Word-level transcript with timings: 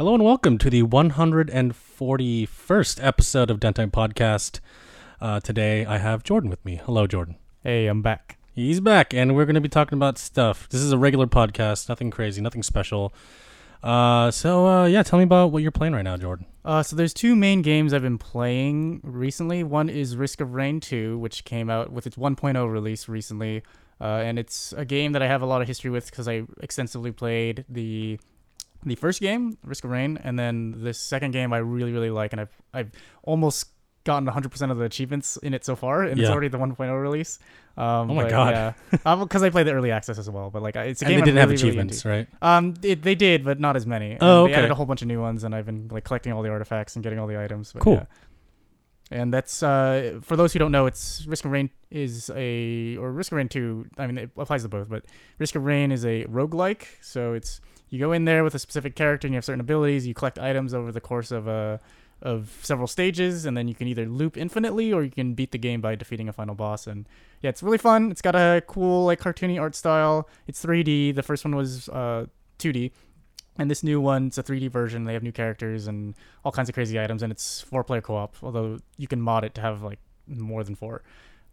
Hello 0.00 0.14
and 0.14 0.24
welcome 0.24 0.56
to 0.56 0.70
the 0.70 0.82
141st 0.82 3.04
episode 3.04 3.50
of 3.50 3.60
Dentime 3.60 3.90
Podcast. 3.90 4.60
Uh, 5.20 5.40
today 5.40 5.84
I 5.84 5.98
have 5.98 6.22
Jordan 6.22 6.48
with 6.48 6.64
me. 6.64 6.80
Hello, 6.82 7.06
Jordan. 7.06 7.36
Hey, 7.62 7.86
I'm 7.86 8.00
back. 8.00 8.38
He's 8.54 8.80
back, 8.80 9.12
and 9.12 9.36
we're 9.36 9.44
going 9.44 9.56
to 9.56 9.60
be 9.60 9.68
talking 9.68 9.98
about 9.98 10.16
stuff. 10.16 10.66
This 10.70 10.80
is 10.80 10.92
a 10.92 10.96
regular 10.96 11.26
podcast, 11.26 11.90
nothing 11.90 12.10
crazy, 12.10 12.40
nothing 12.40 12.62
special. 12.62 13.12
Uh, 13.82 14.30
so 14.30 14.66
uh, 14.66 14.86
yeah, 14.86 15.02
tell 15.02 15.18
me 15.18 15.24
about 15.24 15.52
what 15.52 15.62
you're 15.62 15.70
playing 15.70 15.92
right 15.92 16.00
now, 16.00 16.16
Jordan. 16.16 16.46
Uh, 16.64 16.82
so 16.82 16.96
there's 16.96 17.12
two 17.12 17.36
main 17.36 17.60
games 17.60 17.92
I've 17.92 18.00
been 18.00 18.16
playing 18.16 19.02
recently. 19.04 19.62
One 19.62 19.90
is 19.90 20.16
Risk 20.16 20.40
of 20.40 20.54
Rain 20.54 20.80
2, 20.80 21.18
which 21.18 21.44
came 21.44 21.68
out 21.68 21.92
with 21.92 22.06
its 22.06 22.16
1.0 22.16 22.72
release 22.72 23.06
recently, 23.06 23.62
uh, 24.00 24.22
and 24.24 24.38
it's 24.38 24.72
a 24.78 24.86
game 24.86 25.12
that 25.12 25.20
I 25.20 25.26
have 25.26 25.42
a 25.42 25.46
lot 25.46 25.60
of 25.60 25.68
history 25.68 25.90
with 25.90 26.10
because 26.10 26.26
I 26.26 26.44
extensively 26.62 27.12
played 27.12 27.66
the 27.68 28.18
the 28.84 28.94
first 28.94 29.20
game, 29.20 29.58
Risk 29.64 29.84
of 29.84 29.90
Rain, 29.90 30.18
and 30.22 30.38
then 30.38 30.82
the 30.82 30.94
second 30.94 31.32
game 31.32 31.52
I 31.52 31.58
really 31.58 31.92
really 31.92 32.10
like, 32.10 32.32
and 32.32 32.40
I've 32.40 32.56
I've 32.72 32.90
almost 33.22 33.66
gotten 34.04 34.26
100% 34.26 34.70
of 34.70 34.78
the 34.78 34.84
achievements 34.84 35.36
in 35.38 35.52
it 35.52 35.62
so 35.64 35.76
far, 35.76 36.04
and 36.04 36.18
it's 36.18 36.30
already 36.30 36.48
the 36.48 36.56
1.0 36.58 37.02
release. 37.02 37.38
Um, 37.76 38.10
Oh 38.10 38.14
my 38.14 38.28
God. 38.30 38.54
Yeah, 38.54 39.14
because 39.16 39.42
I 39.42 39.50
played 39.50 39.66
the 39.66 39.72
early 39.74 39.90
access 39.90 40.18
as 40.18 40.28
well. 40.30 40.48
But 40.50 40.62
like, 40.62 40.74
it's 40.74 41.02
a 41.02 41.04
And 41.04 41.12
game 41.12 41.20
they 41.20 41.24
didn't 41.26 41.38
have 41.38 41.50
really, 41.50 41.62
really 41.64 41.78
into. 41.80 41.94
achievements, 41.94 42.04
right? 42.06 42.56
Um, 42.56 42.74
it, 42.82 43.02
they 43.02 43.14
did, 43.14 43.44
but 43.44 43.60
not 43.60 43.76
as 43.76 43.86
many. 43.86 44.12
And 44.12 44.22
Oh, 44.22 44.46
They 44.46 44.54
added 44.54 44.64
okay. 44.64 44.72
a 44.72 44.74
whole 44.74 44.86
bunch 44.86 45.02
of 45.02 45.08
new 45.08 45.20
ones, 45.20 45.44
and 45.44 45.54
I've 45.54 45.66
been 45.66 45.88
like 45.92 46.04
collecting 46.04 46.32
all 46.32 46.42
the 46.42 46.48
artifacts 46.48 46.96
and 46.96 47.02
getting 47.02 47.18
all 47.18 47.26
the 47.26 47.38
items. 47.38 47.74
But, 47.74 47.82
Cool. 47.82 47.94
yeah. 47.94 48.04
And 49.12 49.34
that's 49.34 49.62
uh, 49.62 50.20
for 50.22 50.36
those 50.36 50.52
who 50.52 50.58
don't 50.60 50.72
know, 50.72 50.86
it's 50.86 51.26
Risk 51.26 51.44
of 51.44 51.50
Rain 51.50 51.68
is 51.90 52.30
a 52.34 52.96
or 52.96 53.10
Risk 53.12 53.32
of 53.32 53.36
Rain 53.36 53.48
two. 53.48 53.86
I 53.98 54.06
mean, 54.06 54.16
it 54.18 54.30
applies 54.38 54.62
to 54.62 54.68
both, 54.68 54.88
but 54.88 55.04
Risk 55.38 55.56
of 55.56 55.64
Rain 55.64 55.90
is 55.92 56.04
a 56.06 56.24
roguelike. 56.26 56.84
So 57.02 57.32
it's 57.34 57.60
you 57.90 57.98
go 57.98 58.12
in 58.12 58.24
there 58.24 58.44
with 58.44 58.54
a 58.54 58.58
specific 58.58 58.94
character 58.94 59.26
and 59.26 59.34
you 59.34 59.36
have 59.36 59.44
certain 59.44 59.60
abilities. 59.60 60.06
You 60.06 60.14
collect 60.14 60.38
items 60.38 60.72
over 60.72 60.92
the 60.92 61.00
course 61.00 61.30
of 61.30 61.46
a 61.48 61.80
of 62.22 62.58
several 62.62 62.86
stages, 62.86 63.46
and 63.46 63.56
then 63.56 63.66
you 63.66 63.74
can 63.74 63.88
either 63.88 64.06
loop 64.06 64.36
infinitely 64.36 64.92
or 64.92 65.02
you 65.02 65.10
can 65.10 65.34
beat 65.34 65.52
the 65.52 65.58
game 65.58 65.80
by 65.80 65.94
defeating 65.94 66.28
a 66.28 66.32
final 66.32 66.54
boss. 66.54 66.86
And 66.86 67.08
yeah, 67.40 67.50
it's 67.50 67.62
really 67.62 67.78
fun. 67.78 68.10
It's 68.10 68.22
got 68.22 68.34
a 68.34 68.62
cool 68.66 69.06
like 69.06 69.20
cartoony 69.20 69.60
art 69.60 69.74
style. 69.74 70.28
It's 70.46 70.64
3D. 70.64 71.14
The 71.14 71.22
first 71.22 71.44
one 71.44 71.56
was 71.56 71.88
uh, 71.88 72.26
2D. 72.58 72.92
And 73.58 73.70
this 73.70 73.82
new 73.82 74.00
one, 74.00 74.28
it's 74.28 74.38
a 74.38 74.42
3D 74.42 74.70
version. 74.70 75.04
They 75.04 75.12
have 75.12 75.22
new 75.22 75.32
characters 75.32 75.86
and 75.86 76.14
all 76.44 76.52
kinds 76.52 76.68
of 76.68 76.74
crazy 76.74 77.00
items, 77.00 77.22
and 77.22 77.32
it's 77.32 77.60
four-player 77.60 78.00
co-op. 78.00 78.36
Although 78.42 78.78
you 78.96 79.08
can 79.08 79.20
mod 79.20 79.44
it 79.44 79.54
to 79.56 79.60
have 79.60 79.82
like 79.82 79.98
more 80.26 80.62
than 80.64 80.74
four. 80.74 81.02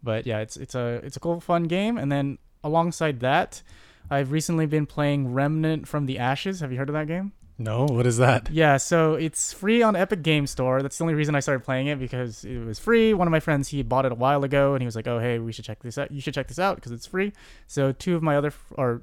But 0.02 0.26
yeah, 0.26 0.38
it's 0.38 0.56
it's 0.56 0.74
a 0.74 1.00
it's 1.02 1.16
a 1.16 1.20
cool, 1.20 1.40
fun 1.40 1.64
game. 1.64 1.98
And 1.98 2.12
then 2.12 2.38
alongside 2.62 3.20
that, 3.20 3.62
I've 4.10 4.32
recently 4.32 4.66
been 4.66 4.86
playing 4.86 5.32
Remnant 5.34 5.86
from 5.88 6.06
the 6.06 6.18
Ashes. 6.18 6.60
Have 6.60 6.72
you 6.72 6.78
heard 6.78 6.88
of 6.88 6.94
that 6.94 7.06
game? 7.06 7.32
No, 7.60 7.86
what 7.86 8.06
is 8.06 8.18
that? 8.18 8.48
Yeah, 8.52 8.76
so 8.76 9.14
it's 9.14 9.52
free 9.52 9.82
on 9.82 9.96
Epic 9.96 10.22
Game 10.22 10.46
Store. 10.46 10.80
That's 10.80 10.96
the 10.96 11.02
only 11.02 11.14
reason 11.14 11.34
I 11.34 11.40
started 11.40 11.64
playing 11.64 11.88
it 11.88 11.98
because 11.98 12.44
it 12.44 12.58
was 12.64 12.78
free. 12.78 13.12
One 13.12 13.26
of 13.26 13.32
my 13.32 13.40
friends 13.40 13.68
he 13.68 13.82
bought 13.82 14.06
it 14.06 14.12
a 14.12 14.14
while 14.14 14.44
ago, 14.44 14.74
and 14.74 14.80
he 14.82 14.86
was 14.86 14.94
like, 14.94 15.08
"Oh, 15.08 15.18
hey, 15.18 15.40
we 15.40 15.50
should 15.52 15.64
check 15.64 15.82
this 15.82 15.98
out. 15.98 16.12
You 16.12 16.20
should 16.20 16.34
check 16.34 16.46
this 16.46 16.60
out 16.60 16.76
because 16.76 16.92
it's 16.92 17.06
free." 17.06 17.32
So 17.66 17.90
two 17.90 18.14
of 18.14 18.22
my 18.22 18.36
other 18.36 18.48
f- 18.48 18.72
or 18.76 19.02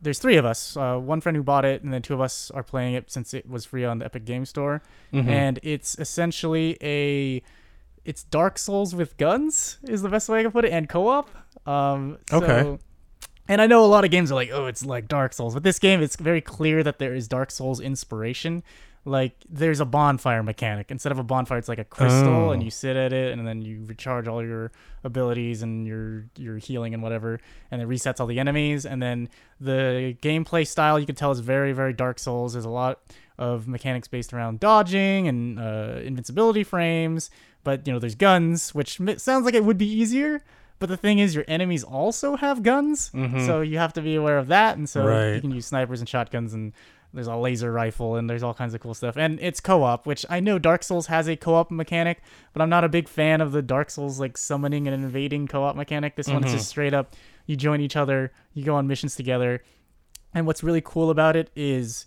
there's 0.00 0.20
three 0.20 0.36
of 0.36 0.44
us. 0.44 0.76
Uh, 0.76 0.98
one 0.98 1.20
friend 1.20 1.34
who 1.36 1.42
bought 1.42 1.64
it, 1.64 1.82
and 1.82 1.92
then 1.92 2.00
two 2.00 2.14
of 2.14 2.20
us 2.20 2.50
are 2.52 2.62
playing 2.62 2.94
it 2.94 3.10
since 3.10 3.34
it 3.34 3.50
was 3.50 3.64
free 3.64 3.84
on 3.84 3.98
the 3.98 4.04
Epic 4.04 4.24
Game 4.24 4.44
Store. 4.44 4.82
Mhm. 5.12 5.26
And 5.26 5.58
it's 5.64 5.98
essentially 5.98 6.78
a 6.80 7.42
it's 8.04 8.22
Dark 8.22 8.56
Souls 8.56 8.94
with 8.94 9.16
guns 9.16 9.78
is 9.82 10.00
the 10.02 10.08
best 10.08 10.28
way 10.28 10.38
I 10.38 10.42
can 10.44 10.52
put 10.52 10.64
it, 10.64 10.70
and 10.72 10.88
co-op. 10.88 11.28
Um, 11.66 12.18
so- 12.30 12.36
Okay. 12.38 12.78
And 13.48 13.60
I 13.60 13.66
know 13.66 13.84
a 13.84 13.86
lot 13.86 14.04
of 14.04 14.10
games 14.10 14.30
are 14.30 14.36
like, 14.36 14.50
oh, 14.52 14.66
it's 14.66 14.84
like 14.84 15.08
Dark 15.08 15.32
Souls, 15.32 15.54
but 15.54 15.62
this 15.64 15.78
game, 15.78 16.00
it's 16.02 16.16
very 16.16 16.40
clear 16.40 16.82
that 16.84 16.98
there 16.98 17.14
is 17.14 17.26
Dark 17.26 17.50
Souls 17.50 17.80
inspiration. 17.80 18.62
Like, 19.04 19.32
there's 19.48 19.80
a 19.80 19.84
bonfire 19.86 20.42
mechanic. 20.42 20.90
Instead 20.90 21.10
of 21.10 21.18
a 21.18 21.24
bonfire, 21.24 21.56
it's 21.58 21.68
like 21.68 21.78
a 21.78 21.84
crystal, 21.84 22.28
Oh. 22.28 22.50
and 22.50 22.62
you 22.62 22.70
sit 22.70 22.96
at 22.96 23.12
it, 23.14 23.32
and 23.36 23.46
then 23.46 23.62
you 23.62 23.82
recharge 23.86 24.28
all 24.28 24.44
your 24.44 24.70
abilities 25.02 25.62
and 25.62 25.86
your 25.86 26.26
your 26.36 26.58
healing 26.58 26.92
and 26.92 27.02
whatever, 27.02 27.40
and 27.70 27.80
it 27.80 27.88
resets 27.88 28.20
all 28.20 28.26
the 28.26 28.38
enemies. 28.38 28.84
And 28.84 29.02
then 29.02 29.30
the 29.58 30.16
gameplay 30.22 30.66
style, 30.66 31.00
you 31.00 31.06
can 31.06 31.14
tell, 31.14 31.30
is 31.32 31.40
very, 31.40 31.72
very 31.72 31.94
Dark 31.94 32.18
Souls. 32.18 32.52
There's 32.52 32.66
a 32.66 32.70
lot 32.70 33.00
of 33.38 33.66
mechanics 33.66 34.06
based 34.06 34.34
around 34.34 34.60
dodging 34.60 35.26
and 35.26 35.58
uh, 35.58 36.00
invincibility 36.04 36.62
frames, 36.62 37.30
but 37.64 37.86
you 37.86 37.92
know, 37.94 37.98
there's 37.98 38.14
guns, 38.14 38.74
which 38.74 39.00
sounds 39.16 39.44
like 39.46 39.54
it 39.54 39.64
would 39.64 39.78
be 39.78 39.90
easier. 39.90 40.42
But 40.80 40.88
the 40.88 40.96
thing 40.96 41.20
is, 41.20 41.34
your 41.34 41.44
enemies 41.46 41.84
also 41.84 42.36
have 42.36 42.62
guns, 42.64 43.10
Mhm. 43.14 43.46
so 43.46 43.60
you 43.60 43.78
have 43.78 43.92
to 43.92 44.00
be 44.02 44.16
aware 44.16 44.38
of 44.38 44.48
that. 44.48 44.76
And 44.76 44.88
so 44.88 45.04
Right. 45.04 45.34
you 45.34 45.40
can 45.40 45.52
use 45.52 45.66
snipers 45.66 46.00
and 46.00 46.08
shotguns, 46.08 46.52
and 46.54 46.72
there's 47.12 47.26
a 47.26 47.36
laser 47.36 47.70
rifle, 47.70 48.16
and 48.16 48.30
there's 48.30 48.42
all 48.42 48.54
kinds 48.54 48.72
of 48.72 48.80
cool 48.80 48.94
stuff. 48.94 49.16
And 49.16 49.38
it's 49.42 49.60
co-op, 49.60 50.06
which 50.06 50.24
I 50.30 50.40
know 50.40 50.58
Dark 50.58 50.82
Souls 50.82 51.06
has 51.08 51.28
a 51.28 51.36
co-op 51.36 51.70
mechanic, 51.70 52.22
but 52.54 52.62
I'm 52.62 52.70
not 52.70 52.82
a 52.82 52.88
big 52.88 53.08
fan 53.08 53.40
of 53.40 53.52
the 53.52 53.62
Dark 53.62 53.90
Souls 53.90 54.18
like 54.18 54.38
summoning 54.38 54.88
and 54.88 54.94
invading 55.04 55.46
co-op 55.48 55.76
mechanic. 55.76 56.16
This 56.16 56.28
one's 56.28 56.46
Mhm. 56.46 56.52
just 56.52 56.68
straight 56.68 56.94
up: 56.94 57.14
you 57.46 57.56
join 57.56 57.80
each 57.80 57.96
other, 57.96 58.32
you 58.54 58.64
go 58.64 58.74
on 58.74 58.86
missions 58.86 59.14
together. 59.16 59.62
And 60.32 60.46
what's 60.46 60.62
really 60.62 60.80
cool 60.82 61.10
about 61.10 61.36
it 61.36 61.50
is 61.54 62.06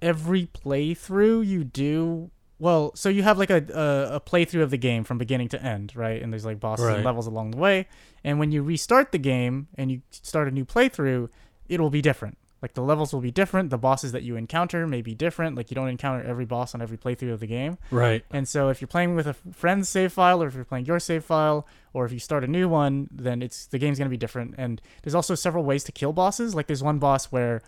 every 0.00 0.46
playthrough 0.46 1.44
you 1.44 1.64
do 1.64 2.30
well 2.58 2.92
so 2.94 3.08
you 3.08 3.22
have 3.22 3.38
like 3.38 3.50
a, 3.50 3.56
a, 3.74 4.16
a 4.16 4.20
playthrough 4.20 4.62
of 4.62 4.70
the 4.70 4.76
game 4.78 5.04
from 5.04 5.18
beginning 5.18 5.48
to 5.48 5.62
end 5.62 5.94
right 5.94 6.20
and 6.22 6.32
there's 6.32 6.44
like 6.44 6.58
bosses 6.60 6.86
Right. 6.86 6.96
and 6.96 7.04
levels 7.04 7.26
along 7.26 7.52
the 7.52 7.58
way 7.58 7.86
and 8.24 8.38
when 8.38 8.50
you 8.52 8.62
restart 8.62 9.12
the 9.12 9.18
game 9.18 9.68
and 9.76 9.90
you 9.90 10.02
start 10.10 10.48
a 10.48 10.50
new 10.50 10.64
playthrough 10.64 11.28
it 11.68 11.80
will 11.80 11.90
be 11.90 12.02
different 12.02 12.36
like 12.60 12.74
the 12.74 12.82
levels 12.82 13.12
will 13.12 13.20
be 13.20 13.30
different 13.30 13.70
the 13.70 13.78
bosses 13.78 14.10
that 14.10 14.24
you 14.24 14.34
encounter 14.34 14.84
may 14.86 15.00
be 15.00 15.14
different 15.14 15.54
like 15.56 15.70
you 15.70 15.74
don't 15.76 15.86
encounter 15.88 16.24
every 16.26 16.44
boss 16.44 16.74
on 16.74 16.82
every 16.82 16.98
playthrough 16.98 17.32
of 17.32 17.38
the 17.38 17.46
game 17.46 17.78
Right. 17.92 18.24
and 18.32 18.48
so 18.48 18.68
if 18.68 18.80
you're 18.80 18.88
playing 18.88 19.14
with 19.14 19.28
a 19.28 19.34
friend's 19.34 19.88
save 19.88 20.12
file, 20.12 20.42
or 20.42 20.48
if 20.48 20.54
you're 20.56 20.64
playing 20.64 20.86
your 20.86 20.98
save 20.98 21.24
file, 21.24 21.66
or 21.92 22.04
if 22.04 22.12
you 22.12 22.18
start 22.18 22.42
a 22.42 22.48
new 22.48 22.68
one, 22.68 23.08
then 23.12 23.42
it's 23.42 23.66
the 23.66 23.78
game's 23.78 23.98
gonna 23.98 24.10
be 24.10 24.16
different. 24.16 24.54
And 24.58 24.80
there's 25.02 25.14
also 25.14 25.34
several 25.36 25.62
ways 25.62 25.84
to 25.84 25.92
kill 25.92 26.12
bosses. 26.12 26.54
Like 26.54 26.66
there's 26.66 26.82
one 26.82 26.98
boss 26.98 27.26
where 27.26 27.62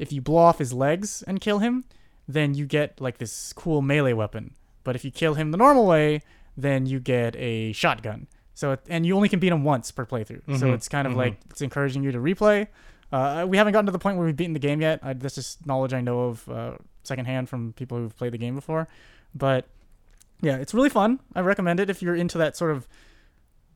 if 0.00 0.12
you 0.12 0.20
blow 0.20 0.38
off 0.42 0.58
his 0.58 0.72
legs 0.72 1.22
and 1.26 1.40
kill 1.40 1.60
him, 1.60 1.84
then 2.32 2.54
you 2.54 2.66
get 2.66 3.00
like 3.00 3.18
this 3.18 3.52
cool 3.52 3.82
melee 3.82 4.12
weapon. 4.12 4.54
But 4.84 4.96
if 4.96 5.04
you 5.04 5.10
kill 5.10 5.34
him 5.34 5.50
the 5.50 5.56
normal 5.58 5.86
way, 5.86 6.22
then 6.56 6.86
you 6.86 7.00
get 7.00 7.36
a 7.36 7.72
shotgun. 7.72 8.26
So 8.54 8.72
it, 8.72 8.80
and 8.88 9.06
you 9.06 9.16
only 9.16 9.28
can 9.28 9.38
beat 9.38 9.52
him 9.52 9.64
once 9.64 9.90
per 9.90 10.04
playthrough. 10.04 10.58
So 10.58 10.66
Mhm, 10.66 10.74
it's 10.74 10.88
kind 10.88 11.06
of 11.06 11.14
mhm. 11.14 11.18
like 11.18 11.36
it's 11.50 11.62
encouraging 11.62 12.02
you 12.02 12.12
to 12.12 12.18
replay. 12.18 12.66
Uh, 13.10 13.44
we 13.48 13.56
haven't 13.56 13.72
gotten 13.74 13.86
to 13.86 13.92
the 13.92 13.98
point 13.98 14.16
where 14.16 14.26
we've 14.26 14.36
beaten 14.36 14.52
the 14.54 14.58
game 14.58 14.80
yet. 14.80 15.00
I, 15.02 15.12
that's 15.12 15.34
just 15.34 15.66
knowledge 15.66 15.92
I 15.92 16.00
know 16.00 16.20
of 16.22 16.48
uh, 16.48 16.72
secondhand 17.02 17.48
from 17.48 17.72
people 17.74 17.98
who've 17.98 18.16
played 18.16 18.32
the 18.32 18.38
game 18.38 18.54
before. 18.54 18.88
But 19.34 19.66
yeah, 20.40 20.56
it's 20.56 20.74
really 20.74 20.88
fun. 20.88 21.20
I 21.34 21.40
recommend 21.40 21.78
it 21.80 21.90
if 21.90 22.02
you're 22.02 22.14
into 22.16 22.38
that 22.38 22.56
sort 22.56 22.70
of 22.72 22.88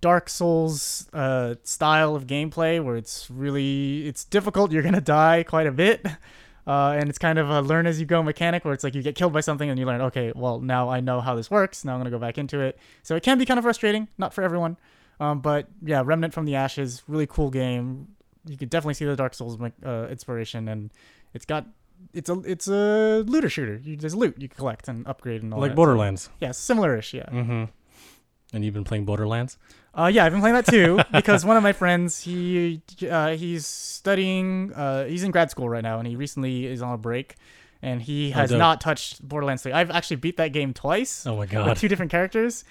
Dark 0.01 0.29
Souls 0.29 1.09
uh, 1.13 1.55
style 1.63 2.15
of 2.15 2.27
gameplay 2.27 2.83
where 2.83 2.97
it's 2.97 3.31
really 3.31 4.07
it's 4.07 4.25
difficult. 4.25 4.73
You're 4.73 4.83
gonna 4.83 5.01
die 5.01 5.43
quite 5.43 5.67
a 5.67 5.73
bit, 5.73 6.05
uh, 6.67 6.97
and 6.99 7.09
it's 7.09 7.19
kind 7.19 7.39
of 7.39 7.49
a 7.51 7.61
learn 7.61 7.87
as 7.87 8.01
you 8.01 8.07
go 8.07 8.23
mechanic 8.23 8.65
where 8.65 8.75
it's 8.75 8.83
like 8.85 8.95
you 8.95 9.03
get 9.03 9.15
killed 9.15 9.33
by 9.33 9.41
something 9.41 9.69
and 9.71 9.79
you 9.79 9.87
learn, 9.87 10.01
okay, 10.01 10.33
well 10.35 10.61
now 10.61 10.89
I 10.89 11.01
know 11.01 11.21
how 11.21 11.35
this 11.35 11.51
works. 11.51 11.85
Now 11.85 11.95
I'm 11.95 12.01
gonna 12.01 12.11
go 12.11 12.19
back 12.19 12.39
into 12.39 12.61
it. 12.61 12.79
So 13.03 13.15
it 13.17 13.23
can 13.23 13.39
be 13.39 13.45
kind 13.47 13.59
of 13.59 13.65
frustrating, 13.65 14.09
not 14.19 14.35
for 14.35 14.43
everyone. 14.43 14.77
Um, 15.21 15.41
but 15.41 15.69
yeah, 15.83 16.03
Remnant 16.05 16.35
from 16.35 16.45
the 16.45 16.57
Ashes, 16.57 17.03
really 17.09 17.27
cool 17.27 17.51
game. 17.51 18.09
You 18.47 18.57
could 18.57 18.71
definitely 18.71 18.95
see 18.95 19.05
the 19.05 19.17
Dark 19.17 19.35
Souls 19.35 19.59
uh, 19.85 20.07
inspiration, 20.11 20.69
and 20.69 20.93
it's 21.35 21.45
got 21.47 21.67
it's 22.13 22.29
a 22.29 22.35
it's 22.41 22.69
a 22.69 23.25
looter 23.27 23.49
shooter. 23.49 23.81
You, 23.83 23.97
there's 23.97 24.15
loot 24.15 24.37
you 24.39 24.49
collect 24.49 24.89
and 24.89 25.07
upgrade 25.07 25.43
and 25.43 25.55
all 25.55 25.61
Like 25.61 25.71
that. 25.71 25.73
So- 25.73 25.77
Borderlands. 25.77 26.29
yeah, 26.41 26.51
similar-ish. 26.53 27.15
Yeah. 27.15 27.25
Mm-hmm. 27.31 27.65
And 28.53 28.65
you've 28.65 28.75
been 28.75 28.85
playing 28.85 29.05
Borderlands? 29.07 29.59
Uh, 29.97 30.07
yeah, 30.09 30.25
I've 30.27 30.33
been 30.33 30.41
playing 30.43 30.55
that 30.57 30.67
too 30.67 31.01
because 31.13 31.45
one 31.45 31.57
of 31.57 31.63
my 31.63 31.73
friends 31.73 32.21
he 32.21 32.83
uh, 33.11 33.31
he's 33.31 33.67
studying. 33.67 34.73
Uh, 34.75 35.05
he's 35.07 35.23
in 35.23 35.31
grad 35.31 35.51
school 35.51 35.69
right 35.69 35.83
now, 35.83 35.99
and 35.99 36.07
he 36.07 36.17
recently 36.17 36.67
is 36.67 36.83
on 36.83 36.93
a 36.93 36.99
break, 36.99 37.35
and 37.83 38.03
he 38.03 38.31
Oh, 38.35 38.39
has 38.41 38.51
dope. 38.51 38.59
not 38.59 38.81
touched 38.81 39.27
Borderlands 39.27 39.63
3. 39.63 39.73
I've 39.73 39.91
actually 39.91 40.17
beat 40.17 40.37
that 40.37 40.53
game 40.53 40.75
twice 40.75 41.27
Oh 41.27 41.37
my 41.37 41.47
god! 41.47 41.61
with 41.61 41.67
god. 41.69 41.77
two 41.79 41.89
different 41.89 42.11
characters. 42.13 42.65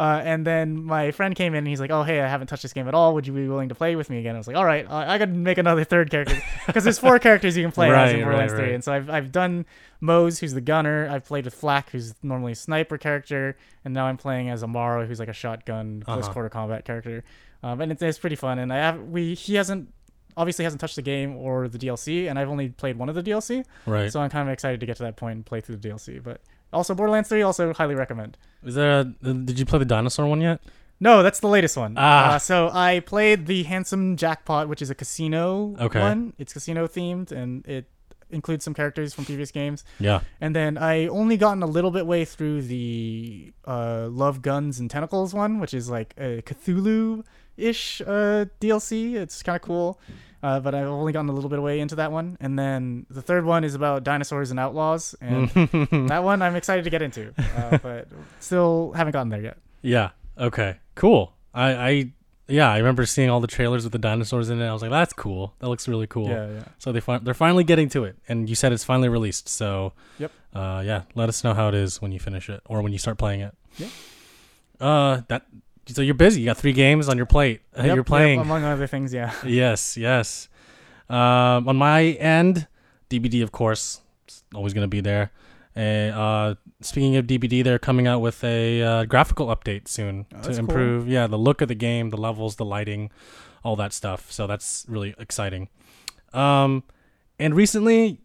Uh, 0.00 0.18
and 0.24 0.46
then 0.46 0.82
my 0.82 1.10
friend 1.10 1.34
came 1.36 1.52
in 1.52 1.58
and 1.58 1.68
he's 1.68 1.78
like, 1.80 1.90
"Oh, 1.90 2.02
hey, 2.04 2.20
I 2.22 2.26
haven't 2.28 2.46
touched 2.46 2.62
this 2.62 2.72
game 2.72 2.88
at 2.88 2.94
all. 2.94 3.12
Would 3.14 3.26
you 3.26 3.34
be 3.34 3.46
willing 3.46 3.68
to 3.68 3.74
play 3.74 3.96
with 3.96 4.08
me 4.08 4.18
again?" 4.18 4.34
I 4.34 4.38
was 4.38 4.46
like, 4.46 4.56
"All 4.56 4.64
right, 4.64 4.86
I, 4.90 5.14
I 5.14 5.18
could 5.18 5.34
make 5.36 5.58
another 5.58 5.84
third 5.84 6.10
character 6.10 6.36
because 6.66 6.84
there's 6.84 6.98
four 6.98 7.18
characters 7.18 7.54
you 7.56 7.62
can 7.64 7.70
play 7.72 7.90
as 7.90 8.12
in 8.14 8.22
Borderlands 8.22 8.52
right, 8.54 8.58
3." 8.58 8.64
right. 8.66 8.74
And 8.74 8.82
so 8.82 8.92
I've 8.94 9.10
I've 9.10 9.30
done 9.30 9.66
Moze, 10.00 10.38
who's 10.38 10.54
the 10.54 10.62
gunner. 10.62 11.06
I've 11.10 11.26
played 11.26 11.44
with 11.44 11.52
Flack, 11.54 11.90
who's 11.90 12.14
normally 12.22 12.52
a 12.52 12.56
sniper 12.56 12.96
character, 12.96 13.56
and 13.84 13.92
now 13.92 14.06
I'm 14.06 14.16
playing 14.16 14.48
as 14.48 14.62
Amara, 14.64 15.04
who's 15.06 15.18
like 15.20 15.28
a 15.28 15.34
shotgun 15.34 16.02
close 16.02 16.24
Uh-huh. 16.24 16.32
quarter 16.32 16.48
combat 16.48 16.86
character. 16.86 17.22
Um, 17.62 17.82
and 17.82 17.92
it's, 17.92 18.00
it's 18.02 18.18
pretty 18.18 18.36
fun. 18.36 18.58
And 18.58 18.72
I 18.72 18.76
have 18.78 19.02
we 19.02 19.34
he 19.34 19.56
hasn't 19.56 19.92
obviously 20.36 20.64
hasn't 20.64 20.80
touched 20.80 20.96
the 20.96 21.02
game 21.02 21.36
or 21.36 21.68
the 21.68 21.76
DLC, 21.78 22.30
and 22.30 22.38
I've 22.38 22.48
only 22.48 22.70
played 22.70 22.96
one 22.96 23.10
of 23.10 23.14
the 23.14 23.22
DLC, 23.22 23.64
Right. 23.84 24.10
so 24.10 24.20
I'm 24.22 24.30
kind 24.30 24.48
of 24.48 24.52
excited 24.54 24.80
to 24.80 24.86
get 24.86 24.96
to 24.96 25.02
that 25.02 25.16
point 25.16 25.34
and 25.36 25.44
play 25.44 25.60
through 25.60 25.76
the 25.76 25.88
DLC. 25.90 26.22
But 26.22 26.40
also 26.72 26.94
Borderlands 26.94 27.28
3, 27.28 27.42
also 27.42 27.72
highly 27.74 27.94
recommend. 27.94 28.36
Is 28.64 28.74
there 28.74 29.00
a, 29.00 29.04
did 29.04 29.58
you 29.58 29.64
play 29.66 29.78
the 29.78 29.84
dinosaur 29.84 30.26
one 30.26 30.40
yet? 30.40 30.60
No, 31.00 31.22
that's 31.22 31.40
the 31.40 31.48
latest 31.48 31.76
one. 31.76 31.94
Ah. 31.96 32.34
Uh, 32.34 32.38
so 32.38 32.70
I 32.72 33.00
played 33.00 33.46
the 33.46 33.62
Handsome 33.62 34.16
Jackpot, 34.16 34.68
which 34.68 34.82
is 34.82 34.90
a 34.90 34.94
casino 34.94 35.74
Okay. 35.80 35.98
one. 36.00 36.34
It's 36.38 36.52
casino 36.52 36.86
themed, 36.86 37.32
and 37.32 37.66
it 37.66 37.86
includes 38.30 38.64
some 38.64 38.74
characters 38.74 39.14
from 39.14 39.24
previous 39.24 39.50
games. 39.50 39.82
Yeah. 39.98 40.20
And 40.40 40.54
then 40.54 40.76
I 40.78 41.06
only 41.06 41.36
gotten 41.38 41.62
a 41.62 41.66
little 41.66 41.90
bit 41.90 42.06
way 42.06 42.24
through 42.26 42.62
the 42.62 43.52
uh, 43.66 44.08
Love 44.10 44.42
Guns 44.42 44.78
and 44.78 44.90
Tentacles 44.90 45.32
one, 45.32 45.58
which 45.58 45.72
is 45.74 45.88
like 45.88 46.14
a 46.18 46.42
Cthulhu 46.42 47.24
ish 47.56 48.02
uh, 48.02 48.44
DLC. 48.60 49.14
It's 49.14 49.42
kind 49.42 49.56
of 49.56 49.62
cool. 49.62 49.98
Uh, 50.42 50.58
but 50.60 50.74
I've 50.74 50.86
only 50.86 51.12
gotten 51.12 51.28
a 51.28 51.32
little 51.32 51.50
bit 51.50 51.58
away 51.58 51.80
into 51.80 51.96
that 51.96 52.12
one. 52.12 52.38
And 52.40 52.58
then 52.58 53.06
the 53.10 53.22
third 53.22 53.44
one 53.44 53.62
is 53.64 53.74
about 53.74 54.04
dinosaurs 54.04 54.50
and 54.50 54.58
outlaws. 54.58 55.14
And 55.20 55.50
that 56.08 56.24
one 56.24 56.40
I'm 56.42 56.56
excited 56.56 56.84
to 56.84 56.90
get 56.90 57.02
into. 57.02 57.34
Uh, 57.56 57.78
but 57.82 58.08
still 58.40 58.92
haven't 58.92 59.12
gotten 59.12 59.28
there 59.28 59.42
yet. 59.42 59.58
Yeah. 59.82 60.10
Okay. 60.38 60.76
Cool. 60.94 61.34
I, 61.52 61.72
I 61.74 62.12
yeah, 62.48 62.70
I 62.70 62.78
remember 62.78 63.06
seeing 63.06 63.30
all 63.30 63.40
the 63.40 63.46
trailers 63.46 63.84
with 63.84 63.92
the 63.92 63.98
dinosaurs 63.98 64.50
in 64.50 64.60
it. 64.60 64.66
I 64.66 64.72
was 64.72 64.82
like, 64.82 64.90
that's 64.90 65.12
cool. 65.12 65.54
That 65.60 65.68
looks 65.68 65.86
really 65.86 66.06
cool. 66.06 66.28
Yeah, 66.28 66.48
yeah. 66.50 66.64
So 66.78 66.90
they 66.90 67.00
fi- 67.00 67.18
they're 67.18 67.34
finally 67.34 67.62
getting 67.62 67.88
to 67.90 68.04
it, 68.04 68.16
and 68.28 68.48
you 68.48 68.56
said 68.56 68.72
it's 68.72 68.82
finally 68.82 69.08
released. 69.08 69.48
So 69.48 69.92
Yep. 70.18 70.32
Uh, 70.52 70.82
yeah. 70.84 71.02
Let 71.14 71.28
us 71.28 71.44
know 71.44 71.54
how 71.54 71.68
it 71.68 71.74
is 71.74 72.02
when 72.02 72.10
you 72.12 72.18
finish 72.18 72.48
it 72.48 72.60
or 72.66 72.82
when 72.82 72.92
you 72.92 72.98
start 72.98 73.18
playing 73.18 73.40
it. 73.40 73.54
Yeah. 73.78 73.86
Uh, 74.80 75.22
that. 75.28 75.46
So 75.94 76.02
you're 76.02 76.14
busy. 76.14 76.40
You 76.40 76.46
got 76.46 76.56
three 76.56 76.72
games 76.72 77.08
on 77.08 77.16
your 77.16 77.26
plate. 77.26 77.60
Uh, 77.76 77.82
Yep, 77.82 77.86
you're 77.86 77.96
yep, 77.98 78.06
playing. 78.06 78.40
among 78.40 78.64
other 78.64 78.86
things, 78.86 79.12
yeah. 79.12 79.32
yes. 79.46 79.96
Yes. 79.96 80.48
Um, 81.08 81.68
on 81.68 81.76
my 81.76 82.02
end, 82.20 82.66
DBD 83.08 83.42
of 83.42 83.50
course, 83.52 84.00
it's 84.26 84.44
always 84.54 84.72
gonna 84.74 84.88
be 84.88 85.00
there. 85.00 85.30
And 85.74 86.14
uh, 86.14 86.54
speaking 86.80 87.16
of 87.16 87.26
DBD, 87.26 87.62
they're 87.64 87.78
coming 87.78 88.06
out 88.06 88.20
with 88.20 88.42
a 88.44 88.82
uh, 88.82 89.04
graphical 89.04 89.46
update 89.48 89.86
soon 89.88 90.26
Oh, 90.32 90.36
to 90.36 90.42
that's 90.42 90.48
cool. 90.48 90.58
improve, 90.58 91.08
yeah, 91.08 91.26
the 91.26 91.38
look 91.38 91.60
of 91.60 91.68
the 91.68 91.74
game, 91.76 92.10
the 92.10 92.16
levels, 92.16 92.56
the 92.56 92.64
lighting, 92.64 93.10
all 93.64 93.76
that 93.76 93.92
stuff. 93.92 94.30
So 94.32 94.46
that's 94.46 94.84
really 94.88 95.14
exciting. 95.18 95.68
Um, 96.32 96.82
and 97.38 97.54
recently, 97.54 98.20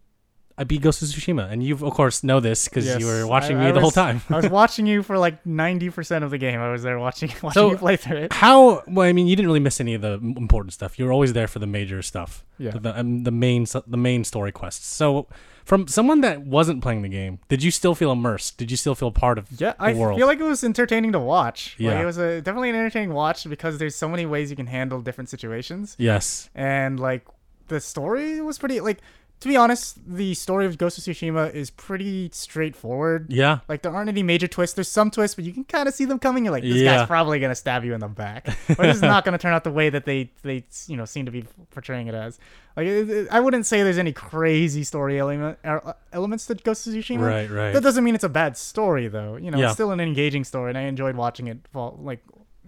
I 0.58 0.64
beat 0.64 0.82
Ghost 0.82 1.02
of 1.02 1.10
Tsushima, 1.10 1.52
and 1.52 1.62
you 1.62 1.74
of 1.74 1.94
course 1.94 2.24
know 2.24 2.40
this 2.40 2.70
because 2.70 2.86
Yes, 2.86 3.00
you 3.02 3.08
were 3.08 3.28
watching 3.28 3.58
I- 3.58 3.60
me 3.60 3.66
I 3.68 3.72
the 3.74 3.82
whole 3.82 3.92
time. 3.92 4.22
I 4.30 4.38
was 4.38 4.50
watching 4.62 4.86
you 4.88 5.04
for 5.04 5.18
like 5.18 5.44
90% 5.44 6.24
of 6.24 6.32
the 6.32 6.38
game. 6.38 6.60
I 6.62 6.72
was 6.72 6.82
there 6.82 6.98
watching 6.98 7.30
watching 7.44 7.52
So- 7.62 7.72
you 7.72 7.78
play 7.78 7.98
through 7.98 8.18
it. 8.18 8.34
How? 8.34 8.82
Well, 8.88 9.06
I 9.08 9.12
mean, 9.12 9.28
you 9.28 9.36
didn't 9.36 9.48
really 9.48 9.60
miss 9.60 9.82
any 9.82 9.94
of 9.96 10.02
the 10.02 10.14
important 10.14 10.72
stuff. 10.74 10.98
You 10.98 11.06
were 11.06 11.12
always 11.12 11.34
there 11.34 11.48
for 11.48 11.60
the 11.60 11.68
major 11.68 12.02
stuff. 12.02 12.46
Yeah. 12.58 12.72
the 12.72 12.98
um, 12.98 13.24
the 13.26 13.32
main 13.32 13.66
the 13.86 13.98
main 13.98 14.24
story 14.24 14.54
quests. 14.54 14.88
So, 14.88 15.28
from 15.66 15.88
someone 15.90 16.22
that 16.22 16.44
wasn't 16.46 16.82
playing 16.82 17.02
the 17.02 17.10
game, 17.10 17.40
did 17.50 17.62
you 17.62 17.70
still 17.72 17.94
feel 17.96 18.14
immersed? 18.14 18.58
Did 18.58 18.72
you 18.72 18.78
still 18.78 18.96
feel 18.96 19.12
part 19.12 19.38
of 19.38 19.48
Yeah, 19.60 19.74
I 19.78 19.94
world? 19.94 20.18
feel 20.18 20.28
like 20.28 20.40
it 20.40 20.44
was 20.44 20.64
entertaining 20.64 21.12
to 21.12 21.20
watch. 21.20 21.76
Like, 21.78 21.86
Yeah. 21.88 22.02
it 22.02 22.06
was 22.06 22.18
a, 22.18 22.40
definitely 22.42 22.70
an 22.70 22.76
entertaining 22.78 23.12
watch 23.14 23.50
because 23.50 23.78
there's 23.78 23.96
so 23.96 24.08
many 24.08 24.26
ways 24.26 24.50
you 24.52 24.56
can 24.56 24.68
handle 24.68 25.02
different 25.02 25.30
situations. 25.30 25.96
yes, 26.00 26.50
And 26.56 26.98
like 26.98 27.26
the 27.68 27.82
story 27.82 28.40
was 28.42 28.58
pretty 28.58 28.80
like 28.80 29.00
to 29.42 29.48
be 29.48 29.56
honest, 29.58 29.98
the 30.08 30.34
story 30.34 30.66
of 30.66 30.78
Ghost 30.78 30.98
of 30.98 31.04
Tsushima 31.04 31.54
is 31.54 31.70
pretty 31.70 32.30
straightforward. 32.34 33.28
yeah, 33.32 33.60
Like 33.68 33.82
there 33.82 33.94
aren't 33.94 34.10
any 34.10 34.24
major 34.24 34.48
twists. 34.48 34.76
There's 34.76 34.88
some 34.88 35.12
twists, 35.12 35.36
but 35.36 35.46
you 35.46 35.54
can 35.54 35.64
kind 35.66 35.88
of 35.88 35.94
see 35.94 36.06
them 36.06 36.20
coming. 36.20 36.46
You're 36.46 36.52
like, 36.54 36.64
this 36.64 36.76
Yeah. 36.78 36.98
guy's 37.00 37.08
probably 37.08 37.40
gonna 37.40 37.54
stab 37.56 37.84
you 37.84 37.94
in 37.94 38.00
the 38.00 38.08
back, 38.08 38.48
or 38.70 38.86
this 38.88 38.96
is 38.98 39.02
not 39.02 39.26
gonna 39.26 39.38
turn 39.38 39.54
out 39.54 39.64
the 39.64 39.72
way 39.72 39.90
that 39.90 40.06
they 40.06 40.32
they 40.44 40.64
you 40.88 40.98
know 40.98 41.06
seem 41.06 41.26
to 41.26 41.32
be 41.32 41.44
portraying 41.72 42.08
it 42.08 42.16
as. 42.16 42.40
Like 42.76 42.88
it, 42.88 43.10
it- 43.10 43.28
I 43.32 43.40
wouldn't 43.40 43.66
say 43.66 43.84
there's 43.84 43.98
any 43.98 44.14
crazy 44.14 44.84
story 44.84 45.20
element 45.20 45.60
uh, 45.64 45.94
elements 46.14 46.46
to 46.48 46.56
Ghost 46.56 46.88
of 46.88 46.94
Tsushima. 46.94 47.20
right, 47.28 47.50
right. 47.50 47.72
That 47.74 47.84
doesn't 47.84 48.04
mean 48.04 48.16
it's 48.16 48.24
a 48.24 48.30
bad 48.30 48.58
story 48.58 49.08
though. 49.08 49.36
You 49.38 49.52
know, 49.52 49.58
Yeah. 49.58 49.66
it's 49.66 49.74
still 49.74 49.92
an 49.92 50.00
engaging 50.00 50.44
story, 50.44 50.72
and 50.72 50.78
I 50.78 50.82
enjoyed 50.84 51.16
watching 51.16 51.48
it 51.48 51.60
fall 51.72 52.00
like 52.02 52.22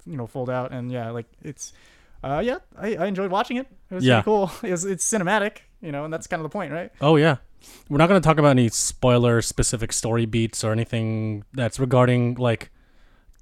you 0.06 0.18
know 0.18 0.28
fold 0.28 0.50
out, 0.50 0.72
and 0.72 0.92
yeah, 0.92 1.10
like 1.12 1.26
it's. 1.44 1.74
Uh, 2.24 2.42
yeah, 2.44 2.58
I, 2.78 2.96
I 2.96 3.06
enjoyed 3.06 3.30
watching 3.30 3.58
it. 3.58 3.68
It 3.92 3.96
was 3.96 4.04
Yeah. 4.04 4.22
pretty 4.22 4.26
cool. 4.26 4.52
It's, 4.64 4.84
it's 4.84 5.06
cinematic, 5.10 5.58
you 5.82 5.92
know, 5.92 6.06
and 6.06 6.14
that's 6.14 6.28
kind 6.28 6.40
of 6.40 6.44
the 6.44 6.50
point, 6.50 6.72
right? 6.72 6.92
Oh 7.02 7.16
yeah. 7.16 7.38
We're 7.90 7.98
not 7.98 8.08
going 8.08 8.22
to 8.22 8.26
talk 8.26 8.38
about 8.38 8.50
any 8.50 8.70
spoiler 8.70 9.42
specific 9.42 9.92
story 9.92 10.26
beats 10.26 10.64
or 10.64 10.72
anything 10.72 11.44
that's 11.54 11.80
regarding 11.80 12.36
like 12.36 12.70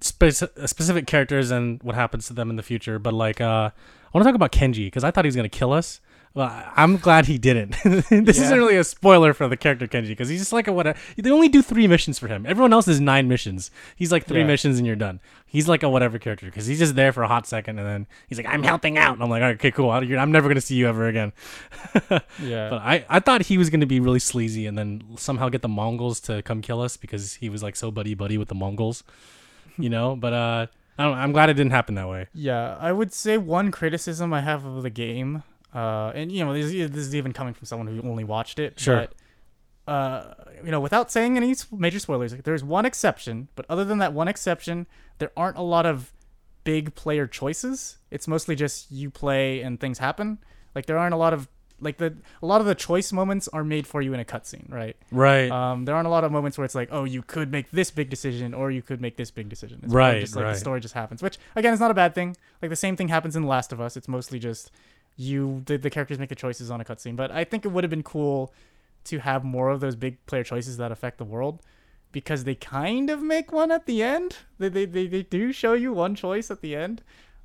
speci- 0.02 0.68
specific 0.68 1.08
characters 1.08 1.52
and 1.52 1.82
what 1.84 1.96
happens 1.96 2.28
to 2.28 2.34
them 2.34 2.50
in 2.50 2.56
the 2.56 2.64
future, 2.64 3.00
but 3.00 3.14
like 3.14 3.42
uh 3.42 3.70
I 3.74 4.18
want 4.18 4.24
to 4.24 4.30
talk 4.32 4.36
about 4.36 4.52
Kenji 4.52 4.92
cuz 4.92 5.04
I 5.04 5.12
thought 5.12 5.26
he 5.26 5.28
was 5.28 5.36
going 5.36 5.50
to 5.50 5.58
kill 5.58 5.74
us. 5.74 6.00
Well, 6.36 6.52
I'm 6.76 6.98
glad 6.98 7.28
he 7.28 7.38
didn't. 7.38 7.78
this 7.84 8.12
Yeah. 8.12 8.20
isn't 8.44 8.58
really 8.58 8.76
a 8.76 8.84
spoiler 8.84 9.34
for 9.34 9.48
the 9.48 9.56
character 9.56 9.88
Kenji 9.88 10.10
because 10.10 10.28
he's 10.28 10.42
just 10.42 10.52
like 10.52 10.68
a 10.68 10.74
what? 10.74 10.98
They 11.16 11.32
only 11.32 11.48
do 11.48 11.62
three 11.62 11.88
missions 11.88 12.20
for 12.20 12.28
him. 12.28 12.46
Everyone 12.46 12.74
else 12.74 12.90
is 12.90 13.00
nine 13.00 13.30
missions. 13.30 13.72
He's 13.96 14.12
like 14.12 14.26
three 14.26 14.42
Yeah. 14.42 14.48
missions 14.48 14.78
and 14.78 14.86
you're 14.86 14.98
done. 14.98 15.22
He's 15.48 15.70
like 15.70 15.82
a 15.82 15.90
whatever 15.90 16.20
character 16.20 16.46
because 16.48 16.66
he's 16.68 16.80
just 16.80 16.96
there 16.96 17.14
for 17.14 17.24
a 17.24 17.30
hot 17.30 17.48
second 17.48 17.80
and 17.80 17.88
then 17.88 18.08
he's 18.28 18.38
like, 18.38 18.48
"I'm 18.48 18.64
helping 18.64 18.98
out." 18.98 19.14
And 19.14 19.24
I'm 19.24 19.30
like, 19.30 19.42
"All 19.42 19.48
right, 19.48 19.56
okay, 19.56 19.72
cool. 19.72 19.90
I'm 19.90 20.32
never 20.34 20.50
gonna 20.50 20.60
see 20.60 20.76
you 20.76 20.90
ever 20.90 21.08
again." 21.08 21.32
Yeah. 22.44 22.70
But 22.70 22.82
I, 22.82 23.06
I 23.10 23.20
thought 23.22 23.44
he 23.44 23.58
was 23.58 23.70
going 23.70 23.80
to 23.80 23.86
be 23.86 24.00
really 24.02 24.20
sleazy 24.20 24.66
and 24.68 24.78
then 24.78 25.04
somehow 25.18 25.48
get 25.50 25.62
the 25.62 25.70
Mongols 25.70 26.20
to 26.22 26.42
come 26.42 26.62
kill 26.62 26.82
us 26.82 26.98
because 26.98 27.36
he 27.36 27.48
was 27.50 27.64
like 27.64 27.76
so 27.78 27.92
buddy 27.92 28.14
buddy 28.14 28.38
with 28.38 28.50
the 28.50 28.56
Mongols, 28.56 29.04
you 29.78 29.90
know. 29.90 30.16
But 30.18 30.34
uh, 30.34 30.68
I 31.00 31.04
don't. 31.04 31.18
I'm 31.18 31.32
glad 31.32 31.50
it 31.50 31.54
didn't 31.54 31.72
happen 31.72 31.96
that 31.96 32.10
way. 32.10 32.28
Yeah, 32.34 32.76
I 32.80 32.92
would 32.92 33.14
say 33.14 33.38
one 33.38 33.72
criticism 33.72 34.34
I 34.34 34.42
have 34.42 34.66
of 34.66 34.84
the 34.84 34.90
game, 34.90 35.44
uh, 35.75 36.12
and 36.16 36.31
you 36.31 36.44
know, 36.44 36.54
this, 36.54 36.72
this 36.72 37.06
is 37.06 37.16
even 37.16 37.33
coming 37.33 37.54
from 37.54 37.66
someone 37.66 37.88
who 37.88 38.01
only 38.10 38.24
watched 38.24 38.60
it. 38.60 38.80
Sure. 38.80 39.07
But, 39.86 39.92
uh, 39.92 40.33
you 40.63 40.72
know, 40.72 40.80
without 40.80 41.12
saying 41.12 41.38
any 41.38 41.54
major 41.72 42.00
spoilers, 42.00 42.33
there's 42.33 42.63
one 42.63 42.86
exception, 42.86 43.50
but 43.56 43.66
other 43.69 43.86
than 43.86 44.00
that 44.00 44.13
one 44.13 44.27
exception, 44.27 44.88
there 45.19 45.31
aren't 45.38 45.57
a 45.57 45.62
lot 45.62 45.86
of 45.86 46.12
big 46.63 46.95
player 46.95 47.27
choices. 47.27 47.98
It's 48.10 48.27
mostly 48.27 48.56
just 48.56 48.92
you 48.92 49.12
play 49.12 49.62
and 49.62 49.80
things 49.80 50.00
happen. 50.00 50.39
Like 50.74 50.88
there 50.88 50.98
aren't 50.98 51.13
a 51.13 51.18
lot 51.18 51.33
of 51.33 51.48
like 51.81 51.98
the 51.98 52.16
a 52.42 52.45
lot 52.45 52.62
of 52.62 52.68
the 52.68 52.74
choice 52.74 53.12
moments 53.12 53.48
are 53.50 53.63
made 53.63 53.86
for 53.86 54.01
you 54.01 54.13
in 54.13 54.19
a 54.19 54.25
cutscene, 54.25 54.72
right? 54.72 54.95
Right. 55.12 55.51
Um, 55.51 55.86
there 55.86 55.94
aren't 55.94 56.07
a 56.07 56.10
lot 56.10 56.24
of 56.24 56.31
moments 56.31 56.57
where 56.57 56.66
it's 56.66 56.74
like, 56.74 56.89
oh, 56.92 57.04
you 57.04 57.22
could 57.22 57.51
make 57.51 57.69
this 57.72 57.92
big 57.92 58.10
decision 58.10 58.54
or 58.54 58.72
you 58.72 58.81
could 58.81 59.01
make 59.01 59.18
this 59.18 59.30
big 59.30 59.50
decision. 59.50 59.81
It's 59.83 59.94
Right, 59.94 60.22
Just 60.22 60.36
like 60.36 60.45
right. 60.45 60.54
the 60.54 60.60
story 60.60 60.80
just 60.80 60.94
happens, 60.94 61.22
which 61.22 61.38
again 61.56 61.74
is 61.74 61.80
not 61.80 61.92
a 61.92 61.94
bad 61.94 62.16
thing. 62.16 62.36
Like 62.62 62.69
the 62.69 62.75
same 62.75 62.95
thing 62.95 63.10
happens 63.10 63.36
in 63.36 63.44
The 63.44 63.48
Last 63.50 63.72
of 63.72 63.80
Us. 63.81 63.95
It's 63.98 64.07
mostly 64.07 64.39
just 64.39 64.72
you, 65.17 65.63
the, 65.65 65.77
the 65.77 65.89
characters 65.89 66.19
make 66.19 66.29
the 66.29 66.36
choices 66.36 66.69
on 66.72 66.81
a 66.81 66.86
cutscene. 66.86 67.15
But 67.15 67.31
I 67.31 67.43
think 67.43 67.65
it 67.65 67.69
would 67.69 67.84
have 67.84 67.91
been 67.91 68.03
cool 68.03 68.53
to 69.05 69.19
have 69.19 69.43
more 69.43 69.69
of 69.69 69.79
those 69.79 69.95
big 69.95 70.24
player 70.25 70.43
choices 70.43 70.77
that 70.77 70.91
affect 70.91 71.17
the 71.17 71.25
world 71.25 71.62
because 72.12 72.43
they 72.43 72.55
kind 72.55 73.10
of 73.10 73.22
make 73.22 73.51
one 73.51 73.72
at 73.72 73.86
the 73.86 74.01
end. 74.01 74.38
They, 74.57 74.69
they, 74.69 74.86
they, 74.86 75.07
they 75.07 75.24
do 75.24 75.51
show 75.51 75.74
you 75.74 75.93
one 75.93 76.15
choice 76.15 76.50
at 76.50 76.62
the 76.62 76.75
end. 76.75 77.03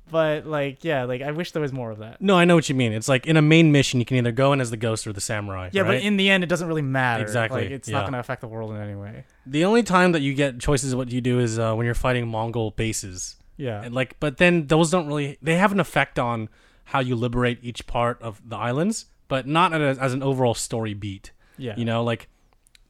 But 0.09 0.45
like, 0.45 0.83
yeah, 0.83 1.03
like 1.05 1.21
I 1.21 1.31
wish 1.31 1.51
there 1.53 1.61
was 1.61 1.71
more 1.71 1.91
of 1.91 1.99
that. 1.99 2.21
no, 2.21 2.35
I 2.35 2.43
know 2.43 2.55
what 2.55 2.67
you 2.67 2.75
mean. 2.75 2.91
It's 2.91 3.07
like 3.07 3.27
in 3.27 3.37
a 3.37 3.41
main 3.41 3.71
mission, 3.71 3.99
you 3.99 4.05
can 4.05 4.17
either 4.17 4.31
go 4.33 4.51
in 4.51 4.59
as 4.59 4.69
the 4.69 4.75
ghost 4.75 5.07
or 5.07 5.13
the 5.13 5.21
samurai. 5.21 5.69
Yeah, 5.71 5.83
right? 5.83 5.87
but 5.99 6.01
in 6.01 6.17
the 6.17 6.29
end, 6.29 6.43
it 6.43 6.47
doesn't 6.47 6.67
really 6.67 6.81
matter. 6.81 7.23
Exactly, 7.23 7.61
Like, 7.63 7.71
it's 7.71 7.87
yeah. 7.87 7.97
not 7.97 8.01
going 8.01 8.13
to 8.13 8.19
affect 8.19 8.41
the 8.41 8.47
world 8.49 8.71
in 8.71 8.77
any 8.77 8.95
way. 8.95 9.23
the 9.45 9.63
only 9.63 9.83
time 9.83 10.11
that 10.11 10.21
you 10.21 10.33
get 10.33 10.59
choices 10.59 10.91
of 10.91 10.97
what 10.97 11.11
you 11.11 11.21
do 11.21 11.39
is 11.39 11.57
uh, 11.57 11.73
when 11.75 11.85
you're 11.85 11.95
fighting 11.95 12.27
Mongol 12.27 12.71
bases. 12.71 13.37
Yeah. 13.55 13.83
And 13.83 13.93
like, 13.95 14.19
but 14.19 14.37
then 14.37 14.67
those 14.67 14.89
don't 14.91 15.07
really. 15.07 15.37
They 15.41 15.55
have 15.55 15.71
an 15.71 15.79
effect 15.79 16.19
on 16.19 16.49
how 16.91 16.99
you 16.99 17.15
liberate 17.15 17.57
each 17.61 17.87
part 17.87 18.21
of 18.21 18.41
the 18.45 18.57
islands, 18.57 19.05
but 19.29 19.47
not 19.47 19.73
as, 19.73 19.97
as 19.97 20.13
an 20.13 20.21
overall 20.21 20.53
story 20.53 20.93
beat. 20.93 21.31
Yeah. 21.57 21.73
You 21.77 21.85
know, 21.85 22.03
like 22.03 22.27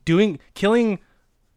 doing 0.06 0.40
killing 0.56 0.98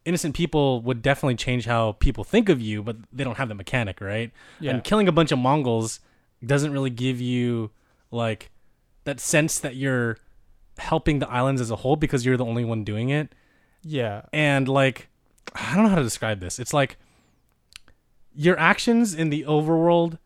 innocent 0.05 0.35
people 0.35 0.83
would 0.83 1.01
definitely 1.01 1.37
change 1.37 1.65
how 1.65 1.93
people 1.93 2.23
think 2.23 2.51
of 2.51 2.61
you, 2.61 2.83
but 2.83 2.97
they 3.11 3.25
don't 3.25 3.39
have 3.39 3.49
the 3.49 3.55
mechanic, 3.55 4.03
right? 4.03 4.31
Yeah. 4.61 4.73
And 4.73 4.85
killing 4.85 5.09
a 5.09 5.13
bunch 5.13 5.33
of 5.33 5.39
Mongols 5.39 6.01
doesn't 6.45 6.71
really 6.71 6.91
give 6.91 7.19
you 7.19 7.71
like 8.11 8.51
that 9.05 9.21
sense 9.21 9.59
that 9.61 9.75
you're 9.75 10.19
helping 10.77 11.21
the 11.21 11.29
islands 11.31 11.63
as 11.63 11.71
a 11.71 11.77
whole 11.77 11.97
because 11.97 12.27
you're 12.27 12.37
the 12.37 12.45
only 12.45 12.67
one 12.67 12.85
doing 12.85 13.09
it. 13.09 13.35
Yeah. 13.83 14.21
And 14.35 14.69
like 14.69 15.09
I 15.55 15.75
don't 15.75 15.85
know 15.85 15.91
how 15.91 15.97
to 15.97 16.03
describe 16.03 16.41
this. 16.41 16.59
It's 16.59 16.75
like 16.75 16.99
your 18.35 18.59
actions 18.59 19.15
in 19.15 19.31
the 19.31 19.45
overworld 19.45 20.19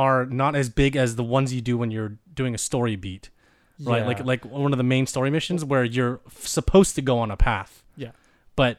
are 0.00 0.24
not 0.26 0.56
as 0.56 0.68
big 0.70 0.96
as 0.96 1.16
the 1.16 1.24
ones 1.24 1.52
you 1.52 1.60
do 1.60 1.76
when 1.76 1.90
you're 1.90 2.16
doing 2.32 2.54
a 2.54 2.58
story 2.58 2.96
beat 2.96 3.28
right? 3.84 3.98
Yeah. 4.02 4.06
Like 4.06 4.24
like 4.24 4.44
one 4.44 4.72
of 4.72 4.78
the 4.78 4.84
main 4.94 5.06
story 5.06 5.30
missions 5.30 5.64
where 5.64 5.82
you're 5.84 6.20
f- 6.26 6.46
supposed 6.46 6.94
to 6.96 7.02
go 7.02 7.18
on 7.18 7.30
a 7.30 7.36
path, 7.36 7.82
Yeah. 7.96 8.12
but 8.54 8.78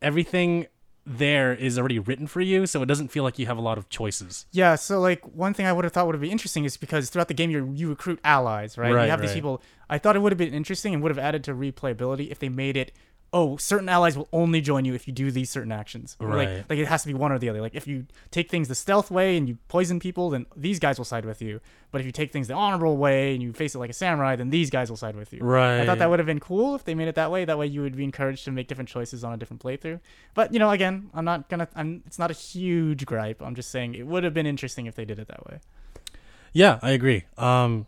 everything 0.00 0.66
there 1.04 1.52
is 1.52 1.78
already 1.78 1.98
written 1.98 2.26
for 2.28 2.40
you, 2.40 2.64
so 2.66 2.80
it 2.80 2.86
doesn't 2.86 3.08
feel 3.08 3.24
like 3.24 3.36
you 3.38 3.46
have 3.46 3.58
a 3.58 3.60
lot 3.60 3.76
of 3.76 3.88
choices. 3.88 4.46
Yeah, 4.52 4.76
so 4.76 5.00
like 5.00 5.20
one 5.34 5.52
thing 5.52 5.66
I 5.66 5.72
would 5.72 5.84
have 5.84 5.92
thought 5.92 6.06
would 6.06 6.20
be 6.20 6.30
interesting 6.30 6.64
is 6.64 6.76
because 6.76 7.10
throughout 7.10 7.28
the 7.28 7.34
game 7.34 7.50
you 7.50 7.72
you 7.74 7.88
recruit 7.90 8.20
allies, 8.24 8.78
right? 8.78 8.92
Right, 8.94 9.04
you 9.06 9.10
have 9.10 9.20
these 9.20 9.32
people. 9.34 9.60
I 9.90 9.98
thought 9.98 10.14
it 10.16 10.20
would 10.20 10.32
have 10.32 10.38
been 10.38 10.54
interesting 10.54 10.94
and 10.94 11.02
would 11.02 11.10
have 11.10 11.18
added 11.18 11.42
to 11.44 11.54
replayability 11.54 12.30
if 12.30 12.38
they 12.38 12.48
made 12.48 12.76
it. 12.76 12.92
Oh, 13.34 13.56
certain 13.56 13.88
allies 13.88 14.16
will 14.18 14.28
only 14.30 14.60
join 14.60 14.84
you 14.84 14.92
if 14.92 15.06
you 15.08 15.12
do 15.14 15.30
these 15.30 15.48
certain 15.48 15.72
actions. 15.72 16.16
Or, 16.20 16.28
Right. 16.28 16.48
Like, 16.48 16.70
like 16.70 16.78
it 16.78 16.86
has 16.86 17.00
to 17.02 17.08
be 17.08 17.14
one 17.14 17.32
or 17.32 17.38
the 17.38 17.48
other. 17.48 17.62
Like 17.62 17.74
if 17.74 17.86
you 17.86 18.06
take 18.30 18.50
things 18.50 18.68
the 18.68 18.74
stealth 18.74 19.10
way 19.10 19.38
and 19.38 19.48
you 19.48 19.56
poison 19.68 19.98
people, 20.00 20.28
then 20.28 20.44
these 20.54 20.78
guys 20.78 20.98
will 20.98 21.06
side 21.06 21.24
with 21.24 21.40
you. 21.40 21.60
But 21.90 22.02
if 22.02 22.06
you 22.06 22.12
take 22.12 22.30
things 22.30 22.48
the 22.48 22.54
honorable 22.54 22.98
way 22.98 23.32
and 23.32 23.42
you 23.42 23.54
face 23.54 23.74
it 23.74 23.78
like 23.78 23.88
a 23.88 23.94
samurai, 23.94 24.36
then 24.36 24.50
these 24.50 24.68
guys 24.68 24.90
will 24.90 24.98
side 24.98 25.16
with 25.16 25.32
you. 25.32 25.40
Right. 25.40 25.80
I 25.80 25.86
thought 25.86 25.98
that 25.98 26.10
would 26.10 26.18
have 26.18 26.26
been 26.26 26.40
cool 26.40 26.74
if 26.74 26.84
they 26.84 26.94
made 26.94 27.08
it 27.08 27.14
that 27.14 27.30
way. 27.30 27.46
That 27.46 27.58
way, 27.58 27.66
you 27.66 27.80
would 27.80 27.96
be 27.96 28.04
encouraged 28.04 28.44
to 28.44 28.50
make 28.50 28.68
different 28.68 28.88
choices 28.90 29.24
on 29.24 29.32
a 29.32 29.36
different 29.38 29.62
playthrough. 29.62 30.00
But 30.34 30.52
you 30.52 30.58
know, 30.58 30.70
again, 30.70 31.08
I'm 31.14 31.24
not 31.24 31.48
gonna. 31.48 31.68
I'm. 31.74 32.02
It's 32.06 32.18
not 32.18 32.30
a 32.30 32.34
huge 32.34 33.06
gripe. 33.06 33.40
I'm 33.42 33.54
just 33.54 33.70
saying 33.70 33.94
it 33.94 34.06
would 34.06 34.24
have 34.24 34.34
been 34.34 34.46
interesting 34.46 34.84
if 34.86 34.94
they 34.94 35.04
did 35.06 35.18
it 35.18 35.28
that 35.28 35.46
way. 35.46 35.60
Yeah, 36.52 36.78
I 36.82 36.90
agree. 36.90 37.24
Um, 37.38 37.86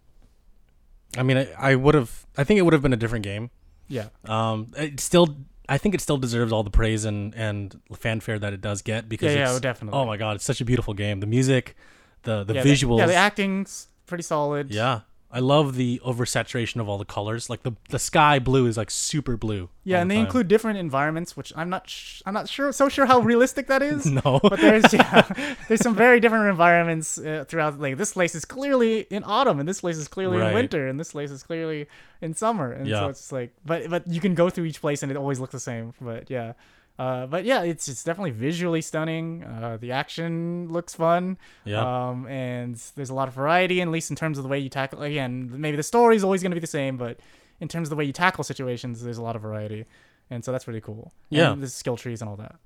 I 1.18 1.22
mean, 1.22 1.36
I, 1.36 1.48
I 1.58 1.74
would 1.74 1.94
have. 1.94 2.24
I 2.38 2.44
think 2.44 2.58
it 2.58 2.62
would 2.62 2.72
have 2.72 2.82
been 2.82 2.94
a 2.94 2.96
different 2.98 3.24
game. 3.24 3.50
Yeah. 3.88 4.08
Um, 4.24 4.72
it 4.76 5.00
still. 5.00 5.36
I 5.66 5.78
think 5.78 5.94
it 5.94 6.02
still 6.02 6.18
deserves 6.18 6.52
all 6.52 6.62
the 6.62 6.70
praise 6.70 7.06
and 7.06 7.34
and 7.34 7.80
fanfare 7.94 8.38
that 8.38 8.52
it 8.52 8.60
does 8.60 8.82
get 8.82 9.08
because 9.08 9.34
Yeah, 9.34 9.52
yeah, 9.52 9.58
definitely. 9.58 9.98
oh 9.98 10.04
my 10.04 10.18
god, 10.18 10.36
it's 10.36 10.44
such 10.44 10.60
a 10.60 10.64
beautiful 10.64 10.92
game. 10.92 11.20
The 11.20 11.26
music, 11.26 11.74
the 12.22 12.44
the 12.44 12.54
yeah, 12.54 12.62
visuals. 12.62 12.96
The, 12.98 13.02
yeah, 13.02 13.06
the 13.06 13.14
acting's 13.14 13.88
pretty 14.06 14.24
solid. 14.24 14.70
Yeah. 14.70 15.00
I 15.34 15.40
love 15.40 15.74
the 15.74 16.00
oversaturation 16.06 16.80
of 16.80 16.88
all 16.88 16.96
the 16.96 17.04
colors. 17.04 17.50
Like 17.50 17.64
the 17.64 17.72
the 17.90 17.98
sky 17.98 18.38
blue 18.38 18.66
is 18.66 18.76
like 18.76 18.90
super 18.90 19.36
blue. 19.36 19.68
Yeah, 19.82 20.00
and 20.00 20.08
the 20.08 20.14
they 20.14 20.18
time. 20.18 20.26
include 20.26 20.46
different 20.48 20.78
environments, 20.78 21.36
which 21.36 21.52
I'm 21.56 21.68
not 21.68 21.90
sh- 21.90 22.22
I'm 22.24 22.34
not 22.34 22.48
sure 22.48 22.70
so 22.72 22.88
sure 22.88 23.04
how 23.06 23.18
realistic 23.18 23.66
that 23.66 23.82
is. 23.82 24.06
no. 24.24 24.38
But 24.42 24.60
there's 24.60 24.92
yeah, 24.92 25.54
there's 25.68 25.80
some 25.80 25.96
very 25.96 26.20
different 26.20 26.48
environments 26.48 27.18
uh, 27.18 27.44
throughout. 27.48 27.80
Like 27.80 27.96
this 27.96 28.12
place 28.12 28.34
is 28.36 28.44
clearly 28.44 29.00
in 29.10 29.24
autumn, 29.24 29.58
and 29.58 29.68
this 29.68 29.80
place 29.80 29.96
is 29.96 30.06
clearly 30.08 30.38
Right. 30.38 30.48
in 30.50 30.54
winter, 30.54 30.86
and 30.86 31.00
this 31.00 31.10
place 31.12 31.30
is 31.32 31.42
clearly 31.42 31.88
in 32.22 32.34
summer. 32.34 32.70
And 32.72 32.86
Yeah. 32.86 33.00
so 33.00 33.08
it's 33.08 33.32
like, 33.32 33.52
but 33.66 33.90
but 33.90 34.06
you 34.06 34.20
can 34.20 34.34
go 34.34 34.48
through 34.50 34.66
each 34.66 34.80
place, 34.80 35.02
and 35.02 35.10
it 35.10 35.16
always 35.18 35.40
looks 35.40 35.52
the 35.52 35.60
same. 35.60 35.94
But 36.00 36.30
yeah, 36.30 36.52
uh, 36.98 37.26
but 37.26 37.44
yeah, 37.44 37.62
it's 37.62 37.88
it's 37.88 38.04
definitely 38.04 38.30
visually 38.30 38.80
stunning. 38.80 39.42
Uh, 39.44 39.76
the 39.80 39.92
action 39.92 40.68
looks 40.70 40.94
fun. 40.94 41.38
yeah. 41.64 42.08
Um, 42.08 42.26
and 42.28 42.76
there's 42.94 43.10
a 43.10 43.14
lot 43.14 43.28
of 43.28 43.34
variety, 43.34 43.80
at 43.82 43.88
least 43.88 44.10
in 44.10 44.16
terms 44.16 44.38
of 44.38 44.44
the 44.44 44.48
way 44.48 44.58
you 44.58 44.68
tackle. 44.68 45.02
Again, 45.02 45.50
maybe 45.60 45.76
the 45.76 45.82
story 45.82 46.16
is 46.16 46.22
always 46.24 46.42
going 46.42 46.52
to 46.52 46.56
be 46.56 46.60
the 46.60 46.66
same, 46.66 46.96
but 46.96 47.18
in 47.60 47.68
terms 47.68 47.86
of 47.88 47.90
the 47.90 47.96
way 47.96 48.04
you 48.04 48.12
tackle 48.12 48.44
situations, 48.44 49.02
there's 49.02 49.18
a 49.18 49.22
lot 49.22 49.34
of 49.36 49.42
variety, 49.42 49.86
and 50.30 50.44
so 50.44 50.52
that's 50.52 50.68
really 50.68 50.80
cool. 50.80 51.12
Yeah. 51.30 51.52
and 51.52 51.62
the 51.62 51.68
skill 51.68 51.96
trees 51.96 52.20
and 52.20 52.28
all 52.28 52.36
that. 52.36 52.56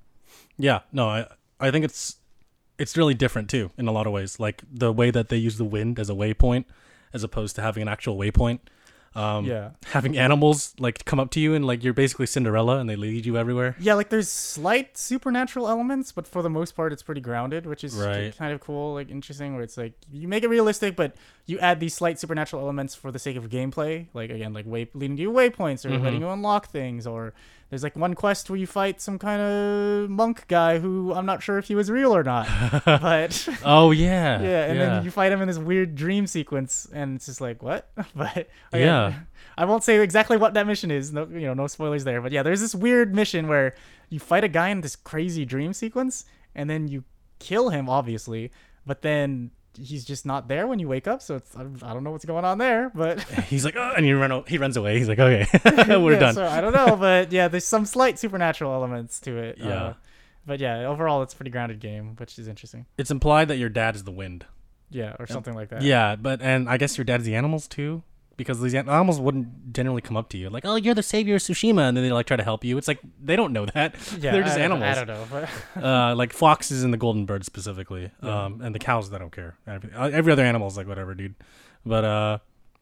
Yeah, 0.57 0.81
no, 0.91 1.09
I 1.09 1.27
I 1.59 1.71
think 1.71 1.85
it's 1.85 2.17
it's 2.77 2.95
really 2.95 3.13
different 3.15 3.49
too 3.49 3.71
in 3.77 3.87
a 3.87 3.91
lot 3.91 4.05
of 4.07 4.13
ways. 4.13 4.39
Like 4.39 4.63
the 4.71 4.91
way 4.91 5.09
that 5.11 5.29
they 5.29 5.37
use 5.37 5.57
the 5.57 5.65
wind 5.65 5.99
as 5.99 6.09
a 6.09 6.13
waypoint, 6.13 6.65
as 7.13 7.23
opposed 7.23 7.55
to 7.55 7.61
having 7.61 7.81
an 7.81 7.87
actual 7.87 8.15
waypoint. 8.17 8.59
Um, 9.15 9.45
yeah, 9.45 9.71
having 9.87 10.17
animals 10.17 10.73
like 10.79 11.03
come 11.05 11.19
up 11.19 11.31
to 11.31 11.39
you 11.39 11.55
and 11.55 11.65
like 11.65 11.83
you're 11.83 11.93
basically 11.95 12.27
Cinderella 12.27 12.77
and 12.77 12.87
they 12.89 12.95
lead 12.95 13.25
you 13.25 13.37
everywhere. 13.37 13.75
yeah. 13.79 13.95
Like 13.95 14.09
there's 14.09 14.29
slight 14.29 14.97
supernatural 14.97 15.67
elements, 15.67 16.11
but 16.11 16.27
for 16.27 16.41
the 16.43 16.49
most 16.49 16.75
part, 16.75 16.93
it's 16.93 17.01
pretty 17.03 17.21
grounded, 17.21 17.65
which 17.65 17.83
is 17.83 17.95
Right. 17.95 18.35
kind 18.37 18.53
of 18.53 18.59
cool, 18.61 18.93
like 18.93 19.09
interesting. 19.09 19.55
Where 19.55 19.63
it's 19.63 19.77
like 19.77 19.93
you 20.11 20.27
make 20.27 20.43
it 20.43 20.47
realistic, 20.49 20.95
but 20.95 21.15
you 21.47 21.57
add 21.59 21.79
these 21.79 21.95
slight 21.95 22.19
supernatural 22.19 22.61
elements 22.61 22.93
for 22.93 23.11
the 23.11 23.19
sake 23.19 23.35
of 23.35 23.49
gameplay. 23.49 24.05
Like 24.13 24.29
again, 24.29 24.53
like 24.53 24.65
way 24.67 24.87
leading 24.93 25.17
you 25.17 25.31
to 25.31 25.33
waypoints 25.33 25.85
or 25.85 25.89
Mhm. 25.89 26.03
letting 26.03 26.21
you 26.21 26.29
unlock 26.29 26.67
things 26.69 27.07
or. 27.07 27.33
There's 27.69 27.83
like 27.83 27.95
one 27.95 28.15
quest 28.15 28.49
where 28.49 28.57
you 28.57 28.65
fight 28.65 28.99
some 28.99 29.19
kind 29.19 29.41
of 29.41 30.09
monk 30.09 30.47
guy 30.47 30.79
who 30.79 31.13
I'm 31.13 31.25
not 31.27 31.43
sure 31.43 31.59
if 31.59 31.67
he 31.67 31.75
was 31.75 31.91
real 31.91 32.15
or 32.15 32.23
not, 32.23 32.47
but 32.85 33.47
Oh 33.63 33.91
yeah, 33.91 34.41
yeah, 34.41 34.65
and 34.65 34.79
then 34.79 35.03
you 35.03 35.11
fight 35.11 35.31
him 35.31 35.41
in 35.41 35.47
this 35.47 35.59
weird 35.59 35.93
dream 35.95 36.25
sequence, 36.25 36.87
and 36.91 37.15
it's 37.17 37.27
just 37.27 37.41
like 37.41 37.61
what? 37.61 37.89
but 38.15 38.49
again, 38.71 38.87
Yeah. 38.87 39.13
I 39.57 39.65
won't 39.65 39.83
say 39.83 39.99
exactly 39.99 40.37
what 40.37 40.53
that 40.55 40.65
mission 40.65 40.89
is. 40.89 41.11
No, 41.11 41.27
you 41.27 41.41
know, 41.41 41.53
no 41.53 41.67
spoilers 41.67 42.05
there. 42.05 42.21
But 42.21 42.31
yeah, 42.31 42.43
there's 42.43 42.61
this 42.61 42.73
weird 42.73 43.13
mission 43.13 43.47
where 43.47 43.75
you 44.09 44.19
fight 44.19 44.43
a 44.43 44.47
guy 44.47 44.69
in 44.69 44.81
this 44.81 44.95
crazy 44.95 45.45
dream 45.45 45.73
sequence, 45.73 46.25
and 46.55 46.69
then 46.69 46.87
you 46.87 47.03
kill 47.39 47.69
him, 47.69 47.87
obviously, 47.89 48.51
but 48.85 49.01
then 49.01 49.51
he's 49.81 50.05
just 50.05 50.25
not 50.25 50.47
there 50.47 50.67
when 50.67 50.79
you 50.79 50.87
wake 50.87 51.07
up. 51.07 51.21
So 51.21 51.35
it's 51.35 51.55
I 51.55 51.63
don't 51.63 51.83
I 51.83 51.93
don't 51.93 52.03
know 52.03 52.11
what's 52.11 52.25
going 52.25 52.45
on 52.45 52.57
there, 52.57 52.91
but 52.93 53.21
he's 53.49 53.65
like, 53.65 53.75
oh, 53.75 53.93
and 53.95 54.05
you 54.05 54.19
run. 54.19 54.43
He 54.47 54.57
runs 54.57 54.77
away. 54.77 54.97
He's 54.97 55.07
like, 55.07 55.19
okay, 55.19 55.47
we're 55.97 56.13
Yeah, 56.13 56.19
done. 56.19 56.35
So 56.35 56.45
I 56.45 56.61
don't 56.61 56.73
know, 56.73 56.95
but 56.95 57.31
yeah, 57.31 57.47
there's 57.47 57.65
some 57.65 57.85
slight 57.85 58.19
supernatural 58.19 58.73
elements 58.73 59.19
to 59.21 59.37
it. 59.37 59.57
Yeah. 59.57 59.67
Uh, 59.67 59.93
but 60.45 60.59
yeah, 60.59 60.85
overall, 60.87 61.21
it's 61.21 61.33
a 61.33 61.37
pretty 61.37 61.51
grounded 61.51 61.79
game, 61.79 62.15
which 62.17 62.39
is 62.39 62.47
interesting. 62.47 62.85
It's 62.97 63.11
implied 63.11 63.49
that 63.49 63.57
your 63.57 63.69
dad 63.69 63.95
is 63.95 64.03
the 64.03 64.11
wind. 64.11 64.45
Yeah, 64.89 65.15
or 65.19 65.27
something 65.27 65.53
like 65.53 65.69
that. 65.69 65.83
Yeah, 65.83 66.15
but 66.15 66.41
and 66.41 66.67
I 66.67 66.77
guess 66.77 66.97
your 66.97 67.05
dad's 67.05 67.23
the 67.23 67.35
animals 67.35 67.67
too, 67.67 68.01
because 68.39 68.59
these 68.59 68.73
animals 68.73 69.19
wouldn't 69.19 69.73
generally 69.73 70.01
come 70.01 70.17
up 70.17 70.29
to 70.29 70.37
you 70.37 70.49
like, 70.49 70.65
oh, 70.65 70.75
you're 70.75 70.95
the 70.95 71.03
savior 71.03 71.35
of 71.35 71.41
Tsushima, 71.41 71.87
and 71.87 71.95
then 71.95 72.03
they 72.03 72.11
like 72.11 72.25
try 72.25 72.37
to 72.37 72.43
help 72.43 72.63
you. 72.65 72.77
It's 72.79 72.87
like 72.87 72.99
they 73.23 73.35
don't 73.35 73.53
know 73.53 73.67
that. 73.67 73.93
Yeah, 74.19 74.31
They're 74.31 74.41
just 74.43 74.57
I 74.57 74.61
animals. 74.61 74.97
I 74.97 75.03
don't 75.03 75.07
know, 75.07 75.27
but 75.75 75.83
uh, 75.83 76.15
like 76.15 76.33
foxes 76.33 76.83
and 76.83 76.91
the 76.91 76.97
golden 76.97 77.25
bird 77.25 77.45
specifically, 77.45 78.09
Yeah. 78.23 78.45
um, 78.45 78.61
and 78.61 78.73
the 78.73 78.79
cows. 78.79 79.13
I 79.13 79.19
don't 79.19 79.31
care. 79.31 79.57
Every, 79.67 79.93
uh, 79.93 80.09
every 80.09 80.31
other 80.33 80.43
animal 80.43 80.67
is 80.67 80.75
like 80.77 80.87
whatever, 80.87 81.13
dude. 81.13 81.35
But 81.85 82.03
uh, 82.05 82.37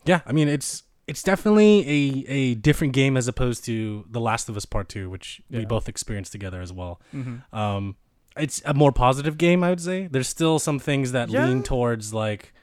yeah, 0.06 0.22
I 0.26 0.32
mean 0.32 0.48
it's 0.48 0.84
it's 1.08 1.24
definitely 1.24 1.82
a 1.90 2.32
a 2.32 2.56
different 2.56 2.94
game 2.94 3.18
as 3.18 3.28
opposed 3.28 3.66
to 3.66 4.06
The 4.10 4.20
Last 4.22 4.48
of 4.50 4.56
Us 4.58 4.66
Part 4.66 4.88
Two, 4.90 5.10
which 5.10 5.42
we 5.50 5.66
both 5.66 5.90
experienced 5.90 6.32
together 6.32 6.62
as 6.62 6.72
well. 6.72 7.02
mhm. 7.14 7.42
Um, 7.54 7.96
it's 8.36 8.62
a 8.66 8.74
more 8.76 8.92
positive 8.92 9.36
game, 9.38 9.64
I 9.64 9.70
would 9.72 9.82
say. 9.82 10.06
There's 10.06 10.28
still 10.30 10.60
some 10.60 10.78
things 10.78 11.12
that 11.14 11.30
Yeah. 11.30 11.46
lean 11.48 11.64
towards 11.64 12.14
like 12.14 12.54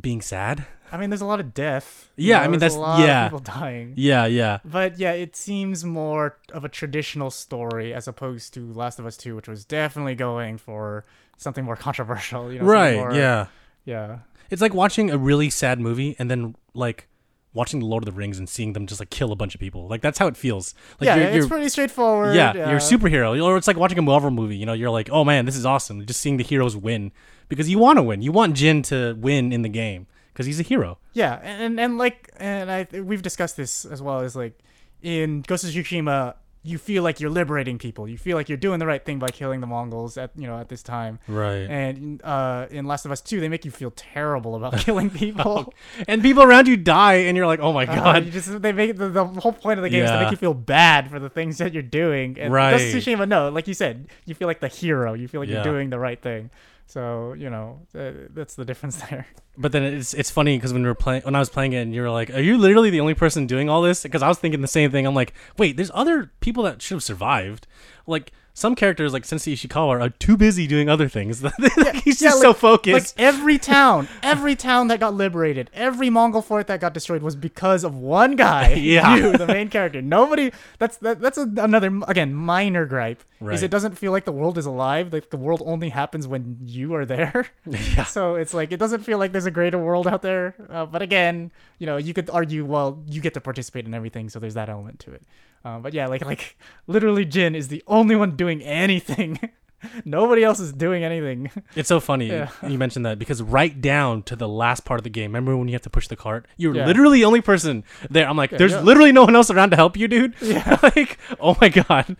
being 0.00 0.20
sad. 0.20 0.66
I 0.92 0.96
mean, 0.96 1.10
there's 1.10 1.20
a 1.20 1.26
lot 1.26 1.40
of 1.40 1.54
death. 1.54 2.10
Yeah, 2.16 2.40
I 2.40 2.48
mean, 2.48 2.58
there's 2.58 2.74
that's- 2.74 2.76
a 2.76 2.80
lot 2.80 3.00
yeah. 3.00 3.26
of 3.26 3.30
people 3.32 3.54
dying. 3.60 3.94
Yeah, 3.96 4.26
yeah, 4.26 4.58
But 4.64 4.98
yeah, 4.98 5.12
it 5.12 5.36
seems 5.36 5.84
more 5.84 6.36
of 6.52 6.64
a 6.64 6.68
traditional 6.68 7.30
story 7.30 7.94
as 7.94 8.08
opposed 8.08 8.54
to 8.54 8.72
Last 8.72 8.98
of 8.98 9.06
Us 9.06 9.16
Two, 9.16 9.36
which 9.36 9.48
was 9.48 9.64
definitely 9.64 10.14
going 10.14 10.58
for 10.58 11.04
something 11.36 11.64
more 11.64 11.76
controversial. 11.86 12.52
You 12.52 12.60
know, 12.60 12.64
right. 12.66 12.96
more- 12.96 13.14
yeah, 13.14 13.46
yeah, 13.84 14.18
it's 14.50 14.62
like 14.62 14.74
watching 14.74 15.10
a 15.10 15.18
really 15.18 15.50
sad 15.50 15.80
movie 15.80 16.16
and 16.18 16.30
then 16.30 16.56
like 16.74 17.06
watching 17.52 17.80
the 17.80 17.86
Lord 17.86 18.02
of 18.02 18.06
the 18.06 18.16
Rings 18.16 18.38
and 18.38 18.48
seeing 18.48 18.74
them 18.74 18.86
just 18.86 19.00
like 19.00 19.10
kill 19.10 19.32
a 19.32 19.36
bunch 19.36 19.54
of 19.54 19.60
people. 19.60 19.88
Like 19.88 20.02
that's 20.02 20.18
how 20.18 20.26
it 20.28 20.36
feels. 20.36 20.74
Like 21.00 21.06
yeah. 21.06 21.16
you're, 21.16 21.24
it's 21.26 21.36
you're 21.36 21.48
pretty 21.48 21.68
straightforward. 21.68 22.36
yeah, 22.36 22.52
you're 22.54 22.76
a 22.76 22.80
superhero. 22.80 23.42
Or 23.42 23.56
it's 23.56 23.66
like 23.66 23.76
watching 23.76 23.98
a 23.98 24.02
Marvel 24.02 24.30
movie. 24.30 24.56
You 24.56 24.66
know, 24.66 24.72
you're 24.72 24.90
like, 24.90 25.10
oh 25.10 25.24
man, 25.24 25.46
this 25.46 25.56
is 25.56 25.66
awesome. 25.66 26.04
Just 26.06 26.20
seeing 26.20 26.36
the 26.36 26.44
heroes 26.44 26.76
win 26.76 27.12
because 27.48 27.68
you 27.68 27.78
want 27.78 27.98
to 27.98 28.02
win. 28.02 28.22
You 28.22 28.32
want 28.32 28.54
Jin 28.54 28.82
to 28.82 29.16
win 29.18 29.52
in 29.52 29.62
the 29.62 29.68
game 29.68 30.06
because 30.32 30.46
he's 30.46 30.60
a 30.60 30.64
hero. 30.64 30.98
Yeah, 31.12 31.40
and 31.42 31.78
and 31.80 31.98
like 31.98 32.30
and 32.38 32.70
I 32.70 32.86
we've 33.00 33.22
discussed 33.22 33.56
this 33.56 33.84
as 33.84 34.00
well 34.02 34.20
as 34.20 34.34
like 34.36 34.58
in 35.02 35.42
Ghost 35.42 35.64
of 35.64 35.70
Tsushima, 35.70 36.34
you 36.62 36.76
feel 36.76 37.02
like 37.02 37.20
you're 37.20 37.30
liberating 37.30 37.78
people. 37.78 38.06
You 38.06 38.18
feel 38.18 38.36
like 38.36 38.50
you're 38.50 38.58
doing 38.58 38.78
the 38.80 38.86
right 38.86 39.02
thing 39.02 39.18
by 39.18 39.28
killing 39.28 39.60
the 39.62 39.66
Mongols 39.66 40.18
at 40.18 40.30
you 40.36 40.46
know 40.46 40.58
at 40.58 40.68
this 40.68 40.82
time. 40.82 41.18
Right. 41.26 41.66
And 41.70 42.22
uh, 42.22 42.66
in 42.70 42.84
Last 42.84 43.06
of 43.06 43.10
Us 43.12 43.22
Two, 43.22 43.40
they 43.40 43.48
make 43.48 43.64
you 43.64 43.70
feel 43.70 43.92
terrible 43.92 44.54
about 44.56 44.76
killing 44.86 45.08
people. 45.08 45.72
And 46.06 46.22
people 46.22 46.42
around 46.42 46.68
you 46.68 46.76
die, 46.76 47.14
and 47.14 47.36
you're 47.36 47.46
like, 47.46 47.60
oh 47.60 47.72
my 47.72 47.86
Uh, 47.86 47.94
god. 47.94 48.24
you 48.26 48.30
just 48.30 48.60
they 48.60 48.72
make 48.72 48.96
the, 48.96 49.08
the 49.08 49.24
whole 49.24 49.52
point 49.52 49.78
of 49.78 49.82
the 49.82 49.88
game 49.90 50.04
is 50.04 50.10
to 50.10 50.20
make 50.20 50.30
you 50.30 50.36
feel 50.36 50.54
bad 50.54 51.10
for 51.10 51.18
the 51.18 51.30
things 51.30 51.58
that 51.58 51.72
you're 51.72 51.82
doing. 51.82 52.38
And 52.38 52.52
Right. 52.52 52.72
Ghost 52.72 52.94
of 52.94 53.02
Tsushima, 53.02 53.26
no, 53.26 53.48
like 53.48 53.66
you 53.66 53.74
said, 53.74 54.08
you 54.26 54.34
feel 54.34 54.46
like 54.48 54.60
the 54.60 54.68
hero. 54.68 55.14
You 55.14 55.28
feel 55.28 55.40
like 55.40 55.48
Yeah. 55.48 55.56
you're 55.64 55.72
doing 55.72 55.88
the 55.90 55.98
right 55.98 56.20
thing. 56.20 56.50
So 56.90 57.34
you 57.34 57.50
know 57.50 57.86
that's 57.92 58.56
the 58.56 58.64
difference 58.64 58.96
there. 59.10 59.28
But 59.56 59.70
then 59.70 59.84
it's 59.84 60.12
it's 60.12 60.30
funny 60.30 60.56
because 60.56 60.72
when 60.72 60.82
we 60.82 60.88
were 60.88 60.94
playing, 60.96 61.22
when 61.22 61.36
I 61.36 61.38
was 61.38 61.48
playing 61.48 61.72
it, 61.72 61.82
and 61.82 61.94
you 61.94 62.02
were 62.02 62.10
like, 62.10 62.30
"Are 62.30 62.40
you 62.40 62.58
literally 62.58 62.90
the 62.90 62.98
only 62.98 63.14
person 63.14 63.46
doing 63.46 63.68
all 63.70 63.80
this?" 63.80 64.02
Because 64.02 64.22
I 64.22 64.28
was 64.28 64.38
thinking 64.38 64.60
the 64.60 64.66
same 64.66 64.90
thing. 64.90 65.06
I'm 65.06 65.14
like, 65.14 65.32
"Wait, 65.56 65.76
there's 65.76 65.92
other 65.94 66.32
people 66.40 66.64
that 66.64 66.82
should 66.82 66.96
have 66.96 67.04
survived." 67.04 67.68
Like 68.08 68.32
some 68.54 68.74
characters, 68.74 69.12
like 69.12 69.24
Sensei 69.24 69.54
Ishikawa, 69.54 70.00
are 70.00 70.08
too 70.10 70.36
busy 70.36 70.66
doing 70.66 70.88
other 70.88 71.08
things. 71.08 71.42
Like, 71.76 71.94
he's 72.04 72.20
yeah, 72.20 72.30
just 72.30 72.44
like- 72.44 72.56
so 72.58 72.70
Like 72.92 73.06
every 73.18 73.58
town, 73.76 74.08
every 74.22 74.56
town 74.56 74.88
that 74.88 75.00
got 75.00 75.14
liberated, 75.14 75.70
every 75.72 76.10
Mongol 76.10 76.42
fort 76.42 76.66
that 76.66 76.80
got 76.80 76.94
destroyed 76.94 77.22
was 77.22 77.36
because 77.36 77.84
of 77.84 77.94
one 77.94 78.36
guy. 78.36 78.74
Yeah. 78.90 79.14
you, 79.16 79.36
the 79.36 79.46
main 79.46 79.68
character. 79.68 80.02
Nobody. 80.02 80.50
That's 80.78 80.96
that, 80.98 81.20
that's 81.20 81.38
a, 81.38 81.42
another 81.42 82.00
again 82.08 82.34
minor 82.34 82.86
gripe. 82.86 83.22
Is 83.50 83.62
it 83.62 83.70
doesn't 83.70 83.96
feel 83.96 84.12
like 84.12 84.24
the 84.24 84.32
world 84.32 84.58
is 84.58 84.66
alive. 84.66 85.12
Like 85.12 85.30
the 85.30 85.36
world 85.36 85.62
only 85.64 85.88
happens 85.90 86.26
when 86.28 86.58
you 86.64 86.94
are 86.94 87.06
there. 87.06 87.46
yeah. 87.66 88.04
So 88.04 88.34
it's 88.34 88.52
like 88.52 88.72
it 88.72 88.76
doesn't 88.78 89.02
feel 89.04 89.18
like 89.18 89.32
there's 89.32 89.46
a 89.46 89.50
greater 89.50 89.78
world 89.78 90.06
out 90.06 90.22
there. 90.22 90.54
Uh, 90.68 90.86
but 90.86 91.02
again, 91.02 91.50
you 91.78 91.86
know, 91.86 91.96
you 91.96 92.12
could 92.12 92.28
argue, 92.30 92.64
well, 92.64 93.02
you 93.06 93.20
get 93.20 93.34
to 93.34 93.40
participate 93.40 93.86
in 93.86 93.94
everything, 93.94 94.28
so 94.28 94.38
there's 94.38 94.54
that 94.54 94.68
element 94.68 94.98
to 95.00 95.12
it. 95.12 95.22
Uh, 95.64 95.78
but 95.78 95.92
yeah, 95.94 96.06
like 96.06 96.24
like 96.24 96.56
literally, 96.86 97.24
Jin 97.24 97.54
is 97.54 97.68
the 97.68 97.82
only 97.86 98.16
one 98.16 98.36
doing 98.36 98.62
anything. 98.62 99.38
Nobody 100.04 100.44
else 100.44 100.60
is 100.60 100.72
doing 100.74 101.04
anything. 101.04 101.50
It's 101.74 101.88
so 101.88 102.00
funny 102.00 102.26
Yeah. 102.28 102.50
you 102.68 102.76
mentioned 102.76 103.06
that 103.06 103.18
because 103.18 103.42
right 103.42 103.80
down 103.80 104.22
to 104.24 104.36
the 104.36 104.46
last 104.48 104.84
part 104.84 105.00
of 105.00 105.04
the 105.04 105.10
game, 105.10 105.30
remember 105.30 105.56
when 105.56 105.68
you 105.68 105.74
have 105.74 105.80
to 105.82 105.90
push 105.90 106.06
the 106.06 106.16
cart? 106.16 106.46
You're 106.58 106.74
Yeah. 106.76 106.84
literally 106.86 107.20
the 107.20 107.24
only 107.24 107.40
person 107.40 107.84
there. 108.10 108.28
I'm 108.28 108.36
like, 108.36 108.50
there's 108.50 108.72
yeah. 108.72 108.80
literally 108.80 109.10
no 109.12 109.24
one 109.24 109.34
else 109.34 109.50
around 109.50 109.70
to 109.70 109.76
help 109.76 109.96
you, 109.96 110.06
dude. 110.08 110.34
Yeah. 110.42 110.78
like, 110.82 111.18
oh 111.40 111.56
my 111.62 111.70
god. 111.70 112.14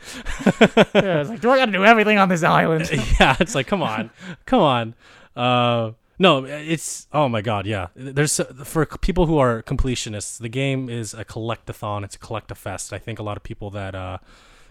yeah, 0.94 1.20
it's 1.20 1.28
like, 1.30 1.40
do 1.40 1.50
I 1.50 1.58
got 1.58 1.66
to 1.66 1.72
do 1.72 1.84
everything 1.84 2.16
on 2.18 2.28
this 2.30 2.42
island? 2.42 2.88
yeah, 3.20 3.36
it's 3.40 3.54
like, 3.54 3.66
come 3.66 3.82
on, 3.82 4.08
come 4.46 4.60
on. 4.62 4.94
Uh, 5.36 5.92
no, 6.20 6.44
it's 6.44 7.08
oh 7.14 7.30
my 7.30 7.40
god, 7.40 7.66
yeah. 7.66 7.88
There's 7.96 8.38
for 8.62 8.84
people 8.84 9.24
who 9.24 9.38
are 9.38 9.62
completionists, 9.62 10.38
the 10.38 10.50
game 10.50 10.90
is 10.90 11.14
a 11.14 11.24
collectathon. 11.24 12.04
It's 12.04 12.14
a 12.14 12.18
collectifest. 12.18 12.92
I 12.92 12.98
think 12.98 13.18
a 13.18 13.22
lot 13.22 13.38
of 13.38 13.42
people 13.42 13.70
that 13.70 13.94
uh 13.94 14.18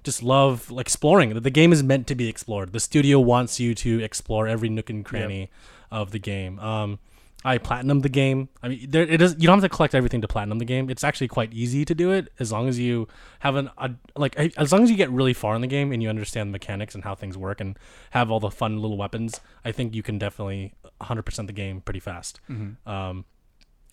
just 0.03 0.21
love 0.21 0.69
like, 0.69 0.85
exploring. 0.85 1.33
The 1.41 1.49
game 1.49 1.73
is 1.73 1.81
meant 1.81 2.05
to 2.07 2.15
be 2.15 2.29
explored. 2.29 2.71
The 2.71 2.79
studio 2.79 3.19
wants 3.19 3.59
you 3.59 3.73
to 3.75 3.99
explore 3.99 4.47
every 4.47 4.69
nook 4.69 4.91
and 4.91 5.03
cranny 5.03 5.49
of 5.91 6.11
the 6.11 6.19
game. 6.19 6.59
Um, 6.59 6.99
I 7.45 7.57
platinum 7.57 8.01
the 8.01 8.09
game. 8.09 8.49
I 8.61 8.67
mean, 8.67 8.85
there 8.89 9.03
it 9.03 9.21
is. 9.21 9.35
You 9.39 9.47
don't 9.47 9.61
have 9.61 9.71
to 9.71 9.73
collect 9.73 9.95
everything 9.95 10.19
to 10.21 10.27
platinum 10.27 10.59
the 10.59 10.65
game. 10.65 10.89
It's 10.89 11.05
actually 11.05 11.29
quite 11.29 11.53
easy 11.53 11.85
to 11.85 11.95
do 11.95 12.11
it 12.11 12.31
as 12.37 12.51
long 12.51 12.67
as 12.67 12.77
you 12.77 13.07
have 13.39 13.55
an 13.55 13.69
a, 13.77 13.91
like 14.17 14.35
as 14.37 14.71
long 14.73 14.83
as 14.83 14.91
you 14.91 14.97
get 14.97 15.09
really 15.09 15.33
far 15.33 15.55
in 15.55 15.61
the 15.61 15.67
game 15.67 15.93
and 15.93 16.03
you 16.03 16.09
understand 16.09 16.49
the 16.49 16.51
mechanics 16.51 16.95
and 16.95 17.03
how 17.05 17.15
things 17.15 17.37
work 17.37 17.61
and 17.61 17.79
have 18.11 18.29
all 18.29 18.41
the 18.41 18.51
fun 18.51 18.81
little 18.81 18.97
weapons. 18.97 19.39
I 19.63 19.71
think 19.71 19.95
you 19.95 20.03
can 20.03 20.17
definitely 20.17 20.73
100% 21.01 21.47
the 21.47 21.53
game 21.53 21.79
pretty 21.81 22.01
fast. 22.01 22.41
Um, 22.85 23.23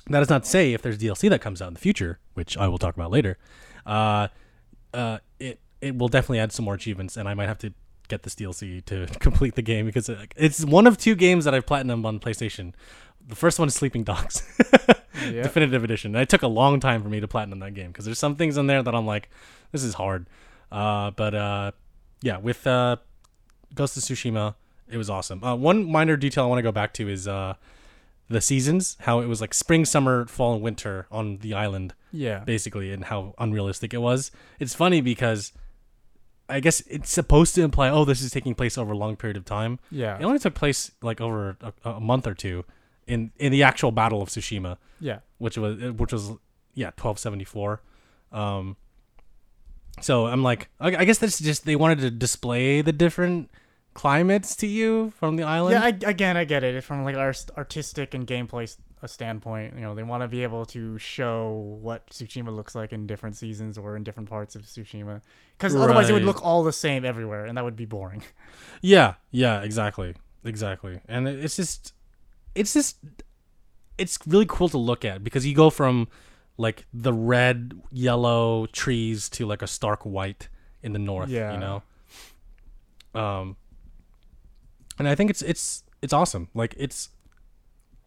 That 0.09 0.23
is 0.23 0.29
not 0.31 0.43
to 0.45 0.51
say 0.51 0.73
if 0.73 0.83
there's 0.83 0.99
DLC 0.99 1.29
that 1.31 1.41
comes 1.41 1.63
out 1.63 1.69
in 1.69 1.75
the 1.75 1.81
future, 1.81 2.19
which 2.35 2.57
I 2.57 2.67
will 2.69 2.79
talk 2.79 2.95
about 2.97 3.11
later. 3.13 3.39
Uh, 3.85 4.29
uh, 4.93 5.19
it 5.39 5.61
it 5.81 5.97
will 5.97 6.09
definitely 6.09 6.41
add 6.41 6.51
some 6.53 6.65
more 6.65 6.75
achievements, 6.75 7.17
and 7.17 7.29
I 7.29 7.35
might 7.35 7.47
have 7.49 7.59
to 7.59 7.73
get 8.09 8.23
this 8.23 8.35
DLC 8.35 8.85
to 8.87 9.07
complete 9.21 9.55
the 9.55 9.63
game 9.63 9.87
because 9.87 10.09
it- 10.09 10.33
it's 10.37 10.65
one 10.65 10.87
of 10.87 10.97
two 10.99 11.15
games 11.15 11.45
that 11.45 11.55
I've 11.55 11.67
platinumed 11.67 12.05
on 12.05 12.19
PlayStation. 12.21 12.73
The 13.29 13.35
first 13.37 13.59
one 13.59 13.67
is 13.69 13.75
Sleeping 13.75 14.05
Dogs, 14.05 14.43
Yeah. 15.21 15.43
definitive 15.43 15.83
edition. 15.83 16.15
And 16.15 16.23
it 16.23 16.29
took 16.29 16.43
a 16.43 16.47
long 16.49 16.79
time 16.81 17.03
for 17.03 17.09
me 17.09 17.19
to 17.21 17.27
platinum 17.27 17.59
that 17.61 17.75
game 17.75 17.89
because 17.89 18.05
there's 18.05 18.19
some 18.19 18.37
things 18.37 18.57
in 18.57 18.67
there 18.69 18.83
that 18.83 18.95
I'm 18.95 19.07
like, 19.07 19.29
this 19.73 19.83
is 19.83 19.95
hard. 19.95 20.29
Uh, 20.71 21.11
but 21.11 21.35
uh, 21.35 21.73
yeah, 22.23 22.39
with 22.39 22.65
uh, 22.67 22.97
Ghost 23.75 23.97
of 23.97 24.03
Tsushima, 24.05 24.55
it 24.89 24.97
was 24.97 25.11
awesome. 25.11 25.43
Uh, 25.43 25.57
one 25.57 25.91
minor 25.91 26.17
detail 26.17 26.45
I 26.45 26.47
want 26.47 26.59
to 26.59 26.63
go 26.63 26.71
back 26.73 26.95
to 26.95 27.09
is 27.09 27.27
uh, 27.27 27.55
the 28.29 28.41
seasons, 28.41 28.97
how 29.01 29.19
it 29.21 29.27
was 29.27 29.41
like 29.41 29.55
spring, 29.55 29.85
summer, 29.85 30.27
fall, 30.27 30.55
and 30.55 30.63
winter 30.63 31.07
on 31.11 31.39
the 31.39 31.55
island, 31.55 31.95
Yeah. 32.13 32.41
basically, 32.45 32.93
and 32.93 33.05
how 33.07 33.35
unrealistic 33.39 33.93
it 33.93 33.99
was. 33.99 34.31
It's 34.61 34.75
funny 34.75 35.01
because 35.01 35.53
I 36.49 36.61
guess 36.61 36.81
it's 36.83 37.11
supposed 37.11 37.55
to 37.57 37.63
imply, 37.63 37.91
oh, 37.91 38.05
this 38.05 38.23
is 38.23 38.31
taking 38.31 38.55
place 38.55 38.79
over 38.79 38.93
a 38.93 38.97
long 38.97 39.17
period 39.17 39.37
of 39.37 39.45
time. 39.45 39.79
Yeah. 39.91 40.17
It 40.19 40.25
only 40.25 40.39
took 40.39 40.55
place 40.55 40.93
like 41.03 41.21
over 41.21 41.57
a, 41.61 41.91
a 41.91 42.01
month 42.01 42.27
or 42.27 42.35
two 42.35 42.65
in 43.07 43.33
in 43.37 43.53
the 43.53 43.63
actual 43.63 43.91
Battle 43.93 44.23
of 44.23 44.29
Tsushima, 44.29 44.77
Yeah. 45.01 45.19
which 45.39 45.59
was 45.59 45.77
which 45.93 46.13
was 46.13 46.33
yeah, 46.75 46.91
twelve 46.97 47.19
seventy 47.19 47.45
four. 47.45 47.83
Um, 48.33 48.77
so 50.01 50.27
I'm 50.27 50.43
like, 50.43 50.69
I, 50.79 50.95
I 50.97 51.05
guess 51.05 51.19
that's 51.19 51.39
just 51.41 51.65
they 51.65 51.77
wanted 51.77 52.01
to 52.01 52.11
display 52.11 52.83
the 52.83 52.93
different 52.93 53.51
climates 53.95 54.55
to 54.57 54.67
you 54.67 55.13
from 55.19 55.37
the 55.37 55.43
island. 55.43 55.73
Yeah, 55.75 56.07
I, 56.07 56.11
again, 56.11 56.37
I 56.37 56.45
get 56.45 56.63
it. 56.63 56.75
It's 56.75 56.87
from 56.87 57.03
like 57.05 57.17
our 57.17 57.33
artistic 57.57 58.13
and 58.13 58.27
gameplay 58.27 58.77
a 59.07 59.09
standpoint, 59.09 59.75
you 59.75 59.81
know, 59.81 59.95
they 59.95 60.03
want 60.03 60.23
to 60.23 60.29
be 60.29 60.43
able 60.43 60.67
to 60.67 60.99
show 60.99 61.79
what 61.81 62.09
Tsushima 62.11 62.55
looks 62.55 62.75
like 62.75 62.93
in 62.93 63.07
different 63.07 63.37
seasons 63.37 63.79
or 63.79 63.97
in 63.97 64.05
different 64.05 64.29
parts 64.29 64.55
of 64.57 64.63
Tsushima, 64.63 65.23
because 65.57 65.75
otherwise 65.75 66.11
it 66.11 66.13
would 66.13 66.25
look 66.25 66.45
all 66.45 66.63
the 66.63 66.73
same 66.73 67.05
everywhere, 67.05 67.47
and 67.47 67.57
that 67.57 67.65
would 67.65 67.77
be 67.77 67.87
boring. 67.87 68.23
Yeah, 68.83 69.15
yeah, 69.31 69.63
exactly, 69.63 70.15
exactly. 70.45 71.01
And 71.09 71.27
it's 71.27 71.57
just, 71.57 71.95
it's 72.55 72.75
just, 72.75 72.99
it's 73.97 74.19
really 74.27 74.45
cool 74.47 74.69
to 74.69 74.79
look 74.79 75.05
at 75.05 75.25
because 75.25 75.47
you 75.47 75.55
go 75.55 75.71
from 75.71 76.09
like 76.59 76.87
the 76.93 77.13
red, 77.13 77.81
yellow 77.91 78.67
trees 78.67 79.29
to 79.31 79.47
like 79.47 79.63
a 79.63 79.67
stark 79.67 80.03
white 80.03 80.49
in 80.83 80.93
the 80.93 80.99
north. 80.99 81.31
Yeah. 81.31 81.53
you 81.53 81.59
know. 81.59 81.83
Um, 83.15 83.57
and 84.99 85.09
I 85.09 85.15
think 85.15 85.31
it's 85.31 85.43
it's 85.43 85.85
it's 86.03 86.13
awesome. 86.13 86.49
Like 86.55 86.75
it's, 86.79 87.09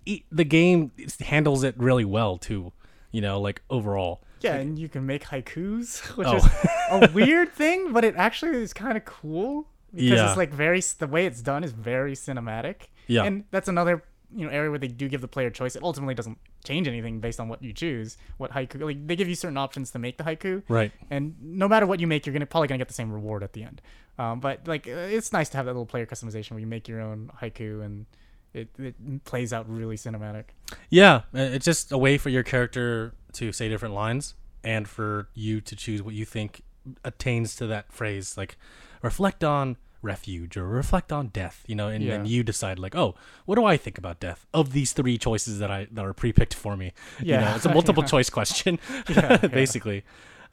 the 0.06 0.44
game 0.44 0.92
handles 1.20 1.64
it 1.64 1.76
really 1.78 2.06
well 2.06 2.38
too. 2.38 2.72
You 3.12 3.22
know, 3.22 3.40
like 3.42 3.62
overall. 3.70 4.22
Yeah, 4.42 4.56
and 4.56 4.78
you 4.80 4.88
can 4.88 5.06
make 5.06 5.26
haikus, 5.26 6.00
which 6.18 6.28
Oh. 6.28 6.38
is 6.38 6.46
a 6.92 7.12
weird 7.14 7.52
thing, 7.54 7.92
but 7.92 8.04
it 8.06 8.16
actually 8.16 8.56
is 8.62 8.74
kind 8.74 8.96
of 8.98 9.04
cool 9.06 9.68
because 9.94 10.12
Yeah. 10.12 10.28
it's 10.30 10.38
like 10.38 10.52
very 10.54 10.82
the 11.00 11.08
way 11.08 11.26
it's 11.26 11.42
done 11.42 11.64
is 11.64 11.72
very 11.72 12.14
cinematic. 12.14 12.88
Yeah. 13.08 13.24
and 13.24 13.44
that's 13.52 13.68
another 13.68 14.04
you 14.36 14.46
know 14.46 14.52
area 14.52 14.70
where 14.70 14.78
they 14.78 14.88
do 14.88 15.10
give 15.10 15.22
the 15.22 15.28
player 15.28 15.50
choice. 15.50 15.76
It 15.76 15.82
ultimately 15.82 16.14
doesn't 16.14 16.38
change 16.64 16.88
anything 16.88 17.20
based 17.20 17.40
on 17.40 17.50
what 17.50 17.64
you 17.64 17.74
choose. 17.74 18.16
What 18.38 18.52
haiku 18.52 18.80
like 18.82 19.08
they 19.08 19.16
give 19.16 19.28
you 19.28 19.34
certain 19.36 19.58
options 19.58 19.90
to 19.92 20.00
make 20.00 20.18
the 20.20 20.24
haiku, 20.24 20.62
Right. 20.70 20.92
and 21.10 21.36
no 21.42 21.68
matter 21.68 21.88
what 21.88 22.00
you 22.00 22.06
make, 22.06 22.26
you're 22.28 22.34
gonna 22.34 22.46
probably 22.46 22.68
gonna 22.68 22.78
get 22.78 22.88
the 22.88 22.94
same 22.94 23.12
reward 23.12 23.42
at 23.42 23.54
the 23.54 23.64
end. 23.64 23.82
Um, 24.20 24.40
but 24.40 24.68
like 24.68 24.88
uh, 24.88 24.92
it's 24.92 25.34
nice 25.34 25.50
to 25.50 25.58
have 25.58 25.66
that 25.66 25.72
little 25.72 25.88
player 25.88 26.06
customization 26.06 26.52
where 26.52 26.60
you 26.60 26.68
make 26.68 26.88
your 26.88 27.02
own 27.02 27.32
haiku 27.42 27.84
and 27.84 28.06
it, 28.54 28.70
it 28.78 29.24
plays 29.26 29.54
out 29.54 29.70
really 29.70 29.96
cinematic. 29.96 30.46
Yeah, 30.90 31.22
uh, 31.34 31.40
it's 31.40 31.66
just 31.66 31.92
a 31.92 31.98
way 31.98 32.18
for 32.18 32.30
your 32.30 32.44
character 32.44 33.14
to 33.34 33.52
say 33.52 33.70
different 33.70 33.94
lines 33.96 34.36
and 34.64 34.88
for 34.88 35.30
you 35.34 35.62
to 35.62 35.76
choose 35.76 36.02
what 36.02 36.14
you 36.14 36.26
think 36.26 36.62
attains 37.04 37.56
to 37.58 37.68
that 37.68 37.92
phrase. 37.92 38.38
Like, 38.38 38.58
reflect 39.02 39.44
on 39.44 39.78
refuge 40.02 40.56
or 40.56 40.66
reflect 40.68 41.12
on 41.12 41.28
death, 41.28 41.64
you 41.68 41.76
know, 41.76 41.90
and 41.90 42.08
then 42.08 42.26
you 42.26 42.44
decide, 42.44 42.80
like, 42.80 42.96
oh, 42.96 43.16
what 43.46 43.56
do 43.56 43.66
I 43.66 43.78
think 43.78 43.98
about 43.98 44.20
death 44.20 44.46
of 44.54 44.72
these 44.72 44.94
three 44.94 45.18
choices 45.18 45.60
that 45.60 45.70
I 45.70 45.88
that 45.92 46.06
are 46.06 46.14
pre 46.14 46.34
picked 46.34 46.54
for 46.54 46.76
me? 46.78 46.94
You 47.20 47.38
know, 47.38 47.54
it's 47.56 47.66
a 47.66 47.74
multiple 47.74 48.04
choice 48.04 48.30
question, 48.30 48.80
Yeah, 49.10 49.38
yeah. 49.42 49.48
basically. 49.48 50.04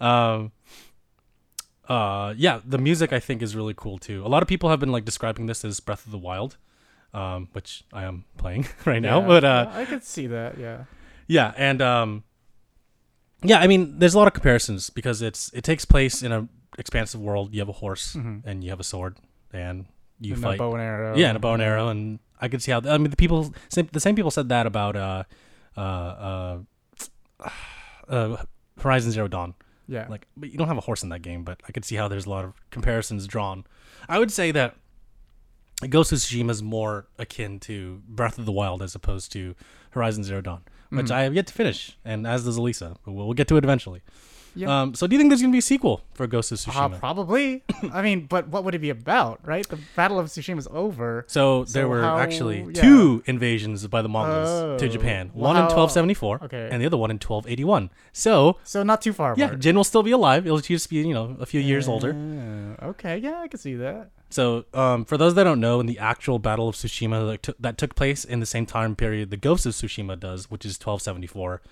Um, 0.01 0.53
uh, 1.89 2.35
yeah, 2.37 2.61
the 2.65 2.79
music 2.79 3.13
I 3.13 3.21
think 3.21 3.43
is 3.43 3.55
really 3.55 3.75
cool 3.75 3.99
too. 3.99 4.25
A 4.27 4.29
lot 4.29 4.43
of 4.43 4.49
people 4.49 4.71
have 4.71 4.81
been 4.81 4.93
like 4.93 5.05
describing 5.05 5.47
this 5.47 5.65
as 5.65 5.79
Breath 5.81 6.05
of 6.05 6.13
the 6.13 6.19
Wild, 6.19 6.57
um, 7.15 7.49
which 7.53 7.85
I 7.93 8.05
am 8.05 8.25
playing 8.39 8.67
right 8.85 9.01
now, 9.03 9.21
Yeah, 9.21 9.27
but 9.27 9.45
uh, 9.45 9.71
I 9.73 9.85
could 9.85 10.05
see 10.05 10.27
that. 10.29 10.59
Yeah. 10.59 10.85
yeah, 11.27 11.53
and 11.57 11.81
um, 11.83 12.25
yeah, 13.43 13.59
I 13.61 13.67
mean, 13.67 13.99
there's 13.99 14.15
a 14.15 14.19
lot 14.19 14.27
of 14.27 14.35
comparisons 14.35 14.91
because 14.91 15.23
it's 15.23 15.51
it 15.53 15.63
takes 15.65 15.85
place 15.85 16.23
in 16.23 16.33
a 16.33 16.49
expansive 16.79 17.21
world. 17.21 17.53
You 17.55 17.61
have 17.61 17.69
a 17.69 17.73
horse 17.81 18.15
Mhm. 18.15 18.43
and 18.45 18.63
you 18.65 18.71
have 18.71 18.81
a 18.81 18.85
sword, 18.85 19.17
and 19.53 19.87
you 20.21 20.35
And 20.35 20.45
a 20.45 20.47
fight. 20.49 20.59
bow 20.59 20.73
and 20.73 20.83
arrow. 20.83 21.17
yeah, 21.17 21.29
and 21.29 21.37
a 21.37 21.41
bow 21.41 21.55
and 21.55 21.63
arrow, 21.63 21.89
and 21.89 22.19
I 22.41 22.49
could 22.49 22.63
see 22.63 22.73
how. 22.73 22.81
I 22.85 22.99
mean, 22.99 23.11
the 23.11 23.17
people, 23.17 23.55
same, 23.69 23.89
the 23.93 24.01
same 24.01 24.15
people 24.17 24.31
said 24.31 24.49
that 24.49 24.67
about 24.67 24.97
uh, 24.97 25.25
uh, 25.77 25.81
uh, 25.81 27.49
uh, 28.09 28.37
Horizon 28.79 29.13
Zero 29.13 29.29
Dawn. 29.29 29.55
Yeah. 29.89 30.07
Like, 30.09 30.27
but 30.37 30.51
you 30.51 30.59
don't 30.59 30.67
have 30.69 30.77
a 30.79 30.83
horse 30.83 31.03
in 31.03 31.11
that 31.11 31.23
game, 31.23 31.45
but 31.45 31.61
I 31.69 31.73
could 31.73 31.85
see 31.85 31.95
how 31.97 32.09
there's 32.09 32.27
a 32.27 32.31
lot 32.31 32.45
of 32.45 32.55
comparisons 32.71 33.27
drawn. 33.27 33.65
I 34.09 34.19
would 34.19 34.33
say 34.33 34.51
that 34.53 34.75
Ghost 35.91 36.13
of 36.13 36.19
Tsushima 36.19 36.51
is 36.51 36.63
more 36.63 37.07
akin 37.19 37.61
to 37.61 38.01
Breath 38.09 38.39
of 38.39 38.47
the 38.47 38.53
Wild 38.53 38.83
as 38.83 38.95
opposed 38.95 39.31
to 39.33 39.55
Horizon 39.91 40.25
Zero 40.25 40.41
Dawn, 40.41 40.63
which 40.91 41.07
Mhm. 41.07 41.11
I 41.11 41.23
have 41.23 41.35
yet 41.35 41.47
to 41.49 41.53
finish, 41.53 41.97
and 42.05 42.27
as 42.27 42.45
does 42.45 42.57
Elisa. 42.57 42.97
But 43.05 43.13
we'll, 43.13 43.27
we'll 43.27 43.35
get 43.35 43.47
to 43.49 43.57
it 43.57 43.65
eventually. 43.65 44.01
Yeah. 44.59 44.81
Um, 44.81 44.95
so, 44.95 45.07
do 45.07 45.15
you 45.15 45.19
think 45.21 45.29
there's 45.29 45.43
gonna 45.43 45.53
be 45.53 45.59
a 45.59 45.63
sequel 45.63 46.01
for 46.15 46.27
Ghost 46.27 46.51
of 46.51 46.59
Uh, 46.67 46.73
Tsushima? 46.73 46.99
probably. 46.99 47.63
I 47.93 48.01
mean, 48.01 48.25
but 48.25 48.49
what 48.49 48.65
would 48.65 48.75
it 48.75 48.79
be 48.79 48.89
about, 48.89 49.39
right? 49.45 49.69
The 49.69 49.79
Battle 49.95 50.19
of 50.19 50.29
Tsushima 50.29 50.57
is 50.59 50.67
over. 50.71 51.27
so 51.29 51.65
there 51.65 51.83
So 51.85 51.89
were 51.89 52.01
how- 52.01 52.17
actually 52.17 52.61
yeah. 52.73 52.81
two 52.81 53.23
invasions 53.27 53.87
by 53.89 54.01
the 54.01 54.09
Mongols 54.09 54.81
to 54.81 54.87
Oh. 54.87 54.89
Japan. 54.89 55.31
Well, 55.35 55.53
one 55.53 55.57
in 55.63 55.69
1274, 55.69 56.41
okay. 56.45 56.71
and 56.73 56.81
the 56.81 56.87
other 56.87 56.97
one 56.97 57.11
in 57.11 57.19
1281. 57.19 57.91
So 58.15 58.57
So 58.65 58.83
not 58.83 59.03
too 59.03 59.13
far 59.13 59.35
yeah. 59.37 59.55
Jin 59.57 59.77
will 59.77 59.85
still 59.85 60.03
be 60.03 60.13
alive. 60.13 60.47
It'll 60.47 60.61
just 60.61 60.89
be 60.89 60.97
you 60.97 61.13
know 61.13 61.37
a 61.39 61.45
few 61.45 61.61
years 61.61 61.87
older. 61.87 62.13
Uh, 62.81 62.87
okay, 62.87 63.19
yeah, 63.19 63.41
I 63.41 63.49
can 63.49 63.61
see 63.61 63.75
that. 63.75 64.09
So, 64.29 64.65
um, 64.75 65.05
for 65.05 65.17
those 65.17 65.35
that 65.37 65.45
don't 65.45 65.61
know, 65.61 65.79
in 65.81 65.87
the 65.87 65.99
actual 65.99 66.39
Battle 66.39 66.69
of 66.69 66.75
Tsushima 66.75 67.31
that, 67.31 67.43
took 67.43 67.59
that 67.59 67.79
took 67.79 67.95
place 67.95 68.25
in 68.25 68.41
the 68.41 68.47
same 68.47 68.67
time 68.67 68.97
period 68.97 69.31
the 69.31 69.37
Ghost 69.37 69.67
of 69.67 69.73
Tsushima 69.73 70.19
does, 70.19 70.51
which 70.51 70.65
is 70.65 70.75
1274, 70.75 71.63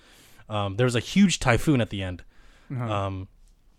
um, 0.49 0.75
there 0.77 0.85
was 0.85 0.95
a 0.95 0.99
huge 1.01 1.39
typhoon 1.39 1.81
at 1.81 1.89
the 1.89 2.01
end 2.01 2.23
Uh-huh. 2.71 2.91
um, 2.93 3.27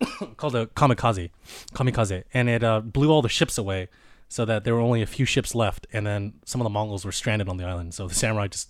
called 0.37 0.55
a 0.55 0.67
kamikaze, 0.67 1.31
kamikaze, 1.73 2.25
and 2.35 2.49
it 2.51 2.63
uh, 2.63 2.81
blew 2.81 3.11
all 3.11 3.23
the 3.23 3.29
ships 3.31 3.57
away, 3.57 3.89
so 4.29 4.45
that 4.45 4.65
there 4.65 4.75
were 4.75 4.81
only 4.81 5.01
a 5.01 5.07
few 5.07 5.25
ships 5.25 5.55
left, 5.55 5.87
and 5.93 6.07
then 6.07 6.35
some 6.45 6.61
of 6.61 6.65
the 6.65 6.71
Mongols 6.71 7.05
were 7.05 7.13
stranded 7.13 7.49
on 7.49 7.57
the 7.57 7.65
island. 7.65 7.95
So 7.95 8.07
the 8.07 8.15
samurai 8.15 8.49
just 8.49 8.69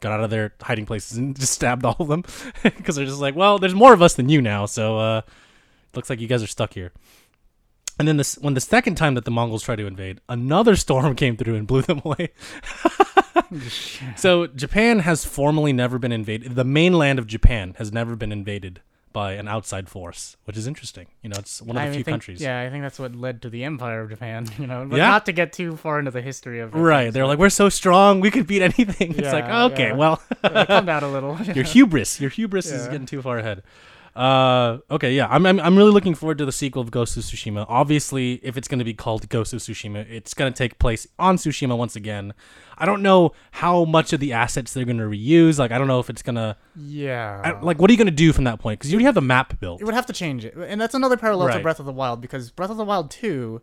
got 0.00 0.12
out 0.12 0.22
of 0.22 0.30
their 0.30 0.54
hiding 0.62 0.86
places 0.86 1.18
and 1.18 1.34
just 1.40 1.52
stabbed 1.54 1.84
all 1.84 1.96
of 1.98 2.06
them 2.08 2.22
because 2.62 2.94
they're 2.96 3.04
just 3.04 3.20
like, 3.20 3.34
well, 3.34 3.58
there's 3.58 3.74
more 3.74 3.92
of 3.92 4.00
us 4.00 4.14
than 4.14 4.28
you 4.28 4.40
now, 4.40 4.64
so 4.66 4.98
uh, 4.98 5.22
looks 5.94 6.08
like 6.08 6.20
you 6.20 6.28
guys 6.28 6.42
are 6.42 6.46
stuck 6.46 6.72
here. 6.72 6.92
And 8.00 8.08
then 8.08 8.16
this, 8.16 8.36
when 8.38 8.54
the 8.54 8.60
second 8.62 8.94
time 8.94 9.14
that 9.14 9.26
the 9.26 9.30
Mongols 9.30 9.62
tried 9.62 9.76
to 9.76 9.86
invade, 9.86 10.20
another 10.28 10.74
storm 10.74 11.14
came 11.22 11.36
through 11.36 11.54
and 11.56 11.66
blew 11.66 11.82
them 11.82 12.00
away. 12.04 12.30
so 14.16 14.46
Japan 14.46 15.00
has 15.00 15.24
formally 15.24 15.72
never 15.72 15.98
been 15.98 16.12
invaded. 16.12 16.54
The 16.54 16.64
mainland 16.64 17.18
of 17.18 17.26
Japan 17.26 17.74
has 17.78 17.92
never 17.92 18.16
been 18.16 18.32
invaded 18.32 18.80
by 19.12 19.32
an 19.32 19.48
outside 19.48 19.88
force, 19.88 20.36
which 20.44 20.56
is 20.56 20.66
interesting. 20.68 21.08
You 21.20 21.30
know, 21.30 21.36
it's 21.40 21.60
one 21.60 21.76
of 21.76 21.82
the 21.82 21.88
I 21.88 21.92
few 21.92 22.04
think, 22.04 22.12
countries. 22.14 22.40
Yeah, 22.40 22.60
I 22.60 22.70
think 22.70 22.82
that's 22.82 22.98
what 22.98 23.14
led 23.16 23.42
to 23.42 23.50
the 23.50 23.64
Empire 23.64 24.02
of 24.02 24.08
Japan. 24.10 24.46
You 24.58 24.66
know, 24.68 24.86
but 24.88 24.96
Yeah. 24.96 25.08
not 25.08 25.26
to 25.26 25.32
get 25.32 25.52
too 25.52 25.76
far 25.76 25.98
into 25.98 26.10
the 26.12 26.22
history 26.22 26.60
of 26.60 26.74
it. 26.74 26.78
Right. 26.78 27.12
They're 27.12 27.26
like, 27.26 27.38
we're 27.38 27.50
so 27.50 27.68
strong, 27.68 28.20
we 28.20 28.30
could 28.30 28.46
beat 28.46 28.62
anything. 28.62 29.10
it's 29.18 29.32
like, 29.32 29.44
Yeah, 29.44 29.64
okay, 29.64 29.88
yeah. 29.88 29.94
well, 29.94 30.22
calm 30.42 30.86
down 30.86 31.02
a 31.02 31.10
little. 31.10 31.36
your 31.42 31.64
hubris, 31.64 32.20
your 32.20 32.30
hubris 32.30 32.66
is 32.70 32.86
getting 32.86 33.06
too 33.06 33.20
far 33.20 33.38
ahead. 33.38 33.62
Uh, 34.20 34.80
okay, 34.90 35.14
yeah, 35.14 35.26
I'm, 35.30 35.46
I'm 35.46 35.58
I'm 35.58 35.78
really 35.78 35.92
looking 35.92 36.14
forward 36.14 36.36
to 36.38 36.44
the 36.44 36.52
sequel 36.52 36.82
of 36.82 36.90
Ghost 36.90 37.16
of 37.16 37.22
Tsushima. 37.22 37.64
Obviously, 37.70 38.34
if 38.42 38.58
it's 38.58 38.68
going 38.68 38.78
to 38.78 38.84
be 38.84 38.92
called 38.92 39.26
Ghost 39.30 39.54
of 39.54 39.60
Tsushima, 39.60 40.04
it's 40.10 40.34
going 40.34 40.52
to 40.52 40.56
take 40.56 40.78
place 40.78 41.06
on 41.18 41.38
Tsushima 41.38 41.74
once 41.74 41.96
again. 41.96 42.34
I 42.76 42.84
don't 42.84 43.00
know 43.00 43.32
how 43.52 43.86
much 43.86 44.12
of 44.12 44.20
the 44.20 44.34
assets 44.34 44.74
they're 44.74 44.84
going 44.84 44.98
to 44.98 45.04
reuse. 45.04 45.58
Like, 45.58 45.70
I 45.70 45.78
don't 45.78 45.86
know 45.86 46.00
if 46.00 46.10
it's 46.10 46.20
gonna 46.20 46.58
yeah. 46.76 47.40
I- 47.42 47.60
like 47.60 47.78
what 47.78 47.88
are 47.88 47.94
you 47.94 47.96
going 47.96 48.08
to 48.08 48.10
do 48.10 48.34
from 48.34 48.44
that 48.44 48.60
point? 48.60 48.78
Because 48.78 48.92
you 48.92 48.96
already 48.96 49.06
have 49.06 49.14
the 49.14 49.22
map 49.22 49.58
built. 49.58 49.80
it 49.80 49.84
would 49.84 49.94
have 49.94 50.06
to 50.06 50.12
change 50.12 50.44
it, 50.44 50.54
and 50.54 50.78
that's 50.78 50.94
another 50.94 51.16
parallel 51.16 51.48
to 51.54 51.60
Breath 51.60 51.80
of 51.80 51.86
the 51.86 51.92
Wild 51.92 52.20
because 52.20 52.50
Breath 52.50 52.70
of 52.70 52.76
the 52.76 52.84
Wild 52.84 53.10
two 53.10 53.62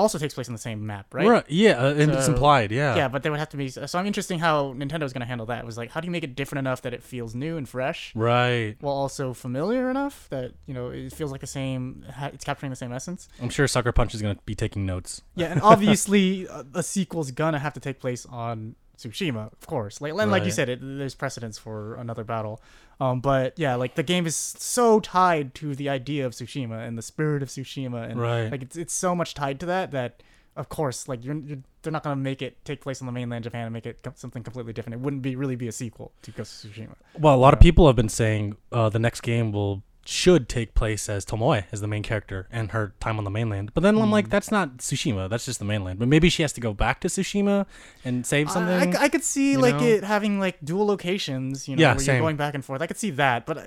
also 0.00 0.18
takes 0.18 0.34
place 0.34 0.48
in 0.48 0.54
the 0.54 0.58
same 0.60 0.86
map, 0.86 1.12
right? 1.14 1.26
right. 1.26 1.44
Yeah, 1.48 1.72
uh, 1.82 1.94
and 1.94 2.10
it's 2.12 2.28
implied. 2.28 2.72
Yeah. 2.72 2.96
Yeah, 2.96 3.08
but 3.08 3.22
there 3.22 3.30
would 3.32 3.38
have 3.38 3.50
to 3.50 3.56
be. 3.56 3.68
So 3.68 3.98
I'm 3.98 4.06
interesting 4.06 4.38
how 4.38 4.72
Nintendo's 4.72 5.12
going 5.12 5.20
to 5.20 5.26
handle 5.26 5.46
that. 5.46 5.60
It 5.60 5.66
was 5.66 5.76
like, 5.78 5.90
how 5.90 6.00
do 6.00 6.06
you 6.06 6.10
make 6.10 6.24
it 6.24 6.34
different 6.34 6.60
enough 6.60 6.82
that 6.82 6.92
it 6.94 7.02
feels 7.02 7.34
new 7.34 7.56
and 7.56 7.68
fresh, 7.68 8.12
Right. 8.14 8.76
while 8.80 8.94
also 8.94 9.32
familiar 9.34 9.90
enough 9.90 10.26
that 10.30 10.52
you 10.66 10.74
know 10.74 10.88
it 10.88 11.12
feels 11.12 11.30
like 11.32 11.40
the 11.40 11.46
same. 11.46 12.04
It's 12.32 12.44
capturing 12.44 12.70
the 12.70 12.76
same 12.76 12.92
essence. 12.92 13.28
I'm 13.40 13.50
sure 13.50 13.66
Sucker 13.68 13.92
Punch 13.92 14.14
is 14.14 14.22
going 14.22 14.34
to 14.36 14.42
be 14.44 14.54
taking 14.54 14.86
notes. 14.86 15.22
Yeah, 15.34 15.46
and 15.48 15.60
obviously 15.62 16.46
a, 16.46 16.64
a 16.74 16.82
sequel's 16.82 17.30
gonna 17.30 17.58
have 17.58 17.72
to 17.74 17.80
take 17.80 18.00
place 18.00 18.26
on 18.26 18.74
Tsushima, 19.02 19.52
of 19.52 19.66
course. 19.66 20.00
Like 20.00 20.12
and 20.12 20.30
like 20.30 20.44
you 20.44 20.50
said, 20.50 20.68
it, 20.68 20.78
there's 20.82 21.14
precedence 21.14 21.58
for 21.58 21.94
another 21.96 22.24
battle. 22.24 22.60
Um, 23.00 23.20
but 23.20 23.58
yeah, 23.58 23.74
like 23.76 23.94
the 23.94 24.02
game 24.02 24.26
is 24.26 24.36
so 24.36 25.00
tied 25.00 25.54
to 25.56 25.74
the 25.74 25.88
idea 25.88 26.26
of 26.26 26.32
Tsushima 26.32 26.86
and 26.86 26.98
the 26.98 27.02
spirit 27.02 27.42
of 27.42 27.48
Tsushima, 27.48 28.10
and 28.10 28.20
Right. 28.20 28.50
like 28.50 28.62
it's 28.62 28.76
it's 28.76 28.92
so 28.92 29.14
much 29.14 29.34
tied 29.34 29.58
to 29.60 29.66
that 29.66 29.90
that 29.92 30.22
of 30.56 30.68
course, 30.68 31.08
like 31.08 31.24
you're, 31.24 31.36
you're 31.36 31.58
they're 31.82 31.92
not 31.92 32.02
gonna 32.02 32.16
make 32.16 32.42
it 32.42 32.62
take 32.64 32.80
place 32.82 33.00
on 33.00 33.06
the 33.06 33.12
mainland 33.12 33.44
Japan 33.44 33.64
and 33.66 33.72
make 33.72 33.86
it 33.86 34.02
com- 34.02 34.12
something 34.16 34.42
completely 34.42 34.72
different. 34.74 34.94
It 34.94 35.00
wouldn't 35.00 35.22
be 35.22 35.34
really 35.36 35.56
be 35.56 35.68
a 35.68 35.72
sequel 35.72 36.12
to 36.22 36.30
Ghost 36.32 36.64
of 36.64 36.72
Tsushima. 36.72 36.94
Well, 37.18 37.34
a 37.34 37.38
lot 37.40 37.54
of 37.54 37.60
people 37.60 37.86
have 37.86 37.96
been 37.96 38.08
saying 38.10 38.56
uh, 38.72 38.88
the 38.90 38.98
next 38.98 39.22
game 39.22 39.52
will 39.52 39.82
should 40.10 40.48
take 40.48 40.74
place 40.74 41.08
as 41.08 41.24
Tomoe 41.24 41.64
as 41.70 41.80
the 41.80 41.86
main 41.86 42.02
character 42.02 42.48
and 42.50 42.72
her 42.72 42.94
time 42.98 43.16
on 43.18 43.22
the 43.24 43.30
mainland. 43.30 43.70
But 43.74 43.82
then 43.82 43.96
I'm 43.96 44.10
like, 44.10 44.24
Hmm. 44.26 44.30
that's 44.30 44.50
not 44.50 44.78
Tsushima. 44.78 45.30
That's 45.30 45.46
just 45.46 45.60
the 45.60 45.64
mainland. 45.64 46.00
But 46.00 46.08
maybe 46.08 46.28
she 46.28 46.42
has 46.42 46.52
to 46.54 46.60
go 46.60 46.72
back 46.74 47.00
to 47.02 47.08
Tsushima 47.08 47.64
and 48.04 48.26
save 48.26 48.50
something. 48.50 48.94
I, 48.96 48.98
I, 48.98 49.04
I 49.04 49.08
could 49.08 49.22
see 49.22 49.56
like 49.56 49.76
know? 49.76 49.84
it 49.86 50.02
having 50.04 50.40
like 50.40 50.58
dual 50.64 50.84
locations, 50.86 51.68
you 51.68 51.76
know, 51.76 51.80
Yeah, 51.80 51.92
where 51.92 52.00
same. 52.00 52.14
you're 52.16 52.22
going 52.24 52.36
back 52.36 52.54
and 52.54 52.64
forth. 52.64 52.82
I 52.82 52.88
could 52.88 52.96
see 52.98 53.10
that, 53.10 53.46
but 53.46 53.58
uh, 53.58 53.62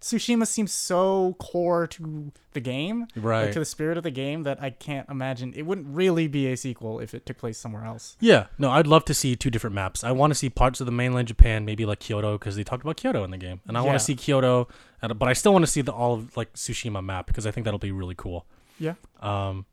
Tsushima 0.00 0.46
seems 0.46 0.72
so 0.72 1.34
core 1.38 1.86
to 1.88 2.32
the 2.52 2.60
game, 2.60 3.06
like, 3.16 3.24
right. 3.24 3.52
to 3.52 3.58
the 3.58 3.64
spirit 3.64 3.96
of 3.96 4.04
the 4.04 4.10
game, 4.10 4.44
that 4.44 4.62
I 4.62 4.70
can't 4.70 5.08
imagine 5.08 5.52
it 5.56 5.62
wouldn't 5.62 5.88
really 5.88 6.28
be 6.28 6.46
a 6.52 6.56
sequel 6.56 7.00
if 7.00 7.14
it 7.14 7.26
took 7.26 7.38
place 7.38 7.58
somewhere 7.58 7.84
else. 7.84 8.16
Yeah, 8.20 8.46
no, 8.58 8.70
I'd 8.70 8.86
love 8.86 9.04
to 9.06 9.14
see 9.14 9.34
two 9.34 9.50
different 9.50 9.74
maps. 9.74 10.04
I 10.04 10.12
want 10.12 10.30
to 10.30 10.34
see 10.34 10.50
parts 10.50 10.80
of 10.80 10.86
the 10.86 10.92
mainland 10.92 11.28
Japan, 11.28 11.64
maybe 11.64 11.84
like 11.84 11.98
Kyoto, 11.98 12.38
because 12.38 12.56
they 12.56 12.64
talked 12.64 12.82
about 12.82 12.96
Kyoto 12.96 13.24
in 13.24 13.30
the 13.30 13.38
game, 13.38 13.60
and 13.66 13.76
I 13.76 13.82
want 13.82 13.98
to 13.98 14.04
see 14.04 14.14
Kyoto, 14.14 14.68
but 15.00 15.28
I 15.28 15.32
still 15.32 15.52
want 15.52 15.64
to 15.64 15.70
see 15.70 15.82
the 15.82 15.92
all 15.92 16.14
of 16.14 16.36
like 16.36 16.52
Tsushima 16.52 17.04
map 17.04 17.26
because 17.26 17.46
I 17.46 17.50
think 17.50 17.64
that'll 17.64 17.78
be 17.78 17.92
really 17.92 18.14
cool. 18.16 18.46
Yeah. 18.78 18.94
Um, 19.20 19.66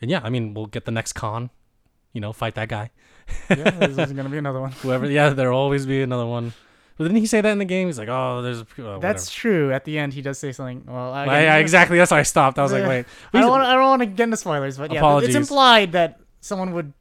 and 0.00 0.10
yeah, 0.10 0.20
I 0.22 0.30
mean, 0.30 0.54
we'll 0.54 0.66
get 0.66 0.84
the 0.84 0.92
next 0.92 1.14
con, 1.14 1.50
you 2.12 2.20
know, 2.20 2.32
fight 2.32 2.54
that 2.54 2.68
guy, 2.68 2.90
yeah, 3.50 3.70
there's, 3.70 3.96
there's 3.96 4.12
gonna 4.12 4.28
be 4.28 4.38
another 4.38 4.60
one. 4.60 4.72
whoever. 4.72 5.10
yeah, 5.10 5.30
there'll 5.30 5.58
always 5.58 5.86
be 5.86 6.02
another 6.02 6.26
one. 6.26 6.52
But 6.98 7.04
didn't 7.04 7.18
he 7.18 7.26
say 7.26 7.40
that 7.40 7.50
in 7.50 7.58
the 7.58 7.64
game? 7.64 7.86
He's 7.86 7.98
like, 7.98 8.08
oh, 8.08 8.42
there's. 8.42 8.64
Oh, 8.78 8.98
That's 8.98 9.30
true. 9.30 9.72
At 9.72 9.84
the 9.84 9.98
end, 9.98 10.12
he 10.12 10.20
does 10.20 10.38
say 10.38 10.50
something. 10.52 10.84
Well, 10.86 11.12
I, 11.12 11.26
whatever. 11.26 11.44
yeah, 11.44 11.56
exactly. 11.56 11.96
That's 11.96 12.10
why 12.10 12.18
I 12.18 12.24
stopped. 12.24 12.58
I 12.58 12.62
was 12.62 12.72
like, 12.72 12.86
wait. 12.86 13.06
I 13.32 13.40
don't 13.40 13.50
want. 13.50 13.62
I 13.62 13.72
don't 13.74 13.82
want 13.84 14.02
to 14.02 14.06
get 14.06 14.24
into 14.24 14.36
spoilers, 14.36 14.76
but 14.76 14.92
yeah, 14.92 14.98
Apologies. 14.98 15.28
it's 15.28 15.36
implied 15.36 15.92
that 15.92 16.20
someone 16.40 16.72
would, 16.74 16.92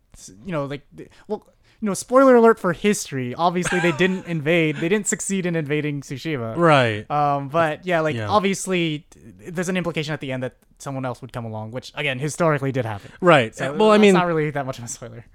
you 0.45 0.51
know, 0.51 0.65
like, 0.65 0.83
well, 1.27 1.47
you 1.81 1.85
know, 1.87 1.93
spoiler 1.93 2.35
alert 2.35 2.59
for 2.59 2.73
history. 2.73 3.33
Obviously, 3.35 3.79
they 3.79 3.91
didn't 3.91 4.25
invade. 4.27 4.75
They 4.77 4.89
didn't 4.89 5.07
succeed 5.07 5.45
in 5.47 5.55
invading 5.55 6.01
Tsushima. 6.01 6.55
Right. 6.55 7.09
Um, 7.09 7.49
but 7.49 7.85
yeah, 7.85 7.99
like 8.01 8.15
Yeah. 8.15 8.27
obviously, 8.29 9.07
there's 9.15 9.69
an 9.69 9.77
implication 9.77 10.13
at 10.13 10.19
the 10.21 10.31
end 10.31 10.43
that 10.43 10.57
someone 10.79 11.05
else 11.05 11.21
would 11.21 11.33
come 11.33 11.45
along, 11.45 11.71
which 11.71 11.91
again 11.95 12.19
historically 12.19 12.71
did 12.71 12.85
happen. 12.85 13.11
Right. 13.19 13.55
So 13.55 13.73
well, 13.73 13.91
I 13.91 13.97
mean, 13.97 14.13
not 14.13 14.27
really 14.27 14.49
that 14.51 14.65
much 14.65 14.77
of 14.77 14.85
a 14.85 14.87
spoiler. 14.87 15.25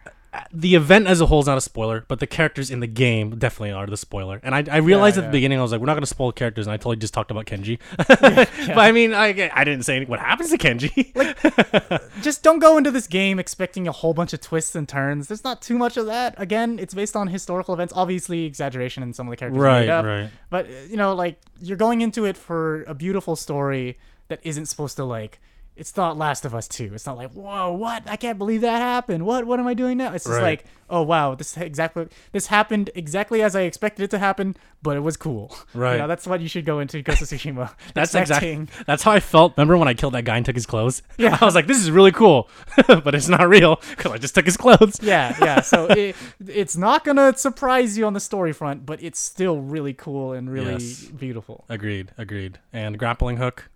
The 0.51 0.75
event 0.75 1.07
as 1.07 1.21
a 1.21 1.27
whole 1.27 1.41
is 1.41 1.47
not 1.47 1.59
a 1.59 1.63
spoiler, 1.63 2.05
but 2.09 2.19
the 2.19 2.27
characters 2.27 2.71
in 2.71 2.81
the 2.81 2.87
game 2.87 3.39
definitely 3.39 3.73
are 3.73 3.87
the 3.87 3.99
spoiler. 3.99 4.41
And 4.43 4.55
I, 4.55 4.65
I 4.71 4.79
realized 4.79 5.19
at 5.19 5.23
yeah. 5.23 5.29
the 5.29 5.33
beginning, 5.33 5.59
I 5.59 5.63
was 5.63 5.73
like, 5.73 5.81
we're 5.81 5.87
not 5.87 5.95
going 5.95 6.03
to 6.03 6.07
spoil 6.07 6.33
characters, 6.33 6.67
and 6.67 6.73
I 6.73 6.79
totally 6.79 6.97
just 6.97 7.13
talked 7.13 7.31
about 7.31 7.47
Kenji. 7.47 7.79
But 8.73 8.79
I 8.79 8.93
mean, 8.93 9.13
I, 9.13 9.51
I 9.53 9.65
didn't 9.65 9.83
say 9.83 10.05
what 10.05 10.21
happens 10.21 10.51
to 10.51 10.59
Kenji. 10.59 11.15
like, 11.15 12.03
Just 12.23 12.43
don't 12.43 12.61
go 12.61 12.79
into 12.79 12.91
this 12.91 13.07
game 13.07 13.39
expecting 13.39 13.87
a 13.89 13.93
whole 13.93 14.15
bunch 14.15 14.33
of 14.33 14.41
twists 14.41 14.75
and 14.75 14.89
turns. 14.89 15.29
There's 15.29 15.45
not 15.45 15.61
too 15.61 15.77
much 15.77 15.97
of 15.97 16.07
that. 16.07 16.35
Again, 16.39 16.79
it's 16.79 16.95
based 16.95 17.17
on 17.17 17.29
historical 17.29 17.75
events. 17.75 17.93
Obviously, 17.95 18.45
exaggeration 18.45 19.03
in 19.03 19.13
some 19.13 19.27
of 19.27 19.31
the 19.31 19.37
characters. 19.37 19.61
right, 19.61 19.81
made 19.81 19.89
up, 19.91 20.05
right. 20.05 20.31
But 20.49 20.69
you 20.89 20.97
know, 20.97 21.15
like 21.15 21.41
you're 21.61 21.77
going 21.77 22.01
into 22.01 22.25
it 22.25 22.37
for 22.37 22.85
a 22.85 22.95
beautiful 22.95 23.37
story 23.37 23.99
that 24.29 24.41
isn't 24.43 24.67
supposed 24.67 24.97
to 24.97 25.05
like. 25.05 25.41
It's 25.75 25.97
not 25.97 26.19
Last 26.19 26.45
of 26.45 26.55
Us 26.55 26.69
2. 26.69 26.93
It's 26.95 27.07
not 27.07 27.17
like, 27.17 27.31
whoa, 27.33 27.73
what? 27.73 28.03
I 28.07 28.17
can't 28.17 28.37
believe 28.37 28.61
that 28.61 28.79
happened. 28.81 29.25
What? 29.25 29.47
What 29.47 29.59
am 29.59 29.67
I 29.67 29.73
doing 29.75 29.97
now? 29.99 30.13
It's 30.13 30.25
just 30.25 30.35
Right. 30.37 30.43
like, 30.43 30.65
oh 30.91 31.01
wow, 31.01 31.35
this 31.35 31.57
exactly 31.57 32.09
this 32.33 32.49
happened 32.49 32.91
exactly 32.95 33.41
as 33.43 33.57
I 33.57 33.63
expected 33.63 34.03
it 34.03 34.11
to 34.11 34.19
happen, 34.19 34.55
but 34.83 34.99
it 34.99 35.01
was 35.01 35.17
cool. 35.17 35.57
Right. 35.73 35.95
You 35.95 35.99
know, 36.01 36.09
that's 36.09 36.27
what 36.27 36.43
you 36.43 36.49
should 36.49 36.67
go 36.67 36.81
into 36.81 37.01
Ghost 37.01 37.23
of 37.23 37.29
Tsushima. 37.29 37.73
That's 37.95 38.15
exactly 38.15 38.67
that's 38.87 39.03
how 39.03 39.13
I 39.13 39.21
felt. 39.21 39.57
Remember 39.57 39.79
when 39.79 39.89
I 39.89 39.95
killed 39.95 40.13
that 40.13 40.25
guy 40.27 40.37
and 40.37 40.45
took 40.45 40.57
his 40.57 40.67
clothes? 40.67 41.03
Yeah. 41.17 41.39
I 41.41 41.45
was 41.45 41.55
like, 41.55 41.67
this 41.67 41.79
is 41.79 41.91
really 41.91 42.13
cool, 42.13 42.51
but 42.87 43.15
it's 43.15 43.29
not 43.29 43.49
real 43.49 43.81
because 43.97 44.13
I 44.13 44.19
just 44.19 44.35
took 44.35 44.45
his 44.45 44.59
clothes. 44.59 44.99
Yeah, 45.03 45.35
yeah. 45.41 45.63
So 45.63 45.87
it, 45.87 46.15
it's 46.47 46.77
not 46.77 47.03
gonna 47.05 47.35
surprise 47.39 47.97
you 47.97 48.05
on 48.05 48.13
the 48.13 48.21
story 48.21 48.53
front, 48.53 48.85
but 48.85 49.03
it's 49.03 49.19
still 49.19 49.61
really 49.63 49.95
cool 49.95 50.35
and 50.35 50.51
really 50.51 50.73
Yes. 50.73 51.05
beautiful. 51.07 51.65
Agreed, 51.71 52.13
agreed. 52.19 52.59
And 52.75 52.99
grappling 52.99 53.39
hook. 53.39 53.71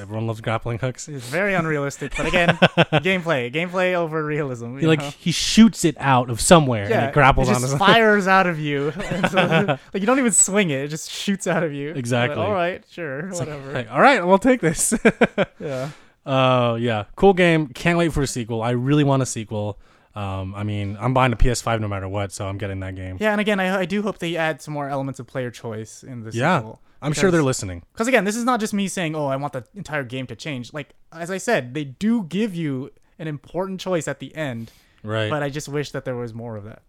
Everyone 0.00 0.26
loves 0.26 0.40
grappling 0.40 0.78
hooks. 0.78 1.06
It's 1.08 1.28
very 1.28 1.54
unrealistic, 1.54 2.16
but 2.16 2.26
again, 2.26 2.48
gameplay, 3.02 3.52
gameplay 3.52 3.94
over 3.94 4.24
realism. 4.24 4.78
He 4.78 4.86
like 4.86 5.00
know? 5.00 5.10
he 5.18 5.32
shoots 5.32 5.84
it 5.84 5.96
out 5.98 6.30
of 6.30 6.40
somewhere 6.40 6.84
and 6.84 7.06
it 7.06 7.12
grapples 7.12 7.48
it 7.48 7.54
on 7.54 7.60
just 7.60 7.72
his 7.72 7.78
fires 7.78 8.26
out 8.26 8.46
of 8.46 8.58
you. 8.58 8.92
So, 9.30 9.78
like 9.92 10.00
you 10.00 10.06
don't 10.06 10.18
even 10.18 10.32
swing 10.32 10.70
it; 10.70 10.84
it 10.84 10.88
just 10.88 11.10
shoots 11.10 11.46
out 11.46 11.62
of 11.62 11.72
you. 11.72 11.88
Like, 11.88 11.98
Exactly. 11.98 12.42
all 12.42 12.52
right, 12.52 12.82
sure, 12.90 13.28
It's 13.28 13.38
like, 13.38 13.48
whatever. 13.48 13.72
hey, 13.72 13.86
all 13.86 14.00
right, 14.00 14.24
we'll 14.26 14.38
take 14.38 14.60
this. 14.60 14.94
Yeah. 15.60 15.90
Uh, 16.24 16.76
yeah, 16.80 17.04
cool 17.16 17.34
game. 17.34 17.68
Can't 17.68 17.98
wait 17.98 18.12
for 18.12 18.22
a 18.22 18.26
sequel. 18.26 18.62
I 18.62 18.70
really 18.70 19.04
want 19.04 19.22
a 19.22 19.26
sequel. 19.26 19.78
Um, 20.14 20.54
I 20.54 20.62
mean, 20.62 20.96
I'm 21.00 21.14
buying 21.14 21.32
a 21.32 21.36
PS5 21.36 21.80
no 21.80 21.88
matter 21.88 22.08
what, 22.08 22.32
so 22.32 22.46
I'm 22.46 22.58
getting 22.58 22.80
that 22.80 22.94
game. 22.94 23.16
Yeah, 23.20 23.32
and 23.32 23.40
again, 23.40 23.58
I, 23.60 23.80
I 23.80 23.84
do 23.86 24.02
hope 24.02 24.18
they 24.18 24.36
add 24.36 24.60
some 24.60 24.74
more 24.74 24.88
elements 24.88 25.18
of 25.20 25.26
player 25.26 25.50
choice 25.50 26.02
in 26.02 26.22
this. 26.22 26.34
Yeah. 26.34 26.58
sequel. 26.58 26.80
I'm 27.02 27.12
sure 27.12 27.30
they're 27.30 27.42
listening. 27.42 27.82
Because 27.92 28.08
again, 28.08 28.24
this 28.24 28.36
is 28.36 28.44
not 28.44 28.60
just 28.60 28.72
me 28.72 28.88
saying, 28.88 29.14
"Oh, 29.16 29.26
I 29.26 29.36
want 29.36 29.52
the 29.52 29.64
entire 29.74 30.04
game 30.04 30.26
to 30.28 30.36
change." 30.36 30.72
Like 30.72 30.94
as 31.12 31.30
I 31.30 31.38
said, 31.38 31.74
they 31.74 31.84
do 31.84 32.22
give 32.24 32.54
you 32.54 32.90
an 33.18 33.26
important 33.28 33.80
choice 33.80 34.06
at 34.08 34.20
the 34.20 34.34
end, 34.36 34.70
Right. 35.02 35.28
but 35.28 35.42
I 35.42 35.50
just 35.50 35.68
wish 35.68 35.90
that 35.90 36.04
there 36.04 36.16
was 36.16 36.32
more 36.32 36.56
of 36.56 36.64
that. 36.64 36.82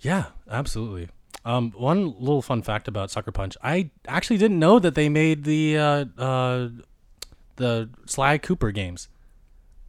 yeah, 0.00 0.26
absolutely. 0.50 1.08
Um, 1.44 1.72
one 1.72 2.14
little 2.18 2.40
fun 2.42 2.62
fact 2.62 2.88
about 2.88 3.10
Sucker 3.10 3.32
Punch: 3.32 3.56
I 3.62 3.90
actually 4.08 4.38
didn't 4.38 4.58
know 4.58 4.78
that 4.78 4.94
they 4.94 5.08
made 5.08 5.44
the 5.44 5.76
uh, 5.78 6.04
uh, 6.16 6.68
the 7.56 7.90
Sly 8.06 8.38
Cooper 8.38 8.70
games. 8.70 9.08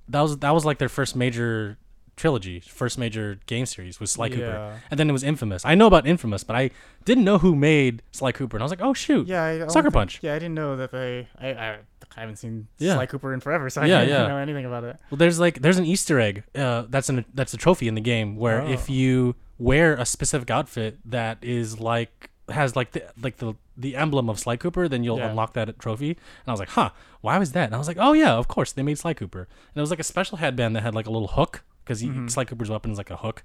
That 0.10 0.22
was 0.22 0.38
that 0.40 0.52
was 0.54 0.66
like 0.66 0.80
their 0.80 0.90
first 0.90 1.16
major 1.16 1.78
trilogy, 2.16 2.60
first 2.62 2.98
major 2.98 3.40
game 3.46 3.66
series 3.66 4.00
was 4.00 4.12
Sly 4.12 4.30
Cooper, 4.30 4.42
Yeah. 4.42 4.78
and 4.90 5.00
then 5.00 5.10
it 5.10 5.14
was 5.14 5.24
Infamous. 5.24 5.66
I 5.66 5.76
know 5.76 5.88
about 5.88 6.08
Infamous, 6.08 6.44
but 6.44 6.56
I 6.56 6.72
didn't 7.04 7.24
know 7.24 7.38
who 7.40 7.56
made 7.56 8.02
Sly 8.12 8.32
Cooper, 8.32 8.56
and 8.58 8.64
I 8.64 8.66
was 8.66 8.72
like, 8.72 8.82
oh 8.82 8.94
shoot, 8.94 9.28
Yeah, 9.28 9.44
I 9.44 9.58
don't 9.60 9.70
Sucker 9.70 9.86
think- 9.86 9.94
Punch. 9.94 10.20
Yeah, 10.22 10.34
I 10.34 10.40
didn't 10.40 10.56
know 10.56 10.76
that 10.78 10.92
they. 10.92 11.28
I, 11.40 11.48
I, 11.50 11.78
I 12.18 12.20
haven't 12.22 12.38
seen 12.38 12.68
Yeah. 12.78 12.96
Sly 12.96 13.06
Cooper 13.08 13.34
in 13.34 13.40
forever, 13.42 13.70
so 13.70 13.82
I 13.82 13.86
Yeah, 13.88 14.02
didn't 14.02 14.22
yeah. 14.22 14.28
know 14.28 14.38
anything 14.38 14.66
about 14.66 14.84
it. 14.86 14.98
Well, 15.10 15.18
there's 15.18 15.40
like 15.40 15.62
there's 15.62 15.78
an 15.78 15.86
Easter 15.86 16.20
egg. 16.20 16.44
Uh, 16.56 16.86
that's 16.90 17.10
an 17.10 17.26
that's 17.34 17.54
a 17.54 17.58
trophy 17.58 17.88
in 17.88 17.96
the 17.96 18.02
game 18.02 18.38
where 18.38 18.62
if 18.62 18.90
Oh. 18.90 18.94
you 18.94 19.36
wear 19.58 19.94
a 19.96 20.06
specific 20.06 20.50
outfit 20.50 20.98
that 21.06 21.38
is 21.42 21.80
like 21.80 22.30
has 22.50 22.76
like 22.76 22.92
the 22.92 23.04
like 23.22 23.38
the 23.38 23.56
the 23.76 23.96
emblem 23.98 24.30
of 24.30 24.40
Sly 24.40 24.56
Cooper, 24.56 24.88
then 24.88 25.04
you'll 25.04 25.18
Yeah. 25.18 25.30
unlock 25.32 25.54
that 25.54 25.78
trophy. 25.80 26.12
And 26.12 26.48
I 26.48 26.52
was 26.52 26.60
like, 26.62 26.70
huh, 26.70 26.92
why 27.20 27.38
was 27.38 27.52
that? 27.52 27.66
And 27.66 27.76
I 27.76 27.78
was 27.78 27.88
like, 27.90 27.98
oh 28.00 28.14
yeah, 28.14 28.34
of 28.34 28.48
course 28.48 28.72
they 28.72 28.84
made 28.84 28.98
Sly 28.98 29.14
Cooper. 29.14 29.40
And 29.42 29.76
it 29.76 29.82
was 29.82 29.90
like 29.90 30.00
a 30.00 30.04
special 30.04 30.38
headband 30.38 30.76
that 30.78 30.84
had 30.84 30.96
like 30.96 31.08
a 31.08 31.12
little 31.12 31.28
hook 31.30 31.64
because 31.86 32.02
Mhm. 32.04 32.30
Sly 32.30 32.44
Cooper's 32.46 32.70
weapon 32.70 32.92
is 32.92 32.98
like 32.98 33.12
a 33.12 33.18
hook, 33.18 33.44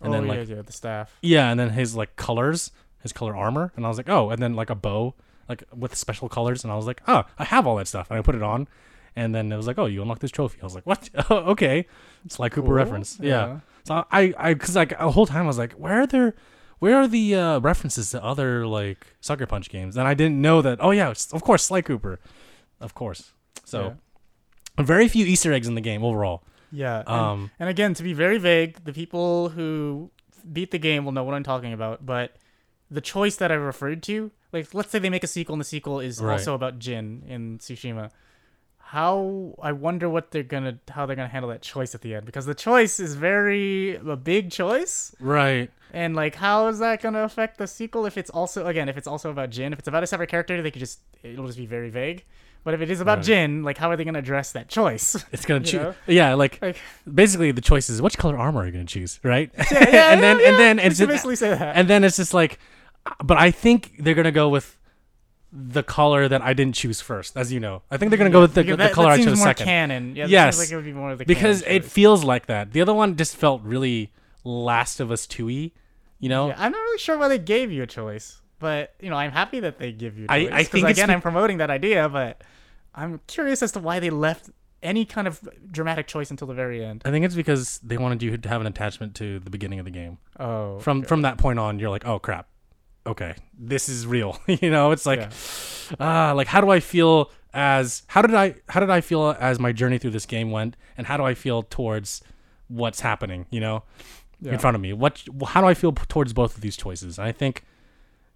and 0.00 0.08
oh 0.08 0.12
then 0.16 0.26
like 0.28 0.48
yeah, 0.48 0.62
the 0.62 0.72
staff. 0.72 1.16
yeah, 1.22 1.50
and 1.50 1.58
then 1.60 1.70
his 1.70 1.94
like 1.96 2.16
colors, 2.16 2.70
his 3.02 3.12
color 3.12 3.36
armor, 3.36 3.72
and 3.76 3.84
I 3.84 3.88
was 3.88 3.96
like, 3.98 4.08
oh, 4.08 4.30
and 4.30 4.40
then 4.42 4.54
like 4.54 4.70
a 4.70 4.74
bow, 4.74 5.14
like 5.48 5.64
with 5.76 5.94
special 5.96 6.28
colors, 6.28 6.64
and 6.64 6.72
I 6.72 6.76
was 6.76 6.86
like, 6.86 7.02
oh, 7.08 7.24
I 7.38 7.44
have 7.44 7.66
all 7.66 7.76
that 7.76 7.88
stuff, 7.88 8.10
and 8.10 8.18
I 8.18 8.22
put 8.22 8.34
it 8.34 8.42
on, 8.42 8.68
and 9.16 9.34
then 9.34 9.50
it 9.52 9.56
was 9.56 9.66
like, 9.66 9.78
oh, 9.78 9.86
you 9.86 10.00
unlock 10.02 10.20
this 10.20 10.30
trophy. 10.30 10.58
I 10.62 10.64
was 10.64 10.74
like, 10.74 10.86
what? 10.86 11.10
Oh, 11.30 11.36
okay, 11.52 11.86
Sly 12.28 12.48
Cooper 12.48 12.66
Cool. 12.68 12.74
reference. 12.76 13.18
Yeah. 13.20 13.60
So 13.84 14.04
I, 14.12 14.32
I, 14.38 14.54
because 14.54 14.76
like 14.76 14.90
the 14.98 15.10
whole 15.10 15.26
time 15.26 15.44
I 15.44 15.46
was 15.46 15.58
like, 15.58 15.72
where 15.72 16.02
are 16.02 16.06
there, 16.06 16.34
where 16.80 16.96
are 16.96 17.08
the 17.08 17.34
uh, 17.34 17.58
references 17.60 18.10
to 18.10 18.22
other 18.22 18.66
like 18.66 19.06
Sucker 19.20 19.46
Punch 19.46 19.68
games? 19.70 19.96
And 19.96 20.06
I 20.06 20.14
didn't 20.14 20.40
know 20.40 20.62
that. 20.62 20.78
Oh 20.80 20.90
yeah, 20.92 21.08
of 21.10 21.42
course, 21.42 21.64
Sly 21.64 21.80
Cooper, 21.82 22.20
of 22.80 22.94
course. 22.94 23.32
So 23.64 23.96
very 24.78 25.08
few 25.08 25.26
Easter 25.26 25.52
eggs 25.52 25.66
in 25.68 25.74
the 25.74 25.80
game 25.80 26.02
overall. 26.04 26.42
Yeah. 26.72 26.98
and- 27.00 27.08
Um, 27.08 27.50
And 27.58 27.68
again, 27.68 27.94
to 27.94 28.02
be 28.02 28.12
very 28.12 28.38
vague, 28.38 28.84
the 28.84 28.92
people 28.92 29.50
who 29.50 30.10
beat 30.52 30.70
the 30.70 30.78
game 30.78 31.04
will 31.04 31.12
know 31.12 31.24
what 31.24 31.34
I'm 31.34 31.42
talking 31.42 31.72
about. 31.72 32.04
But 32.06 32.36
the 32.90 33.00
choice 33.00 33.36
that 33.36 33.50
I 33.52 33.54
referred 33.54 34.02
to, 34.04 34.30
like, 34.52 34.72
let's 34.74 34.90
say 34.90 34.98
they 34.98 35.10
make 35.10 35.22
a 35.24 35.28
sequel, 35.28 35.54
and 35.54 35.60
the 35.60 35.64
sequel 35.64 36.00
is 36.00 36.20
Right. 36.20 36.32
also 36.32 36.54
about 36.54 36.78
Jin 36.78 37.22
in 37.28 37.58
Tsushima. 37.58 38.10
How 38.78 39.54
I 39.62 39.70
wonder 39.70 40.08
what 40.08 40.32
they're 40.32 40.42
gonna, 40.42 40.78
how 40.90 41.06
they're 41.06 41.14
gonna 41.14 41.28
handle 41.28 41.50
that 41.50 41.62
choice 41.62 41.94
at 41.94 42.00
the 42.00 42.14
end, 42.16 42.26
because 42.26 42.46
the 42.46 42.54
choice 42.56 42.98
is 42.98 43.14
very 43.14 43.94
a 43.94 44.16
big 44.16 44.50
choice, 44.50 45.14
right. 45.20 45.70
and 45.92 46.16
like, 46.16 46.34
how 46.34 46.66
is 46.66 46.80
that 46.80 47.00
gonna 47.00 47.22
affect 47.22 47.58
the 47.58 47.68
sequel? 47.68 48.04
If 48.04 48.18
it's 48.18 48.30
also, 48.30 48.66
again, 48.66 48.88
if 48.88 48.96
it's 48.96 49.06
also 49.06 49.30
about 49.30 49.50
Jin, 49.50 49.72
if 49.72 49.78
it's 49.78 49.86
about 49.86 50.02
a 50.02 50.08
separate 50.08 50.28
character, 50.28 50.60
they 50.60 50.72
could 50.72 50.80
just, 50.80 50.98
it'll 51.22 51.46
just 51.46 51.58
be 51.58 51.66
very 51.66 51.90
vague. 51.90 52.24
But 52.62 52.74
if 52.74 52.80
it 52.82 52.90
is 52.90 53.00
about 53.00 53.18
Right. 53.18 53.24
Jin, 53.26 53.62
like, 53.62 53.78
how 53.78 53.90
are 53.90 53.96
they 53.96 54.04
gonna 54.04 54.18
address 54.18 54.52
that 54.52 54.68
choice? 54.68 55.16
It's 55.32 55.44
gonna 55.46 55.60
choose. 55.64 55.94
Yeah, 56.06 56.34
like 56.34 56.58
Like- 56.60 56.76
basically 57.12 57.52
the 57.52 57.60
choice 57.62 57.88
is 57.88 58.02
which 58.02 58.18
color 58.18 58.36
armor 58.36 58.60
are 58.62 58.66
you 58.66 58.72
gonna 58.72 58.84
choose, 58.84 59.18
right? 59.22 59.50
yeah, 59.56 59.64
yeah, 59.90 60.12
and 60.12 60.22
then 60.22 60.38
yeah, 60.40 60.48
and 60.48 60.58
then 60.58 60.78
yeah. 60.78 60.84
it's 60.86 60.98
just, 60.98 61.08
basically 61.08 61.36
say 61.36 61.50
that. 61.50 61.76
and 61.76 61.88
then 61.88 62.04
it's 62.04 62.16
just 62.16 62.34
like, 62.34 62.58
but 63.24 63.38
I 63.38 63.50
think 63.50 63.94
they're 63.98 64.14
gonna 64.14 64.30
go 64.30 64.48
with 64.50 64.76
the 65.52 65.82
color 65.82 66.28
that 66.28 66.42
I 66.42 66.52
didn't 66.52 66.74
choose 66.76 67.00
first, 67.00 67.36
as 67.36 67.52
you 67.52 67.58
know. 67.60 67.82
I 67.90 67.96
think 67.96 68.10
they're 68.10 68.18
gonna 68.18 68.30
go 68.30 68.42
with 68.42 68.54
the, 68.54 68.62
the 68.62 68.76
that, 68.76 68.92
color 68.92 69.08
that 69.08 69.14
I 69.14 69.16
seems 69.16 69.30
chose 69.32 69.38
more 69.38 69.46
second 69.48 69.66
canon. 69.66 70.14
Yeah, 70.16 70.26
Yes. 70.28 70.58
like 70.58 70.70
it 70.70 70.76
would 70.76 70.84
be 70.84 70.92
more 70.92 71.10
of 71.12 71.18
the 71.18 71.24
because 71.24 71.62
it 71.62 71.82
choice. 71.82 71.90
feels 71.92 72.24
like 72.24 72.46
that. 72.46 72.72
The 72.72 72.80
other 72.82 72.94
one 72.94 73.16
just 73.16 73.34
felt 73.36 73.62
really 73.62 74.12
Last 74.44 75.00
of 75.00 75.10
Us 75.10 75.26
2e, 75.26 75.72
you 76.20 76.28
know? 76.28 76.48
Yeah, 76.48 76.54
I'm 76.58 76.70
not 76.72 76.78
really 76.78 76.98
sure 76.98 77.18
why 77.18 77.26
they 77.28 77.38
gave 77.38 77.72
you 77.72 77.82
a 77.82 77.86
choice, 77.86 78.40
but 78.60 78.94
you 79.00 79.10
know, 79.10 79.16
I'm 79.16 79.32
happy 79.32 79.58
that 79.60 79.78
they 79.78 79.90
give 79.90 80.16
you. 80.16 80.26
I- 80.28 80.48
I 80.52 80.62
think 80.62 80.86
again, 80.88 81.08
be- 81.08 81.14
I'm 81.14 81.20
promoting 81.20 81.58
that 81.58 81.70
idea, 81.70 82.08
but 82.08 82.40
I'm 82.94 83.20
curious 83.26 83.62
as 83.62 83.72
to 83.72 83.80
why 83.80 83.98
they 83.98 84.10
left 84.10 84.50
any 84.82 85.04
kind 85.04 85.26
of 85.26 85.46
dramatic 85.70 86.06
choice 86.06 86.30
until 86.30 86.46
the 86.46 86.54
very 86.54 86.82
end. 86.84 87.02
I 87.04 87.10
think 87.10 87.24
it's 87.24 87.34
because 87.34 87.80
they 87.82 87.98
wanted 87.98 88.22
you 88.22 88.36
to 88.38 88.48
have 88.48 88.60
an 88.60 88.66
attachment 88.66 89.14
to 89.16 89.38
the 89.40 89.50
beginning 89.50 89.78
of 89.78 89.84
the 89.84 89.90
game. 89.90 90.18
Oh, 90.38 90.78
From 90.78 90.98
okay. 91.00 91.06
from 91.08 91.22
that 91.22 91.36
point 91.38 91.58
on, 91.58 91.78
you're 91.78 91.90
like, 91.90 92.06
oh 92.06 92.18
crap, 92.18 92.46
okay, 93.06 93.34
this 93.58 93.88
is 93.88 94.06
real. 94.06 94.38
you 94.46 94.70
know, 94.70 94.90
it's 94.92 95.04
like, 95.06 95.20
Yeah. 95.20 95.30
ah, 96.00 96.32
like 96.36 96.46
how 96.46 96.60
do 96.60 96.70
I 96.70 96.80
feel 96.80 97.30
as 97.52 98.02
how 98.06 98.22
did 98.22 98.34
I 98.34 98.54
how 98.68 98.80
did 98.80 98.90
I 98.90 99.00
feel 99.00 99.36
as 99.40 99.58
my 99.58 99.72
journey 99.72 99.98
through 99.98 100.12
this 100.12 100.26
game 100.26 100.50
went, 100.50 100.76
and 100.96 101.06
how 101.06 101.16
do 101.16 101.24
I 101.24 101.34
feel 101.34 101.62
towards 101.62 102.22
what's 102.68 103.00
happening? 103.00 103.46
You 103.50 103.60
know, 103.60 103.82
Yeah. 104.40 104.52
in 104.52 104.58
front 104.58 104.76
of 104.76 104.80
me. 104.80 104.92
What 104.94 105.22
how 105.48 105.60
do 105.60 105.66
I 105.66 105.74
feel 105.74 105.92
towards 105.92 106.32
both 106.32 106.54
of 106.56 106.62
these 106.62 106.76
choices? 106.76 107.18
And 107.18 107.26
I 107.28 107.32
think. 107.32 107.64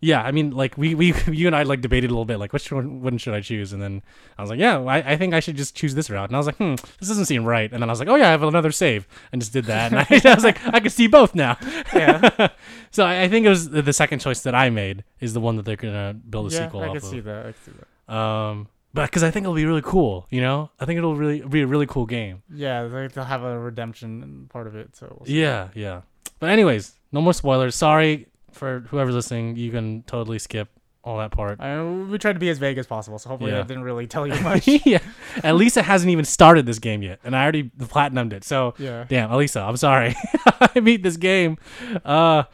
Yeah, 0.05 0.23
I 0.23 0.33
mean, 0.33 0.51
like 0.51 0.77
we, 0.77 0.95
we 0.95 1.15
you 1.33 1.47
and 1.47 1.57
I 1.57 1.63
like 1.63 1.81
debated 1.81 2.11
a 2.11 2.13
little 2.13 2.27
bit, 2.27 2.39
like 2.39 2.53
which 2.53 2.71
one, 2.71 3.01
one 3.01 3.17
should 3.17 3.33
I 3.33 3.41
choose? 3.41 3.73
And 3.73 3.81
then 3.81 4.03
I 4.37 4.43
was 4.43 4.51
like, 4.51 4.59
yeah, 4.61 4.79
I, 4.81 5.13
I 5.13 5.17
think 5.17 5.33
I 5.33 5.41
should 5.41 5.57
just 5.57 5.75
choose 5.75 5.95
this 5.95 6.11
route. 6.11 6.29
And 6.29 6.37
I 6.37 6.39
was 6.39 6.47
like, 6.47 6.57
hmm, 6.57 6.75
this 7.01 7.09
doesn't 7.09 7.25
seem 7.25 7.45
right. 7.45 7.73
And 7.73 7.83
then 7.83 7.89
I 7.89 7.93
was 7.93 8.01
like, 8.01 8.09
oh 8.09 8.17
yeah, 8.17 8.29
I 8.29 8.31
have 8.33 8.43
another 8.43 8.71
save, 8.71 9.09
and 9.33 9.41
just 9.41 9.53
did 9.55 9.65
that. 9.65 9.93
And 9.93 10.01
I, 10.01 10.07
I 10.31 10.35
was 10.35 10.45
like, 10.45 10.59
I 10.67 10.81
can 10.81 10.91
see 10.91 11.07
both 11.07 11.35
now. 11.35 11.57
yeah, 11.95 12.49
So 12.91 13.05
I, 13.07 13.23
I 13.23 13.29
think 13.29 13.47
it 13.47 13.49
was 13.49 13.71
the, 13.71 13.81
the 13.83 13.93
second 13.95 14.19
choice 14.19 14.43
that 14.43 14.55
I 14.55 14.69
made 14.71 15.05
is 15.21 15.33
the 15.33 15.41
one 15.41 15.57
that 15.57 15.65
they're 15.65 15.77
gonna 15.77 16.13
build 16.15 16.53
a 16.53 16.55
yeah, 16.55 16.67
sequel 16.67 16.81
I 16.83 16.89
off 16.89 16.93
can 16.99 17.03
see 17.03 17.19
of. 17.19 17.25
that. 17.25 17.47
I 17.47 17.53
can 17.53 17.63
see 17.65 17.73
that. 18.09 18.15
Um, 18.15 18.69
but 18.93 19.07
because 19.07 19.25
I 19.25 19.31
think 19.31 19.45
it'll 19.45 19.55
be 19.57 19.65
really 19.65 19.83
cool, 19.83 20.27
you 20.31 20.41
know, 20.43 20.71
I 20.79 20.85
think 20.85 20.99
it'll 20.99 21.17
really 21.17 21.41
be 21.41 21.63
a 21.63 21.67
really 21.67 21.87
cool 21.87 22.05
game. 22.07 22.43
Yeah, 22.53 22.85
they- 22.85 23.07
they'll 23.09 23.25
have 23.25 23.43
a 23.43 23.59
redemption 23.59 24.47
part 24.53 24.67
of 24.67 24.77
it. 24.77 24.95
So 24.97 25.07
we'll 25.19 25.27
see. 25.27 25.41
Yeah, 25.41 25.69
yeah. 25.75 26.03
But 26.41 26.51
anyways, 26.51 26.93
no 27.11 27.21
more 27.23 27.33
spoilers. 27.33 27.75
Sorry 27.75 28.27
for 28.55 28.81
whoever's 28.89 29.15
listening. 29.15 29.57
You 29.57 29.71
can 29.71 30.03
totally 30.05 30.39
skip 30.39 30.69
all 31.03 31.19
that 31.19 31.31
part. 31.33 31.61
I 31.61 31.83
we 31.85 32.17
tried 32.19 32.33
to 32.33 32.39
be 32.39 32.49
as 32.49 32.59
vague 32.59 32.79
as 32.79 32.87
possible, 32.87 33.19
so 33.19 33.29
hopefully 33.29 33.51
Yeah. 33.51 33.59
that 33.59 33.69
didn't 33.69 33.83
really 33.85 34.07
tell 34.07 34.27
you 34.27 34.41
much. 34.43 34.67
yeah. 34.67 35.01
At 35.43 35.57
least 35.57 35.77
it 35.77 35.85
hasn't 35.85 36.11
even 36.11 36.25
started 36.25 36.65
this 36.67 36.79
game 36.79 37.03
yet, 37.03 37.21
and 37.25 37.37
I 37.37 37.43
already 37.43 37.65
platinumed 37.65 38.33
it. 38.33 38.43
So 38.45 38.75
yeah. 38.79 39.05
damn, 39.09 39.31
Elisa, 39.31 39.61
I'm 39.61 39.77
sorry. 39.77 40.15
I 40.75 40.81
beat 40.81 41.03
this 41.03 41.17
game. 41.19 41.59
Uh, 42.05 42.45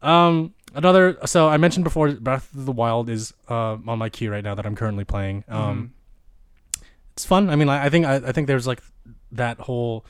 um, 0.00 0.54
another. 0.74 1.18
So 1.26 1.48
I 1.48 1.58
mentioned 1.58 1.84
before, 1.84 2.10
Breath 2.12 2.54
of 2.54 2.64
the 2.64 2.72
Wild 2.72 3.10
is 3.10 3.34
uh 3.50 3.76
on 3.86 3.98
my 3.98 4.08
queue 4.08 4.30
right 4.30 4.44
now 4.44 4.54
that 4.54 4.64
I'm 4.64 4.74
currently 4.76 5.04
playing. 5.04 5.44
Um, 5.48 5.92
it's 7.12 7.24
fun. 7.26 7.50
I 7.50 7.56
mean, 7.56 7.68
I, 7.68 7.86
I 7.86 7.88
think 7.90 8.06
I, 8.06 8.14
I 8.16 8.32
think 8.32 8.46
there's 8.46 8.66
like 8.66 8.80
that 9.32 9.58
whole. 9.60 10.06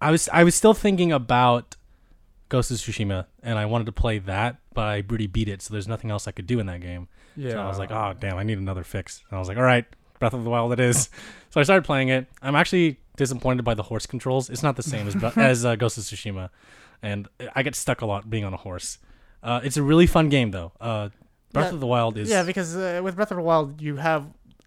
I 0.00 0.10
was 0.10 0.28
I 0.32 0.42
was 0.42 0.54
still 0.54 0.74
thinking 0.74 1.12
about 1.12 1.76
Ghost 2.50 2.70
of 2.70 2.76
Tsushima, 2.76 3.24
and 3.42 3.58
I 3.58 3.64
wanted 3.64 3.86
to 3.86 3.92
play 3.92 4.18
that, 4.18 4.56
but 4.74 4.82
I 4.82 5.02
already 5.08 5.26
beat 5.26 5.48
it, 5.48 5.62
so 5.62 5.72
there's 5.72 5.88
nothing 5.88 6.10
else 6.10 6.28
I 6.28 6.32
could 6.32 6.46
do 6.46 6.60
in 6.60 6.66
that 6.66 6.80
game. 6.82 7.08
yeah. 7.36 7.52
So 7.52 7.60
I 7.60 7.68
was 7.68 7.78
like, 7.78 7.90
oh 7.90 8.12
damn, 8.20 8.36
I 8.36 8.42
need 8.42 8.58
another 8.58 8.84
fix. 8.84 9.22
And 9.30 9.36
I 9.36 9.38
was 9.40 9.48
like, 9.48 9.56
all 9.56 9.62
right, 9.62 9.86
Breath 10.18 10.34
of 10.34 10.44
the 10.44 10.50
Wild 10.50 10.72
it 10.74 10.80
is. 10.80 11.08
so 11.50 11.60
I 11.60 11.62
started 11.64 11.84
playing 11.86 12.08
it. 12.10 12.26
I'm 12.42 12.54
actually 12.54 12.98
disappointed 13.16 13.62
by 13.64 13.72
the 13.74 13.84
horse 13.84 14.04
controls. 14.04 14.50
It's 14.50 14.62
not 14.62 14.76
the 14.76 14.82
same 14.82 15.08
as 15.08 15.16
as 15.36 15.64
uh, 15.64 15.76
Ghost 15.76 15.96
of 15.96 16.04
Tsushima, 16.04 16.50
and 17.02 17.26
I 17.56 17.62
get 17.62 17.74
stuck 17.74 18.02
a 18.02 18.06
lot 18.06 18.28
being 18.28 18.44
on 18.44 18.52
a 18.52 18.58
horse. 18.58 18.98
Uh, 19.42 19.60
it's 19.64 19.78
a 19.78 19.82
really 19.82 20.06
fun 20.06 20.28
game 20.28 20.50
though. 20.50 20.72
Uh, 20.80 21.08
Breath 21.52 21.66
Yeah. 21.68 21.74
of 21.74 21.80
the 21.80 21.86
Wild 21.86 22.18
is 22.18 22.28
Yeah, 22.28 22.42
because 22.42 22.76
uh, 22.76 23.00
with 23.02 23.16
Breath 23.16 23.30
of 23.30 23.36
the 23.38 23.42
Wild, 23.42 23.80
you 23.80 23.96
have, 23.96 24.26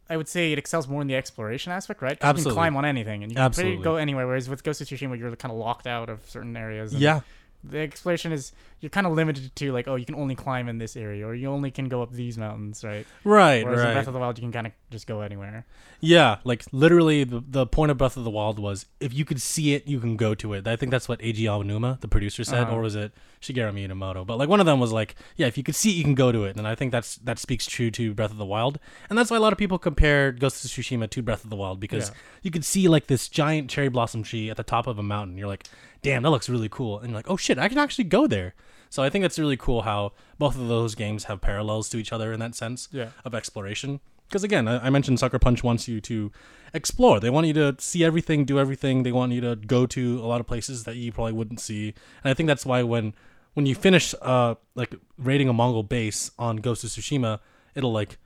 I 0.10 0.17
would 0.17 0.28
say, 0.28 0.52
it 0.52 0.58
excels 0.58 0.88
more 0.88 1.02
in 1.02 1.08
the 1.08 1.15
exploration 1.15 1.72
aspect, 1.72 2.02
right? 2.02 2.19
'Cause 2.19 2.38
You 2.39 2.43
can 2.46 2.54
climb 2.54 2.76
on 2.76 2.84
anything, 2.86 3.24
and 3.24 3.32
you 3.32 3.36
can 3.36 3.43
Absolutely. 3.46 3.84
go 3.84 3.96
anywhere. 3.98 4.26
Whereas 4.28 4.50
with 4.50 4.63
Ghost 4.63 4.82
of 4.82 4.88
Tsushima, 4.88 5.17
you're 5.19 5.36
kind 5.36 5.52
of 5.52 5.58
locked 5.58 5.86
out 5.88 6.10
of 6.10 6.28
certain 6.30 6.58
areas. 6.58 6.91
and 6.93 7.02
yeah, 7.02 7.22
The 7.63 7.80
exploration 7.80 8.32
is 8.34 8.52
you're 8.82 8.89
kind 8.89 9.08
of 9.08 9.13
limited 9.13 9.56
to 9.56 9.71
like, 9.71 9.88
oh, 9.88 9.95
you 9.95 10.06
can 10.06 10.15
only 10.15 10.36
climb 10.36 10.67
in 10.67 10.78
this 10.78 10.97
area, 10.97 11.26
or 11.26 11.34
you 11.34 11.47
only 11.47 11.71
can 11.71 11.88
go 11.88 12.02
up 12.04 12.12
these 12.12 12.38
mountains, 12.38 12.84
right? 12.84 13.06
right, 13.23 13.63
Whereas 13.63 13.80
in. 13.82 13.93
Breath 13.93 14.08
of 14.08 14.13
the 14.13 14.19
Wild, 14.19 14.38
you 14.38 14.41
can 14.41 14.52
kind 14.52 14.67
of 14.67 14.73
just 14.91 15.08
go 15.08 15.21
anywhere. 15.21 15.65
Yeah, 16.02 16.39
like 16.43 16.65
literally, 16.73 17.23
the, 17.23 17.41
the 17.47 17.65
point 17.65 17.91
of 17.91 17.97
Breath 17.97 18.17
of 18.17 18.26
the 18.26 18.30
Wild 18.30 18.60
was 18.60 18.86
if 18.99 19.13
you 19.13 19.23
could 19.23 19.41
see 19.41 19.73
it, 19.73 19.88
you 19.88 20.02
can 20.02 20.17
go 20.17 20.36
to 20.36 20.52
it. 20.54 20.67
I 20.67 20.76
think 20.76 20.91
that's 20.91 21.08
what 21.08 21.19
Eiji 21.19 21.43
Aonuma, 21.45 22.02
the 22.02 22.10
producer, 22.10 22.43
said, 22.43 22.63
Uh-huh. 22.63 22.76
or 22.76 22.82
was 22.82 22.95
it 22.95 23.13
Shigeru 23.41 23.71
Miyamoto? 23.73 24.28
But 24.28 24.38
like 24.38 24.49
one 24.49 24.60
of 24.60 24.65
them 24.65 24.82
was 24.82 24.91
like, 24.91 25.15
yeah, 25.38 25.47
if 25.47 25.58
you 25.58 25.63
could 25.63 25.76
see 25.76 25.91
it, 25.91 25.95
you 25.95 26.04
can 26.04 26.15
go 26.15 26.34
to 26.34 26.43
it. 26.43 26.58
And 26.58 26.67
I 26.67 26.76
think 26.76 26.91
that's 26.91 27.15
that 27.17 27.39
speaks 27.39 27.65
true 27.65 27.89
to 27.91 28.13
Breath 28.13 28.32
of 28.32 28.38
the 28.38 28.45
Wild, 28.45 28.80
and 29.10 29.17
that's 29.17 29.32
why 29.32 29.38
a 29.38 29.39
lot 29.39 29.54
of 29.54 29.58
people 29.58 29.80
compare 29.80 30.34
Ghost 30.34 30.65
of 30.65 30.71
Tsushima 30.71 31.10
to 31.12 31.21
Breath 31.21 31.45
of 31.45 31.49
the 31.49 31.56
Wild 31.56 31.80
because 31.80 32.10
Yeah. 32.10 32.15
you 32.41 32.52
could 32.52 32.65
see 32.65 32.89
like 32.89 33.08
this 33.08 33.30
giant 33.30 33.69
cherry 33.69 33.88
blossom 33.88 34.23
tree 34.23 34.49
at 34.49 34.58
the 34.58 34.63
top 34.63 34.88
of 34.88 34.99
a 34.99 35.04
mountain. 35.04 35.38
You're 35.38 35.47
like, 35.47 35.63
damn, 36.04 36.22
that 36.24 36.30
looks 36.30 36.48
really 36.50 36.70
cool, 36.70 37.00
and 37.00 37.10
you're 37.10 37.18
like, 37.18 37.30
oh 37.30 37.38
shit, 37.38 37.58
I 37.58 37.68
can 37.68 37.80
actually 37.80 38.04
go 38.06 38.28
there. 38.28 38.54
So 38.92 39.02
I 39.02 39.10
think 39.10 39.24
that's 39.24 39.39
really 39.39 39.58
cool 39.58 39.82
how 39.82 40.12
both 40.38 40.56
of 40.56 40.68
those 40.68 40.94
games 40.94 41.24
have 41.24 41.42
parallels 41.42 41.89
to 41.89 41.98
each 41.98 42.13
other 42.13 42.32
in 42.32 42.39
that 42.42 42.54
sense 42.54 42.88
Yeah. 42.92 43.08
of 43.26 43.34
exploration. 43.34 44.00
Because 44.28 44.44
again, 44.44 44.68
I, 44.68 44.86
I 44.86 44.89
mentioned 44.92 45.20
Sucker 45.20 45.39
Punch 45.39 45.63
wants 45.63 45.88
you 45.88 46.00
to 46.02 46.32
explore. 46.74 47.20
They 47.20 47.30
want 47.32 47.48
you 47.48 47.54
to 47.54 47.76
see 47.80 48.04
everything, 48.04 48.46
do 48.46 48.60
everything. 48.60 49.02
They 49.04 49.12
want 49.12 49.32
you 49.32 49.42
to 49.42 49.56
go 49.56 49.86
to 49.88 50.20
a 50.20 50.28
lot 50.28 50.39
of 50.39 50.48
places 50.48 50.84
that 50.84 50.96
you 50.96 51.12
probably 51.12 51.34
wouldn't 51.34 51.60
see. 51.60 51.88
And 52.24 52.30
I 52.32 52.34
think 52.36 52.48
that's 52.48 52.66
why 52.66 52.84
when 52.84 53.13
when 53.56 53.66
you 53.66 53.76
finish 53.76 54.13
uh 54.22 54.56
like 54.76 54.96
raiding 55.18 55.50
a 55.50 55.54
Mongol 55.54 55.84
base 55.84 56.32
on 56.39 56.58
Ghost 56.58 56.84
of 56.84 56.89
Tsushima, 56.92 57.39
it'll 57.76 57.92
like 57.94 58.18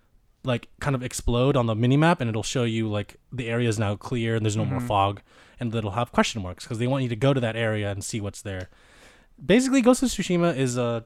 like 0.44 0.70
kind 0.80 0.96
of 0.96 1.04
explode 1.04 1.58
on 1.58 1.66
the 1.66 1.76
minimap 1.76 2.22
and 2.22 2.30
it'll 2.30 2.44
show 2.44 2.63
you 2.63 2.88
like 2.90 3.18
the 3.34 3.50
area 3.50 3.68
is 3.68 3.78
now 3.80 3.96
clear 3.96 4.36
and 4.36 4.46
there's 4.46 4.56
no 4.58 4.63
more 4.66 4.80
Mhm. 4.80 4.88
fog 4.88 5.22
and 5.60 5.74
it'll 5.74 5.91
have 5.91 6.12
question 6.12 6.41
marks 6.41 6.63
because 6.63 6.80
they 6.80 6.88
want 6.88 7.04
you 7.04 7.10
to 7.10 7.15
go 7.15 7.34
to 7.34 7.39
that 7.39 7.56
area 7.56 7.91
and 7.91 8.04
see 8.04 8.22
what's 8.22 8.41
there. 8.41 8.70
Basically, 9.43 9.82
Ghost 9.82 10.04
of 10.04 10.10
Tsushima 10.10 10.56
is 10.56 10.78
a 10.78 11.06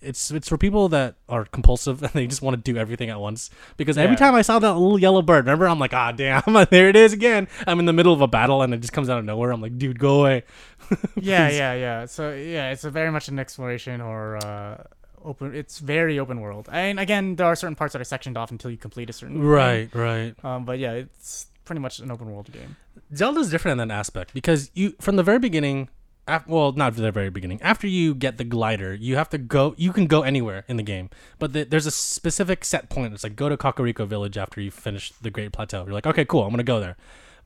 it's 0.00 0.30
it's 0.30 0.48
for 0.48 0.56
people 0.56 0.88
that 0.90 1.16
are 1.28 1.44
compulsive 1.44 2.02
and 2.02 2.12
they 2.12 2.26
just 2.26 2.42
want 2.42 2.54
to 2.56 2.72
do 2.72 2.78
everything 2.78 3.10
at 3.10 3.20
once. 3.20 3.50
Because 3.76 3.98
every 3.98 4.16
time 4.16 4.34
I 4.34 4.42
saw 4.42 4.58
that 4.58 4.74
little 4.74 4.98
yellow 4.98 5.22
bird, 5.22 5.44
remember, 5.44 5.66
I'm 5.66 5.78
like, 5.78 5.94
ah, 5.94 6.12
damn, 6.12 6.42
there 6.70 6.88
it 6.88 6.96
is 6.96 7.12
again. 7.12 7.48
I'm 7.66 7.78
in 7.80 7.86
the 7.86 7.92
middle 7.92 8.12
of 8.12 8.20
a 8.20 8.28
battle 8.28 8.62
and 8.62 8.72
it 8.72 8.80
just 8.80 8.92
comes 8.92 9.08
out 9.08 9.18
of 9.18 9.24
nowhere. 9.24 9.50
I'm 9.50 9.60
like, 9.60 9.78
dude, 9.78 9.98
go 9.98 10.20
away. 10.20 10.44
yeah, 11.16 11.48
yeah, 11.48 11.74
yeah. 11.74 12.06
So 12.06 12.32
yeah, 12.32 12.70
it's 12.70 12.84
a 12.84 12.90
very 12.90 13.10
much 13.10 13.28
an 13.28 13.38
exploration 13.38 14.00
or 14.00 14.36
uh, 14.36 14.84
open. 15.24 15.54
It's 15.54 15.78
very 15.78 16.18
open 16.18 16.40
world. 16.40 16.68
And 16.70 17.00
again, 17.00 17.36
there 17.36 17.46
are 17.46 17.56
certain 17.56 17.76
parts 17.76 17.92
that 17.92 18.00
are 18.00 18.04
sectioned 18.04 18.36
off 18.36 18.50
until 18.50 18.70
you 18.70 18.76
complete 18.76 19.10
a 19.10 19.12
certain 19.12 19.36
thing. 19.36 19.44
Right, 19.44 19.94
right. 19.94 20.44
Um, 20.44 20.64
but 20.64 20.78
yeah, 20.78 20.92
it's 20.92 21.46
pretty 21.68 21.80
much 21.80 22.00
an 22.00 22.10
open 22.10 22.28
world 22.32 22.50
game. 22.50 22.76
Zelda's 23.14 23.50
different 23.50 23.80
in 23.80 23.88
that 23.88 23.94
aspect 23.94 24.34
because 24.34 24.70
you 24.74 24.94
from 25.00 25.14
the 25.14 25.22
very 25.22 25.38
beginning, 25.38 25.88
af- 26.26 26.48
well, 26.48 26.72
not 26.72 26.94
from 26.94 27.04
the 27.04 27.12
very 27.12 27.30
beginning. 27.30 27.62
After 27.62 27.86
you 27.86 28.14
get 28.14 28.38
the 28.38 28.44
glider, 28.44 28.92
you 28.94 29.14
have 29.14 29.28
to 29.28 29.38
go. 29.38 29.74
You 29.76 29.92
can 29.92 30.06
go 30.06 30.22
anywhere 30.22 30.64
in 30.66 30.76
the 30.78 30.82
game, 30.82 31.10
but 31.38 31.52
the, 31.52 31.62
there's 31.64 31.86
a 31.86 31.92
specific 31.92 32.64
set 32.64 32.88
point. 32.90 33.14
It's 33.14 33.22
like 33.22 33.36
go 33.36 33.48
to 33.48 33.56
Kakariko 33.56 34.08
Village 34.08 34.36
after 34.36 34.60
you 34.60 34.70
finish 34.72 35.12
the 35.22 35.30
Great 35.30 35.52
Plateau. 35.52 35.84
You're 35.84 35.92
like, 35.92 36.06
okay, 36.06 36.24
cool, 36.24 36.42
I'm 36.42 36.50
gonna 36.50 36.64
go 36.64 36.80
there. 36.80 36.96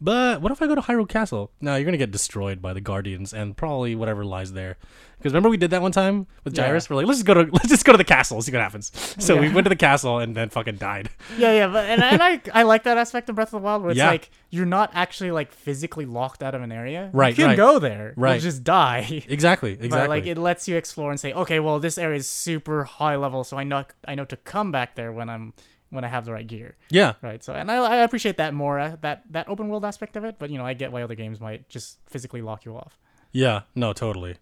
But 0.02 0.42
what 0.42 0.50
if 0.50 0.60
I 0.60 0.66
go 0.66 0.74
to 0.74 0.80
Hyrule 0.80 1.08
Castle? 1.08 1.52
No, 1.60 1.76
you're 1.76 1.84
gonna 1.84 1.96
get 1.96 2.10
destroyed 2.10 2.60
by 2.60 2.72
the 2.72 2.80
Guardians 2.80 3.32
and 3.32 3.56
probably 3.56 3.94
whatever 3.94 4.24
lies 4.24 4.52
there. 4.52 4.76
Because 5.18 5.32
remember 5.32 5.48
we 5.50 5.56
did 5.56 5.70
that 5.70 5.80
one 5.80 5.92
time 5.92 6.26
with 6.42 6.58
Yeah. 6.58 6.68
We're 6.72 6.96
like, 6.96 7.06
let's 7.06 7.20
just 7.20 7.24
go 7.26 7.34
to 7.34 7.42
let's 7.52 7.68
just 7.68 7.84
go 7.84 7.92
to 7.92 7.98
the 7.98 8.02
castle, 8.02 8.42
see 8.42 8.50
what 8.50 8.60
happens. 8.60 8.90
So 9.24 9.36
we 9.36 9.48
went 9.48 9.64
to 9.66 9.68
the 9.68 9.76
castle 9.76 10.18
and 10.18 10.34
then 10.34 10.48
fucking 10.48 10.76
died. 10.78 11.08
Yeah, 11.38 11.52
yeah, 11.52 11.66
but 11.68 11.84
and, 11.88 12.02
and 12.02 12.20
I 12.20 12.40
I 12.52 12.64
like 12.64 12.82
that 12.82 12.98
aspect 12.98 13.28
of 13.28 13.36
Breath 13.36 13.48
of 13.54 13.60
the 13.60 13.64
Wild 13.64 13.82
where 13.82 13.92
it's 13.92 13.98
Yeah. 13.98 14.08
like 14.10 14.30
you're 14.50 14.66
not 14.66 14.90
actually 14.92 15.30
like 15.30 15.52
physically 15.52 16.04
locked 16.06 16.42
out 16.42 16.56
of 16.56 16.62
an 16.62 16.72
area. 16.72 17.08
Right, 17.12 17.30
You 17.30 17.36
can 17.44 17.46
right. 17.50 17.56
go 17.56 17.78
there. 17.78 18.14
Right. 18.16 18.40
Just 18.40 18.64
die. 18.64 19.22
Exactly, 19.28 19.72
exactly. 19.80 19.88
But 19.88 20.08
like 20.08 20.26
it 20.26 20.36
lets 20.36 20.66
you 20.66 20.76
explore 20.76 21.12
and 21.12 21.20
say, 21.20 21.32
okay, 21.32 21.60
well 21.60 21.78
this 21.78 21.96
area 21.96 22.16
is 22.16 22.26
super 22.26 22.82
high 22.82 23.14
level, 23.14 23.44
so 23.44 23.56
I 23.56 23.62
know 23.62 23.84
I 24.08 24.16
know 24.16 24.24
to 24.24 24.36
come 24.36 24.72
back 24.72 24.96
there 24.96 25.12
when 25.12 25.30
I'm 25.30 25.52
when 25.92 26.04
I 26.04 26.08
have 26.08 26.24
the 26.24 26.32
right 26.32 26.46
gear, 26.46 26.76
yeah, 26.90 27.14
right? 27.22 27.44
So 27.44 27.52
and 27.52 27.70
I, 27.70 27.76
I 27.76 27.96
appreciate 27.98 28.38
that 28.38 28.54
more 28.54 28.80
uh, 28.80 28.96
that 29.02 29.22
that 29.30 29.48
open 29.48 29.68
world 29.68 29.84
aspect 29.84 30.16
of 30.16 30.24
it. 30.24 30.36
But 30.38 30.50
you 30.50 30.58
know 30.58 30.64
I 30.64 30.74
get 30.74 30.90
why 30.90 31.02
other 31.02 31.14
games 31.14 31.38
might 31.38 31.68
just 31.68 31.98
physically 32.06 32.42
lock 32.42 32.64
you 32.64 32.76
off. 32.76 32.98
Yeah, 33.30 33.62
no, 33.74 33.92
totally. 33.92 34.36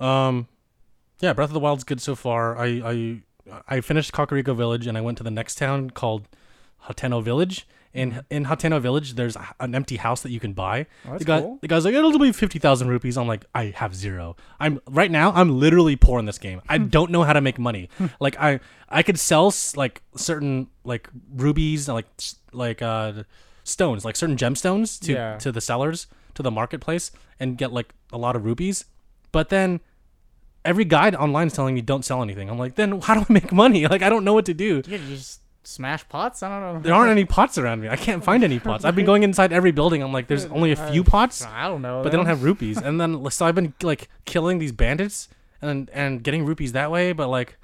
Um, 0.00 0.48
yeah, 1.20 1.32
Breath 1.32 1.50
of 1.50 1.54
the 1.54 1.60
Wild's 1.60 1.84
good 1.84 2.00
so 2.00 2.14
far. 2.14 2.58
I 2.58 2.66
I 2.84 3.62
I 3.68 3.80
finished 3.80 4.12
Kakariko 4.12 4.56
Village 4.56 4.86
and 4.86 4.96
I 4.96 5.02
went 5.02 5.18
to 5.18 5.24
the 5.24 5.30
next 5.30 5.56
town 5.56 5.90
called 5.90 6.28
Hateno 6.86 7.22
Village. 7.22 7.66
And 7.96 8.22
in 8.30 8.44
Hateno 8.44 8.80
Village, 8.80 9.14
there's 9.14 9.36
an 9.58 9.74
empty 9.74 9.96
house 9.96 10.22
that 10.22 10.30
you 10.30 10.38
can 10.38 10.52
buy. 10.52 10.86
Oh, 11.06 11.10
that's 11.12 11.18
the 11.20 11.24
guy, 11.24 11.40
cool. 11.40 11.58
the 11.62 11.68
guy's 11.68 11.84
like, 11.84 11.94
it'll 11.94 12.18
be 12.18 12.30
fifty 12.32 12.58
thousand 12.58 12.88
rupees. 12.88 13.16
I'm 13.16 13.26
like, 13.26 13.44
I 13.54 13.72
have 13.76 13.94
zero. 13.94 14.36
I'm 14.60 14.80
right 14.88 15.10
now. 15.10 15.32
I'm 15.32 15.58
literally 15.58 15.96
poor 15.96 16.18
in 16.18 16.26
this 16.26 16.38
game. 16.38 16.60
I 16.68 16.78
don't 16.96 17.10
know 17.10 17.22
how 17.24 17.32
to 17.32 17.40
make 17.40 17.58
money. 17.58 17.88
like 18.20 18.38
I, 18.38 18.60
I 18.88 19.02
could 19.02 19.18
sell 19.18 19.52
like 19.76 20.02
certain 20.16 20.68
like 20.84 21.08
rubies, 21.34 21.88
like 21.88 22.06
like 22.52 22.82
uh 22.82 23.24
stones, 23.64 24.04
like 24.04 24.14
certain 24.16 24.36
gemstones 24.36 25.00
to 25.06 25.12
Yeah. 25.12 25.38
to 25.38 25.50
the 25.50 25.60
sellers 25.60 26.06
to 26.34 26.42
the 26.42 26.50
marketplace 26.50 27.10
and 27.40 27.56
get 27.58 27.72
like 27.72 27.94
a 28.12 28.18
lot 28.18 28.36
of 28.36 28.44
rupees. 28.44 28.84
But 29.32 29.48
then 29.48 29.80
every 30.64 30.84
guide 30.84 31.14
online 31.14 31.46
is 31.46 31.52
telling 31.52 31.74
me 31.74 31.80
don't 31.80 32.04
sell 32.04 32.22
anything. 32.22 32.50
I'm 32.50 32.58
like, 32.58 32.74
then 32.74 33.00
how 33.00 33.14
do 33.14 33.20
I 33.20 33.32
make 33.32 33.52
money? 33.52 33.86
Like 33.88 34.02
I 34.02 34.08
don't 34.08 34.24
know 34.24 34.34
what 34.34 34.44
to 34.46 34.54
do. 34.54 34.82
You 34.86 34.98
just 34.98 35.40
smash 35.66 36.08
pots. 36.08 36.42
I 36.42 36.48
don't 36.48 36.74
know. 36.74 36.80
There 36.80 36.94
aren't 36.94 37.10
any 37.10 37.24
pots 37.24 37.58
around 37.58 37.80
me. 37.80 37.88
I 37.88 37.96
can't 37.96 38.22
find 38.22 38.44
any 38.44 38.58
pots. 38.58 38.84
I've 38.84 38.96
been 38.96 39.06
going 39.12 39.22
inside 39.22 39.52
every 39.52 39.72
building. 39.72 40.02
I'm 40.02 40.12
like, 40.12 40.26
there's 40.28 40.44
only 40.46 40.72
a 40.72 40.76
few 40.90 41.02
pots, 41.04 41.44
I 41.44 41.68
don't 41.68 41.82
know. 41.82 42.02
but 42.02 42.10
they 42.10 42.16
don't 42.16 42.26
have 42.26 42.42
rupees. 42.42 42.78
And 42.78 43.00
then 43.00 43.28
so 43.30 43.46
I've 43.46 43.54
been 43.54 43.74
like 43.82 44.08
killing 44.24 44.58
these 44.58 44.72
bandits 44.72 45.28
and 45.60 45.90
and 45.92 46.22
getting 46.22 46.44
rupees 46.44 46.72
that 46.72 46.90
way. 46.90 47.12
But 47.12 47.28
like, 47.28 47.56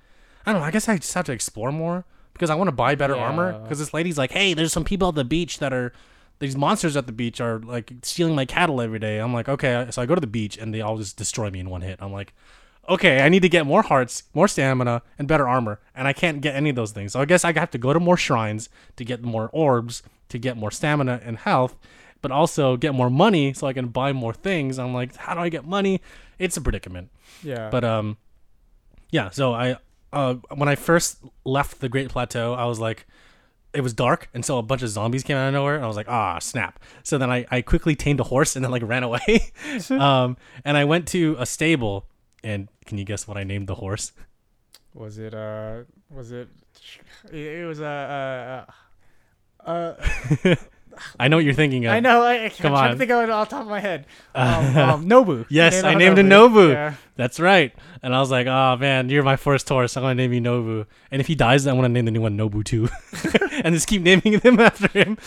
I 0.44 0.52
don't 0.52 0.60
know. 0.60 0.66
I 0.66 0.70
guess 0.70 0.88
I 0.88 0.96
just 0.98 1.14
have 1.14 1.26
to 1.26 1.32
explore 1.32 1.72
more 1.72 2.04
because 2.32 2.50
I 2.50 2.54
want 2.54 2.68
to 2.68 2.72
buy 2.72 2.94
better 2.94 3.16
armor. 3.16 3.58
Because 3.60 3.78
this 3.78 3.94
lady's 3.94 4.18
like, 4.18 4.32
hey, 4.32 4.54
there's 4.54 4.72
some 4.72 4.84
people 4.84 5.08
at 5.08 5.14
the 5.14 5.24
beach 5.24 5.58
that 5.58 5.72
are. 5.72 5.92
These 6.38 6.56
monsters 6.56 6.96
at 6.96 7.06
the 7.06 7.12
beach 7.12 7.40
are 7.40 7.60
like 7.60 7.92
stealing 8.02 8.34
my 8.34 8.44
cattle 8.44 8.80
every 8.80 8.98
day. 8.98 9.18
I'm 9.18 9.32
like, 9.32 9.48
okay, 9.48 9.86
so 9.90 10.02
I 10.02 10.06
go 10.06 10.16
to 10.16 10.20
the 10.20 10.26
beach 10.26 10.58
and 10.58 10.74
they 10.74 10.80
all 10.80 10.98
just 10.98 11.16
destroy 11.16 11.50
me 11.50 11.60
in 11.60 11.70
one 11.70 11.82
hit. 11.82 12.00
I'm 12.02 12.12
like, 12.12 12.34
okay, 12.88 13.22
I 13.22 13.28
need 13.28 13.42
to 13.42 13.48
get 13.48 13.66
more 13.66 13.82
hearts, 13.82 14.24
more 14.34 14.48
stamina, 14.48 15.02
and 15.18 15.28
better 15.28 15.48
armor, 15.48 15.80
and 15.94 16.08
I 16.08 16.12
can't 16.12 16.40
get 16.40 16.54
any 16.54 16.70
of 16.70 16.76
those 16.76 16.92
things. 16.92 17.12
So 17.12 17.20
I 17.20 17.24
guess 17.24 17.44
I 17.44 17.52
have 17.52 17.70
to 17.70 17.78
go 17.78 17.92
to 17.92 18.00
more 18.00 18.16
shrines 18.16 18.68
to 18.96 19.04
get 19.04 19.22
more 19.22 19.50
orbs, 19.52 20.02
to 20.30 20.38
get 20.38 20.56
more 20.56 20.70
stamina 20.70 21.20
and 21.24 21.38
health, 21.38 21.76
but 22.22 22.30
also 22.30 22.76
get 22.76 22.94
more 22.94 23.10
money 23.10 23.52
so 23.52 23.66
I 23.66 23.72
can 23.72 23.88
buy 23.88 24.12
more 24.12 24.32
things. 24.32 24.78
I'm 24.78 24.94
like, 24.94 25.14
how 25.16 25.34
do 25.34 25.40
I 25.40 25.48
get 25.48 25.64
money? 25.64 26.00
It's 26.38 26.56
a 26.56 26.60
predicament. 26.60 27.10
Yeah. 27.42 27.68
But 27.70 27.84
um, 27.84 28.16
yeah. 29.10 29.30
So 29.30 29.52
I 29.52 29.76
uh 30.12 30.34
when 30.54 30.68
I 30.68 30.74
first 30.74 31.18
left 31.44 31.80
the 31.80 31.88
Great 31.88 32.08
Plateau, 32.08 32.54
I 32.54 32.64
was 32.64 32.80
like. 32.80 33.06
It 33.74 33.80
was 33.80 33.94
dark, 33.94 34.28
and 34.34 34.44
so 34.44 34.58
a 34.58 34.62
bunch 34.62 34.82
of 34.82 34.90
zombies 34.90 35.22
came 35.22 35.38
out 35.38 35.48
of 35.48 35.54
nowhere. 35.54 35.76
And 35.76 35.82
I 35.82 35.86
was 35.86 35.96
like, 35.96 36.06
"Ah, 36.06 36.38
snap!" 36.40 36.78
So 37.04 37.16
then 37.16 37.30
I, 37.30 37.46
I 37.50 37.62
quickly 37.62 37.96
tamed 37.96 38.20
a 38.20 38.24
horse 38.24 38.54
and 38.54 38.62
then 38.62 38.70
like 38.70 38.82
ran 38.82 39.02
away. 39.02 39.50
um, 39.90 40.36
and 40.62 40.76
I 40.76 40.84
went 40.84 41.08
to 41.08 41.36
a 41.38 41.46
stable, 41.46 42.04
and 42.42 42.68
can 42.86 42.98
you 42.98 43.04
guess 43.04 43.26
what 43.26 43.36
I 43.36 43.44
named 43.44 43.66
the 43.66 43.76
horse? 43.76 44.12
was 44.94 45.18
it? 45.18 45.34
Uh. 45.34 45.82
Was 46.10 46.32
it? 46.32 46.48
It 47.30 47.66
was 47.66 47.80
uh. 47.80 48.66
Uh. 49.64 49.70
uh 49.70 50.54
I 51.18 51.28
know 51.28 51.36
what 51.36 51.44
you're 51.44 51.54
thinking 51.54 51.86
of. 51.86 51.92
I 51.92 52.00
know. 52.00 52.22
I, 52.22 52.34
I'm 52.44 52.50
Come 52.50 52.72
trying 52.72 52.84
on. 52.84 52.90
to 52.92 52.96
think 52.96 53.10
of 53.10 53.22
it 53.24 53.30
off 53.30 53.48
the 53.48 53.56
top 53.56 53.62
of 53.64 53.68
my 53.70 53.80
head. 53.80 54.06
Um, 54.34 54.76
um, 54.78 55.06
Nobu. 55.06 55.44
Yes, 55.50 55.84
I 55.84 55.92
named 55.92 56.16
him 56.18 56.26
Nobu. 56.30 56.72
Yeah. 56.72 56.94
That's 57.16 57.38
right. 57.38 57.74
And 58.02 58.14
I 58.14 58.20
was 58.20 58.30
like, 58.30 58.46
oh 58.46 58.78
man, 58.78 59.10
you're 59.10 59.22
my 59.22 59.36
first 59.36 59.68
horse. 59.68 59.94
I'm 59.94 60.02
gonna 60.02 60.14
name 60.14 60.32
you 60.32 60.40
Nobu. 60.40 60.86
And 61.10 61.20
if 61.20 61.26
he 61.26 61.34
dies, 61.34 61.66
I'm 61.66 61.76
gonna 61.76 61.90
name 61.90 62.06
the 62.06 62.10
new 62.10 62.22
one 62.22 62.38
Nobu 62.38 62.64
too, 62.64 62.88
and 63.62 63.74
just 63.74 63.86
keep 63.86 64.00
naming 64.00 64.38
them 64.38 64.58
after 64.68 64.88
him. 64.88 65.18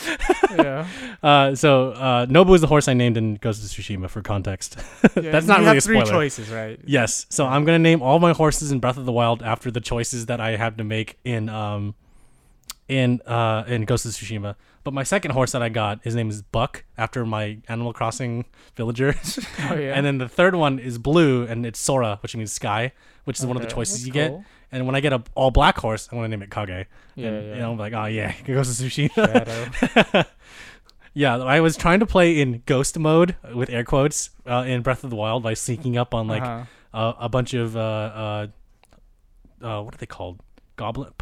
yeah. 0.58 0.88
Uh, 1.22 1.54
so 1.54 1.92
uh, 1.92 2.26
Nobu 2.26 2.56
is 2.56 2.62
the 2.62 2.68
horse 2.68 2.88
I 2.88 2.96
named 2.96 3.16
in 3.16 3.36
Ghost 3.36 3.64
of 3.64 3.70
Tsushima 3.70 4.10
for 4.10 4.24
context. 4.24 4.78
Yeah, 5.16 5.30
That's 5.32 5.46
not 5.46 5.60
you 5.60 5.66
really 5.66 5.76
have 5.76 5.78
a 5.78 5.82
three 5.82 6.02
choices, 6.04 6.50
right? 6.50 6.80
Yes. 6.84 7.28
So 7.30 7.46
I'm 7.46 7.64
gonna 7.64 7.78
name 7.78 8.02
all 8.02 8.18
my 8.18 8.34
horses 8.34 8.72
in 8.72 8.80
Breath 8.80 8.98
of 8.98 9.06
the 9.06 9.12
Wild 9.12 9.44
after 9.44 9.70
the 9.70 9.82
choices 9.82 10.26
that 10.26 10.42
I 10.42 10.56
have 10.56 10.78
to 10.78 10.84
make 10.84 11.20
in 11.24 11.48
um 11.50 11.94
in 12.88 13.22
uh 13.28 13.66
in 13.68 13.86
Ghost 13.86 14.06
of 14.08 14.14
Tsushima. 14.14 14.56
But 14.86 14.94
my 14.94 15.04
second 15.04 15.32
horse 15.32 15.52
that 15.54 15.62
I 15.64 15.68
got, 15.70 16.02
his 16.04 16.14
name 16.16 16.30
is 16.30 16.42
Buck, 16.44 16.84
after 16.98 17.26
my 17.26 17.58
Animal 17.68 17.92
Crossing 17.92 18.46
villager. 18.78 19.16
Oh 19.70 19.74
yeah. 19.76 19.94
And 19.96 20.06
then 20.06 20.20
the 20.20 20.30
third 20.30 20.56
one 20.56 20.78
is 20.80 20.98
blue, 21.00 21.44
and 21.46 21.66
it's 21.66 21.80
Sora, 21.80 22.20
which 22.22 22.36
means 22.36 22.52
sky, 22.54 22.94
which 23.26 23.40
is 23.40 23.46
one 23.46 23.58
of 23.58 23.64
the 23.64 23.68
choices 23.70 23.96
that's 23.98 24.06
you 24.08 24.14
get. 24.14 24.30
cool. 24.30 24.46
And 24.72 24.86
when 24.86 24.96
I 24.96 25.00
get 25.00 25.12
a 25.12 25.24
all 25.34 25.50
black 25.52 25.78
horse, 25.80 26.08
I'm 26.12 26.18
gonna 26.20 26.28
name 26.28 26.44
it 26.44 26.52
Kage. 26.52 26.86
Yeah, 27.16 27.28
and, 27.30 27.48
yeah. 27.48 27.54
You 27.56 27.60
know, 27.62 27.72
I'm 27.72 27.78
like, 27.80 27.94
oh 27.94 28.06
yeah, 28.06 28.34
it 28.40 28.46
goes 28.46 28.78
to 28.78 28.84
sushi. 28.84 30.26
Yeah, 31.18 31.38
I 31.38 31.62
was 31.62 31.78
trying 31.78 32.02
to 32.02 32.06
play 32.06 32.42
in 32.42 32.62
ghost 32.66 33.00
mode 33.00 33.38
with 33.54 33.70
air 33.70 33.86
quotes 33.86 34.32
uh, 34.46 34.66
in 34.68 34.82
Breath 34.82 35.06
of 35.06 35.10
the 35.12 35.16
Wild 35.16 35.44
by 35.44 35.54
sneaking 35.54 35.98
up 35.98 36.14
on 36.14 36.28
like 36.28 36.44
Uh-huh. 36.44 36.66
uh, 36.94 37.14
a 37.20 37.30
bunch 37.30 37.54
of 37.54 37.78
uh, 37.78 37.80
uh, 37.80 38.48
uh, 39.62 39.82
what 39.82 39.94
are 39.94 39.98
they 39.98 40.06
called? 40.06 40.42
Goblin. 40.76 41.14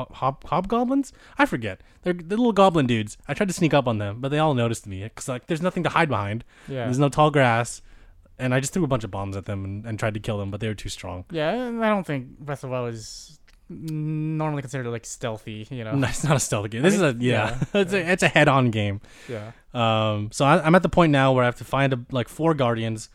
Hob, 0.00 0.44
hob, 0.44 0.44
hobgoblins? 0.44 1.12
I 1.38 1.46
forget. 1.46 1.80
They're, 2.02 2.12
they're 2.12 2.38
little 2.38 2.52
goblin 2.52 2.86
dudes. 2.86 3.18
I 3.28 3.34
tried 3.34 3.48
to 3.48 3.54
sneak 3.54 3.74
up 3.74 3.86
on 3.86 3.98
them, 3.98 4.20
but 4.20 4.30
they 4.30 4.38
all 4.38 4.54
noticed 4.54 4.86
me 4.86 5.02
because 5.02 5.28
like 5.28 5.46
there's 5.46 5.62
nothing 5.62 5.82
to 5.84 5.90
hide 5.90 6.08
behind. 6.08 6.44
Yeah. 6.68 6.84
There's 6.84 6.98
no 6.98 7.08
tall 7.08 7.30
grass, 7.30 7.82
and 8.38 8.54
I 8.54 8.60
just 8.60 8.72
threw 8.72 8.84
a 8.84 8.88
bunch 8.88 9.04
of 9.04 9.10
bombs 9.10 9.36
at 9.36 9.44
them 9.44 9.64
and, 9.64 9.86
and 9.86 9.98
tried 9.98 10.14
to 10.14 10.20
kill 10.20 10.38
them, 10.38 10.50
but 10.50 10.60
they 10.60 10.68
were 10.68 10.74
too 10.74 10.88
strong. 10.88 11.24
Yeah, 11.30 11.52
and 11.52 11.84
I 11.84 11.88
don't 11.88 12.06
think 12.06 12.38
Breath 12.38 12.64
of 12.64 12.70
the 12.70 12.72
Wild 12.72 12.94
is 12.94 13.38
normally 13.68 14.62
considered 14.62 14.88
like 14.88 15.06
stealthy. 15.06 15.66
You 15.70 15.84
know. 15.84 15.94
No, 16.00 16.08
it's 16.08 16.24
not 16.24 16.36
a 16.36 16.40
stealth 16.40 16.70
game. 16.70 16.80
I 16.80 16.88
This 16.88 16.94
is 16.94 17.02
a 17.02 17.16
yeah. 17.18 17.58
yeah, 17.74 17.80
it's 17.80 17.92
a 17.92 18.12
it's 18.12 18.22
a 18.22 18.28
head-on 18.28 18.70
game. 18.70 19.00
Yeah. 19.28 19.52
Um, 19.74 20.30
so 20.32 20.44
I, 20.44 20.64
I'm 20.64 20.74
at 20.74 20.82
the 20.82 20.88
point 20.88 21.12
now 21.12 21.32
where 21.32 21.44
I 21.44 21.46
have 21.46 21.56
to 21.56 21.64
find 21.64 21.92
a, 21.92 22.00
like 22.10 22.28
four 22.28 22.54
guardians. 22.54 23.08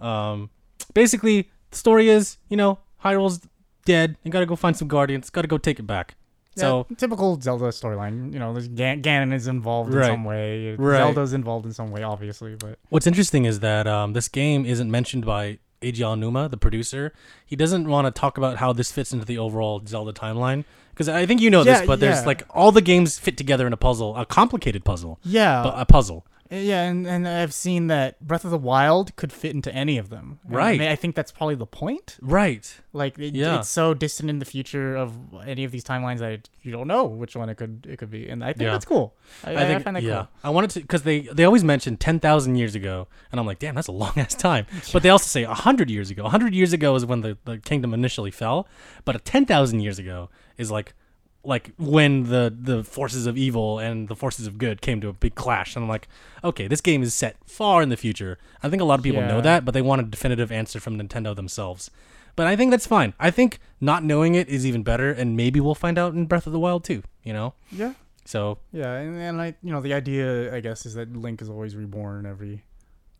Um, 0.00 0.50
basically, 0.94 1.50
the 1.70 1.76
story 1.76 2.08
is 2.08 2.38
you 2.48 2.56
know 2.56 2.78
Hyrule's 3.04 3.46
dead. 3.84 4.16
You 4.22 4.30
gotta 4.30 4.46
go 4.46 4.56
find 4.56 4.76
some 4.76 4.88
guardians. 4.88 5.30
Gotta 5.30 5.48
go 5.48 5.58
take 5.58 5.78
it 5.78 5.86
back. 5.86 6.14
So 6.56 6.86
yeah, 6.90 6.96
typical 6.96 7.40
Zelda 7.40 7.66
storyline. 7.66 8.32
You 8.32 8.38
know, 8.38 8.52
there's 8.52 8.68
Gan- 8.68 9.02
Ganon 9.02 9.32
is 9.32 9.46
involved 9.46 9.94
Right. 9.94 10.06
in 10.08 10.12
some 10.14 10.24
way. 10.24 10.74
Right. 10.76 10.98
Zelda's 10.98 11.32
involved 11.32 11.64
in 11.66 11.72
some 11.72 11.90
way, 11.90 12.02
obviously, 12.02 12.56
but 12.56 12.78
what's 12.88 13.06
interesting 13.06 13.44
is 13.44 13.60
that 13.60 13.86
um, 13.86 14.12
this 14.14 14.28
game 14.28 14.66
isn't 14.66 14.90
mentioned 14.90 15.24
by 15.24 15.58
Eiji 15.80 16.00
Aonuma, 16.00 16.50
the 16.50 16.56
producer. 16.58 17.12
He 17.46 17.56
doesn't 17.56 17.88
want 17.88 18.06
to 18.06 18.10
talk 18.20 18.36
about 18.36 18.56
how 18.58 18.72
this 18.72 18.90
fits 18.92 19.12
into 19.12 19.24
the 19.24 19.38
overall 19.38 19.80
Zelda 19.86 20.12
timeline 20.12 20.64
because 20.90 21.08
I 21.08 21.24
think 21.24 21.40
you 21.40 21.50
know 21.50 21.62
Yeah, 21.62 21.78
this, 21.78 21.86
but 21.86 22.00
there's 22.00 22.26
like 22.26 22.42
all 22.50 22.72
the 22.72 22.82
games 22.82 23.18
fit 23.18 23.36
together 23.38 23.66
in 23.66 23.72
a 23.72 23.76
puzzle, 23.78 24.16
a 24.16 24.26
complicated 24.26 24.84
puzzle, 24.84 25.18
yeah, 25.24 25.62
but 25.62 25.74
a 25.78 25.86
puzzle. 25.86 26.26
Yeah, 26.50 26.82
and, 26.82 27.06
and 27.06 27.28
I've 27.28 27.54
seen 27.54 27.86
that 27.88 28.20
Breath 28.26 28.44
of 28.44 28.50
the 28.50 28.58
Wild 28.58 29.14
could 29.16 29.32
fit 29.32 29.54
into 29.54 29.72
any 29.74 29.98
of 29.98 30.08
them. 30.10 30.40
And 30.44 30.56
Right. 30.56 30.74
I, 30.74 30.78
mean, 30.78 30.88
I 30.88 30.96
think 30.96 31.14
that's 31.14 31.30
probably 31.32 31.54
the 31.54 31.66
point. 31.66 32.18
Right. 32.20 32.74
Like, 32.92 33.18
it, 33.18 33.34
Yeah. 33.36 33.58
it's 33.60 33.68
so 33.68 33.94
distant 33.94 34.30
in 34.30 34.38
the 34.40 34.44
future 34.44 34.96
of 34.96 35.16
any 35.46 35.64
of 35.64 35.70
these 35.70 35.84
timelines 35.84 36.18
that 36.18 36.48
you 36.62 36.72
don't 36.72 36.88
know 36.88 37.04
which 37.04 37.36
one 37.36 37.48
it 37.48 37.54
could 37.56 37.86
it 37.88 37.98
could 37.98 38.10
be, 38.10 38.28
and 38.28 38.42
I 38.42 38.48
think 38.52 38.62
Yeah. 38.62 38.72
that's 38.72 38.84
cool. 38.84 39.14
I, 39.44 39.52
I, 39.52 39.62
I 39.62 39.66
think 39.66 39.84
find 39.84 39.96
that 39.96 40.02
yeah. 40.02 40.14
cool. 40.16 40.28
I 40.44 40.50
wanted 40.50 40.70
to 40.70 40.80
because 40.80 41.02
they 41.02 41.20
they 41.20 41.44
always 41.44 41.62
mention 41.64 41.96
ten 41.96 42.18
thousand 42.20 42.56
years 42.56 42.74
ago, 42.74 43.06
and 43.30 43.38
I'm 43.40 43.46
like, 43.46 43.58
damn, 43.60 43.74
that's 43.76 43.88
a 43.88 43.92
long 43.92 44.12
ass 44.16 44.34
time. 44.34 44.66
But 44.92 45.02
they 45.02 45.08
also 45.10 45.26
say 45.26 45.44
hundred 45.44 45.88
years 45.88 46.10
ago. 46.10 46.28
hundred 46.28 46.54
years 46.54 46.72
ago 46.72 46.94
is 46.96 47.06
when 47.06 47.20
the, 47.20 47.38
the 47.44 47.58
kingdom 47.58 47.94
initially 47.94 48.30
fell, 48.32 48.66
but 49.04 49.14
a 49.14 49.20
ten 49.20 49.46
thousand 49.46 49.80
years 49.80 49.98
ago 49.98 50.30
is 50.58 50.70
like 50.70 50.94
like 51.42 51.72
when 51.78 52.24
the 52.24 52.54
the 52.54 52.84
forces 52.84 53.26
of 53.26 53.36
evil 53.38 53.78
and 53.78 54.08
the 54.08 54.16
forces 54.16 54.46
of 54.46 54.58
good 54.58 54.80
came 54.82 55.00
to 55.00 55.08
a 55.08 55.12
big 55.12 55.34
clash. 55.34 55.74
And 55.74 55.82
I'm 55.84 55.88
like, 55.88 56.06
okay, 56.44 56.66
this 56.66 56.80
game 56.80 57.02
is 57.02 57.14
set 57.14 57.36
far 57.46 57.82
in 57.82 57.88
the 57.88 57.96
future. 57.96 58.38
I 58.62 58.68
think 58.68 58.82
a 58.82 58.84
lot 58.84 58.98
of 58.98 59.02
people 59.04 59.22
know 59.22 59.40
that, 59.40 59.64
but 59.64 59.72
they 59.72 59.82
want 59.82 60.00
a 60.02 60.04
definitive 60.04 60.52
answer 60.52 60.80
from 60.80 60.98
Nintendo 60.98 61.34
themselves. 61.34 61.90
But 62.36 62.46
I 62.46 62.56
think 62.56 62.70
that's 62.70 62.86
fine. 62.86 63.14
I 63.18 63.30
think 63.30 63.58
not 63.80 64.04
knowing 64.04 64.34
it 64.34 64.48
is 64.48 64.64
even 64.66 64.82
better, 64.82 65.10
and 65.10 65.36
maybe 65.36 65.60
we'll 65.60 65.74
find 65.74 65.98
out 65.98 66.14
in 66.14 66.26
Breath 66.26 66.46
of 66.46 66.52
the 66.52 66.60
Wild 66.60 66.84
too. 66.84 67.02
You 67.24 67.32
know, 67.32 67.54
Yeah, 67.70 67.94
so 68.24 68.58
yeah, 68.72 68.94
and, 68.96 69.16
and 69.16 69.40
I, 69.40 69.54
you 69.62 69.72
know, 69.72 69.80
the 69.80 69.92
idea 69.94 70.54
I 70.54 70.60
guess 70.60 70.86
is 70.86 70.94
that 70.94 71.14
Link 71.14 71.42
is 71.42 71.48
always 71.50 71.74
reborn 71.74 72.26
every 72.26 72.64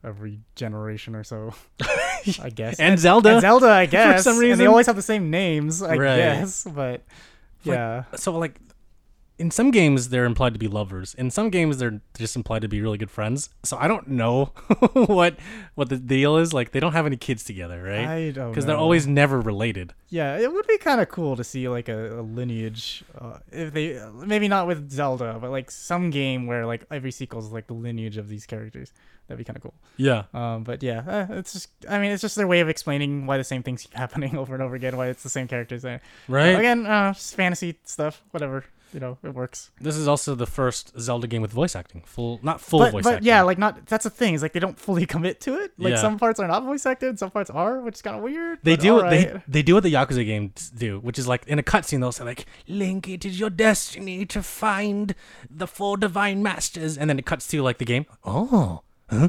every 0.05 0.41
generation 0.55 1.15
or 1.15 1.25
so. 1.25 1.53
I 2.43 2.51
guess. 2.51 2.79
and 2.81 2.99
Zelda. 2.99 3.31
And 3.33 3.41
Zelda, 3.41 3.67
I 3.69 3.87
guess. 3.87 4.17
For 4.19 4.23
some 4.25 4.33
And 4.35 4.41
reason. 4.43 4.59
they 4.59 4.67
always 4.67 4.87
have 4.87 4.97
the 4.97 5.03
same 5.03 5.31
names, 5.31 5.83
I 5.83 5.97
Right. 5.97 6.17
guess. 6.17 6.65
But 6.65 7.03
Like, 7.65 7.77
yeah, 7.77 8.05
so 8.15 8.37
like 8.37 8.59
in 9.41 9.51
some 9.51 9.71
games 9.71 10.11
they're 10.11 10.27
implied 10.27 10.53
to 10.53 10.59
be 10.59 10.69
lovers. 10.69 11.15
In 11.15 11.31
some 11.31 11.49
games 11.49 11.79
they're 11.79 12.03
just 12.17 12.37
implied 12.37 12.61
to 12.61 12.69
be 12.69 12.83
really 12.83 12.99
good 12.99 13.11
friends. 13.11 13.49
So 13.63 13.79
i 13.79 13.89
don't 13.89 14.07
know 14.07 14.45
what 14.93 15.39
what 15.75 15.89
the 15.89 15.97
deal 15.97 16.37
is. 16.37 16.53
Like 16.53 16.73
they 16.73 16.81
don't 16.81 16.93
have 16.93 17.07
any 17.07 17.17
kids 17.17 17.43
together 17.43 17.83
right? 17.83 18.07
I 18.07 18.31
don't 18.33 18.51
because 18.51 18.67
they're 18.67 18.77
always 18.77 19.07
never 19.07 19.41
related. 19.41 19.95
Yeah, 20.11 20.39
it 20.39 20.53
would 20.53 20.67
be 20.67 20.77
kind 20.77 21.01
of 21.01 21.09
cool 21.09 21.37
to 21.37 21.45
see 21.45 21.69
like 21.69 21.89
a, 21.89 22.21
a 22.21 22.23
lineage. 22.23 23.03
Uh, 23.19 23.39
if 23.51 23.73
they 23.73 23.99
maybe 24.13 24.47
not 24.47 24.67
with 24.67 24.91
Zelda, 24.91 25.39
but 25.41 25.51
like 25.51 25.71
some 25.71 26.11
game 26.11 26.47
where 26.47 26.67
like 26.67 26.85
every 26.91 27.11
sequel 27.11 27.41
is 27.41 27.51
like 27.51 27.67
the 27.67 27.75
lineage 27.75 28.19
of 28.19 28.29
these 28.29 28.45
characters. 28.45 28.93
That'd 29.31 29.39
be 29.39 29.45
kind 29.45 29.57
of 29.57 29.63
cool. 29.63 29.75
yeah 29.97 30.25
Um, 30.35 30.65
but 30.65 30.83
yeah, 30.83 31.05
uh, 31.31 31.35
it's 31.39 31.53
just 31.53 31.69
I 31.89 32.01
mean 32.01 32.11
it's 32.11 32.21
just 32.21 32.35
their 32.35 32.49
way 32.49 32.59
of 32.59 32.69
explaining 32.69 33.27
why 33.27 33.37
the 33.39 33.45
same 33.45 33.63
things 33.63 33.83
keep 33.83 33.95
happening 34.05 34.37
over 34.37 34.55
and 34.55 34.63
over 34.63 34.75
again. 34.75 34.97
Why 34.97 35.07
it's 35.07 35.23
the 35.23 35.31
same 35.31 35.47
characters. 35.47 35.83
There. 35.83 36.01
right 36.27 36.59
Again, 36.59 36.85
uh, 36.85 37.13
just 37.15 37.37
fantasy 37.37 37.79
stuff. 37.85 38.23
Whatever. 38.33 38.65
You 38.93 38.99
know, 38.99 39.19
it 39.23 39.33
works. 39.35 39.71
this 39.81 39.95
is 39.95 40.09
also 40.09 40.35
the 40.35 40.49
first 40.49 40.99
zelda 40.99 41.29
game 41.29 41.43
with 41.43 41.53
voice 41.53 41.77
acting 41.77 42.03
full 42.05 42.41
not 42.43 42.61
full 42.61 42.81
but 42.81 42.91
voice 42.91 43.05
but 43.05 43.13
acting 43.15 43.29
yeah, 43.29 43.43
like 43.43 43.57
not. 43.57 43.87
That's 43.87 44.03
the 44.03 44.11
thing 44.11 44.35
is 44.35 44.43
like 44.43 44.53
they 44.53 44.59
don't 44.59 44.77
fully 44.81 45.07
commit 45.15 45.41
to 45.43 45.61
it. 45.63 45.71
Like 45.79 45.93
Yeah. 45.93 46.01
some 46.01 46.19
parts 46.19 46.41
are 46.41 46.49
not 46.49 46.65
voice 46.65 46.85
acted, 46.87 47.17
some 47.17 47.31
parts 47.31 47.51
are, 47.51 47.81
which 47.83 47.95
is 47.95 48.03
kind 48.03 48.17
of 48.17 48.23
weird. 48.25 48.59
they 48.65 48.75
but 48.75 48.83
do 48.83 48.95
what 48.95 49.05
alright. 49.05 49.33
they 49.35 49.43
they 49.47 49.63
do 49.63 49.75
what 49.75 49.85
the 49.85 49.93
Yakuza 49.95 50.27
games 50.27 50.71
do, 50.71 50.99
which 50.99 51.21
is 51.21 51.29
like 51.29 51.47
in 51.47 51.61
a 51.61 51.63
cutscene 51.63 52.01
they'll 52.01 52.11
say 52.11 52.25
like, 52.25 52.47
"Link, 52.67 53.07
it 53.09 53.25
is 53.25 53.39
your 53.39 53.51
destiny 53.51 54.27
to 54.27 54.43
find 54.43 55.15
the 55.49 55.69
four 55.69 55.97
divine 55.97 56.43
masters," 56.43 56.99
and 56.99 57.09
then 57.09 57.17
it 57.17 57.27
cuts 57.27 57.47
to 57.47 57.63
like 57.63 57.79
the 57.79 57.85
game. 57.85 58.07
Oh, 58.25 58.83
huh? 59.11 59.29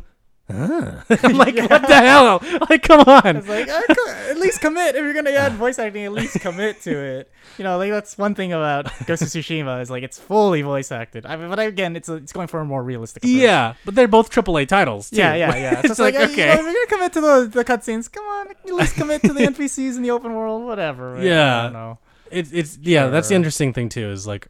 Huh? 0.51 1.01
I'm 1.23 1.37
like, 1.37 1.55
what 1.55 1.87
the 1.87 1.95
hell? 1.95 2.43
Like, 2.69 2.83
come 2.83 3.01
on. 3.07 3.37
It's 3.37 3.47
like 3.47 3.69
uh, 3.69 3.81
at 4.29 4.37
least 4.37 4.59
commit 4.59 4.95
if 4.95 5.01
you're 5.01 5.13
gonna 5.13 5.29
add 5.29 5.53
voice 5.53 5.79
acting. 5.79 6.03
At 6.03 6.11
least 6.11 6.41
commit 6.41 6.81
to 6.81 6.91
it. 6.91 7.31
You 7.57 7.63
know, 7.63 7.77
like 7.77 7.89
that's 7.91 8.17
one 8.17 8.35
thing 8.35 8.51
about 8.51 8.85
Ghost 9.05 9.21
of 9.21 9.29
Tsushima 9.29 9.81
is 9.81 9.89
like 9.89 10.03
it's 10.03 10.19
fully 10.19 10.61
voice 10.61 10.91
acted. 10.91 11.25
I 11.25 11.37
mean, 11.37 11.49
but 11.49 11.59
again, 11.59 11.95
it's 11.95 12.09
a, 12.09 12.15
it's 12.15 12.33
going 12.33 12.47
for 12.47 12.59
a 12.59 12.65
more 12.65 12.83
realistic. 12.83 13.23
Approach. 13.23 13.33
Yeah, 13.37 13.75
but 13.85 13.95
they're 13.95 14.09
both 14.09 14.29
AAA 14.29 14.67
titles. 14.67 15.09
Too. 15.09 15.17
Yeah, 15.17 15.35
yeah, 15.35 15.55
yeah. 15.55 15.79
it's 15.79 15.87
just 15.89 15.99
like, 16.01 16.15
uh, 16.15 16.19
you 16.19 16.23
okay, 16.33 16.47
know, 16.47 16.53
if 16.53 16.59
you're 16.59 16.73
gonna 16.73 16.87
commit 16.87 17.13
to 17.13 17.21
the 17.21 17.49
the 17.53 17.63
cutscenes, 17.63 18.11
come 18.11 18.25
on, 18.25 18.49
at 18.49 18.65
least 18.73 18.95
commit 18.95 19.21
to 19.21 19.31
the 19.31 19.39
NPCs 19.51 19.95
in 19.95 20.01
the 20.01 20.11
open 20.11 20.33
world, 20.33 20.63
whatever. 20.65 21.15
I 21.17 21.23
Yeah. 21.23 21.63
don't 21.63 21.73
know. 21.73 21.99
it's 22.29 22.51
it's 22.51 22.77
yeah. 22.81 23.07
That's 23.07 23.29
the 23.29 23.35
interesting 23.35 23.71
thing 23.71 23.87
too. 23.87 24.09
Is 24.09 24.27
like, 24.27 24.49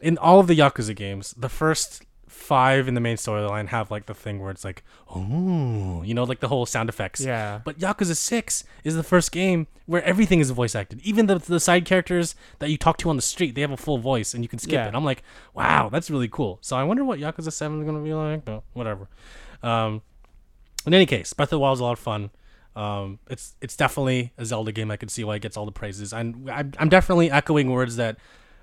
in 0.00 0.18
all 0.18 0.40
of 0.40 0.48
the 0.48 0.58
Yakuza 0.58 0.96
games, 0.96 1.32
the 1.38 1.48
first 1.48 2.02
five 2.48 2.88
in 2.88 2.94
the 2.94 3.00
main 3.00 3.16
storyline 3.18 3.68
have 3.68 3.90
like 3.90 4.06
the 4.06 4.14
thing 4.14 4.40
where 4.40 4.50
it's 4.50 4.64
like, 4.64 4.82
oh, 5.14 6.02
you 6.02 6.14
know, 6.14 6.24
like 6.24 6.40
the 6.40 6.48
whole 6.48 6.64
sound 6.64 6.88
effects. 6.88 7.20
Yeah. 7.20 7.60
But 7.62 7.78
Yakuza 7.78 8.16
6 8.16 8.64
is 8.84 8.96
the 8.96 9.02
first 9.02 9.30
game 9.32 9.66
where 9.86 10.02
everything 10.02 10.40
is 10.40 10.50
voice 10.50 10.74
acted. 10.74 11.00
Even 11.02 11.26
the, 11.26 11.38
the 11.38 11.60
side 11.60 11.84
characters 11.84 12.34
that 12.60 12.70
you 12.70 12.78
talk 12.78 12.96
to 12.98 13.10
on 13.10 13.16
the 13.16 13.22
street, 13.22 13.54
they 13.54 13.60
have 13.60 13.70
a 13.70 13.76
full 13.76 13.98
voice 13.98 14.32
and 14.34 14.42
you 14.42 14.48
can 14.48 14.58
skip 14.58 14.72
Yeah. 14.72 14.88
it. 14.88 14.94
I'm 14.94 15.04
like, 15.04 15.22
wow, 15.54 15.90
that's 15.90 16.10
really 16.10 16.28
cool. 16.28 16.58
So 16.62 16.76
I 16.76 16.84
wonder 16.84 17.04
what 17.04 17.18
Yakuza 17.18 17.52
7 17.52 17.78
is 17.80 17.84
going 17.84 17.96
to 17.98 18.02
be 18.04 18.14
like, 18.14 18.44
but 18.44 18.62
whatever. 18.72 19.08
Um, 19.62 20.00
in 20.86 20.94
any 20.94 21.06
case, 21.06 21.32
Breath 21.34 21.48
of 21.48 21.50
the 21.50 21.58
Wild 21.58 21.76
is 21.76 21.80
a 21.80 21.84
lot 21.84 21.92
of 21.92 21.98
fun. 21.98 22.30
Um, 22.76 23.18
it's 23.28 23.56
it's 23.60 23.76
definitely 23.76 24.32
a 24.38 24.44
Zelda 24.44 24.70
game. 24.70 24.90
I 24.92 24.96
can 24.96 25.08
see 25.08 25.24
why 25.24 25.34
it 25.36 25.42
gets 25.42 25.56
all 25.56 25.66
the 25.66 25.72
praises. 25.72 26.12
And 26.12 26.48
I'm, 26.48 26.72
I'm 26.78 26.88
definitely 26.88 27.28
echoing 27.30 27.70
words 27.72 27.96
that 27.96 28.18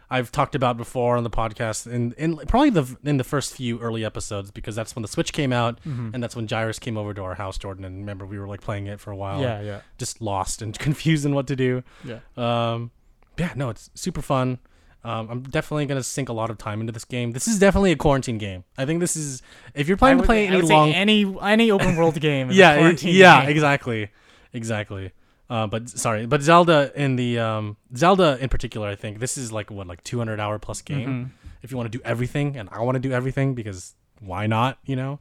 I've 0.10 0.32
talked 0.32 0.56
about 0.56 0.78
before 0.78 1.18
on 1.18 1.24
the 1.24 1.30
podcast, 1.30 1.88
in, 1.92 2.14
in 2.18 2.38
probably 2.38 2.70
the 2.70 2.96
in 3.04 3.18
the 3.18 3.24
first 3.24 3.54
few 3.56 3.80
early 3.80 4.06
episodes, 4.06 4.52
because 4.52 4.76
that's 4.76 4.96
when 4.96 5.02
the 5.02 5.08
Switch 5.08 5.34
came 5.34 5.52
out, 5.52 5.80
Mm-hmm. 5.84 6.12
and 6.14 6.22
that's 6.24 6.36
when 6.36 6.48
Gyrus 6.48 6.80
came 6.80 6.98
over 6.98 7.14
to 7.14 7.22
our 7.24 7.36
house, 7.36 7.58
Jordan. 7.58 7.86
And 7.86 7.98
remember, 8.00 8.26
we 8.26 8.38
were 8.40 8.48
like 8.48 8.62
playing 8.62 8.88
it 8.88 9.00
for 9.00 9.12
a 9.12 9.16
while, 9.16 9.42
Yeah, 9.42 9.62
yeah. 9.62 9.82
just 9.98 10.22
lost 10.22 10.62
and 10.62 10.78
confused 10.88 11.26
in 11.26 11.34
what 11.34 11.48
to 11.48 11.56
do. 11.56 11.84
Yeah. 12.04 12.20
Um, 12.38 12.92
yeah, 13.38 13.54
no, 13.56 13.70
it's 13.70 13.90
super 13.96 14.22
fun. 14.22 14.60
Um, 15.04 15.28
I'm 15.30 15.42
definitely 15.44 15.86
gonna 15.86 16.02
sink 16.02 16.30
a 16.30 16.34
lot 16.34 16.50
of 16.50 16.58
time 16.58 16.82
into 16.82 16.92
this 16.92 17.06
game. 17.06 17.32
This 17.32 17.48
is 17.48 17.60
definitely 17.60 17.92
a 17.92 17.96
quarantine 17.96 18.38
game. 18.40 18.64
I 18.78 18.86
think 18.88 19.00
this 19.02 19.16
is 19.16 19.42
if 19.76 19.88
you're 19.88 19.98
planning 19.98 20.18
I 20.20 20.22
to 20.22 20.26
play 20.26 20.48
any 20.48 20.62
long, 20.62 20.92
any 20.94 21.36
any 21.42 21.70
open 21.70 21.96
world 21.96 22.20
game. 22.20 22.50
yeah, 22.52 22.90
it- 22.90 23.04
yeah, 23.04 23.42
game. 23.42 23.50
exactly, 23.52 24.10
exactly. 24.54 25.12
Uh, 25.50 25.68
but 25.68 25.88
sorry, 25.90 26.26
but 26.26 26.42
Zelda 26.42 26.92
in 26.96 27.16
the 27.18 27.38
um, 27.40 27.78
Zelda 27.96 28.38
in 28.42 28.50
particular, 28.50 28.88
I 28.88 28.96
think 28.96 29.20
this 29.20 29.38
is 29.38 29.52
like 29.52 29.70
what 29.70 29.86
like 29.88 30.04
200 30.04 30.40
hour 30.40 30.58
plus 30.60 30.82
game. 30.82 31.08
Mhm. 31.08 31.30
If 31.62 31.72
you 31.72 31.78
want 31.78 31.92
to 31.92 31.98
do 31.98 32.04
everything, 32.04 32.58
and 32.58 32.68
I 32.72 32.82
want 32.82 32.96
to 32.96 33.00
do 33.00 33.12
everything 33.12 33.54
because 33.56 33.94
why 34.20 34.48
not? 34.48 34.80
You 34.86 34.96
know. 34.96 35.20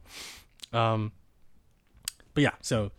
Um. 0.73 1.11
But 2.33 2.41
yeah, 2.43 2.51
so 2.61 2.91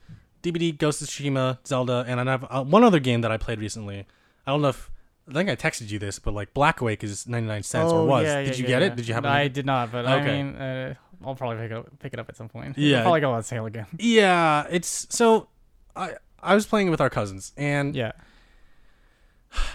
DBD, 0.42 0.78
Ghost 0.78 1.02
of 1.02 1.08
Tsushima, 1.08 1.58
Zelda, 1.66 2.04
and 2.08 2.20
I 2.20 2.24
have 2.32 2.46
uh, 2.48 2.64
one 2.64 2.84
other 2.84 3.00
game 3.00 3.20
that 3.20 3.30
I 3.32 3.36
played 3.36 3.60
recently. 3.60 4.06
I 4.46 4.50
don't 4.52 4.62
know 4.62 4.68
if 4.68 4.90
I 5.28 5.32
think 5.34 5.50
I 5.50 5.56
texted 5.56 5.90
you 5.90 5.98
this, 5.98 6.18
but 6.18 6.32
like 6.32 6.54
Blackwake 6.54 7.02
is 7.04 7.26
99 7.26 7.62
cents 7.64 7.92
or 7.92 8.00
Oh, 8.00 8.04
was. 8.06 8.24
yeah, 8.24 8.42
Did 8.42 8.46
yeah, 8.50 8.54
you 8.56 8.62
yeah, 8.62 8.68
get 8.68 8.82
it? 8.82 8.96
Did 8.96 9.08
you 9.08 9.14
have 9.14 9.24
No, 9.24 9.28
it? 9.30 9.32
I 9.32 9.48
did 9.48 9.66
not, 9.66 9.90
but 9.92 10.06
I 10.06 10.20
Okay. 10.20 10.42
mean, 10.42 10.56
uh, 10.56 10.94
I'll 11.24 11.34
probably 11.34 11.56
pick 11.58 11.70
it 11.72 11.76
up, 11.76 11.98
pick 11.98 12.12
it 12.14 12.18
up 12.20 12.28
at 12.28 12.36
some 12.36 12.48
point. 12.48 12.78
Yeah. 12.78 12.92
It'll 12.98 13.02
probably 13.02 13.20
go 13.20 13.32
on 13.32 13.42
sale 13.42 13.66
again. 13.66 13.86
Yeah, 13.98 14.66
it's 14.70 15.06
so. 15.10 15.48
I 15.96 16.14
I 16.42 16.54
was 16.54 16.66
playing 16.66 16.90
with 16.90 17.00
our 17.00 17.10
cousins, 17.10 17.52
and 17.56 17.94
Yeah. 17.96 18.12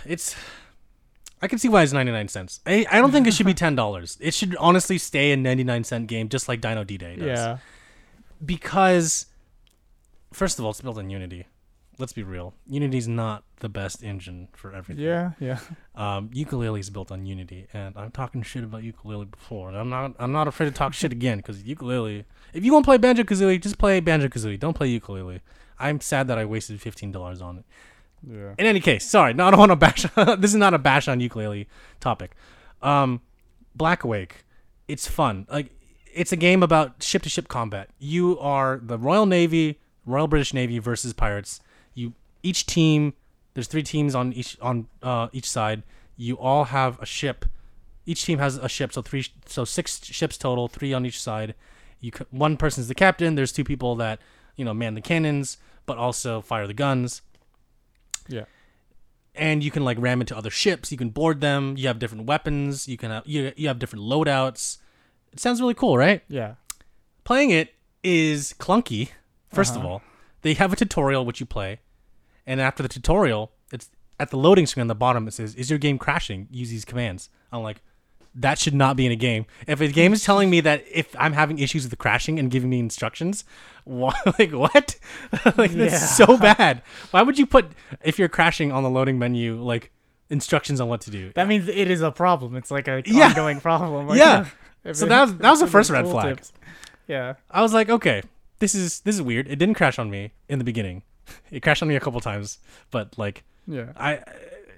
it's 0.05 0.35
I 1.41 1.47
can 1.47 1.57
see 1.57 1.69
why 1.69 1.81
it's 1.81 1.91
99 1.91 2.27
cents. 2.27 2.59
I, 2.67 2.85
I 2.91 2.99
don't 2.99 3.11
think 3.11 3.25
it 3.25 3.33
should 3.33 3.47
be 3.47 3.53
$10. 3.55 4.17
It 4.19 4.33
should 4.35 4.55
honestly 4.59 4.99
stay 4.99 5.31
a 5.31 5.37
99 5.37 5.83
cent 5.85 6.05
game 6.07 6.29
just 6.29 6.47
like 6.47 6.61
Dino 6.61 6.83
D-Day 6.83 7.15
does. 7.15 7.25
Yeah. 7.25 7.57
Because 8.45 9.25
first 10.31 10.59
of 10.59 10.65
all, 10.65 10.71
it's 10.71 10.81
built 10.81 10.99
on 10.99 11.09
Unity. 11.09 11.47
Let's 11.97 12.13
be 12.13 12.21
real. 12.23 12.53
Unity's 12.67 13.07
not 13.07 13.43
the 13.59 13.69
best 13.69 14.03
engine 14.03 14.49
for 14.53 14.71
everything. 14.73 15.03
Yeah. 15.03 15.31
Yeah. 15.39 15.59
Um, 15.95 16.29
Yooka-Laylee's 16.29 16.89
built 16.91 17.11
on 17.11 17.25
Unity, 17.25 17.67
and 17.73 17.95
I'm 17.97 18.11
talking 18.11 18.41
shit 18.43 18.63
about 18.63 18.81
Yooka-Laylee 18.83 19.29
before, 19.31 19.69
and 19.69 19.77
I'm 19.77 19.89
not. 19.89 20.13
I'm 20.19 20.31
not 20.31 20.47
afraid 20.47 20.67
to 20.67 20.71
talk 20.71 20.93
shit 20.93 21.11
again 21.11 21.37
because 21.37 21.61
Yooka-Laylee. 21.63 22.25
If 22.53 22.63
you 22.65 22.71
want 22.73 22.85
to 22.85 22.87
play 22.87 22.97
banjo 22.97 23.23
kazooie, 23.23 23.61
just 23.61 23.77
play 23.77 23.99
banjo 23.99 24.27
kazooie. 24.29 24.59
Don't 24.59 24.73
play 24.75 24.89
Yooka-Laylee. 24.99 25.41
I'm 25.81 26.01
sad 26.01 26.27
that 26.27 26.37
I 26.37 26.45
wasted 26.45 26.81
fifteen 26.81 27.11
dollars 27.11 27.41
on 27.41 27.59
it. 27.59 27.65
Yeah. 28.27 28.53
In 28.57 28.65
any 28.65 28.79
case, 28.79 29.05
sorry, 29.09 29.33
no, 29.33 29.47
I 29.47 29.51
don't 29.51 29.59
want 29.59 29.71
to 29.71 29.75
bash. 29.75 30.05
this 30.39 30.51
is 30.51 30.57
not 30.57 30.73
a 30.73 30.77
bash 30.77 31.07
on 31.07 31.19
Yooka-Laylee 31.19 31.65
topic. 31.99 32.35
Um, 32.81 33.21
Blackwake, 33.75 34.45
it's 34.87 35.07
fun. 35.07 35.47
Like 35.49 35.71
it's 36.13 36.31
a 36.31 36.35
game 36.35 36.63
about 36.63 37.01
ship 37.01 37.23
to 37.23 37.29
ship 37.29 37.47
combat. 37.47 37.89
You 37.99 38.37
are 38.39 38.79
the 38.81 38.97
Royal 38.97 39.25
Navy, 39.25 39.79
Royal 40.05 40.27
British 40.27 40.53
Navy 40.53 40.79
versus 40.79 41.13
pirates. 41.13 41.61
You 41.93 42.13
each 42.43 42.65
team. 42.65 43.13
There's 43.53 43.67
three 43.67 43.83
teams 43.83 44.15
on 44.15 44.33
each 44.33 44.57
on 44.61 44.87
uh, 45.01 45.29
each 45.33 45.49
side. 45.49 45.83
You 46.15 46.37
all 46.37 46.65
have 46.65 46.99
a 47.01 47.05
ship. 47.05 47.45
Each 48.05 48.25
team 48.25 48.39
has 48.39 48.57
a 48.57 48.67
ship, 48.67 48.93
so 48.93 49.01
three, 49.01 49.25
so 49.45 49.63
six 49.63 50.03
ships 50.03 50.37
total, 50.37 50.67
three 50.67 50.93
on 50.93 51.05
each 51.05 51.21
side. 51.21 51.55
You 51.99 52.11
one 52.31 52.57
person's 52.57 52.87
the 52.87 52.95
captain. 52.95 53.35
There's 53.35 53.51
two 53.51 53.63
people 53.63 53.95
that 53.97 54.19
you 54.55 54.65
know 54.65 54.73
man 54.73 54.95
the 54.95 55.01
cannons, 55.01 55.57
but 55.85 55.97
also 55.97 56.41
fire 56.41 56.67
the 56.67 56.73
guns 56.73 57.21
Yeah. 58.27 58.45
and 59.35 59.63
you 59.63 59.71
can 59.71 59.83
like 59.83 59.97
ram 59.99 60.21
into 60.21 60.35
other 60.37 60.49
ships. 60.49 60.91
You 60.91 60.97
can 60.97 61.09
board 61.09 61.41
them. 61.41 61.75
You 61.77 61.87
have 61.87 61.99
different 61.99 62.25
weapons. 62.25 62.87
You 62.87 62.97
can 62.97 63.11
have 63.11 63.23
you, 63.25 63.51
you 63.55 63.67
have 63.67 63.79
different 63.79 64.05
loadouts. 64.05 64.77
It 65.33 65.39
sounds 65.39 65.61
really 65.61 65.73
cool, 65.73 65.97
right? 65.97 66.21
Yeah. 66.27 66.55
Playing 67.23 67.51
it 67.51 67.73
is 68.03 68.53
clunky. 68.59 69.09
1st 69.53 69.71
of 69.71 69.77
Uh-huh. 69.77 69.87
all, 69.87 70.01
they 70.43 70.53
have 70.53 70.71
a 70.71 70.75
tutorial 70.75 71.25
which 71.25 71.39
you 71.39 71.45
play, 71.45 71.79
and 72.45 72.61
after 72.61 72.81
the 72.81 72.89
tutorial, 72.89 73.51
it's 73.71 73.89
at 74.19 74.29
the 74.29 74.37
loading 74.37 74.65
screen 74.65 74.81
on 74.81 74.87
the 74.87 74.95
bottom. 74.95 75.27
It 75.27 75.31
says, 75.33 75.55
"Is 75.55 75.69
your 75.69 75.77
game 75.79 75.97
crashing? 75.97 76.47
Use 76.51 76.69
these 76.69 76.85
commands." 76.85 77.29
I'm 77.51 77.61
like, 77.63 77.81
that 78.35 78.57
should 78.59 78.73
not 78.73 78.95
be 78.95 79.05
in 79.05 79.11
a 79.11 79.15
game. 79.17 79.45
If 79.67 79.81
a 79.81 79.87
game 79.89 80.13
is 80.13 80.23
telling 80.23 80.49
me 80.49 80.61
that 80.61 80.85
if 80.91 81.15
I'm 81.19 81.33
having 81.33 81.59
issues 81.59 81.83
with 81.83 81.89
the 81.91 81.97
crashing 81.97 82.39
and 82.39 82.49
giving 82.49 82.69
me 82.69 82.79
instructions, 82.79 83.43
what, 83.83 84.15
like 84.39 84.51
what? 84.51 84.95
like 85.57 85.71
that's 85.71 85.93
Yeah. 85.93 85.97
so 85.97 86.37
bad. 86.37 86.81
Why 87.11 87.21
would 87.23 87.37
you 87.37 87.45
put 87.45 87.71
if 88.03 88.17
you're 88.19 88.29
crashing 88.29 88.71
on 88.71 88.83
the 88.83 88.89
loading 88.89 89.19
menu 89.19 89.61
like 89.61 89.91
instructions 90.29 90.79
on 90.79 90.87
what 90.87 91.01
to 91.01 91.11
do? 91.11 91.31
That 91.35 91.47
means 91.47 91.67
it 91.67 91.91
is 91.91 92.01
a 92.01 92.11
problem. 92.11 92.55
It's 92.55 92.71
like 92.71 92.87
a 92.87 93.03
Yeah. 93.05 93.27
ongoing 93.29 93.59
problem. 93.59 94.07
Like, 94.07 94.17
Yeah. 94.19 94.45
if 94.85 94.95
So 94.97 95.05
that 95.07 95.21
was- 95.21 95.35
that 95.37 95.49
was 95.51 95.59
the 95.59 95.67
first 95.67 95.89
red 95.89 96.07
flag. 96.07 96.37
tooltips. 96.37 96.51
Yeah. 97.07 97.33
I 97.49 97.61
was 97.61 97.73
like, 97.73 97.89
okay, 97.89 98.21
this 98.59 98.73
is 98.75 99.01
this 99.01 99.15
is 99.15 99.21
weird. 99.21 99.47
It 99.47 99.57
didn't 99.57 99.75
crash 99.75 99.99
on 99.99 100.09
me 100.09 100.31
in 100.47 100.57
the 100.59 100.63
beginning. 100.65 101.03
It 101.49 101.61
crashed 101.61 101.81
on 101.81 101.89
me 101.89 101.95
a 101.95 101.99
couple 101.99 102.19
times, 102.21 102.59
but 102.91 103.17
like 103.17 103.43
Yeah. 103.67 103.91
I, 103.97 104.19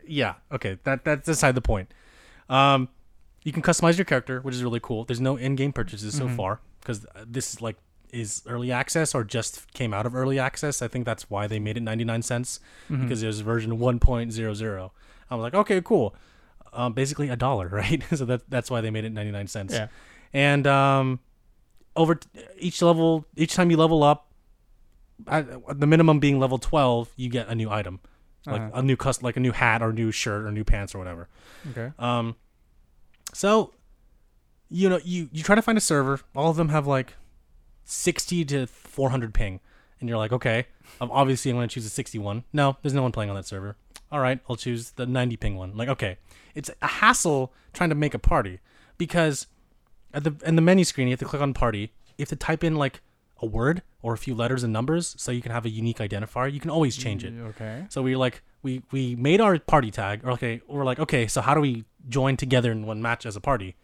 yeah, 0.08 0.36
okay, 0.51 0.80
that 0.86 1.04
that's 1.06 1.28
aside 1.28 1.54
the 1.56 1.62
point. 1.62 1.93
Um, 2.49 2.89
you 3.43 3.51
can 3.51 3.61
customize 3.61 3.97
your 3.97 4.05
character, 4.05 4.39
which 4.41 4.55
is 4.55 4.63
really 4.63 4.79
cool. 4.81 5.03
There's 5.05 5.21
no 5.21 5.35
in-game 5.37 5.73
purchases 5.73 6.15
so 6.17 6.27
Mhm. 6.27 6.35
far 6.35 6.59
because 6.79 7.05
this 7.25 7.53
is 7.53 7.61
like 7.61 7.77
is 8.11 8.43
early 8.45 8.71
access 8.71 9.15
or 9.15 9.23
just 9.23 9.71
came 9.73 9.91
out 9.93 10.05
of 10.05 10.15
early 10.15 10.37
access. 10.37 10.81
I 10.83 10.87
think 10.87 11.03
that's 11.03 11.31
why 11.31 11.47
they 11.47 11.57
made 11.59 11.77
it 11.77 11.81
99 11.81 12.21
cents 12.21 12.59
Mhm. 12.89 13.01
because 13.01 13.21
there's 13.21 13.39
version 13.39 13.79
1.00. 13.79 14.91
I 15.31 15.35
was 15.35 15.41
like, 15.41 15.55
okay, 15.55 15.81
cool. 15.81 16.13
Um, 16.73 16.93
basically 16.93 17.29
a 17.29 17.35
dollar, 17.35 17.67
right? 17.81 18.03
so 18.15 18.25
that 18.25 18.49
that's 18.49 18.69
why 18.69 18.81
they 18.81 18.91
made 18.91 19.03
it 19.05 19.11
99 19.11 19.47
cents. 19.47 19.73
Yeah. 19.73 19.87
And 20.31 20.67
um, 20.67 21.19
over 21.95 22.15
t- 22.15 22.29
each 22.59 22.81
level, 22.83 23.25
each 23.35 23.53
time 23.55 23.71
you 23.71 23.77
level 23.77 24.03
up, 24.03 24.27
at 25.27 25.79
the 25.79 25.87
minimum 25.87 26.19
being 26.19 26.39
level 26.39 26.57
12, 26.57 27.09
you 27.15 27.29
get 27.29 27.47
a 27.47 27.55
new 27.55 27.69
item, 27.69 27.99
like 28.45 28.61
Uh-huh. 28.61 28.71
a 28.75 28.81
new 28.83 28.95
cust, 28.97 29.23
like 29.23 29.37
a 29.37 29.39
new 29.39 29.51
hat 29.53 29.81
or 29.81 29.91
new 29.93 30.11
shirt 30.11 30.45
or 30.45 30.51
new 30.51 30.63
pants 30.63 30.93
or 30.93 30.97
whatever. 30.99 31.29
Okay. 31.71 31.91
Um, 31.99 32.35
so, 33.34 33.73
you 34.69 34.89
know, 34.89 34.99
you 35.03 35.29
you 35.31 35.43
try 35.43 35.55
to 35.55 35.61
find 35.61 35.77
a 35.77 35.81
server. 35.81 36.19
All 36.36 36.49
of 36.49 36.57
them 36.57 36.69
have 36.69 36.88
like 36.88 37.13
60 37.86 38.45
to 38.45 38.67
400 38.67 39.34
ping, 39.34 39.59
and 39.99 40.07
you're 40.09 40.17
like, 40.17 40.31
okay, 40.31 40.67
I'm 41.01 41.11
obviously 41.11 41.51
I'm 41.51 41.57
gonna 41.57 41.67
choose 41.67 41.86
a 41.86 41.89
61. 41.89 42.43
No, 42.53 42.77
there's 42.81 42.93
no 42.93 43.03
one 43.03 43.11
playing 43.11 43.29
on 43.29 43.36
that 43.36 43.45
server. 43.45 43.75
All 44.11 44.19
right, 44.19 44.39
I'll 44.49 44.55
choose 44.55 44.91
the 44.91 45.05
90 45.05 45.38
ping 45.38 45.55
one. 45.57 45.75
Like, 45.75 45.89
okay, 45.89 46.17
it's 46.55 46.69
a 46.81 46.88
hassle 46.88 47.51
trying 47.73 47.89
to 47.89 47.95
make 47.95 48.13
a 48.13 48.19
party 48.19 48.59
because 48.97 49.47
at 50.13 50.23
the 50.23 50.36
in 50.45 50.55
the 50.55 50.61
menu 50.61 50.86
screen 50.86 51.07
you 51.07 51.13
have 51.13 51.19
to 51.19 51.25
click 51.25 51.41
on 51.41 51.53
party. 51.53 51.91
You 52.17 52.23
have 52.23 52.29
to 52.29 52.36
type 52.36 52.63
in 52.63 52.75
like 52.75 53.01
a 53.41 53.45
word 53.45 53.81
or 54.01 54.13
a 54.13 54.17
few 54.17 54.36
letters 54.36 54.63
and 54.63 54.71
numbers 54.71 55.15
so 55.17 55.31
you 55.31 55.41
can 55.41 55.51
have 55.51 55.65
a 55.65 55.69
unique 55.69 55.97
identifier. 55.97 56.51
You 56.51 56.59
can 56.59 56.69
always 56.69 56.95
change 56.95 57.23
it. 57.23 57.36
Mm, 57.36 57.49
okay. 57.49 57.86
So 57.89 58.01
we're 58.03 58.17
like 58.17 58.43
we 58.64 58.82
we 58.91 59.16
made 59.16 59.39
our 59.41 59.59
party 59.59 59.91
tag. 59.91 60.22
Or 60.26 60.32
okay, 60.32 60.61
we're 60.68 60.86
like 60.86 60.99
okay, 60.99 61.28
so 61.28 61.41
how 61.41 61.53
do 61.53 61.59
we 61.61 61.84
join 62.09 62.38
together 62.38 62.72
in 62.72 62.86
one 62.86 63.01
match 63.01 63.26
as 63.26 63.36
a 63.36 63.41
party? 63.41 63.76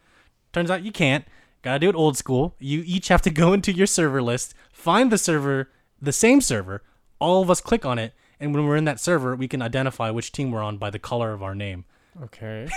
Turns 0.53 0.71
out 0.71 0.83
you 0.83 0.91
can't. 0.91 1.25
Gotta 1.61 1.79
do 1.79 1.89
it 1.89 1.95
old 1.95 2.17
school. 2.17 2.55
You 2.59 2.83
each 2.85 3.09
have 3.09 3.21
to 3.23 3.29
go 3.29 3.53
into 3.57 3.71
your 3.71 3.87
server 3.87 4.21
list, 4.21 4.53
find 4.71 5.11
the 5.11 5.17
server, 5.17 5.69
the 6.01 6.11
same 6.13 6.41
server. 6.41 6.81
All 7.19 7.41
of 7.43 7.49
us 7.49 7.59
click 7.61 7.85
on 7.85 7.99
it, 7.99 8.13
and 8.39 8.55
when 8.55 8.65
we're 8.65 8.77
in 8.77 8.85
that 8.85 8.99
server, 8.99 9.35
we 9.35 9.47
can 9.49 9.61
identify 9.61 10.09
which 10.09 10.31
team 10.31 10.51
we're 10.51 10.63
on 10.63 10.77
by 10.77 10.89
the 10.89 10.99
color 10.99 11.33
of 11.33 11.43
our 11.43 11.53
name. 11.55 11.85
Okay. 12.23 12.67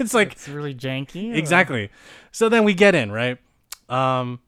it's 0.00 0.14
like 0.14 0.32
it's 0.32 0.48
really 0.48 0.74
janky. 0.74 1.30
or- 1.32 1.34
exactly. 1.36 1.90
So 2.32 2.48
then 2.48 2.64
we 2.64 2.74
get 2.74 2.94
in, 2.94 3.12
right? 3.12 3.38
Um, 3.88 4.40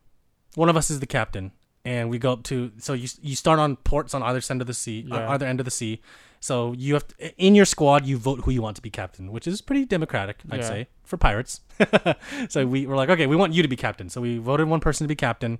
one 0.54 0.68
of 0.68 0.76
us 0.76 0.90
is 0.90 0.98
the 1.00 1.06
captain, 1.06 1.52
and 1.84 2.08
we 2.10 2.18
go 2.18 2.32
up 2.32 2.42
to. 2.44 2.72
So 2.78 2.92
you 2.94 3.08
you 3.22 3.36
start 3.36 3.58
on 3.60 3.76
ports 3.76 4.14
on 4.14 4.22
either 4.22 4.40
end 4.50 4.60
of 4.62 4.66
the 4.66 4.74
sea, 4.74 5.06
uh, 5.12 5.16
Yeah. 5.16 5.30
either 5.30 5.46
end 5.46 5.60
of 5.60 5.64
the 5.64 5.70
sea. 5.70 6.00
So 6.46 6.72
you 6.74 6.94
have 6.94 7.06
to, 7.08 7.14
in 7.46 7.54
your 7.56 7.64
squad, 7.64 8.06
you 8.06 8.16
vote 8.16 8.40
who 8.44 8.50
you 8.52 8.62
want 8.62 8.76
to 8.76 8.82
be 8.82 8.90
captain, 8.90 9.32
which 9.32 9.46
is 9.48 9.60
pretty 9.60 9.84
democratic, 9.84 10.36
I'd 10.50 10.60
Yeah. 10.60 10.68
say, 10.68 10.86
for 11.04 11.16
pirates. 11.16 11.60
so 12.48 12.64
we 12.66 12.86
were 12.86 12.94
like, 12.96 13.08
okay, 13.10 13.26
we 13.26 13.34
want 13.36 13.52
you 13.52 13.62
to 13.62 13.68
be 13.68 13.76
captain. 13.76 14.08
So 14.08 14.20
we 14.20 14.38
voted 14.38 14.68
one 14.68 14.80
person 14.80 15.04
to 15.04 15.08
be 15.08 15.16
captain. 15.16 15.58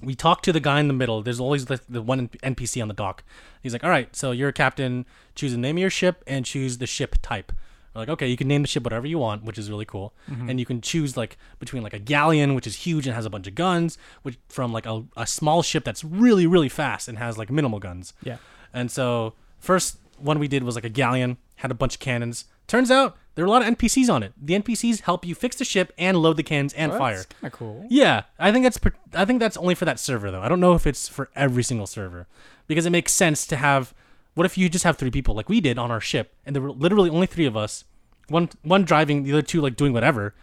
We 0.00 0.14
talked 0.14 0.44
to 0.46 0.52
the 0.52 0.60
guy 0.60 0.78
in 0.80 0.88
the 0.88 0.94
middle. 0.94 1.22
There's 1.22 1.40
always 1.40 1.66
the, 1.66 1.80
the 1.88 2.02
one 2.02 2.28
NPC 2.28 2.80
on 2.80 2.88
the 2.88 2.94
dock. 2.94 3.24
He's 3.62 3.72
like, 3.72 3.84
all 3.84 3.90
right, 3.90 4.14
so 4.14 4.30
you're 4.32 4.48
a 4.50 4.52
captain. 4.52 5.04
Choose 5.34 5.52
the 5.52 5.58
name 5.58 5.76
of 5.76 5.80
your 5.80 5.90
ship 5.90 6.22
and 6.26 6.44
choose 6.44 6.78
the 6.78 6.86
ship 6.86 7.16
type. 7.22 7.52
Like, 7.94 8.08
okay, 8.08 8.26
you 8.28 8.36
can 8.36 8.48
name 8.48 8.62
the 8.62 8.68
ship 8.68 8.84
whatever 8.84 9.06
you 9.06 9.18
want, 9.18 9.44
which 9.44 9.58
is 9.58 9.68
really 9.70 9.84
cool, 9.84 10.14
Mm-hmm. 10.30 10.48
and 10.48 10.58
you 10.58 10.64
can 10.64 10.80
choose 10.80 11.16
like 11.16 11.36
between 11.58 11.82
like 11.82 11.92
a 11.92 11.98
galleon, 11.98 12.54
which 12.54 12.66
is 12.66 12.76
huge 12.86 13.06
and 13.06 13.14
has 13.14 13.26
a 13.26 13.30
bunch 13.30 13.46
of 13.46 13.54
guns, 13.54 13.98
which 14.22 14.38
from 14.48 14.72
like 14.72 14.86
a, 14.86 15.04
a 15.16 15.26
small 15.26 15.62
ship 15.62 15.84
that's 15.84 16.02
really 16.02 16.46
really 16.46 16.70
fast 16.70 17.06
and 17.06 17.18
has 17.18 17.36
like 17.36 17.50
minimal 17.50 17.78
guns. 17.80 18.14
Yeah. 18.22 18.38
And 18.72 18.90
so 18.90 19.34
first 19.62 19.96
one 20.18 20.38
we 20.38 20.48
did 20.48 20.62
was 20.64 20.74
like 20.74 20.84
a 20.84 20.88
galleon, 20.90 21.36
had 21.56 21.70
a 21.70 21.74
bunch 21.74 21.94
of 21.94 22.00
cannons. 22.00 22.44
Turns 22.66 22.90
out 22.90 23.16
there 23.34 23.44
are 23.44 23.48
a 23.48 23.50
lot 23.50 23.62
of 23.62 23.68
NPCs 23.76 24.12
on 24.12 24.22
it. 24.22 24.32
The 24.40 24.54
NPCs 24.54 25.00
help 25.02 25.24
you 25.24 25.34
fix 25.34 25.56
the 25.56 25.64
ship 25.64 25.92
and 25.98 26.18
load 26.18 26.36
the 26.36 26.42
cannons 26.42 26.72
and 26.74 26.92
fire. 26.92 27.16
That's 27.16 27.26
kind 27.40 27.52
of 27.52 27.58
cool. 27.58 27.86
Yeah, 27.88 28.22
I 28.38 28.52
think 28.52 28.64
that's 28.64 28.78
per- 28.78 28.92
I 29.14 29.24
think 29.24 29.40
that's 29.40 29.56
only 29.56 29.74
for 29.74 29.84
that 29.84 29.98
server 29.98 30.30
though. 30.30 30.42
I 30.42 30.48
don't 30.48 30.60
know 30.60 30.74
if 30.74 30.86
it's 30.86 31.08
for 31.08 31.30
every 31.34 31.62
single 31.62 31.86
server 31.86 32.26
because 32.66 32.86
it 32.86 32.90
makes 32.90 33.12
sense 33.12 33.46
to 33.46 33.56
have. 33.56 33.94
What 34.34 34.46
if 34.46 34.56
you 34.56 34.68
just 34.70 34.84
have 34.84 34.96
three 34.96 35.10
people 35.10 35.34
like 35.34 35.48
we 35.50 35.60
did 35.60 35.78
on 35.78 35.90
our 35.90 36.00
ship, 36.00 36.34
and 36.46 36.54
there 36.56 36.62
were 36.62 36.72
literally 36.72 37.10
only 37.10 37.26
three 37.26 37.44
of 37.46 37.56
us, 37.56 37.84
one 38.28 38.48
one 38.62 38.84
driving, 38.84 39.24
the 39.24 39.32
other 39.32 39.42
two 39.42 39.60
like 39.60 39.76
doing 39.76 39.92
whatever. 39.92 40.34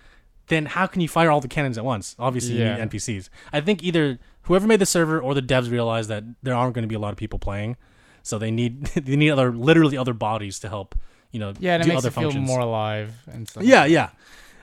Then 0.48 0.66
how 0.68 0.88
can 0.88 1.02
you 1.02 1.08
fire 1.08 1.30
all 1.32 1.42
the 1.42 1.48
cannons 1.48 1.78
at 1.78 1.86
once? 1.86 2.16
Obviously, 2.20 2.56
Yeah. 2.60 2.76
you 2.76 2.84
need 2.86 2.90
NPCs. 2.92 3.30
I 3.54 3.62
think 3.62 3.84
either 3.84 4.18
whoever 4.44 4.66
made 4.68 4.80
the 4.82 4.86
server 4.86 5.20
or 5.22 5.34
the 5.36 5.42
devs 5.44 5.70
realized 5.72 6.10
that 6.10 6.24
there 6.42 6.56
aren't 6.56 6.74
going 6.74 6.84
to 6.84 6.88
be 6.88 6.96
a 6.96 7.00
lot 7.00 7.12
of 7.12 7.18
people 7.18 7.38
playing, 7.40 7.78
so 8.24 8.38
they 8.40 8.52
need 8.52 8.86
they 8.96 9.16
need 9.16 9.30
other 9.32 9.52
literally 9.52 9.98
other 9.98 10.14
bodies 10.14 10.60
to 10.60 10.70
help. 10.70 10.96
You 11.32 11.40
know, 11.40 11.54
Yeah, 11.60 11.76
and 11.76 11.82
it 11.82 11.86
do 11.86 11.90
makes 11.90 12.00
other 12.00 12.08
it 12.10 12.14
feel 12.14 12.24
functions. 12.32 12.48
more 12.48 12.60
alive 12.60 13.14
and 13.32 13.48
stuff. 13.48 13.64
Yeah, 13.64 13.86
yeah. 13.86 14.10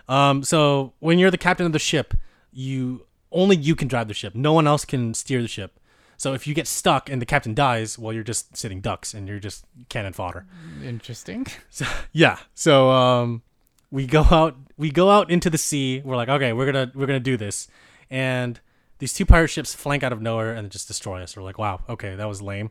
Um, 0.08 0.42
so 0.42 0.92
when 0.98 1.18
you're 1.18 1.30
the 1.30 1.38
captain 1.38 1.64
of 1.66 1.72
the 1.72 1.78
ship, 1.78 2.14
you 2.52 3.06
only 3.30 3.56
you 3.56 3.74
can 3.76 3.86
drive 3.88 4.08
the 4.08 4.14
ship. 4.14 4.34
No 4.34 4.52
one 4.52 4.66
else 4.66 4.84
can 4.84 5.14
steer 5.14 5.42
the 5.42 5.48
ship. 5.48 5.78
So 6.16 6.32
if 6.32 6.46
you 6.46 6.54
get 6.54 6.66
stuck 6.66 7.10
and 7.10 7.20
the 7.20 7.26
captain 7.26 7.54
dies, 7.54 7.98
well, 7.98 8.12
you're 8.12 8.24
just 8.24 8.56
sitting 8.56 8.80
ducks 8.80 9.12
and 9.14 9.28
you're 9.28 9.38
just 9.38 9.64
cannon 9.90 10.12
fodder. 10.12 10.46
Interesting. 10.84 11.46
Yeah. 12.12 12.38
So 12.54 12.90
um, 12.90 13.42
we 13.90 14.06
go 14.06 14.22
out. 14.30 14.56
We 14.78 14.90
go 14.90 15.10
out 15.10 15.30
into 15.30 15.50
the 15.50 15.58
sea. 15.58 16.02
We're 16.04 16.16
like, 16.16 16.28
okay, 16.28 16.52
we're 16.52 16.66
gonna 16.66 16.90
we're 16.94 17.06
gonna 17.06 17.20
do 17.20 17.36
this, 17.36 17.68
and 18.10 18.58
these 18.98 19.12
two 19.12 19.26
pirate 19.26 19.48
ships 19.48 19.74
flank 19.74 20.02
out 20.02 20.12
of 20.12 20.20
nowhere 20.22 20.52
and 20.54 20.70
just 20.70 20.88
destroy 20.88 21.22
us. 21.22 21.36
We're 21.36 21.42
like, 21.42 21.58
wow, 21.58 21.80
okay, 21.88 22.14
that 22.16 22.26
was 22.26 22.40
lame. 22.42 22.70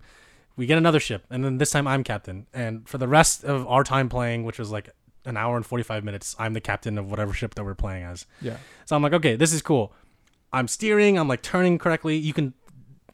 We 0.57 0.65
get 0.65 0.77
another 0.77 0.99
ship, 0.99 1.25
and 1.29 1.43
then 1.43 1.57
this 1.57 1.71
time 1.71 1.87
I'm 1.87 2.03
captain. 2.03 2.47
And 2.53 2.87
for 2.87 2.97
the 2.97 3.07
rest 3.07 3.43
of 3.43 3.67
our 3.67 3.83
time 3.83 4.07
playing, 4.07 4.45
which 4.45 4.57
was 4.57 4.71
like 4.71 4.89
an 5.25 5.37
hour 5.37 5.57
and 5.57 5.65
45 5.65 6.03
minutes, 6.03 6.35
I'm 6.39 6.53
the 6.53 6.61
captain 6.61 6.97
of 6.97 7.09
whatever 7.09 7.33
ship 7.33 7.55
that 7.55 7.63
we're 7.63 7.75
playing 7.75 8.03
as. 8.03 8.25
Yeah. 8.41 8.57
So 8.85 8.95
I'm 8.95 9.03
like, 9.03 9.13
okay, 9.13 9.35
this 9.35 9.51
is 9.51 9.61
cool. 9.61 9.93
I'm 10.53 10.67
steering. 10.67 11.19
I'm 11.19 11.27
like 11.27 11.41
turning 11.41 11.77
correctly. 11.77 12.15
You 12.15 12.33
can 12.33 12.53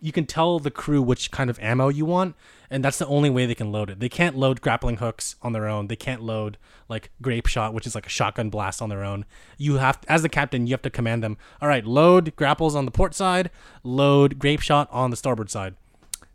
you 0.01 0.11
can 0.11 0.25
tell 0.25 0.59
the 0.59 0.71
crew 0.71 1.01
which 1.01 1.31
kind 1.31 1.49
of 1.49 1.59
ammo 1.59 1.89
you 1.89 2.05
want, 2.05 2.35
and 2.71 2.83
that's 2.83 2.97
the 2.97 3.05
only 3.05 3.29
way 3.29 3.45
they 3.45 3.55
can 3.55 3.71
load 3.71 3.89
it. 3.89 3.99
They 3.99 4.09
can't 4.09 4.35
load 4.35 4.59
grappling 4.59 4.97
hooks 4.97 5.35
on 5.43 5.53
their 5.53 5.67
own. 5.67 5.87
They 5.87 5.95
can't 5.95 6.23
load 6.23 6.57
like 6.89 7.11
grape 7.21 7.45
shot, 7.45 7.73
which 7.73 7.85
is 7.85 7.93
like 7.93 8.07
a 8.07 8.09
shotgun 8.09 8.49
blast 8.49 8.81
on 8.81 8.89
their 8.89 9.03
own. 9.03 9.25
You 9.57 9.75
have 9.75 9.99
as 10.07 10.23
the 10.23 10.29
captain, 10.29 10.65
you 10.67 10.73
have 10.73 10.81
to 10.81 10.89
command 10.89 11.23
them. 11.23 11.37
All 11.61 11.67
right, 11.67 11.85
load 11.85 12.35
grapples 12.35 12.75
on 12.75 12.85
the 12.85 12.91
port 12.91 13.13
side, 13.13 13.51
load 13.83 14.39
grape 14.39 14.61
shot 14.61 14.89
on 14.91 15.11
the 15.11 15.17
starboard 15.17 15.51
side. 15.51 15.75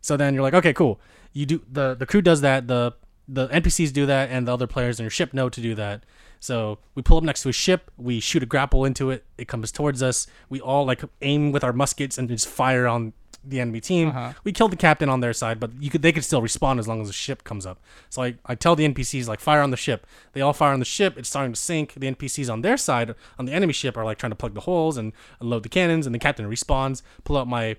So 0.07 0.15
then 0.15 0.33
you're 0.33 0.43
like, 0.43 0.53
okay, 0.53 0.71
cool. 0.71 1.01
You 1.33 1.45
do 1.45 1.61
the 1.69 1.93
the 1.93 2.05
crew 2.05 2.21
does 2.21 2.39
that. 2.41 2.67
The 2.67 2.93
the 3.27 3.49
NPCs 3.49 3.91
do 3.91 4.05
that, 4.05 4.29
and 4.31 4.47
the 4.47 4.53
other 4.53 4.67
players 4.67 4.99
in 4.99 5.03
your 5.03 5.11
ship 5.11 5.33
know 5.33 5.49
to 5.49 5.59
do 5.59 5.75
that. 5.75 6.05
So 6.39 6.79
we 6.95 7.01
pull 7.01 7.17
up 7.17 7.25
next 7.25 7.43
to 7.43 7.49
a 7.49 7.53
ship. 7.53 7.91
We 7.97 8.21
shoot 8.21 8.41
a 8.41 8.45
grapple 8.45 8.85
into 8.85 9.11
it. 9.11 9.25
It 9.37 9.49
comes 9.49 9.69
towards 9.69 10.01
us. 10.01 10.25
We 10.49 10.61
all 10.61 10.85
like 10.85 11.03
aim 11.21 11.51
with 11.51 11.63
our 11.63 11.73
muskets 11.73 12.17
and 12.17 12.29
just 12.29 12.47
fire 12.47 12.87
on 12.87 13.11
the 13.43 13.59
enemy 13.59 13.81
team. 13.81 14.09
Uh-huh. 14.09 14.33
We 14.45 14.53
killed 14.53 14.71
the 14.71 14.77
captain 14.77 15.09
on 15.09 15.19
their 15.19 15.33
side, 15.33 15.59
but 15.59 15.71
you 15.77 15.89
could 15.89 16.03
they 16.03 16.13
could 16.13 16.23
still 16.23 16.41
respawn 16.41 16.79
as 16.79 16.87
long 16.87 17.01
as 17.01 17.07
the 17.07 17.13
ship 17.13 17.43
comes 17.43 17.65
up. 17.65 17.81
So 18.09 18.23
I, 18.23 18.35
I 18.45 18.55
tell 18.55 18.77
the 18.77 18.87
NPCs 18.87 19.27
like 19.27 19.41
fire 19.41 19.61
on 19.61 19.71
the 19.71 19.77
ship. 19.77 20.07
They 20.31 20.39
all 20.39 20.53
fire 20.53 20.71
on 20.71 20.79
the 20.79 20.85
ship. 20.85 21.17
It's 21.17 21.27
starting 21.27 21.51
to 21.51 21.59
sink. 21.59 21.95
The 21.95 22.09
NPCs 22.13 22.49
on 22.49 22.61
their 22.61 22.77
side 22.77 23.13
on 23.37 23.45
the 23.45 23.51
enemy 23.51 23.73
ship 23.73 23.97
are 23.97 24.05
like 24.05 24.17
trying 24.17 24.31
to 24.31 24.37
plug 24.37 24.53
the 24.53 24.61
holes 24.61 24.95
and 24.95 25.11
unload 25.41 25.63
the 25.63 25.69
cannons. 25.69 26.05
And 26.05 26.15
the 26.15 26.19
captain 26.19 26.49
respawns. 26.49 27.01
Pull 27.25 27.35
out 27.35 27.47
my 27.47 27.75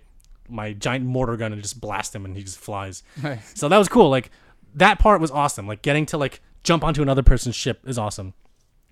my 0.48 0.72
giant 0.72 1.04
mortar 1.04 1.36
gun 1.36 1.52
and 1.52 1.62
just 1.62 1.80
blast 1.80 2.14
him, 2.14 2.24
and 2.24 2.36
he 2.36 2.42
just 2.42 2.58
flies. 2.58 3.02
Nice. 3.22 3.52
So 3.54 3.68
that 3.68 3.78
was 3.78 3.88
cool. 3.88 4.08
Like 4.10 4.30
that 4.74 4.98
part 4.98 5.20
was 5.20 5.30
awesome. 5.30 5.66
Like 5.66 5.82
getting 5.82 6.06
to 6.06 6.18
like 6.18 6.40
jump 6.62 6.84
onto 6.84 7.02
another 7.02 7.22
person's 7.22 7.54
ship 7.54 7.80
is 7.86 7.98
awesome. 7.98 8.34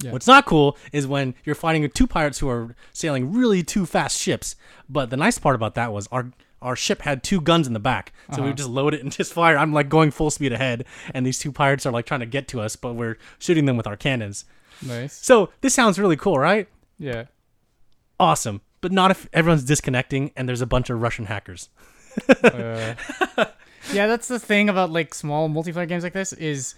Yeah. 0.02 0.12
What's 0.12 0.26
not 0.26 0.44
cool 0.44 0.76
is 0.92 1.06
when 1.06 1.34
you're 1.44 1.54
fighting 1.54 1.88
two 1.90 2.06
pirates 2.06 2.38
who 2.38 2.48
are 2.50 2.76
sailing 2.92 3.32
really 3.32 3.62
two 3.62 3.86
fast 3.86 4.20
ships. 4.20 4.54
But 4.88 5.08
the 5.10 5.16
nice 5.16 5.38
part 5.38 5.54
about 5.54 5.74
that 5.76 5.92
was 5.92 6.06
our 6.08 6.32
our 6.62 6.76
ship 6.76 7.02
had 7.02 7.22
two 7.22 7.40
guns 7.40 7.66
in 7.66 7.74
the 7.74 7.80
back, 7.80 8.12
so 8.34 8.42
we 8.42 8.48
would 8.48 8.56
just 8.56 8.68
load 8.68 8.94
it 8.94 9.00
and 9.00 9.12
just 9.16 9.32
fire. 9.32 9.56
I'm 9.56 9.72
like 9.72 9.88
going 9.88 10.10
full 10.10 10.30
speed 10.30 10.52
ahead, 10.52 10.84
and 11.14 11.24
these 11.24 11.38
two 11.38 11.52
pirates 11.52 11.86
are 11.86 11.92
like 11.92 12.06
trying 12.06 12.20
to 12.20 12.26
get 12.26 12.48
to 12.48 12.60
us, 12.60 12.76
but 12.76 12.94
we're 12.94 13.18
shooting 13.38 13.66
them 13.66 13.76
with 13.76 13.86
our 13.86 13.96
cannons. 13.96 14.44
Nice. 14.82 15.14
So 15.14 15.50
this 15.60 15.74
sounds 15.74 15.98
really 15.98 16.16
cool, 16.16 16.38
right? 16.38 16.68
Yeah. 16.98 17.26
Awesome, 18.18 18.62
but 18.80 18.92
not 18.92 19.10
if 19.10 19.28
everyone's 19.32 19.64
disconnecting 19.64 20.32
and 20.36 20.48
there's 20.48 20.60
a 20.60 20.66
bunch 20.66 20.90
of 20.90 21.00
Russian 21.00 21.26
hackers. 21.26 21.68
Uh, 22.42 22.94
yeah, 23.92 24.06
that's 24.06 24.28
the 24.28 24.38
thing 24.38 24.68
about 24.68 24.90
like 24.90 25.14
small 25.14 25.48
multiplayer 25.48 25.86
games 25.86 26.02
like 26.02 26.12
this 26.12 26.32
is 26.32 26.74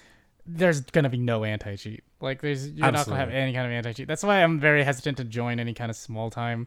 there's 0.47 0.81
gonna 0.81 1.09
be 1.09 1.19
no 1.19 1.45
anti 1.45 1.77
cheat. 1.77 2.03
Like 2.21 2.41
there's 2.41 2.69
you're 2.71 2.91
not 2.91 3.07
gonna 3.07 3.19
have 3.19 3.31
any 3.31 3.53
kind 3.53 3.67
of 3.67 3.73
anti 3.73 3.93
cheat. 3.93 4.09
That's 4.09 4.23
why 4.23 4.43
I'm 4.43 4.59
very 4.59 4.83
hesitant 4.83 5.19
to 5.19 5.25
join 5.25 5.61
any 5.61 5.75
kind 5.75 5.91
of 5.91 5.97
small 5.97 6.31
time 6.31 6.67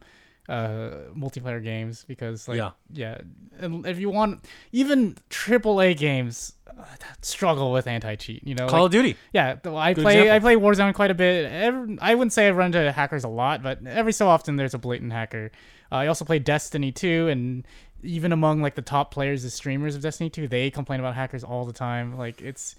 uh 0.51 0.91
multiplayer 1.15 1.63
games 1.63 2.03
because 2.07 2.47
like 2.47 2.57
Yeah. 2.57 2.71
yeah 2.91 3.17
and 3.59 3.85
if 3.85 3.99
you 3.99 4.09
want 4.09 4.43
even 4.71 5.15
AAA 5.29 5.97
games 5.97 6.53
uh, 6.67 6.83
struggle 7.21 7.71
with 7.71 7.87
anti 7.87 8.15
cheat 8.15 8.45
you 8.45 8.55
know 8.55 8.67
Call 8.67 8.81
like, 8.83 8.87
of 8.87 8.91
Duty. 8.91 9.15
yeah, 9.33 9.55
I 9.65 9.93
Good 9.93 10.01
play 10.03 10.29
I 10.31 10.39
play 10.39 10.55
Warzone 10.55 10.93
quite 10.93 11.11
a 11.11 11.13
bit. 11.13 11.51
Every, 11.51 11.97
I 12.01 12.15
wouldn't 12.15 12.33
say 12.33 12.47
I 12.47 12.51
run 12.51 12.67
into 12.67 12.91
hackers 12.91 13.23
a 13.23 13.27
lot, 13.29 13.63
but 13.63 13.85
every 13.85 14.13
so 14.13 14.27
often 14.27 14.55
there's 14.57 14.73
a 14.73 14.77
blatant 14.77 15.11
hacker. 15.13 15.51
Uh, 15.91 15.95
I 15.95 16.07
also 16.07 16.25
play 16.25 16.39
Destiny 16.39 16.91
2, 16.91 17.27
and 17.27 17.65
even 18.03 18.31
among 18.31 18.61
like 18.61 18.75
the 18.75 18.81
top 18.81 19.11
players, 19.13 19.43
the 19.43 19.49
streamers 19.49 19.95
of 19.95 20.01
Destiny 20.01 20.29
2, 20.29 20.47
they 20.47 20.71
complain 20.71 20.99
about 20.99 21.15
hackers 21.15 21.43
all 21.43 21.65
the 21.65 21.73
time. 21.73 22.17
Like 22.17 22.41
it's 22.41 22.75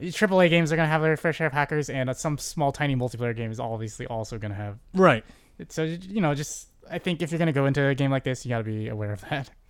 AAA 0.00 0.50
games 0.50 0.72
are 0.72 0.76
gonna 0.76 0.88
have 0.88 1.02
their 1.02 1.16
fair 1.16 1.32
share 1.32 1.46
of 1.46 1.52
hackers, 1.52 1.88
and 1.90 2.10
uh, 2.10 2.14
some 2.14 2.38
small 2.38 2.72
tiny 2.72 2.96
multiplayer 2.96 3.34
game 3.36 3.50
is 3.50 3.60
obviously 3.60 4.06
also 4.06 4.38
gonna 4.38 4.54
have. 4.54 4.78
Right. 4.94 5.24
So 5.68 5.84
you 5.84 6.20
know, 6.20 6.34
just 6.34 6.68
I 6.90 6.98
think 6.98 7.22
if 7.22 7.30
you're 7.30 7.38
gonna 7.38 7.52
go 7.52 7.66
into 7.66 7.86
a 7.86 7.94
game 7.94 8.10
like 8.10 8.24
this, 8.24 8.44
you 8.44 8.48
gotta 8.50 8.64
be 8.64 8.88
aware 8.88 9.12
of 9.12 9.20
that. 9.30 9.50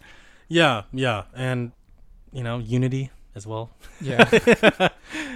Yeah, 0.49 0.83
yeah, 0.93 1.25
and 1.35 1.73
you 2.33 2.45
know 2.45 2.59
Unity 2.59 3.11
as 3.35 3.47
well. 3.49 3.71
Yeah. 4.01 4.29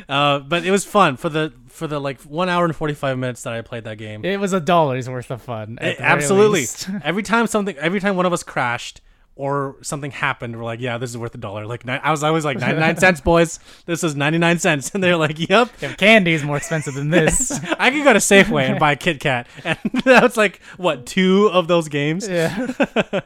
uh, 0.09 0.39
but 0.39 0.64
it 0.64 0.70
was 0.70 0.85
fun 0.85 1.16
for 1.16 1.28
the 1.28 1.53
for 1.66 1.89
the 1.89 2.01
like 2.01 2.20
one 2.22 2.49
hour 2.49 2.64
and 2.64 2.76
forty 2.76 2.95
five 2.95 3.18
minutes 3.18 3.43
that 3.43 3.53
I 3.53 3.61
played 3.61 3.85
that 3.85 3.99
game. 3.99 4.24
it 4.24 4.39
was 4.39 4.53
a 4.53 4.61
dollar's 4.61 5.09
worth 5.09 5.31
of 5.33 5.43
fun. 5.43 5.78
very 5.81 5.99
absolutely. 5.99 6.66
every 7.05 7.22
time 7.24 7.47
something, 7.49 7.76
every 7.78 7.99
time 7.99 8.14
one 8.16 8.24
of 8.24 8.33
us 8.33 8.43
crashed 8.45 9.01
or 9.37 9.76
something 9.83 10.11
happened, 10.11 10.57
we're 10.57 10.64
like, 10.64 10.81
yeah, 10.81 10.99
this 10.99 11.09
is 11.11 11.16
worth 11.16 11.35
a 11.35 11.39
dollar. 11.39 11.66
Like 11.66 11.89
I 11.89 12.11
was 12.11 12.22
always 12.22 12.45
like 12.45 12.59
ninety 12.59 12.81
nine 12.81 12.97
cents, 12.99 13.20
boys. 13.33 13.59
This 13.87 14.05
is 14.05 14.14
ninety 14.14 14.39
nine 14.39 14.59
cents, 14.59 14.91
and 14.95 15.03
they're 15.03 15.16
like, 15.16 15.49
yep. 15.49 15.70
Candy 15.97 16.33
is 16.35 16.45
more 16.45 16.57
expensive 16.57 16.95
than 16.95 17.11
this. 17.11 17.51
I 17.78 17.91
could 17.91 18.05
go 18.05 18.12
to 18.12 18.18
Safeway 18.18 18.68
and 18.68 18.78
buy 18.78 18.93
a 18.93 18.97
Kit 18.97 19.20
Kat, 19.20 19.47
and 19.64 19.78
that's 20.05 20.37
like 20.37 20.61
what 20.76 21.07
two 21.07 21.49
of 21.53 21.68
those 21.68 21.89
games. 21.89 22.28
yeah. 22.28 23.20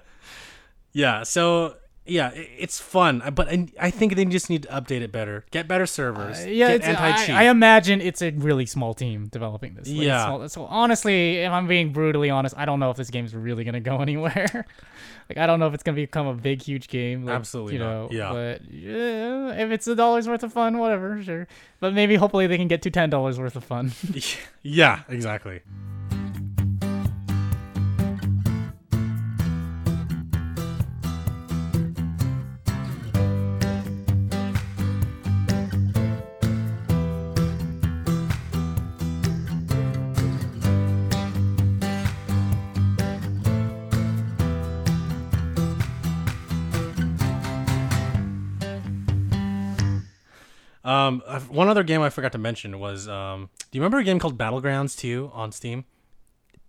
Yeah, 0.92 1.24
so 1.24 1.74
yeah, 2.06 2.30
it's 2.34 2.78
fun, 2.78 3.22
but 3.34 3.48
I, 3.80 3.90
think 3.90 4.14
they 4.14 4.24
just 4.26 4.50
need 4.50 4.64
to 4.64 4.68
update 4.68 5.00
it 5.00 5.10
better, 5.10 5.44
get 5.50 5.66
better 5.66 5.86
servers, 5.86 6.44
Uh, 6.44 6.48
yeah, 6.48 6.68
anti 6.68 7.16
cheat. 7.24 7.34
I, 7.34 7.46
I 7.46 7.50
imagine 7.50 8.02
it's 8.02 8.20
a 8.20 8.30
really 8.30 8.66
small 8.66 8.92
team 8.92 9.26
developing 9.28 9.74
this. 9.74 9.88
Like, 9.88 9.96
Yeah. 10.06 10.26
small- 10.26 10.48
so 10.50 10.66
honestly, 10.66 11.38
if 11.38 11.50
I'm 11.50 11.66
being 11.66 11.92
brutally 11.92 12.28
honest, 12.28 12.54
I 12.58 12.66
don't 12.66 12.78
know 12.78 12.90
if 12.90 12.98
this 12.98 13.08
game's 13.10 13.34
really 13.34 13.64
gonna 13.64 13.80
go 13.80 14.00
anywhere. 14.02 14.66
Like 15.28 15.38
I 15.38 15.46
don't 15.46 15.60
know 15.60 15.66
if 15.66 15.74
it's 15.74 15.82
gonna 15.82 15.96
become 15.96 16.26
a 16.26 16.34
big, 16.34 16.62
huge 16.62 16.88
game. 16.88 17.24
Like, 17.24 17.36
Absolutely 17.36 17.74
you 17.74 17.78
know. 17.78 18.02
not. 18.02 18.12
Yeah. 18.12 18.32
But 18.32 18.72
yeah, 18.72 19.52
if 19.54 19.70
it's 19.70 19.86
a 19.86 19.94
dollar's 19.94 20.28
worth 20.28 20.42
of 20.42 20.52
fun, 20.52 20.78
whatever, 20.78 21.22
sure. 21.22 21.46
But 21.80 21.94
maybe 21.94 22.16
hopefully 22.16 22.46
they 22.46 22.56
can 22.56 22.68
get 22.68 22.82
to 22.82 22.90
ten 22.90 23.10
dollars 23.10 23.38
worth 23.38 23.56
of 23.56 23.64
fun. 23.64 23.92
yeah, 24.62 25.02
exactly. 25.08 25.60
Um, 50.84 51.22
uh, 51.26 51.40
one 51.40 51.68
other 51.68 51.82
game 51.82 52.02
I 52.02 52.10
forgot 52.10 52.32
to 52.32 52.38
mention 52.38 52.78
was 52.78 53.08
um, 53.08 53.48
do 53.70 53.78
you 53.78 53.80
remember 53.82 53.98
a 53.98 54.04
game 54.04 54.18
called 54.18 54.36
Battlegrounds 54.38 54.96
2 54.98 55.30
on 55.32 55.50
Steam? 55.52 55.84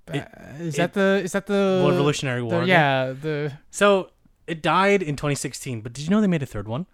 It- 0.07 0.27
is 0.59 0.75
it- 0.75 0.77
that 0.77 0.93
the? 0.93 1.21
Is 1.23 1.31
that 1.33 1.47
the? 1.47 1.85
Revolutionary 1.87 2.41
War. 2.41 2.59
game? 2.61 2.67
yeah. 2.69 3.11
The. 3.13 3.53
So 3.71 4.11
it 4.47 4.61
died 4.61 5.01
in 5.01 5.15
2016, 5.15 5.81
but 5.81 5.93
did 5.93 6.03
you 6.05 6.09
know 6.11 6.21
they 6.21 6.27
made 6.27 6.43
a 6.43 6.45
third 6.45 6.67
one? 6.67 6.85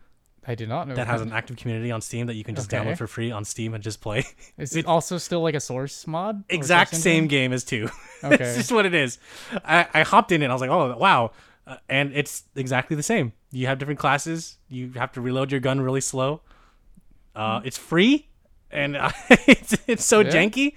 I 0.47 0.55
did 0.55 0.69
not 0.69 0.87
know 0.87 0.95
that 0.95 1.05
has 1.05 1.21
an 1.21 1.31
active 1.31 1.57
community 1.57 1.91
on 1.91 2.01
Steam 2.01 2.25
that 2.25 2.33
you 2.33 2.43
can 2.43 2.55
just 2.55 2.73
Okay. 2.73 2.83
download 2.83 2.97
for 2.97 3.05
free 3.05 3.29
on 3.29 3.45
Steam 3.45 3.75
and 3.75 3.83
just 3.83 4.01
play. 4.01 4.25
Is 4.57 4.75
it 4.77 4.87
also 4.87 5.19
still 5.19 5.41
like 5.41 5.53
a 5.53 5.59
source 5.59 6.07
mod? 6.07 6.43
exact 6.49 6.95
same 6.95 7.27
game 7.27 7.53
as 7.53 7.63
two. 7.63 7.89
Okay. 8.23 8.35
It's 8.43 8.55
just 8.55 8.71
what 8.71 8.85
it 8.85 8.93
is. 8.93 9.17
I, 9.65 9.87
I 9.95 10.01
hopped 10.03 10.31
in 10.31 10.41
it. 10.41 10.45
And 10.45 10.51
I 10.51 10.55
was 10.55 10.61
like, 10.61 10.69
oh 10.69 10.95
wow, 10.97 11.31
uh, 11.67 11.77
and 11.89 12.11
it's 12.15 12.43
exactly 12.55 12.95
the 12.95 13.01
same. 13.03 13.33
You 13.51 13.65
have 13.67 13.77
different 13.79 13.99
classes. 13.99 14.57
You 14.69 14.91
have 14.93 15.11
to 15.13 15.21
reload 15.21 15.51
your 15.51 15.59
gun 15.59 15.81
really 15.81 16.01
slow. 16.01 16.41
Uh, 17.35 17.61
it's 17.63 17.77
free, 17.77 18.27
and 18.69 18.97
it's 19.47 19.75
it's 19.87 20.05
so 20.05 20.19
Yeah. 20.21 20.29
janky. 20.31 20.73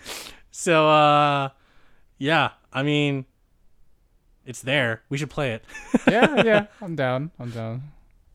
So 0.51 0.89
uh, 0.89 1.49
yeah, 2.19 2.51
I 2.73 2.83
mean, 2.83 3.25
it's 4.47 4.63
there. 4.63 5.03
We 5.09 5.19
should 5.19 5.31
play 5.31 5.53
it. 5.53 5.65
yeah, 6.07 6.43
yeah. 6.45 6.67
I'm 6.83 6.95
down. 6.97 7.31
I'm 7.39 7.51
down. 7.51 7.83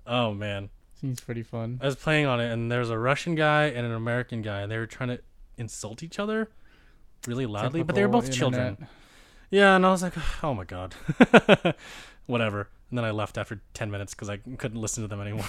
Oh 0.05 0.33
man, 0.33 0.69
Seems 0.99 1.21
pretty 1.21 1.43
fun. 1.43 1.79
I 1.81 1.85
was 1.85 1.95
playing 1.95 2.25
on 2.25 2.41
it, 2.41 2.51
and 2.51 2.71
there's 2.71 2.89
a 2.89 2.97
Russian 2.97 3.35
guy 3.35 3.65
and 3.65 3.85
an 3.85 3.93
American 3.93 4.41
guy, 4.41 4.61
and 4.61 4.71
they 4.71 4.77
were 4.77 4.87
trying 4.87 5.09
to 5.09 5.19
insult 5.57 6.03
each 6.03 6.19
other 6.19 6.49
really 7.27 7.45
loudly, 7.45 7.83
but 7.83 7.95
they 7.95 8.01
were 8.05 8.07
Typical 8.07 8.21
both 8.29 8.31
children. 8.37 8.87
Yeah, 9.51 9.75
and 9.75 9.85
I 9.85 9.91
was 9.91 10.01
like, 10.03 10.13
oh 10.43 10.53
my 10.53 10.65
god, 10.65 10.93
whatever. 12.25 12.69
And 12.89 12.97
then 12.97 13.05
I 13.05 13.11
left 13.11 13.37
after 13.37 13.61
ten 13.73 13.91
minutes 13.91 14.13
because 14.13 14.29
I 14.29 14.37
couldn't 14.37 14.81
listen 14.81 15.03
to 15.03 15.07
them 15.07 15.21
anymore. 15.21 15.45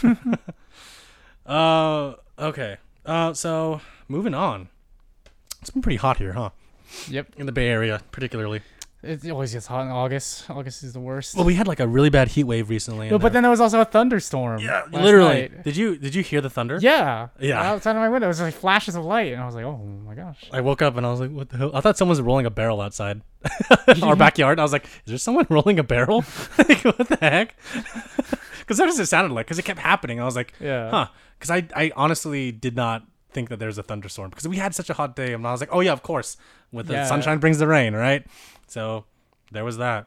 Uh, 1.46 2.14
okay. 2.38 2.76
Uh, 3.04 3.32
so 3.34 3.80
moving 4.08 4.34
on. 4.34 4.68
It's 5.60 5.70
been 5.70 5.82
pretty 5.82 5.96
hot 5.98 6.16
here, 6.18 6.32
huh? 6.32 6.50
Yep. 7.08 7.34
In 7.36 7.46
the 7.46 7.52
Bay 7.52 7.68
Area, 7.68 8.00
particularly. 8.12 8.62
It 9.02 9.30
always 9.30 9.54
gets 9.54 9.66
hot 9.66 9.82
in 9.86 9.88
August. 9.88 10.50
August 10.50 10.82
is 10.82 10.92
the 10.92 11.00
worst. 11.00 11.34
Well, 11.34 11.46
we 11.46 11.54
had 11.54 11.66
like 11.66 11.80
a 11.80 11.88
really 11.88 12.10
bad 12.10 12.28
heat 12.28 12.44
wave 12.44 12.68
recently. 12.68 13.08
No, 13.08 13.18
but 13.18 13.28
uh, 13.28 13.30
then 13.30 13.42
there 13.44 13.50
was 13.50 13.60
also 13.60 13.80
a 13.80 13.84
thunderstorm. 13.86 14.60
yeah, 14.60 14.84
literally. 14.92 15.34
night. 15.48 15.64
Did 15.64 15.74
you 15.74 15.96
did 15.96 16.14
you 16.14 16.22
hear 16.22 16.42
the 16.42 16.50
thunder? 16.50 16.78
Yeah. 16.82 17.28
Yeah. 17.40 17.62
Outside 17.62 17.92
of 17.92 17.96
my 17.96 18.10
window, 18.10 18.26
it 18.26 18.28
was 18.28 18.42
like 18.42 18.52
flashes 18.52 18.96
of 18.96 19.04
light, 19.06 19.32
and 19.32 19.40
I 19.42 19.46
was 19.46 19.54
like, 19.54 19.64
"Oh 19.64 19.78
my 19.78 20.14
gosh!" 20.14 20.44
I 20.52 20.60
woke 20.60 20.82
up 20.82 20.98
and 20.98 21.06
I 21.06 21.10
was 21.10 21.20
like, 21.20 21.30
"What 21.30 21.48
the 21.48 21.56
hell?" 21.56 21.70
I 21.72 21.80
thought 21.80 21.96
someone 21.96 22.10
was 22.12 22.20
rolling 22.20 22.44
a 22.44 22.50
barrel 22.50 22.82
outside 22.82 23.22
our 24.02 24.16
backyard. 24.16 24.60
I 24.60 24.62
was 24.62 24.72
like, 24.72 24.84
"Is 24.84 24.90
there 25.06 25.16
someone 25.18 25.46
rolling 25.50 25.78
a 25.78 25.82
barrel? 25.82 26.22
like, 26.58 26.84
what 26.84 26.98
the 27.08 27.16
heck?" 27.22 27.54
Because 28.58 28.76
that's 28.76 28.92
what 28.98 29.00
it 29.00 29.06
sounded 29.06 29.34
like. 29.34 29.46
Because 29.46 29.58
it 29.58 29.64
kept 29.64 29.80
happening. 29.80 30.20
I 30.20 30.24
was 30.26 30.36
like, 30.36 30.52
Yeah. 30.60 30.90
"Huh?" 30.90 31.06
Because 31.40 31.50
I, 31.50 31.66
I 31.74 31.90
honestly 31.96 32.52
did 32.52 32.76
not 32.76 33.02
think 33.32 33.48
that 33.48 33.58
there's 33.58 33.78
a 33.78 33.82
thunderstorm 33.82 34.28
because 34.30 34.46
we 34.46 34.58
had 34.58 34.74
such 34.74 34.90
a 34.90 34.94
hot 34.94 35.16
day, 35.16 35.32
and 35.32 35.44
I 35.46 35.50
was 35.52 35.60
like, 35.60 35.70
"Oh 35.72 35.80
yeah, 35.80 35.92
of 35.92 36.02
course." 36.02 36.36
With 36.70 36.86
the 36.86 36.92
Yeah. 36.92 37.06
sunshine 37.06 37.38
brings 37.38 37.58
the 37.58 37.66
rain, 37.66 37.94
right? 37.94 38.24
So 38.68 39.04
there 39.50 39.64
was 39.64 39.78
that. 39.78 40.06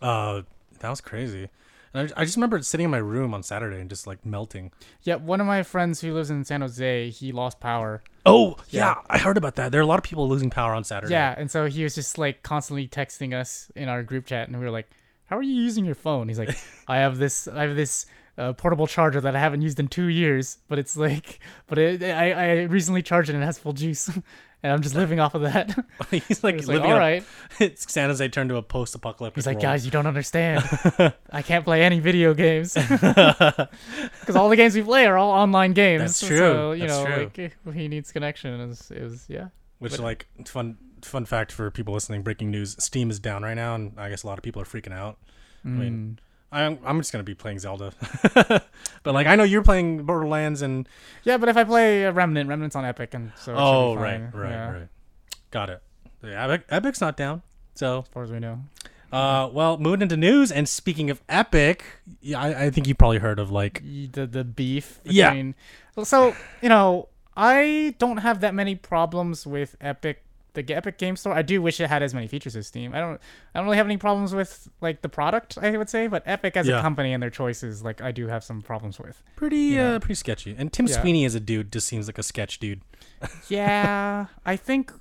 Uh, 0.00 0.42
that 0.80 0.90
was 0.90 1.00
crazy. 1.00 1.48
And 1.94 2.12
I, 2.16 2.22
I 2.22 2.24
just 2.24 2.36
remember 2.36 2.60
sitting 2.62 2.84
in 2.84 2.90
my 2.90 2.98
room 2.98 3.34
on 3.34 3.42
Saturday 3.42 3.80
and 3.80 3.90
just 3.90 4.06
like 4.06 4.24
melting. 4.24 4.70
Yeah. 5.02 5.16
One 5.16 5.40
of 5.40 5.46
my 5.46 5.62
friends 5.62 6.00
who 6.00 6.14
lives 6.14 6.30
in 6.30 6.44
San 6.44 6.60
Jose, 6.62 7.10
he 7.10 7.32
lost 7.32 7.60
power. 7.60 8.02
Oh 8.24 8.56
yeah, 8.70 8.94
Yeah. 8.94 8.94
I 9.10 9.18
heard 9.18 9.36
about 9.36 9.56
that. 9.56 9.72
There 9.72 9.80
are 9.80 9.84
a 9.84 9.86
lot 9.86 9.98
of 9.98 10.04
people 10.04 10.28
losing 10.28 10.48
power 10.50 10.74
on 10.74 10.84
Saturday. 10.84 11.12
Yeah, 11.12 11.34
and 11.36 11.50
so 11.50 11.66
he 11.66 11.82
was 11.82 11.94
just 11.94 12.18
like 12.18 12.42
constantly 12.42 12.88
texting 12.88 13.34
us 13.38 13.70
in 13.76 13.88
our 13.88 14.02
group 14.02 14.26
chat, 14.26 14.48
and 14.48 14.56
we 14.58 14.64
were 14.64 14.70
like, 14.70 14.88
"How 15.26 15.36
are 15.36 15.42
you 15.42 15.54
using 15.54 15.84
your 15.84 15.94
phone?" 15.96 16.28
He's 16.28 16.38
like, 16.38 16.56
"I 16.88 16.98
have 16.98 17.18
this, 17.18 17.46
I 17.48 17.62
have 17.62 17.76
this 17.76 18.06
uh, 18.38 18.52
portable 18.54 18.86
charger 18.86 19.20
that 19.20 19.36
I 19.36 19.40
haven't 19.40 19.62
used 19.62 19.78
in 19.80 19.88
two 19.88 20.06
years, 20.06 20.58
but 20.68 20.78
it's 20.78 20.96
like, 20.96 21.38
but 21.66 21.78
it, 21.78 22.02
I, 22.02 22.32
I 22.32 22.62
recently 22.62 23.02
charged 23.02 23.28
it 23.30 23.34
and 23.34 23.42
it 23.42 23.46
has 23.46 23.58
full 23.58 23.72
juice, 23.74 24.08
and 24.62 24.72
I'm 24.72 24.80
just 24.80 24.94
living 24.94 25.20
off 25.20 25.34
of 25.34 25.42
that." 25.42 25.68
He's 26.10 26.42
like 26.42 26.54
It's 26.56 26.66
like, 26.68 26.76
living. 26.78 26.92
a- 26.92 26.96
right. 26.96 27.24
it's 27.60 27.92
San 27.92 28.08
Jose 28.08 28.26
turned 28.28 28.48
to 28.50 28.56
a 28.56 28.62
post-apocalyptic. 28.62 29.36
He's 29.36 29.46
like, 29.46 29.56
world. 29.56 29.62
guys, 29.62 29.84
you 29.84 29.90
don't 29.90 30.06
understand. 30.06 30.64
I 31.30 31.42
can't 31.42 31.64
play 31.64 31.82
any 31.82 32.00
video 32.00 32.32
games 32.34 32.74
because 32.74 34.36
all 34.36 34.48
the 34.48 34.56
games 34.56 34.74
we 34.74 34.82
play 34.82 35.06
are 35.06 35.18
all 35.18 35.30
online 35.32 35.72
games. 35.72 36.00
That's 36.02 36.16
So, 36.16 36.26
true. 36.28 36.72
you 36.72 36.86
That's 36.86 36.92
know, 36.92 37.04
true. 37.06 37.22
like 37.24 37.38
eh, 37.38 37.72
he 37.72 37.88
needs 37.88 38.12
connection. 38.12 38.58
It 38.60 38.66
was, 38.66 38.90
it 38.90 39.02
was 39.02 39.24
yeah. 39.28 39.48
Which 39.78 39.92
but- 39.92 40.00
like 40.00 40.26
fun 40.46 40.78
fun 41.02 41.24
fact 41.24 41.50
for 41.52 41.70
people 41.70 41.94
listening. 41.94 42.22
Breaking 42.22 42.50
news: 42.50 42.76
Steam 42.82 43.10
is 43.10 43.18
down 43.18 43.42
right 43.42 43.54
now, 43.54 43.74
and 43.74 43.92
I 43.98 44.08
guess 44.08 44.22
a 44.22 44.26
lot 44.26 44.38
of 44.38 44.42
people 44.44 44.62
are 44.62 44.66
freaking 44.66 44.92
out. 44.92 45.18
I 45.64 45.68
mean, 45.68 46.18
Mm. 46.18 46.22
I'm 46.52 46.78
I'm 46.84 46.98
just 47.00 47.12
gonna 47.12 47.24
be 47.24 47.34
playing 47.34 47.58
Zelda, 47.60 47.92
but 49.02 49.14
like 49.14 49.26
I 49.26 49.36
know 49.36 49.44
you're 49.44 49.62
playing 49.62 50.04
Borderlands 50.04 50.62
and 50.62 50.88
Yeah, 51.24 51.38
but 51.38 51.48
if 51.48 51.56
I 51.56 51.64
play 51.64 52.04
Remnant, 52.10 52.48
Remnant's 52.48 52.76
on 52.76 52.84
Epic, 52.84 53.14
and 53.14 53.32
so 53.36 53.52
it 53.52 53.56
should 53.56 53.60
be 53.60 53.60
oh 53.62 53.94
fine. 53.94 54.02
right 54.02 54.34
right 54.34 54.50
yeah, 54.50 54.70
right, 54.70 54.88
got 55.50 55.70
it. 55.70 55.82
Yeah, 56.22 56.44
Epic, 56.44 56.66
Epic's 56.70 57.00
not 57.00 57.16
down. 57.16 57.42
So 57.74 58.00
As 58.00 58.08
far 58.08 58.22
as 58.22 58.30
we 58.30 58.38
know. 58.38 58.60
uh, 59.12 59.48
well, 59.52 59.78
moving 59.78 60.02
into 60.02 60.16
news 60.16 60.52
and 60.52 60.68
speaking 60.68 61.08
of 61.10 61.22
Epic, 61.28 61.84
yeah, 62.20 62.38
I, 62.40 62.64
I 62.66 62.70
think 62.70 62.86
you 62.86 62.94
probably 62.94 63.18
heard 63.18 63.38
of 63.38 63.50
like 63.50 63.82
the 63.82 64.26
the 64.26 64.44
beef 64.44 65.00
Yeah. 65.04 65.30
between 65.30 65.54
Well, 65.96 66.04
so 66.06 66.34
you 66.60 66.68
know 66.68 67.08
i 67.34 67.94
don't 67.98 68.18
have 68.18 68.40
that 68.42 68.52
many 68.54 68.74
problems 68.74 69.46
with 69.46 69.74
epic 69.80 70.22
the 70.54 70.64
epic 70.74 70.98
game 70.98 71.16
store 71.16 71.32
i 71.32 71.42
do 71.42 71.62
wish 71.62 71.80
it 71.80 71.88
had 71.88 72.02
as 72.02 72.12
many 72.14 72.26
features 72.26 72.54
as 72.56 72.66
steam 72.66 72.94
i 72.94 72.98
don't 73.00 73.20
i 73.54 73.58
don't 73.58 73.64
really 73.64 73.76
have 73.76 73.86
any 73.86 73.96
problems 73.96 74.34
with 74.34 74.68
like 74.80 75.00
the 75.02 75.08
product 75.08 75.56
i 75.62 75.76
would 75.76 75.88
say 75.88 76.06
but 76.06 76.22
epic 76.26 76.56
as 76.56 76.66
Yeah. 76.68 76.78
a 76.78 76.82
company 76.82 77.12
and 77.12 77.22
their 77.22 77.30
choices 77.30 77.82
like 77.82 78.00
i 78.02 78.12
do 78.12 78.28
have 78.28 78.44
some 78.44 78.60
problems 78.62 78.98
with 78.98 79.22
pretty 79.36 79.56
Yeah. 79.76 79.92
uh 79.94 79.98
pretty 79.98 80.14
sketchy. 80.14 80.54
And 80.58 80.72
Tim 80.72 80.86
Yeah. 80.86 81.00
Sweeney 81.00 81.24
as 81.24 81.34
a 81.34 81.40
dude 81.40 81.72
just 81.72 81.86
seems 81.88 82.06
like 82.06 82.18
a 82.18 82.22
sketch 82.22 82.58
dude. 82.58 82.82
yeah 83.48 84.26
i 84.44 84.56
think 84.56 84.92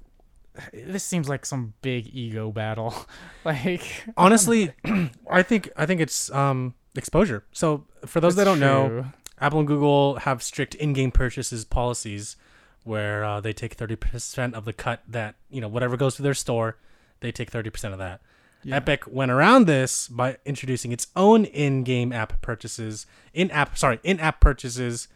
this 0.74 1.04
seems 1.04 1.30
like 1.30 1.46
some 1.46 1.74
big 1.82 2.10
ego 2.14 2.52
battle 2.52 2.94
like 3.46 3.84
honestly 4.18 4.72
i 5.30 5.42
think 5.42 5.70
i 5.78 5.86
think 5.86 6.02
it's 6.02 6.30
um 6.32 6.74
exposure 6.96 7.44
so 7.52 7.86
for 8.06 8.20
those 8.20 8.36
that 8.36 8.44
don't 8.44 8.60
know 8.60 9.06
apple 9.40 9.60
and 9.60 9.68
google 9.68 10.16
have 10.18 10.44
strict 10.44 10.76
in-game 10.76 11.12
purchases 11.12 11.64
policies 11.64 12.36
where 12.84 13.24
uh, 13.24 13.40
they 13.40 13.54
take 13.54 13.78
30% 13.78 14.54
of 14.54 14.66
the 14.66 14.74
cut 14.74 15.02
that 15.08 15.36
you 15.50 15.62
know 15.62 15.68
whatever 15.68 15.96
goes 15.98 16.16
to 16.16 16.22
their 16.22 16.34
store 16.34 16.78
they 17.20 17.32
take 17.32 17.52
30% 17.52 17.92
of 17.94 18.00
that 18.00 18.22
Yeah. 18.64 18.76
epic 18.78 19.04
went 19.08 19.32
around 19.32 19.66
this 19.68 20.08
by 20.08 20.38
introducing 20.46 20.92
its 20.92 21.08
own 21.16 21.46
in-game 21.46 22.12
app 22.14 22.42
purchases 22.42 23.06
in-app 23.34 23.78
sorry 23.78 24.00
in-app 24.04 24.40
purchases 24.42 25.08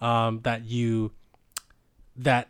um, 0.00 0.40
that 0.42 0.64
you 0.64 1.12
that 2.16 2.48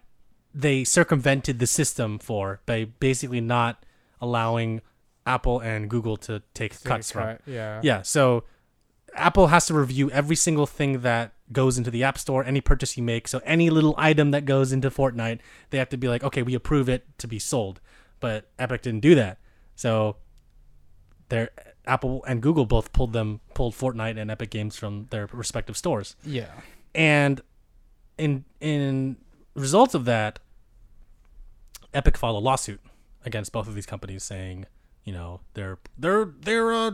they 0.55 0.85
circumvented 0.85 1.59
the 1.59 1.67
system 1.67 2.19
for 2.19 2.61
by 2.67 2.85
basically 3.01 3.41
not 3.41 3.85
allowing 4.21 4.81
Apple 5.27 5.59
and 5.61 5.89
Google 5.89 6.17
to 6.19 6.43
take 6.53 6.83
cuts 6.85 7.11
a 7.11 7.13
from. 7.13 7.23
cut, 7.23 7.41
yeah 7.47 7.81
Yeah, 7.83 8.03
so 8.03 8.45
Apple 9.15 9.47
has 9.49 9.67
to 9.67 9.75
review 9.75 10.11
every 10.11 10.37
single 10.37 10.67
thing 10.67 11.01
that 11.01 11.33
goes 11.53 11.77
into 11.79 11.91
the 11.91 12.03
App 12.03 12.19
Store, 12.19 12.45
any 12.45 12.61
purchase 12.61 12.97
you 12.97 13.03
make. 13.03 13.29
So 13.29 13.41
any 13.45 13.71
little 13.71 13.95
item 13.99 14.31
that 14.31 14.45
goes 14.45 14.73
into 14.73 14.91
Fortnite, 14.91 15.41
they 15.71 15.79
have 15.79 15.89
to 15.91 15.97
be 15.97 16.09
like, 16.09 16.25
okay, 16.25 16.43
we 16.43 16.55
approve 16.55 16.89
it 16.89 17.07
to 17.19 17.29
be 17.29 17.39
sold. 17.39 17.81
But 18.21 18.51
Epic 18.59 18.83
didn't 18.83 19.01
do 19.01 19.15
that. 19.17 19.39
So 19.77 20.17
their 21.29 21.51
Apple 21.87 22.25
and 22.27 22.41
Google 22.41 22.65
both 22.65 22.93
pulled 22.93 23.13
them 23.13 23.41
pulled 23.55 23.75
Fortnite 23.75 24.19
and 24.19 24.31
Epic 24.31 24.51
Games 24.51 24.77
from 24.77 25.07
their 25.11 25.29
respective 25.33 25.77
stores 25.77 26.17
yeah 26.25 26.47
and 26.95 27.41
in 28.17 28.45
in 28.61 29.17
result 29.55 29.95
of 29.95 30.05
that 30.07 30.39
epic 31.93 32.17
filed 32.17 32.37
a 32.37 32.39
lawsuit 32.39 32.81
against 33.25 33.53
both 33.53 33.69
of 33.69 33.75
these 33.75 33.87
companies 33.87 34.23
saying 34.23 34.67
you 35.05 35.13
know 35.13 35.41
they're 35.55 35.79
they're 35.99 36.27
they're 36.41 36.73
uh 36.73 36.93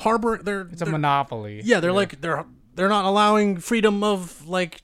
harbor 0.00 0.38
they're, 0.42 0.62
it's 0.62 0.80
a 0.80 0.84
they're- 0.84 0.92
monopoly 0.92 1.60
yeah 1.64 1.80
they're 1.80 1.92
like 1.92 2.20
they're 2.20 2.44
they're 2.80 2.88
not 2.88 3.04
allowing 3.04 3.58
freedom 3.58 4.02
of 4.02 4.48
like 4.48 4.80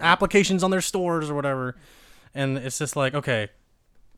applications 0.00 0.62
on 0.62 0.70
their 0.70 0.80
stores 0.80 1.28
or 1.28 1.34
whatever. 1.34 1.74
And 2.32 2.56
it's 2.58 2.78
just 2.78 2.94
like 2.94 3.12
okay 3.12 3.48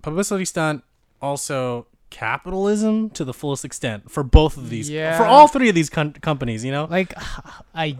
publicity 0.03 0.45
stunt 0.45 0.85
also 1.23 1.87
capitalism 2.11 3.09
to 3.11 3.25
the 3.25 3.33
fullest 3.33 3.65
extent 3.65 4.11
for 4.11 4.23
both 4.23 4.59
of 4.59 4.69
these 4.69 4.91
Yeah. 4.91 5.17
for 5.17 5.25
all 5.25 5.49
three 5.49 5.71
of 5.71 5.75
these 5.75 5.89
com- 5.89 6.13
companies 6.13 6.63
you 6.63 6.71
know? 6.73 6.85
Like 6.91 7.15
i 7.75 7.97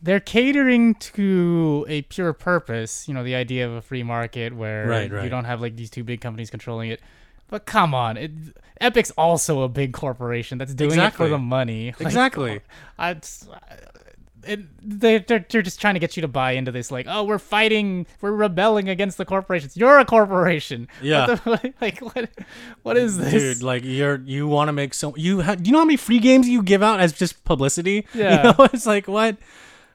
they're 0.00 0.20
catering 0.20 0.94
to 0.96 1.84
a 1.88 2.02
pure 2.02 2.32
purpose 2.32 3.08
you 3.08 3.14
know 3.14 3.24
the 3.24 3.34
idea 3.34 3.66
of 3.66 3.72
a 3.72 3.82
free 3.82 4.04
market 4.04 4.54
where 4.54 4.86
Right, 4.86 5.10
you 5.24 5.28
don't 5.28 5.46
have 5.46 5.60
like 5.60 5.74
these 5.74 5.90
two 5.90 6.04
big 6.04 6.20
companies 6.20 6.48
controlling 6.48 6.90
it. 6.90 7.00
But 7.48 7.66
come 7.66 7.92
on 7.94 8.16
it, 8.16 8.30
epic's 8.80 9.10
also 9.12 9.62
a 9.62 9.68
big 9.68 9.92
corporation 9.92 10.58
that's 10.58 10.74
doing 10.74 10.98
it 10.98 11.12
for 11.12 11.28
the 11.28 11.38
money. 11.38 11.92
Like, 11.98 12.06
exactly. 12.06 12.60
I, 12.98 13.16
it, 14.46 14.60
they, 14.82 15.18
they're, 15.18 15.44
they're 15.48 15.62
just 15.62 15.80
trying 15.80 15.94
to 15.94 16.00
get 16.00 16.16
you 16.16 16.20
to 16.22 16.28
buy 16.28 16.52
into 16.52 16.70
this 16.72 16.90
like 16.90 17.06
oh 17.08 17.24
we're 17.24 17.38
fighting 17.38 18.06
we're 18.20 18.32
rebelling 18.32 18.88
against 18.88 19.18
the 19.18 19.24
corporations. 19.24 19.76
You're 19.76 19.98
a 19.98 20.04
corporation. 20.04 20.88
Yeah. 21.02 21.36
What 21.44 21.62
the- 21.62 21.74
like 21.80 21.98
what 22.00 22.30
what 22.82 22.96
is 22.96 23.16
this? 23.18 23.32
Dude 23.32 23.62
like 23.62 23.82
you're 23.84 24.20
you 24.24 24.46
want 24.46 24.68
to 24.68 24.72
make 24.72 24.94
so 24.94 25.14
you 25.16 25.42
ha- 25.42 25.54
do 25.56 25.64
you 25.64 25.72
know 25.72 25.78
how 25.80 25.84
many 25.84 25.96
free 25.96 26.18
games 26.18 26.48
you 26.48 26.62
give 26.62 26.82
out 26.82 27.00
as 27.00 27.12
just 27.12 27.44
publicity? 27.44 28.06
Yeah. 28.14 28.36
you 28.36 28.42
know 28.58 28.68
it's 28.72 28.86
like 28.86 29.08
what? 29.08 29.36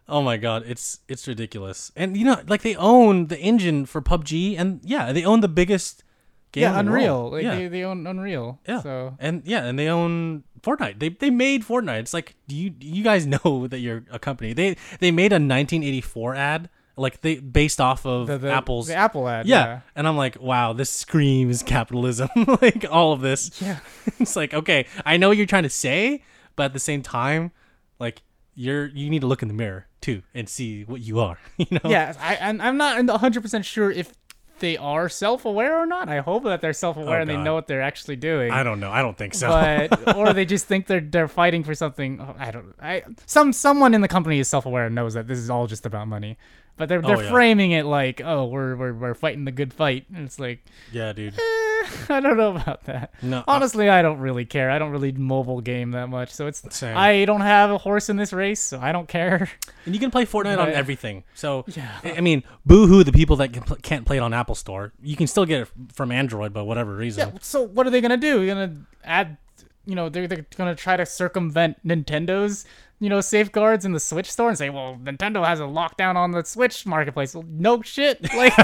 Oh 0.08 0.22
my 0.22 0.38
god 0.38 0.64
it's 0.66 1.00
it's 1.08 1.28
ridiculous. 1.28 1.92
And 1.96 2.18
you 2.18 2.26
know 2.26 2.42
like 2.48 2.62
they 2.62 2.76
own 2.76 3.28
the 3.28 3.38
engine 3.40 3.86
for 3.86 4.02
pubg 4.02 4.56
and 4.58 4.82
yeah 4.84 5.12
they 5.12 5.24
own 5.24 5.42
the 5.42 5.48
biggest 5.48 6.04
game 6.52 6.64
yeah 6.64 6.80
unreal. 6.80 7.32
Like 7.32 7.44
yeah. 7.44 7.56
they, 7.56 7.68
they 7.68 7.84
own 7.84 8.08
unreal. 8.08 8.60
Yeah. 8.68 8.82
so 8.82 9.16
and 9.20 9.44
yeah 9.46 9.66
and 9.66 9.78
they 9.78 9.88
own 9.88 10.44
Fortnite. 10.62 11.00
They 11.00 11.10
they 11.10 11.30
made 11.30 11.64
Fortnite. 11.64 12.00
It's 12.00 12.14
like, 12.14 12.36
do 12.48 12.56
you 12.56 12.70
do 12.70 12.88
you 12.88 13.04
guys 13.04 13.26
know 13.46 13.68
that 13.68 13.80
you're 13.80 14.04
a 14.12 14.20
company? 14.20 14.54
They 14.54 14.76
they 15.00 15.12
made 15.12 15.32
a 15.32 15.36
1984 15.36 16.36
ad, 16.36 16.70
like 16.98 17.22
they 17.22 17.40
based 17.40 17.80
off 17.82 18.06
of 18.06 18.28
The, 18.28 18.38
the, 18.38 18.52
Apple's. 18.52 18.88
the 18.88 18.96
Apple 18.96 19.28
ad. 19.28 19.48
yeah. 19.48 19.82
and 19.96 20.08
I'm 20.08 20.18
like, 20.18 20.40
wow, 20.42 20.74
this 20.74 20.90
screams 20.90 21.64
capitalism. 21.64 22.30
like 22.62 22.86
all 22.90 23.14
of 23.14 23.22
this. 23.22 23.62
Yeah. 23.62 23.80
it's 24.20 24.36
like, 24.36 24.54
okay, 24.54 24.86
I 25.06 25.18
know 25.18 25.30
what 25.30 25.38
you're 25.38 25.46
trying 25.46 25.64
to 25.64 25.70
say, 25.70 26.24
but 26.56 26.64
at 26.66 26.74
the 26.74 26.80
same 26.80 27.02
time, 27.02 27.52
like 28.00 28.22
you're 28.56 28.88
you 28.88 29.10
need 29.10 29.22
to 29.22 29.28
look 29.28 29.42
in 29.42 29.48
the 29.48 29.54
mirror 29.54 29.88
too 30.02 30.22
and 30.34 30.50
see 30.50 30.84
what 30.84 31.02
you 31.02 31.20
are. 31.20 31.40
You 31.58 31.68
know? 31.72 31.90
Yeah. 31.90 32.14
I 32.20 32.38
I'm 32.38 32.78
not 32.78 33.04
100 33.06 33.42
percent 33.42 33.66
sure 33.66 33.90
if 33.92 34.14
they 34.60 34.78
are 34.78 35.10
self-aware 35.10 35.82
or 35.82 35.86
not. 35.86 36.10
I 36.10 36.20
hope 36.20 36.44
that 36.44 36.62
they're 36.62 36.74
self-aware 36.74 37.18
Oh, 37.18 37.22
and 37.22 37.30
they 37.30 37.38
know 37.38 37.54
what 37.54 37.68
they're 37.68 37.82
actually 37.82 38.16
doing. 38.16 38.52
I 38.52 38.64
don't 38.64 38.80
know. 38.80 38.92
I 38.92 39.02
don't 39.02 39.18
think 39.18 39.34
so. 39.34 39.50
but 39.50 40.16
or 40.18 40.34
they 40.34 40.46
just 40.46 40.66
think 40.66 40.88
they're 40.88 41.02
they're 41.02 41.28
fighting 41.28 41.64
for 41.64 41.74
something. 41.76 42.20
oh, 42.22 42.36
I 42.38 42.52
don't. 42.52 42.74
I 42.82 43.04
some 43.26 43.54
someone 43.54 43.94
in 43.94 44.02
the 44.02 44.08
company 44.08 44.40
is 44.40 44.48
self 44.48 44.66
aware 44.66 44.86
and 44.86 44.96
knows 44.96 45.14
that 45.14 45.28
this 45.28 45.40
is 45.40 45.50
all 45.50 45.68
just 45.68 45.86
about 45.86 46.08
money, 46.08 46.38
but 46.78 46.90
they're 46.90 47.02
they're 47.02 47.18
Oh, 47.18 47.22
yeah. 47.22 47.30
framing 47.32 47.72
it 47.72 47.86
like, 47.86 48.22
oh, 48.24 48.46
we're 48.46 48.76
we're 48.76 48.94
we're 48.94 49.14
fighting 49.14 49.46
the 49.46 49.52
good 49.52 49.74
fight, 49.74 50.06
and 50.14 50.26
it's 50.26 50.40
like, 50.40 50.64
yeah, 50.92 51.12
dude. 51.14 51.34
eh, 51.34 51.40
I 52.10 52.20
don't 52.20 52.38
know 52.38 52.56
about 52.56 52.84
that. 52.86 53.14
No, 53.22 53.44
Honestly, 53.48 53.90
I 53.90 54.02
don't 54.02 54.20
really 54.20 54.46
care. 54.46 54.70
I 54.70 54.78
don't 54.80 54.92
really 54.92 55.12
mobile 55.12 55.62
game 55.62 55.92
that 55.92 56.08
much, 56.10 56.32
so 56.32 56.48
it's 56.48 56.62
Same. 56.76 56.96
I 56.96 57.26
don't 57.26 57.42
have 57.42 57.72
a 57.72 57.78
horse 57.78 58.10
in 58.10 58.18
this 58.18 58.32
race, 58.34 58.60
so 58.62 58.80
I 58.80 58.92
don't 58.92 59.08
care. 59.08 59.50
And 59.86 59.96
you 59.96 60.00
can 60.00 60.12
play 60.12 60.26
Fortnite 60.26 60.58
on 60.60 60.70
everything. 60.70 61.24
So 61.34 61.66
Yeah. 61.68 61.90
I 62.04 62.18
I 62.18 62.22
mean, 62.22 62.44
boo-hoo 62.66 63.04
the 63.04 63.12
people 63.12 63.38
that 63.38 63.54
can 63.54 63.64
can't 63.82 64.06
play 64.06 64.18
it 64.18 64.22
on 64.22 64.34
Apple 64.34 64.56
Store. 64.56 64.94
You 65.02 65.16
can 65.16 65.28
still 65.28 65.46
get 65.46 65.62
it 65.62 65.68
from 65.94 66.12
Android, 66.12 66.54
but 66.54 66.66
whatever 66.66 66.96
reason. 66.96 67.30
Yeah. 67.34 67.38
So 67.42 67.64
what 67.64 67.88
are 67.88 67.90
they 67.90 68.02
gonna 68.02 68.18
do? 68.18 68.42
You're 68.42 68.54
gonna 68.56 68.76
add, 69.04 69.38
you 69.86 69.96
know, 69.96 70.10
they're, 70.10 70.28
they're 70.28 70.46
gonna 70.58 70.76
try 70.76 70.96
to 70.98 71.06
circumvent 71.06 71.78
Nintendo's, 71.88 72.66
you 73.00 73.08
know, 73.10 73.22
safeguards 73.22 73.86
in 73.86 73.94
the 73.94 74.00
Switch 74.00 74.30
store 74.30 74.50
and 74.50 74.58
say, 74.58 74.70
well, 74.70 74.98
Nintendo 75.02 75.46
has 75.46 75.60
a 75.60 75.64
lockdown 75.64 76.16
on 76.16 76.32
the 76.32 76.44
Switch 76.44 76.86
marketplace. 76.86 77.34
Well, 77.34 77.46
no 77.48 77.82
shit. 77.82 78.20
Like 78.36 78.56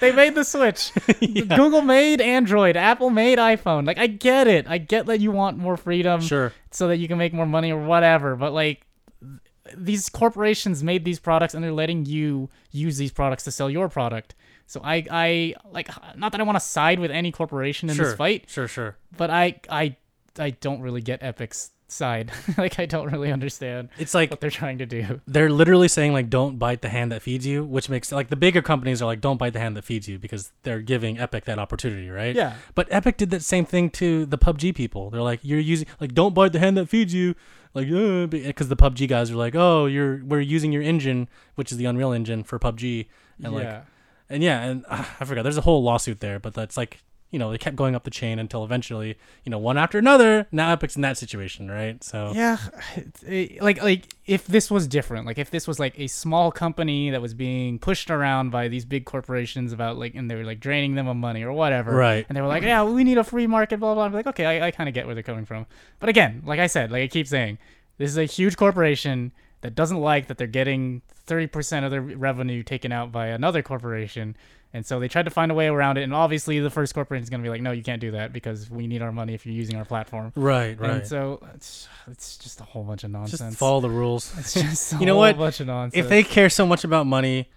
they 0.00 0.12
made 0.12 0.34
the 0.34 0.44
Switch. 0.44 0.92
Google 1.48 1.82
made 1.82 2.20
Android. 2.20 2.76
Apple 2.76 3.10
made 3.10 3.38
iPhone. 3.38 3.86
Like 3.86 3.98
I 3.98 4.06
get 4.06 4.46
it. 4.46 4.66
I 4.68 4.78
get 4.78 5.06
that 5.06 5.20
you 5.20 5.32
want 5.32 5.58
more 5.58 5.76
freedom 5.76 6.20
Sure. 6.20 6.52
so 6.70 6.88
that 6.88 6.98
you 6.98 7.08
can 7.08 7.18
make 7.18 7.32
more 7.32 7.46
money 7.46 7.72
or 7.72 7.82
whatever. 7.84 8.36
But 8.36 8.52
like. 8.52 8.82
These 9.76 10.08
corporations 10.10 10.84
made 10.84 11.04
these 11.04 11.18
products 11.18 11.52
and 11.52 11.64
they're 11.64 11.72
letting 11.72 12.06
you 12.06 12.48
use 12.70 12.98
these 12.98 13.10
products 13.10 13.42
to 13.44 13.50
sell 13.50 13.68
your 13.68 13.88
product. 13.88 14.36
So 14.66 14.80
I, 14.84 15.04
I 15.10 15.54
like 15.72 15.88
not 16.16 16.30
that 16.30 16.40
I 16.40 16.44
want 16.44 16.54
to 16.54 16.60
side 16.64 17.00
with 17.00 17.10
any 17.10 17.32
corporation 17.32 17.90
in 17.90 17.96
Sure. 17.96 18.06
this 18.06 18.14
fight, 18.14 18.44
Sure, 18.48 18.68
sure. 18.68 18.96
but 19.16 19.28
I, 19.28 19.60
I, 19.68 19.96
I 20.38 20.50
don't 20.50 20.82
really 20.82 21.00
get 21.00 21.20
Epic's 21.20 21.72
side. 21.88 22.30
like 22.58 22.78
I 22.78 22.86
don't 22.86 23.10
really 23.10 23.30
understand 23.32 23.88
It's 23.98 24.14
like 24.14 24.30
what 24.30 24.40
they're 24.40 24.50
trying 24.50 24.78
to 24.78 24.86
do. 24.86 25.20
they're 25.26 25.50
literally 25.50 25.88
saying 25.88 26.12
like 26.12 26.28
don't 26.28 26.58
bite 26.58 26.82
the 26.82 26.88
hand 26.88 27.12
that 27.12 27.22
feeds 27.22 27.46
you, 27.46 27.64
which 27.64 27.88
makes 27.88 28.12
like 28.12 28.28
the 28.28 28.36
bigger 28.36 28.62
companies 28.62 29.00
are 29.00 29.06
like 29.06 29.20
don't 29.20 29.36
bite 29.38 29.52
the 29.52 29.60
hand 29.60 29.76
that 29.76 29.84
feeds 29.84 30.08
you 30.08 30.18
because 30.18 30.52
they're 30.62 30.80
giving 30.80 31.18
Epic 31.18 31.44
that 31.44 31.58
opportunity, 31.58 32.08
right? 32.10 32.34
Yeah. 32.34 32.54
But 32.74 32.88
Epic 32.90 33.16
did 33.16 33.30
that 33.30 33.42
same 33.42 33.64
thing 33.64 33.90
to 33.90 34.26
the 34.26 34.38
PUBG 34.38 34.74
people. 34.74 35.10
They're 35.10 35.22
like 35.22 35.40
you're 35.42 35.60
using 35.60 35.86
like 36.00 36.14
don't 36.14 36.34
bite 36.34 36.52
the 36.52 36.58
hand 36.58 36.76
that 36.76 36.88
feeds 36.88 37.14
you, 37.14 37.34
like 37.74 37.88
because 38.30 38.68
the 38.68 38.76
PUBG 38.76 39.08
guys 39.08 39.30
are 39.30 39.36
like 39.36 39.54
oh 39.54 39.86
you're 39.86 40.24
we're 40.24 40.40
using 40.40 40.72
your 40.72 40.82
engine, 40.82 41.28
which 41.54 41.70
is 41.72 41.78
the 41.78 41.84
Unreal 41.84 42.12
Engine 42.12 42.42
for 42.44 42.58
PUBG, 42.58 43.06
and 43.42 43.54
like 43.54 43.84
and 44.28 44.42
yeah, 44.42 44.62
and 44.64 44.84
uh, 44.88 45.04
I 45.20 45.24
forgot. 45.24 45.42
There's 45.42 45.56
a 45.56 45.62
whole 45.62 45.82
lawsuit 45.82 46.20
there, 46.20 46.38
but 46.38 46.54
that's 46.54 46.76
like 46.76 46.98
you 47.30 47.38
know 47.38 47.50
they 47.50 47.58
kept 47.58 47.76
going 47.76 47.94
up 47.94 48.04
the 48.04 48.10
chain 48.10 48.38
until 48.38 48.64
eventually 48.64 49.18
you 49.44 49.50
know 49.50 49.58
one 49.58 49.76
after 49.76 49.98
another. 49.98 50.46
Now 50.52 50.74
Epic's 50.74 50.96
in 50.96 51.02
that 51.02 51.18
situation, 51.18 51.70
right? 51.70 52.02
So 52.02 52.32
Yeah, 52.34 52.58
eh, 53.26 53.58
like 53.60 53.82
like 53.82 54.14
if 54.26 54.46
this 54.46 54.70
was 54.70 54.86
different, 54.86 55.26
like 55.26 55.38
if 55.38 55.50
this 55.50 55.66
was 55.66 55.78
like 55.78 55.98
a 55.98 56.06
small 56.06 56.52
company 56.52 57.10
that 57.10 57.20
was 57.20 57.34
being 57.34 57.78
pushed 57.78 58.10
around 58.10 58.50
by 58.50 58.68
these 58.68 58.84
big 58.84 59.04
corporations 59.04 59.72
about 59.72 59.98
like, 59.98 60.14
and 60.14 60.30
they 60.30 60.34
were 60.34 60.44
like 60.44 60.60
draining 60.60 60.94
them 60.94 61.08
of 61.08 61.16
money 61.16 61.42
or 61.42 61.52
whatever, 61.52 61.94
Right. 61.94 62.24
And 62.28 62.36
they 62.36 62.40
were 62.40 62.48
like, 62.48 62.62
yeah, 62.62 62.84
we 62.84 63.04
need 63.04 63.18
a 63.18 63.24
free 63.24 63.46
market, 63.46 63.80
blah 63.80 63.94
blah. 63.94 64.04
I'm 64.04 64.12
like, 64.12 64.26
okay, 64.28 64.46
I, 64.46 64.68
I 64.68 64.70
kind 64.70 64.88
of 64.88 64.94
get 64.94 65.06
where 65.06 65.14
they're 65.14 65.22
coming 65.22 65.44
from, 65.44 65.66
but 65.98 66.08
again, 66.08 66.42
like 66.46 66.60
I 66.60 66.66
said, 66.66 66.90
like 66.90 67.02
I 67.02 67.08
keep 67.08 67.26
saying, 67.26 67.58
this 67.98 68.10
is 68.10 68.18
a 68.18 68.24
huge 68.24 68.56
corporation 68.56 69.32
that 69.62 69.74
doesn't 69.74 70.00
like 70.00 70.28
that 70.28 70.38
they're 70.38 70.46
getting 70.46 71.02
30% 71.26 71.84
of 71.84 71.90
their 71.90 72.02
revenue 72.02 72.62
taken 72.62 72.92
out 72.92 73.10
by 73.10 73.28
another 73.28 73.62
corporation. 73.62 74.36
And 74.76 74.84
so 74.84 75.00
they 75.00 75.08
tried 75.08 75.24
to 75.24 75.30
find 75.30 75.50
a 75.50 75.54
way 75.54 75.68
around 75.68 75.96
it. 75.96 76.02
And 76.02 76.12
obviously, 76.12 76.60
the 76.60 76.68
first 76.70 76.92
corporation 76.94 77.22
is 77.22 77.30
going 77.30 77.40
to 77.40 77.46
be 77.46 77.48
like, 77.50 77.62
no, 77.62 77.72
you 77.72 77.82
can't 77.82 78.00
do 78.00 78.10
that 78.10 78.32
because 78.32 78.68
we 78.70 78.86
need 78.86 79.00
our 79.00 79.10
money 79.10 79.32
if 79.32 79.46
you're 79.46 79.54
using 79.54 79.76
our 79.76 79.84
platform. 79.86 80.32
right, 80.36 80.78
right. 80.78 80.90
And 80.90 81.06
so 81.06 81.40
it's, 81.54 81.88
it's 82.08 82.36
just 82.36 82.60
a 82.60 82.64
whole 82.64 82.84
bunch 82.84 83.02
of 83.02 83.10
nonsense. 83.10 83.40
Just 83.40 83.58
follow 83.58 83.80
the 83.80 83.88
rules. 83.90 84.32
It's 84.38 84.52
just 84.54 84.92
a 84.94 84.96
You 84.98 85.06
know 85.06 85.16
what? 85.16 85.38
bunch 85.38 85.60
of 85.60 85.66
nonsense. 85.66 85.98
if 86.04 86.08
they 86.10 86.22
care 86.22 86.50
so 86.50 86.66
much 86.66 86.84
about 86.84 87.06
money, 87.06 87.48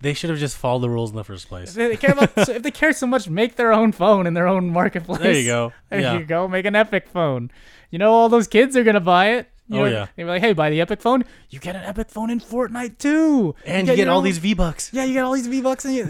they 0.00 0.14
should 0.14 0.30
have 0.30 0.38
just 0.38 0.56
followed 0.56 0.80
the 0.80 0.90
rules 0.90 1.10
in 1.10 1.16
the 1.16 1.24
first 1.24 1.46
place. 1.48 1.76
if 1.76 1.76
they 1.76 1.96
care 1.96 2.12
about, 2.12 2.34
so 2.46 2.52
if 2.52 2.62
they 2.62 2.70
care 2.72 2.92
so 2.94 3.06
much, 3.06 3.28
make 3.28 3.56
their 3.56 3.72
own 3.72 3.92
phone 3.92 4.26
in 4.26 4.34
their 4.34 4.48
own 4.48 4.70
marketplace. 4.70 5.20
There 5.20 5.32
you 5.32 5.44
go. 5.44 5.72
There 5.90 6.00
Yeah. 6.00 6.18
you 6.18 6.24
go. 6.24 6.48
Make 6.48 6.64
an 6.64 6.74
Epic 6.74 7.06
phone. 7.06 7.50
You 7.90 7.98
know, 7.98 8.12
all 8.12 8.28
those 8.30 8.48
kids 8.48 8.76
are 8.78 8.82
gonna 8.82 8.98
buy 8.98 9.32
it. 9.34 9.48
You 9.72 9.78
Oh, 9.80 9.84
know, 9.84 9.90
yeah. 9.90 10.06
They 10.16 10.24
were 10.24 10.30
like, 10.30 10.42
"Hey, 10.42 10.52
buy 10.52 10.68
the 10.70 10.80
Epic 10.80 11.00
phone. 11.00 11.24
You 11.50 11.58
get 11.58 11.74
an 11.76 11.82
Epic 11.84 12.10
phone 12.10 12.28
in 12.30 12.40
Fortnite 12.40 12.98
too, 12.98 13.54
And 13.64 13.86
you 13.88 13.94
get 13.96 13.98
your 14.04 14.10
all 14.10 14.18
own- 14.18 14.24
these 14.24 14.38
V 14.38 14.52
Bucks. 14.54 14.90
Yeah, 14.92 15.04
you 15.04 15.14
get 15.14 15.24
all 15.24 15.32
these 15.32 15.46
V 15.46 15.60
Bucks, 15.62 15.84
and 15.86 15.94
you, 15.94 16.06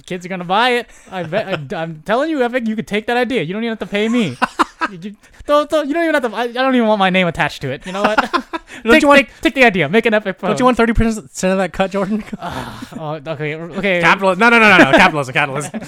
kids 0.06 0.26
are 0.26 0.28
gonna 0.28 0.44
buy 0.44 0.70
it. 0.70 0.88
I 1.10 1.22
bet. 1.22 1.72
I, 1.74 1.82
am 1.82 2.02
telling 2.04 2.28
you, 2.30 2.42
Epic, 2.42 2.68
you 2.68 2.76
could 2.76 2.86
take 2.86 3.06
that 3.06 3.16
idea. 3.16 3.42
You 3.42 3.52
don't 3.54 3.62
even 3.64 3.72
have 3.76 3.78
to 3.80 3.86
pay 3.90 4.08
me. 4.08 4.36
you, 4.92 5.16
don't, 5.46 5.68
don't, 5.68 5.88
you 5.88 5.94
don't 5.94 6.04
even 6.04 6.14
have 6.14 6.30
to. 6.30 6.36
I, 6.36 6.42
I 6.42 6.52
don't 6.52 6.74
even 6.74 6.88
want 6.88 6.98
my 6.98 7.10
name 7.10 7.26
attached 7.26 7.62
to 7.62 7.70
it. 7.70 7.86
You 7.86 7.92
know 7.92 8.02
what? 8.02 8.18
Don't 8.82 8.92
take, 8.94 9.02
you 9.02 9.08
want? 9.08 9.18
take, 9.18 9.40
take 9.40 9.54
the 9.54 9.64
idea. 9.64 9.88
Make 9.88 10.06
an 10.06 10.14
Epic 10.14 10.38
phone. 10.38 10.50
Don't 10.50 10.58
you 10.58 10.64
want 10.64 10.76
thirty 10.76 10.92
percent 10.92 11.52
of 11.52 11.58
that 11.58 11.72
cut, 11.72 11.90
Jordan? 11.90 12.24
Ah, 12.38 12.88
oh, 12.98 13.32
okay, 13.32 13.54
okay. 13.54 14.00
Capitalism? 14.00 14.40
No, 14.40 14.48
no, 14.48 14.58
no, 14.58 14.76
no, 14.76 14.90
no. 14.90 14.96
Capitalism, 14.96 15.32
capitalism. 15.32 15.80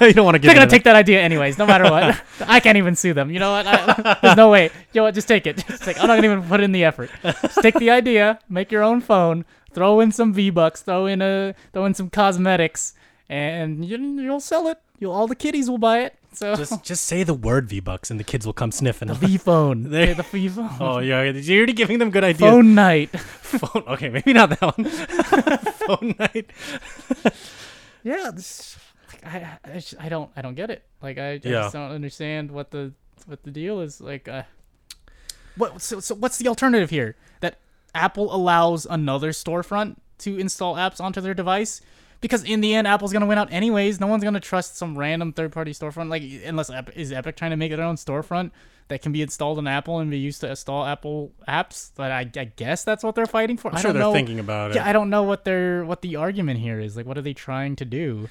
you 0.00 0.12
don't 0.12 0.24
want 0.24 0.34
to 0.34 0.38
give. 0.38 0.48
They're 0.48 0.54
gonna 0.54 0.70
take 0.70 0.84
that 0.84 0.96
idea 0.96 1.20
anyways, 1.20 1.58
no 1.58 1.66
matter 1.66 1.84
what. 1.84 2.20
I 2.46 2.60
can't 2.60 2.78
even 2.78 2.96
sue 2.96 3.12
them. 3.12 3.30
You 3.30 3.38
know 3.38 3.52
what? 3.52 3.66
I, 3.66 4.18
there's 4.22 4.36
no 4.36 4.50
way. 4.50 4.64
You 4.64 5.00
know 5.00 5.02
what? 5.04 5.14
Just 5.14 5.28
take 5.28 5.46
it. 5.46 5.64
Just 5.66 5.82
take, 5.82 6.00
I'm 6.00 6.06
not 6.06 6.16
gonna 6.16 6.26
even 6.26 6.42
put 6.42 6.60
in 6.60 6.72
the 6.72 6.84
effort. 6.84 7.10
Just 7.22 7.60
take 7.60 7.74
the 7.74 7.90
idea, 7.90 8.38
make 8.48 8.72
your 8.72 8.82
own 8.82 9.00
phone, 9.00 9.44
throw 9.72 10.00
in 10.00 10.12
some 10.12 10.32
V 10.32 10.50
bucks, 10.50 10.82
throw 10.82 11.06
in 11.06 11.20
a, 11.20 11.54
throw 11.72 11.84
in 11.84 11.94
some 11.94 12.08
cosmetics, 12.08 12.94
and 13.28 13.84
you, 13.84 13.98
you'll 13.98 14.40
sell 14.40 14.68
it. 14.68 14.78
You'll 14.98 15.12
all 15.12 15.26
the 15.26 15.36
kiddies 15.36 15.68
will 15.68 15.78
buy 15.78 16.00
it. 16.00 16.14
So. 16.32 16.54
Just, 16.54 16.84
just 16.84 17.06
say 17.06 17.22
the 17.24 17.34
word 17.34 17.68
V 17.68 17.80
Bucks, 17.80 18.10
and 18.10 18.18
the 18.20 18.24
kids 18.24 18.46
will 18.46 18.52
come 18.52 18.70
sniffing. 18.70 19.08
the 19.08 19.14
V 19.14 19.36
phone. 19.36 19.82
There- 19.90 20.02
Okay, 20.04 20.12
the 20.14 20.22
V 20.22 20.48
phone. 20.48 20.70
oh 20.80 20.98
yeah, 21.00 21.22
you're 21.24 21.58
already 21.58 21.72
giving 21.72 21.98
them 21.98 22.10
good 22.10 22.22
ideas. 22.24 22.40
Phone 22.50 22.74
night. 22.74 23.10
Phone- 23.20 23.84
Okay, 23.88 24.08
maybe 24.10 24.32
not 24.32 24.50
that 24.50 24.60
one. 24.62 24.84
Phone 25.86 26.14
night. 26.18 26.50
Yeah, 28.02 28.30
this, 28.34 28.78
like, 29.12 29.26
I, 29.26 29.58
I, 29.64 29.72
just- 29.74 29.94
I 30.00 30.08
don't 30.08 30.30
I 30.36 30.42
don't 30.42 30.54
get 30.54 30.70
it. 30.70 30.84
Like 31.02 31.18
I, 31.18 31.32
I 31.32 31.40
Yeah. 31.42 31.62
just 31.62 31.74
don't 31.74 31.90
understand 31.90 32.50
what 32.50 32.70
the 32.70 32.92
what 33.26 33.42
the 33.42 33.50
deal 33.50 33.80
is. 33.80 34.00
Like, 34.00 34.28
uh, 34.28 34.44
what 35.56 35.80
so, 35.82 36.00
so 36.00 36.14
what's 36.14 36.38
the 36.38 36.48
alternative 36.48 36.90
here? 36.90 37.16
That 37.40 37.58
Apple 37.94 38.34
allows 38.34 38.86
another 38.86 39.30
storefront 39.32 39.96
to 40.18 40.38
install 40.38 40.76
apps 40.76 41.00
onto 41.00 41.20
their 41.20 41.34
device? 41.34 41.80
Because 42.20 42.44
in 42.44 42.60
the 42.60 42.74
end, 42.74 42.86
Apple's 42.86 43.12
gonna 43.12 43.26
win 43.26 43.38
out 43.38 43.52
anyways. 43.52 43.98
No 44.00 44.06
one's 44.06 44.22
gonna 44.24 44.40
trust 44.40 44.76
some 44.76 44.96
random 44.98 45.32
third-party 45.32 45.72
storefront. 45.72 46.10
Like, 46.10 46.22
unless 46.44 46.68
Ep- 46.70 46.96
is 46.96 47.12
Epic 47.12 47.36
trying 47.36 47.50
to 47.52 47.56
make 47.56 47.70
their 47.74 47.82
own 47.84 47.96
storefront 47.96 48.50
that 48.88 49.00
can 49.02 49.12
be 49.12 49.22
installed 49.22 49.56
on 49.58 49.66
Apple 49.66 50.00
and 50.00 50.10
be 50.10 50.18
used 50.18 50.40
to 50.42 50.50
install 50.50 50.84
Apple 50.84 51.32
apps? 51.48 51.92
But 51.96 52.10
I, 52.12 52.20
I 52.36 52.44
guess 52.44 52.84
that's 52.84 53.02
what 53.02 53.14
they're 53.14 53.24
fighting 53.26 53.56
for. 53.56 53.68
I'm 53.70 53.76
I 53.76 53.80
sure 53.80 53.88
don't 53.88 53.94
they're 53.94 54.02
know. 54.08 54.12
thinking 54.12 54.38
about 54.38 54.72
it. 54.72 54.76
Yeah, 54.76 54.86
I 54.86 54.92
don't 54.92 55.08
know 55.08 55.22
what 55.22 55.44
their 55.44 55.84
what 55.84 56.02
the 56.02 56.16
argument 56.16 56.60
here 56.60 56.78
is. 56.78 56.96
Like, 56.96 57.06
what 57.06 57.16
are 57.16 57.22
they 57.22 57.32
trying 57.34 57.76
to 57.76 57.84
do? 57.86 58.28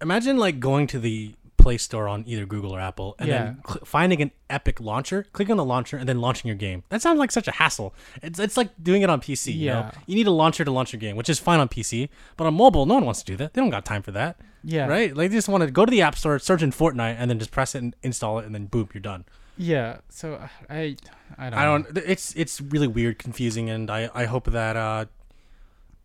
Imagine 0.00 0.38
like 0.38 0.58
going 0.60 0.86
to 0.88 0.98
the 0.98 1.34
Play 1.66 1.78
Store 1.78 2.06
on 2.06 2.22
either 2.26 2.46
Google 2.46 2.70
or 2.76 2.80
Apple, 2.80 3.16
and 3.18 3.28
Yeah. 3.28 3.38
then 3.44 3.58
cl- 3.66 3.84
finding 3.84 4.22
an 4.22 4.30
Epic 4.48 4.80
launcher, 4.80 5.26
clicking 5.32 5.50
on 5.52 5.56
the 5.56 5.64
launcher, 5.64 5.96
and 5.96 6.08
then 6.08 6.20
launching 6.20 6.48
your 6.48 6.56
game. 6.56 6.84
That 6.90 7.02
sounds 7.02 7.18
like 7.18 7.32
such 7.32 7.48
a 7.48 7.50
hassle. 7.52 7.92
It's 8.22 8.38
it's 8.38 8.56
like 8.56 8.70
doing 8.80 9.02
it 9.02 9.10
on 9.10 9.20
PC. 9.20 9.52
You 9.52 9.70
know, 9.70 9.80
Yeah. 9.80 9.90
you 10.06 10.14
need 10.14 10.28
a 10.28 10.36
launcher 10.42 10.64
to 10.64 10.70
launch 10.70 10.92
your 10.92 11.00
game, 11.00 11.16
which 11.16 11.28
is 11.28 11.38
fine 11.40 11.58
on 11.58 11.68
PC, 11.68 12.08
but 12.36 12.46
on 12.46 12.54
mobile, 12.54 12.86
no 12.86 12.94
one 12.94 13.04
wants 13.04 13.20
to 13.22 13.26
do 13.32 13.36
that. 13.38 13.54
They 13.54 13.60
don't 13.60 13.70
got 13.70 13.84
time 13.84 14.02
for 14.02 14.12
that. 14.12 14.36
Yeah. 14.62 14.86
Right? 14.86 15.16
Like 15.16 15.30
they 15.30 15.36
just 15.36 15.48
want 15.48 15.62
to 15.64 15.70
go 15.70 15.84
to 15.84 15.90
the 15.90 16.02
App 16.02 16.16
Store, 16.16 16.38
search 16.38 16.62
in 16.62 16.70
Fortnite, 16.70 17.16
and 17.18 17.28
then 17.30 17.38
just 17.40 17.50
press 17.50 17.74
it 17.74 17.82
and 17.82 17.96
install 18.02 18.38
it, 18.38 18.46
and 18.46 18.54
then 18.54 18.66
boom, 18.66 18.88
you're 18.94 19.00
done. 19.12 19.24
Yeah. 19.58 19.98
So 20.08 20.34
uh, 20.34 20.48
I 20.70 20.96
I 21.36 21.50
don't 21.50 21.58
I 21.60 21.64
don't. 21.64 21.86
It's 22.14 22.32
it's 22.36 22.60
really 22.60 22.86
weird, 22.98 23.18
confusing, 23.18 23.68
and 23.70 23.90
I 23.90 24.08
I 24.14 24.24
hope 24.26 24.44
that 24.52 24.76
uh. 24.76 25.06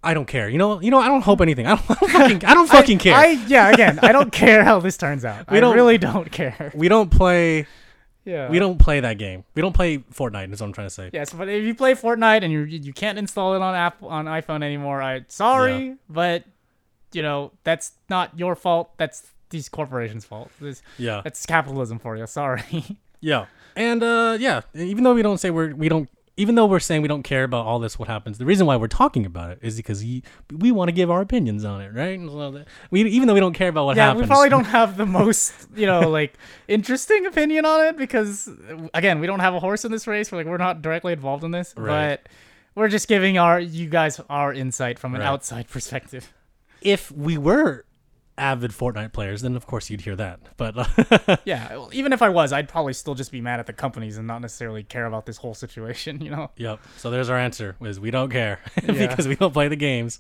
I 0.04 0.14
don't 0.14 0.26
care. 0.28 0.50
You 0.50 0.58
know. 0.58 0.82
You 0.82 0.92
know. 0.92 1.00
I 1.00 1.08
don't 1.08 1.22
hope 1.22 1.42
anything. 1.42 1.68
I 1.68 1.76
don't, 1.76 1.92
I 1.92 1.96
don't 1.96 2.10
fucking. 2.12 2.46
I 2.46 2.54
don't 2.54 2.68
fucking 2.78 2.98
care. 3.00 3.16
I 3.16 3.28
yeah, 3.48 3.70
again, 3.70 4.00
I 4.02 4.12
don't 4.12 4.32
care 4.32 4.64
how 4.64 4.80
this 4.80 4.98
turns 4.98 5.24
out. 5.26 5.50
We 5.52 5.58
I 5.58 5.60
don't- 5.62 5.76
really 5.76 5.98
don't 5.98 6.32
care. 6.32 6.72
we 6.76 6.88
don't 6.88 7.12
play. 7.12 7.68
Yeah. 8.24 8.50
We 8.50 8.60
don't 8.60 8.78
play 8.78 9.00
that 9.00 9.18
game. 9.18 9.46
We 9.56 9.64
don't 9.64 9.74
play 9.74 9.98
Fortnite. 9.98 10.54
Is 10.54 10.62
what 10.62 10.68
I'm 10.68 10.74
trying 10.74 10.88
to 10.88 10.94
say. 10.94 11.10
Yes, 11.12 11.34
but 11.34 11.50
if 11.50 11.64
you 11.64 11.74
play 11.74 11.94
Fortnite 11.96 12.44
and 12.44 12.52
you 12.54 12.62
you 12.64 12.94
can't 12.94 13.18
install 13.18 13.56
it 13.56 13.62
on 13.62 13.74
Apple 13.76 14.10
on 14.10 14.26
iPhone 14.26 14.64
anymore, 14.64 15.02
I 15.02 15.26
sorry, 15.28 15.96
but 16.10 16.44
you 17.14 17.22
know, 17.24 17.52
that's 17.64 17.92
not 18.10 18.38
your 18.38 18.56
fault. 18.56 18.92
That's 18.98 19.32
these 19.50 19.68
corporations' 19.70 20.24
fault. 20.24 20.50
This, 20.62 20.82
Yeah. 20.98 21.22
that's 21.24 21.46
capitalism 21.46 22.00
for 22.00 22.16
you. 22.18 22.26
Sorry. 22.28 22.64
Yeah, 23.24 23.46
and 23.76 24.02
uh, 24.02 24.36
yeah, 24.40 24.62
even 24.74 25.04
though 25.04 25.14
we 25.14 25.22
don't 25.22 25.38
say 25.38 25.52
we're 25.52 25.76
we 25.76 25.90
don't. 25.90 26.10
Even 26.38 26.56
though 26.56 26.66
we're 26.66 26.80
saying 26.80 27.02
we 27.02 27.08
don't 27.10 27.24
care 27.24 27.44
about 27.44 27.66
all 27.66 27.78
this, 27.80 28.00
what 28.00 28.08
happens? 28.08 28.38
The 28.38 28.46
reason 28.46 28.66
why 28.66 28.78
we're 28.78 28.88
talking 28.88 29.26
about 29.26 29.52
it 29.52 29.60
is 29.62 29.76
because 29.76 30.02
we, 30.02 30.24
we 30.50 30.72
want 30.72 30.88
to 30.88 30.94
give 30.94 31.12
our 31.12 31.22
opinions 31.22 31.66
on 31.66 31.82
it, 31.82 31.94
right? 31.94 32.20
So 32.20 32.64
we 32.90 33.04
even 33.04 33.28
though 33.28 33.34
we 33.34 33.42
don't 33.42 33.54
care 33.54 33.68
about 33.70 33.86
what 33.86 33.98
yeah, 33.98 34.08
happens. 34.08 34.24
we 34.24 34.28
probably 34.28 34.50
don't 34.50 34.64
have 34.80 34.96
the 34.98 35.06
most, 35.06 35.54
you 35.76 35.86
know, 35.86 36.10
like 36.10 36.34
interesting 36.70 37.26
opinion 37.26 37.66
on 37.66 37.86
it 37.86 37.98
because, 37.98 38.50
again, 38.94 39.20
we 39.20 39.28
don't 39.28 39.42
have 39.42 39.54
a 39.54 39.60
horse 39.60 39.84
in 39.84 39.92
this 39.92 40.08
race. 40.08 40.32
We're 40.32 40.40
like 40.40 40.48
we're 40.48 40.58
not 40.58 40.82
directly 40.82 41.12
involved 41.14 41.44
in 41.44 41.52
this, 41.52 41.74
Right. 41.78 42.20
but 42.24 42.30
we're 42.76 42.88
just 42.88 43.10
giving 43.10 43.38
our 43.38 43.60
you 43.60 43.90
guys 43.90 44.20
our 44.30 44.54
insight 44.54 45.00
from 45.00 45.14
an 45.16 45.22
Right. 45.22 45.28
outside 45.28 45.70
perspective. 45.70 46.34
If 46.82 47.12
we 47.12 47.38
were 47.38 47.84
avid 48.42 48.72
Fortnite 48.72 49.14
players, 49.14 49.42
then 49.44 49.56
of 49.56 49.66
course 49.68 49.90
you'd 49.90 50.02
hear 50.02 50.16
that. 50.16 50.40
But 50.58 50.74
uh, 50.78 51.38
Yeah, 51.46 51.70
well, 51.78 51.90
even 51.94 52.12
if 52.12 52.22
I 52.22 52.30
was, 52.30 52.52
I'd 52.52 52.68
probably 52.68 52.94
still 52.94 53.14
just 53.16 53.32
be 53.32 53.40
mad 53.40 53.60
at 53.60 53.68
the 53.68 53.74
companies 53.74 54.18
and 54.18 54.26
not 54.28 54.42
necessarily 54.42 54.84
care 54.84 55.06
about 55.06 55.26
this 55.26 55.38
whole 55.38 55.54
situation. 55.54 56.20
You 56.26 56.32
know? 56.32 56.52
Yep. 56.58 56.80
So 56.98 57.10
there's 57.12 57.30
our 57.30 57.38
answer: 57.38 57.76
is 57.82 58.00
we 58.00 58.12
don't 58.12 58.30
care 58.32 58.60
Yeah. 58.84 59.08
because 59.08 59.28
we 59.28 59.36
don't 59.36 59.54
play 59.54 59.68
the 59.68 59.76
games. 59.76 60.20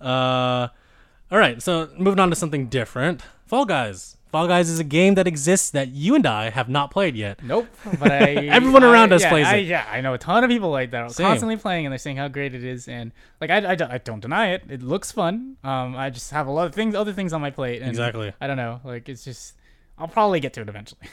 Uh, 0.00 0.68
all 1.30 1.38
right. 1.38 1.62
So 1.62 1.88
moving 1.96 2.18
on 2.20 2.30
to 2.30 2.36
something 2.36 2.66
different. 2.68 3.22
Fall 3.46 3.64
Guys. 3.64 4.16
Fall 4.34 4.48
Guys 4.48 4.68
is 4.68 4.80
a 4.80 4.84
game 4.84 5.14
that 5.14 5.28
exists 5.28 5.70
that 5.70 5.90
you 5.92 6.16
and 6.16 6.26
I 6.26 6.50
have 6.50 6.68
not 6.68 6.90
played 6.90 7.14
yet. 7.14 7.40
Nope. 7.40 7.68
But 8.00 8.10
I 8.10 8.34
Everyone 8.48 8.82
around 8.82 9.12
I- 9.12 9.16
us 9.16 9.22
yeah, 9.22 9.28
plays 9.28 9.46
I, 9.46 9.54
it. 9.58 9.66
Yeah, 9.66 9.86
I 9.88 10.00
know 10.00 10.12
a 10.12 10.18
ton 10.18 10.42
of 10.42 10.50
people 10.50 10.70
like 10.72 10.90
that 10.90 11.02
are 11.04 11.08
Same. 11.08 11.26
constantly 11.28 11.56
playing 11.56 11.86
and 11.86 11.92
they're 11.92 11.98
saying 12.00 12.16
how 12.16 12.26
great 12.26 12.52
it 12.52 12.64
is 12.64 12.88
and 12.88 13.12
like 13.40 13.50
I, 13.50 13.58
I, 13.58 13.74
don't- 13.76 13.92
I 13.92 13.98
don't 13.98 14.18
deny 14.18 14.48
it. 14.54 14.64
It 14.68 14.82
looks 14.82 15.12
fun. 15.12 15.56
Um, 15.62 15.94
I 15.94 16.10
just 16.10 16.32
have 16.32 16.48
a 16.48 16.50
lot 16.50 16.66
of 16.66 16.74
things, 16.74 16.96
other 16.96 17.12
things 17.12 17.32
on 17.32 17.40
my 17.40 17.50
plate. 17.52 17.80
And 17.80 17.88
Exactly. 17.90 18.32
I 18.40 18.48
don't 18.48 18.56
know. 18.56 18.80
Like 18.82 19.08
it's 19.08 19.22
just. 19.22 19.54
I'll 19.98 20.08
probably 20.08 20.40
get 20.40 20.52
to 20.54 20.62
it 20.62 20.68
eventually. 20.68 21.02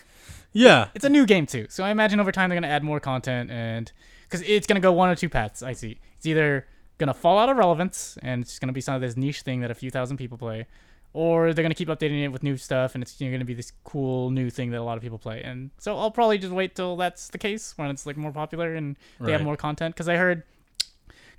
Yeah. 0.52 0.88
It's 0.96 1.06
a 1.06 1.10
new 1.10 1.28
game 1.28 1.46
too, 1.46 1.68
so 1.70 1.84
I 1.84 1.92
imagine 1.92 2.20
over 2.20 2.32
time 2.32 2.50
they're 2.50 2.58
gonna 2.60 2.74
add 2.74 2.84
more 2.84 3.00
content 3.00 3.52
and 3.52 3.90
because 4.24 4.42
it's 4.42 4.66
gonna 4.66 4.80
go 4.80 4.92
one 4.92 5.10
or 5.10 5.16
two 5.16 5.30
paths. 5.30 5.62
I 5.62 5.74
see. 5.74 6.00
It's 6.18 6.26
either 6.26 6.66
gonna 6.98 7.14
fall 7.14 7.38
out 7.38 7.50
of 7.50 7.56
relevance 7.58 8.18
and 8.24 8.42
it's 8.42 8.58
gonna 8.58 8.74
be 8.74 8.82
some 8.82 8.96
of 8.96 9.02
this 9.02 9.16
niche 9.16 9.44
thing 9.44 9.62
that 9.62 9.70
a 9.70 9.76
few 9.76 9.92
thousand 9.92 10.18
people 10.18 10.40
play, 10.40 10.66
or 11.14 11.54
they're 11.54 11.64
gonna 11.64 11.76
keep 11.76 11.90
updating 11.90 12.24
it 12.24 12.30
with 12.30 12.44
new 12.44 12.58
stuff 12.58 12.96
and 12.96 13.02
it's 13.04 13.20
you 13.20 13.28
know, 13.28 13.36
gonna 13.36 13.46
be 13.46 13.54
this 13.54 13.74
cool 13.84 14.30
new 14.30 14.50
thing 14.50 14.72
that 14.72 14.80
a 14.80 14.84
lot 14.84 14.98
of 14.98 15.04
people 15.04 15.18
play. 15.18 15.42
And 15.42 15.72
so 15.78 15.98
I'll 15.98 16.12
probably 16.12 16.38
just 16.38 16.54
wait 16.54 16.76
till 16.76 16.96
that's 16.96 17.30
the 17.30 17.38
case 17.38 17.74
when 17.78 17.90
it's 17.90 18.06
like 18.06 18.18
more 18.18 18.32
popular 18.32 18.76
and 18.76 18.98
they 19.20 19.32
have 19.32 19.44
more 19.44 19.58
content. 19.58 19.96
Because 19.96 20.08
I 20.08 20.16
heard. 20.16 20.44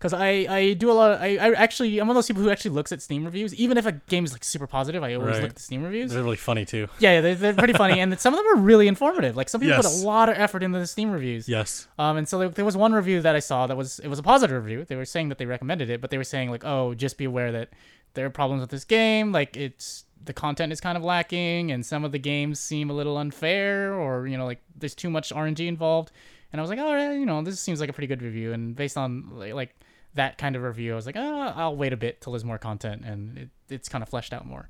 Because 0.03 0.15
I, 0.15 0.47
I 0.51 0.73
do 0.73 0.91
a 0.91 0.93
lot 0.95 1.13
of, 1.13 1.23
I, 1.23 1.37
I 1.37 1.53
actually 1.53 1.97
I'm 2.01 2.09
one 2.09 2.17
of 2.17 2.19
those 2.19 2.27
people 2.27 2.43
who 2.43 2.51
actually 2.51 2.73
looks 2.73 2.91
at 2.91 3.01
Steam 3.01 3.25
reviews 3.25 3.55
even 3.55 3.79
if 3.79 3.87
a 3.87 3.93
game 3.93 4.25
is 4.25 4.33
like 4.33 4.43
super 4.43 4.67
positive 4.67 5.01
I 5.05 5.15
always 5.15 5.35
Right. 5.35 5.43
look 5.43 5.51
at 5.51 5.55
the 5.57 5.63
Steam 5.63 5.85
reviews 5.85 6.11
They're 6.11 6.25
really 6.25 6.37
funny 6.37 6.65
too. 6.65 6.89
yeah, 6.99 7.21
they're, 7.21 7.37
they're 7.37 7.55
pretty 7.55 7.73
funny, 7.75 8.01
and 8.01 8.19
some 8.19 8.35
of 8.35 8.39
them 8.39 8.47
are 8.59 8.61
really 8.61 8.89
informative. 8.89 9.37
Like 9.37 9.49
some 9.49 9.61
people 9.61 9.77
put 9.77 9.87
a 9.87 10.05
lot 10.05 10.29
of 10.29 10.37
effort 10.37 10.65
into 10.65 10.81
the 10.81 10.89
Steam 10.89 11.13
reviews. 11.13 11.49
Yes. 11.49 11.87
Um, 12.01 12.17
and 12.17 12.29
so 12.29 12.41
there, 12.41 12.49
there 12.49 12.65
was 12.65 12.77
one 12.77 12.93
review 12.93 13.21
that 13.23 13.37
I 13.37 13.39
saw 13.39 13.69
that 13.69 13.77
was 13.77 14.01
it 14.01 14.09
was 14.09 14.19
a 14.19 14.25
positive 14.25 14.61
review. 14.65 14.85
They 14.85 14.97
were 14.97 15.05
saying 15.05 15.29
that 15.29 15.39
they 15.39 15.47
recommended 15.47 15.89
it, 15.89 16.01
but 16.01 16.11
they 16.11 16.19
were 16.19 16.25
saying 16.25 16.51
like, 16.51 16.65
oh, 16.65 16.95
just 16.95 17.17
be 17.17 17.25
aware 17.25 17.53
that 17.53 17.71
there 18.15 18.27
are 18.27 18.31
problems 18.31 18.61
with 18.61 18.71
this 18.71 18.85
game. 18.85 19.31
Like 19.31 19.57
it's 19.57 20.05
the 20.25 20.33
content 20.33 20.73
is 20.73 20.81
kind 20.81 20.97
of 20.99 21.05
lacking, 21.05 21.71
and 21.71 21.87
some 21.87 22.05
of 22.05 22.11
the 22.11 22.19
games 22.19 22.59
seem 22.59 22.91
a 22.91 22.93
little 22.93 23.17
unfair, 23.19 23.95
or 23.95 24.27
you 24.27 24.37
know, 24.37 24.47
like 24.47 24.61
there's 24.77 24.95
too 24.97 25.11
much 25.11 25.31
RNG 25.33 25.67
involved. 25.69 26.11
And 26.53 26.61
I 26.61 26.63
was 26.63 26.69
like, 26.69 26.79
all 26.81 26.93
right, 26.95 27.13
you 27.15 27.25
know, 27.25 27.41
this 27.41 27.59
seems 27.61 27.81
like 27.81 27.89
a 27.89 27.95
pretty 27.95 28.09
good 28.09 28.21
review. 28.21 28.53
And 28.53 28.77
based 28.77 28.99
on 28.99 29.31
like 29.39 29.75
that 30.15 30.39
kind 30.39 30.57
of 30.57 30.63
review, 30.63 30.93
I 30.93 30.97
was 30.97 31.07
like, 31.07 31.17
oh, 31.17 31.53
I'll 31.57 31.77
wait 31.77 31.93
a 31.93 31.97
bit 31.97 32.21
till 32.21 32.33
there's 32.33 32.45
more 32.45 32.59
content, 32.59 33.03
and 33.05 33.39
it, 33.39 33.49
it's 33.69 33.89
kind 33.89 34.03
of 34.03 34.09
fleshed 34.09 34.33
out 34.33 34.47
more. 34.47 34.69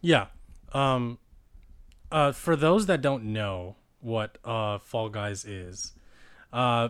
Yeah. 0.00 0.26
Um, 0.72 1.18
uh, 2.12 2.32
for 2.32 2.56
those 2.56 2.86
that 2.86 3.00
don't 3.02 3.24
know 3.32 3.76
what 4.00 4.38
uh, 4.44 4.78
Fall 4.78 5.08
Guys 5.08 5.44
is, 5.44 5.92
uh, 6.52 6.88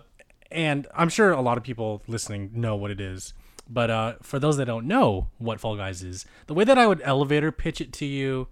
and 0.51 0.87
I'm 0.95 1.09
sure 1.09 1.31
a 1.31 1.41
lot 1.43 1.59
of 1.59 1.63
people 1.65 2.03
listening 2.07 2.51
know 2.55 2.75
what 2.77 2.91
it 2.91 3.01
is, 3.01 3.35
but 3.69 3.91
uh, 3.91 4.15
for 4.23 4.39
those 4.39 4.57
that 4.57 4.65
don't 4.65 4.87
know 4.87 5.29
what 5.39 5.61
Fall 5.61 5.77
Guys 5.77 6.03
is, 6.03 6.25
the 6.47 6.55
way 6.55 6.65
that 6.65 6.79
I 6.79 6.87
would 6.87 7.01
elevator 7.05 7.53
pitch 7.53 7.81
it 7.81 7.93
to 7.95 8.07
you 8.07 8.49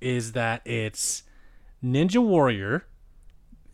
is 0.00 0.32
that 0.32 0.66
it's 0.66 1.22
Ninja 1.84 2.22
Warrior. 2.22 2.84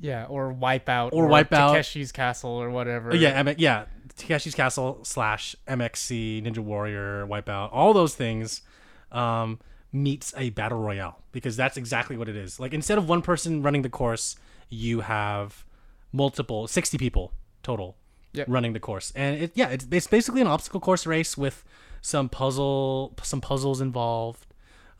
Yeah, 0.00 0.24
or 0.24 0.52
Wipeout, 0.52 1.10
Or 1.12 1.28
Wipeout. 1.28 1.76
Takeshi's 1.76 2.10
Castle, 2.10 2.50
or 2.50 2.70
whatever. 2.70 3.14
Yeah, 3.14 3.30
M- 3.30 3.54
yeah, 3.56 3.84
Takeshi's 4.12 4.54
Castle 4.54 5.00
slash 5.02 5.56
MXC 5.68 6.42
Ninja 6.44 6.58
Warrior 6.58 7.26
Wipeout, 7.26 7.70
all 7.72 7.92
those 7.92 8.14
things 8.14 8.62
um, 9.10 9.58
meets 9.92 10.32
a 10.36 10.50
battle 10.50 10.78
royale 10.80 11.18
because 11.32 11.56
that's 11.56 11.76
exactly 11.76 12.16
what 12.16 12.28
it 12.28 12.36
is. 12.36 12.58
Like 12.60 12.72
instead 12.74 12.98
of 12.98 13.08
one 13.08 13.22
person 13.22 13.62
running 13.62 13.82
the 13.82 13.88
course, 13.90 14.36
you 14.68 15.00
have 15.00 15.64
multiple, 16.12 16.66
sixty 16.66 16.98
people 16.98 17.32
total 17.62 17.96
Yep. 18.34 18.46
running 18.48 18.72
the 18.72 18.80
course, 18.80 19.12
and 19.14 19.42
it 19.42 19.52
yeah, 19.54 19.68
it's 19.68 19.86
it's 19.90 20.06
basically 20.06 20.40
an 20.40 20.46
obstacle 20.46 20.80
course 20.80 21.04
race 21.04 21.36
with 21.36 21.62
some 22.00 22.30
puzzle, 22.30 23.12
some 23.22 23.42
puzzles 23.42 23.82
involved, 23.82 24.46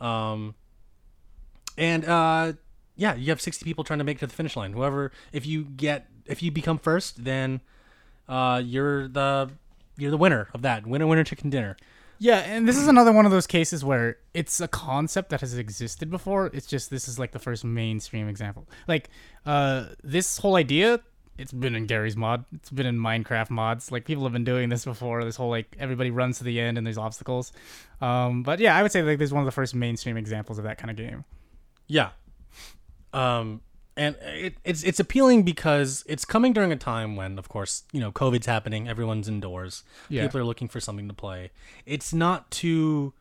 um, 0.02 0.54
and 1.78 2.04
uh, 2.04 2.52
yeah, 2.94 3.14
you 3.14 3.30
have 3.30 3.40
sixty 3.40 3.64
people 3.64 3.84
trying 3.84 4.00
to 4.00 4.04
make 4.04 4.18
it 4.18 4.20
to 4.20 4.26
the 4.26 4.34
finish 4.34 4.54
line. 4.54 4.74
Whoever, 4.74 5.12
if 5.32 5.46
you 5.46 5.64
get, 5.64 6.08
if 6.26 6.42
you 6.42 6.50
become 6.50 6.76
first, 6.78 7.24
then 7.24 7.62
uh, 8.32 8.62
you're 8.64 9.08
the 9.08 9.50
you're 9.98 10.10
the 10.10 10.16
winner 10.16 10.48
of 10.54 10.62
that. 10.62 10.86
Winner, 10.86 11.06
winner, 11.06 11.22
chicken 11.22 11.50
dinner. 11.50 11.76
Yeah, 12.18 12.38
and 12.38 12.66
this 12.66 12.78
is 12.78 12.88
another 12.88 13.12
one 13.12 13.26
of 13.26 13.32
those 13.32 13.46
cases 13.46 13.84
where 13.84 14.16
it's 14.32 14.60
a 14.60 14.68
concept 14.68 15.30
that 15.30 15.40
has 15.40 15.58
existed 15.58 16.08
before. 16.08 16.46
It's 16.54 16.66
just 16.66 16.88
this 16.88 17.08
is 17.08 17.18
like 17.18 17.32
the 17.32 17.38
first 17.38 17.64
mainstream 17.64 18.28
example. 18.28 18.68
Like, 18.86 19.10
uh, 19.44 19.86
this 20.02 20.38
whole 20.38 20.54
idea, 20.54 21.00
it's 21.36 21.52
been 21.52 21.74
in 21.74 21.86
Garry's 21.86 22.16
mod. 22.16 22.44
It's 22.54 22.70
been 22.70 22.86
in 22.86 22.96
Minecraft 22.96 23.50
mods. 23.50 23.92
Like 23.92 24.06
people 24.06 24.22
have 24.22 24.32
been 24.32 24.44
doing 24.44 24.70
this 24.70 24.84
before. 24.84 25.24
This 25.24 25.36
whole 25.36 25.50
like 25.50 25.76
everybody 25.78 26.10
runs 26.10 26.38
to 26.38 26.44
the 26.44 26.58
end 26.58 26.78
and 26.78 26.86
there's 26.86 26.98
obstacles. 26.98 27.52
Um, 28.00 28.44
but 28.44 28.60
yeah, 28.60 28.76
I 28.76 28.82
would 28.82 28.92
say 28.92 29.02
like 29.02 29.18
this 29.18 29.28
is 29.28 29.34
one 29.34 29.42
of 29.42 29.46
the 29.46 29.52
first 29.52 29.74
mainstream 29.74 30.16
examples 30.16 30.58
of 30.58 30.64
that 30.64 30.78
kind 30.78 30.90
of 30.90 30.96
game. 30.96 31.24
Yeah. 31.86 32.10
Um, 33.12 33.60
and 33.96 34.16
it, 34.22 34.54
it's 34.64 34.82
it's 34.82 34.98
appealing 35.00 35.42
because 35.42 36.04
it's 36.06 36.24
coming 36.24 36.52
during 36.52 36.72
a 36.72 36.76
time 36.76 37.16
when, 37.16 37.38
of 37.38 37.48
course, 37.48 37.82
you 37.92 38.00
know, 38.00 38.10
COVID's 38.12 38.46
happening. 38.46 38.88
Everyone's 38.88 39.28
indoors. 39.28 39.84
Yeah. 40.08 40.22
People 40.22 40.40
are 40.40 40.44
looking 40.44 40.68
for 40.68 40.80
something 40.80 41.08
to 41.08 41.14
play. 41.14 41.50
It's 41.86 42.12
not 42.12 42.50
too. 42.50 43.12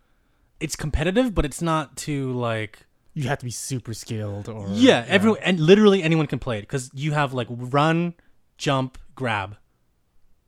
It's 0.60 0.76
competitive, 0.76 1.34
but 1.34 1.44
it's 1.46 1.62
not 1.62 1.98
too 1.98 2.32
like. 2.34 2.86
You 3.14 3.24
have 3.28 3.40
to 3.40 3.46
be 3.46 3.52
super 3.52 3.94
skilled 3.94 4.48
or 4.48 4.68
Yeah, 4.72 5.04
everyone 5.10 5.40
and 5.42 5.60
literally 5.60 6.02
anyone 6.02 6.28
can 6.28 6.40
play 6.40 6.60
it 6.60 6.62
because 6.62 6.90
you 6.94 7.12
have 7.12 7.34
like 7.34 7.48
run, 7.50 8.14
jump, 8.58 8.98
grab, 9.16 9.58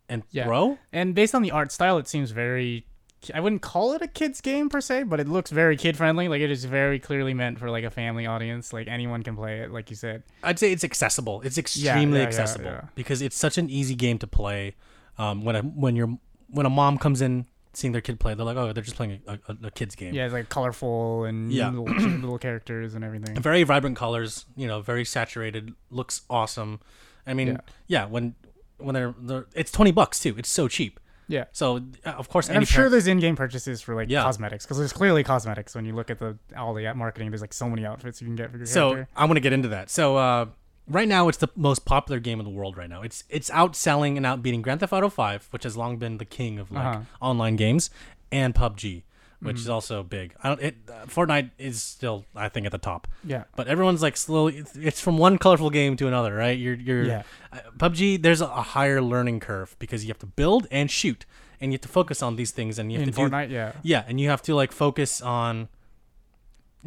and 0.08 0.24
Yeah. 0.32 0.46
throw. 0.46 0.78
And 0.94 1.14
based 1.14 1.36
on 1.36 1.42
the 1.42 1.52
art 1.52 1.72
style, 1.74 1.98
it 1.98 2.08
seems 2.08 2.32
very. 2.32 2.86
I 3.34 3.40
wouldn't 3.40 3.62
call 3.62 3.94
it 3.94 4.02
a 4.02 4.08
kids 4.08 4.42
game 4.42 4.70
per 4.70 4.82
se, 4.82 5.04
but 5.04 5.20
it 5.20 5.28
looks 5.28 5.52
very 5.52 5.78
kid 5.78 5.98
friendly. 5.98 6.28
Like 6.28 6.42
it 6.42 6.52
is 6.52 6.66
very 6.66 7.00
clearly 7.00 7.34
meant 7.34 7.60
for 7.60 7.70
like 7.70 7.84
a 7.84 7.92
family 7.92 8.26
audience. 8.26 8.74
Like 8.74 8.88
anyone 8.88 9.24
can 9.24 9.36
play 9.36 9.60
it, 9.60 9.72
like 9.72 9.90
you 9.90 9.96
said. 9.96 10.24
I'd 10.44 10.60
say 10.60 10.72
it's 10.72 10.84
accessible. 10.84 11.42
It's 11.42 11.58
extremely 11.58 12.20
yeah, 12.20 12.24
yeah, 12.24 12.28
accessible 12.28 12.66
yeah. 12.66 12.82
because 12.96 13.22
it's 13.22 13.38
such 13.38 13.58
an 13.58 13.70
easy 13.70 13.96
game 13.96 14.18
to 14.20 14.28
play. 14.28 14.76
Um, 15.18 15.44
when 15.44 15.56
a 15.56 15.62
when 15.62 15.96
you're 15.96 16.18
when 16.50 16.66
a 16.66 16.70
mom 16.70 16.98
comes 16.98 17.22
in 17.22 17.46
seeing 17.74 17.92
their 17.92 18.02
kid 18.02 18.20
play, 18.20 18.34
they're 18.36 18.46
like, 18.46 18.58
oh, 18.58 18.72
they're 18.72 18.84
just 18.84 18.96
playing 18.96 19.20
a, 19.28 19.34
a, 19.48 19.58
a 19.68 19.72
kid's 19.72 19.96
game. 19.96 20.14
Yeah, 20.14 20.26
it's 20.26 20.34
like 20.34 20.50
colorful 20.50 21.24
and 21.26 21.52
Yeah. 21.52 21.70
little, 21.72 21.86
little 22.20 22.38
characters 22.38 22.94
and 22.94 23.04
everything. 23.04 23.36
Very 23.42 23.64
vibrant 23.64 23.98
colors. 23.98 24.46
You 24.56 24.68
know, 24.68 24.82
very 24.82 25.06
saturated. 25.06 25.74
Looks 25.90 26.22
awesome. 26.30 26.80
I 27.26 27.34
mean, 27.34 27.48
Yeah. 27.48 27.58
yeah. 27.88 28.06
when 28.06 28.36
when 28.78 28.94
they're, 28.94 29.16
they're 29.20 29.46
it's 29.56 29.72
twenty 29.72 29.92
bucks 29.92 30.20
too. 30.20 30.36
It's 30.38 30.50
so 30.50 30.68
cheap. 30.68 31.00
Yeah. 31.28 31.46
So 31.52 31.78
uh, 32.06 32.10
of 32.12 32.30
course, 32.30 32.50
And 32.50 32.58
I'm 32.58 32.66
sure 32.66 32.76
parent- 32.84 32.92
there's 32.92 33.08
in-game 33.08 33.36
purchases 33.36 33.82
for 33.82 33.96
like 33.96 34.10
Yeah. 34.10 34.24
cosmetics 34.24 34.66
because 34.66 34.78
there's 34.78 34.94
clearly 34.94 35.24
cosmetics 35.24 35.74
when 35.76 35.86
you 35.86 35.94
look 35.96 36.10
at 36.10 36.20
the 36.20 36.38
all 36.58 36.74
the 36.74 36.92
marketing. 36.94 37.32
There's 37.32 37.42
like 37.42 37.54
so 37.54 37.70
many 37.70 37.86
outfits 37.86 38.22
you 38.22 38.28
can 38.28 38.36
get 38.36 38.52
for 38.52 38.58
your 38.58 38.66
game. 38.66 38.74
So 38.74 38.92
character. 38.94 39.14
I 39.16 39.26
want 39.26 39.36
to 39.38 39.42
get 39.42 39.54
into 39.54 39.70
that. 39.70 39.90
So 39.90 40.18
uh, 40.18 40.46
right 40.88 41.08
now, 41.08 41.30
it's 41.30 41.38
the 41.38 41.48
most 41.56 41.86
popular 41.86 42.20
game 42.20 42.40
in 42.40 42.46
the 42.46 42.52
world. 42.52 42.76
Right 42.78 42.90
now, 42.90 43.02
it's 43.02 43.24
it's 43.30 43.50
outselling 43.50 44.18
and 44.18 44.26
outbeating 44.26 44.62
Grand 44.62 44.80
Theft 44.82 44.92
Auto 44.94 45.10
Five, 45.10 45.48
which 45.52 45.64
has 45.64 45.78
long 45.78 45.98
been 45.98 46.18
the 46.18 46.26
king 46.26 46.60
of 46.60 46.72
like 46.72 46.86
Uh-huh. 46.86 47.02
online 47.22 47.56
games, 47.56 47.90
and 48.32 48.54
PUBG, 48.54 49.04
which 49.44 49.58
Mm. 49.58 49.60
is 49.60 49.70
also 49.70 50.04
big. 50.04 50.34
I 50.44 50.50
don't. 50.50 50.62
It, 50.62 50.76
uh, 50.90 51.06
Fortnite 51.06 51.52
is 51.58 51.82
still, 51.82 52.26
I 52.36 52.50
think, 52.50 52.66
at 52.66 52.72
the 52.72 52.78
top. 52.78 53.08
Yeah. 53.24 53.44
But 53.56 53.68
everyone's 53.68 54.02
like 54.02 54.18
slowly. 54.18 54.58
it's- 54.60 54.76
It's 54.76 55.02
from 55.02 55.18
one 55.18 55.38
colorful 55.38 55.70
game 55.70 55.96
to 55.98 56.08
another, 56.08 56.34
right? 56.36 56.58
You're 56.58 56.76
you're 56.76 57.04
Yeah. 57.04 57.24
uh, 57.52 57.60
PUBG. 57.78 58.22
There's 58.22 58.42
a, 58.42 58.46
a 58.48 58.62
higher 58.76 59.02
learning 59.02 59.40
curve 59.42 59.76
because 59.80 60.04
you 60.04 60.10
have 60.10 60.20
to 60.20 60.26
build 60.26 60.68
and 60.72 60.90
shoot, 60.90 61.26
and 61.60 61.72
you 61.72 61.76
have 61.76 61.82
to 61.82 61.88
focus 61.90 62.22
on 62.24 62.36
these 62.36 62.52
things, 62.52 62.80
and 62.80 62.92
you 62.92 63.00
have 63.00 63.08
In 63.08 63.14
to 63.14 63.20
do 63.20 63.28
Fortnite, 63.30 63.50
yeah. 63.50 63.74
yeah, 63.84 64.04
and 64.08 64.20
you 64.20 64.30
have 64.30 64.42
to 64.44 64.56
like 64.56 64.72
focus 64.72 65.22
on 65.22 65.68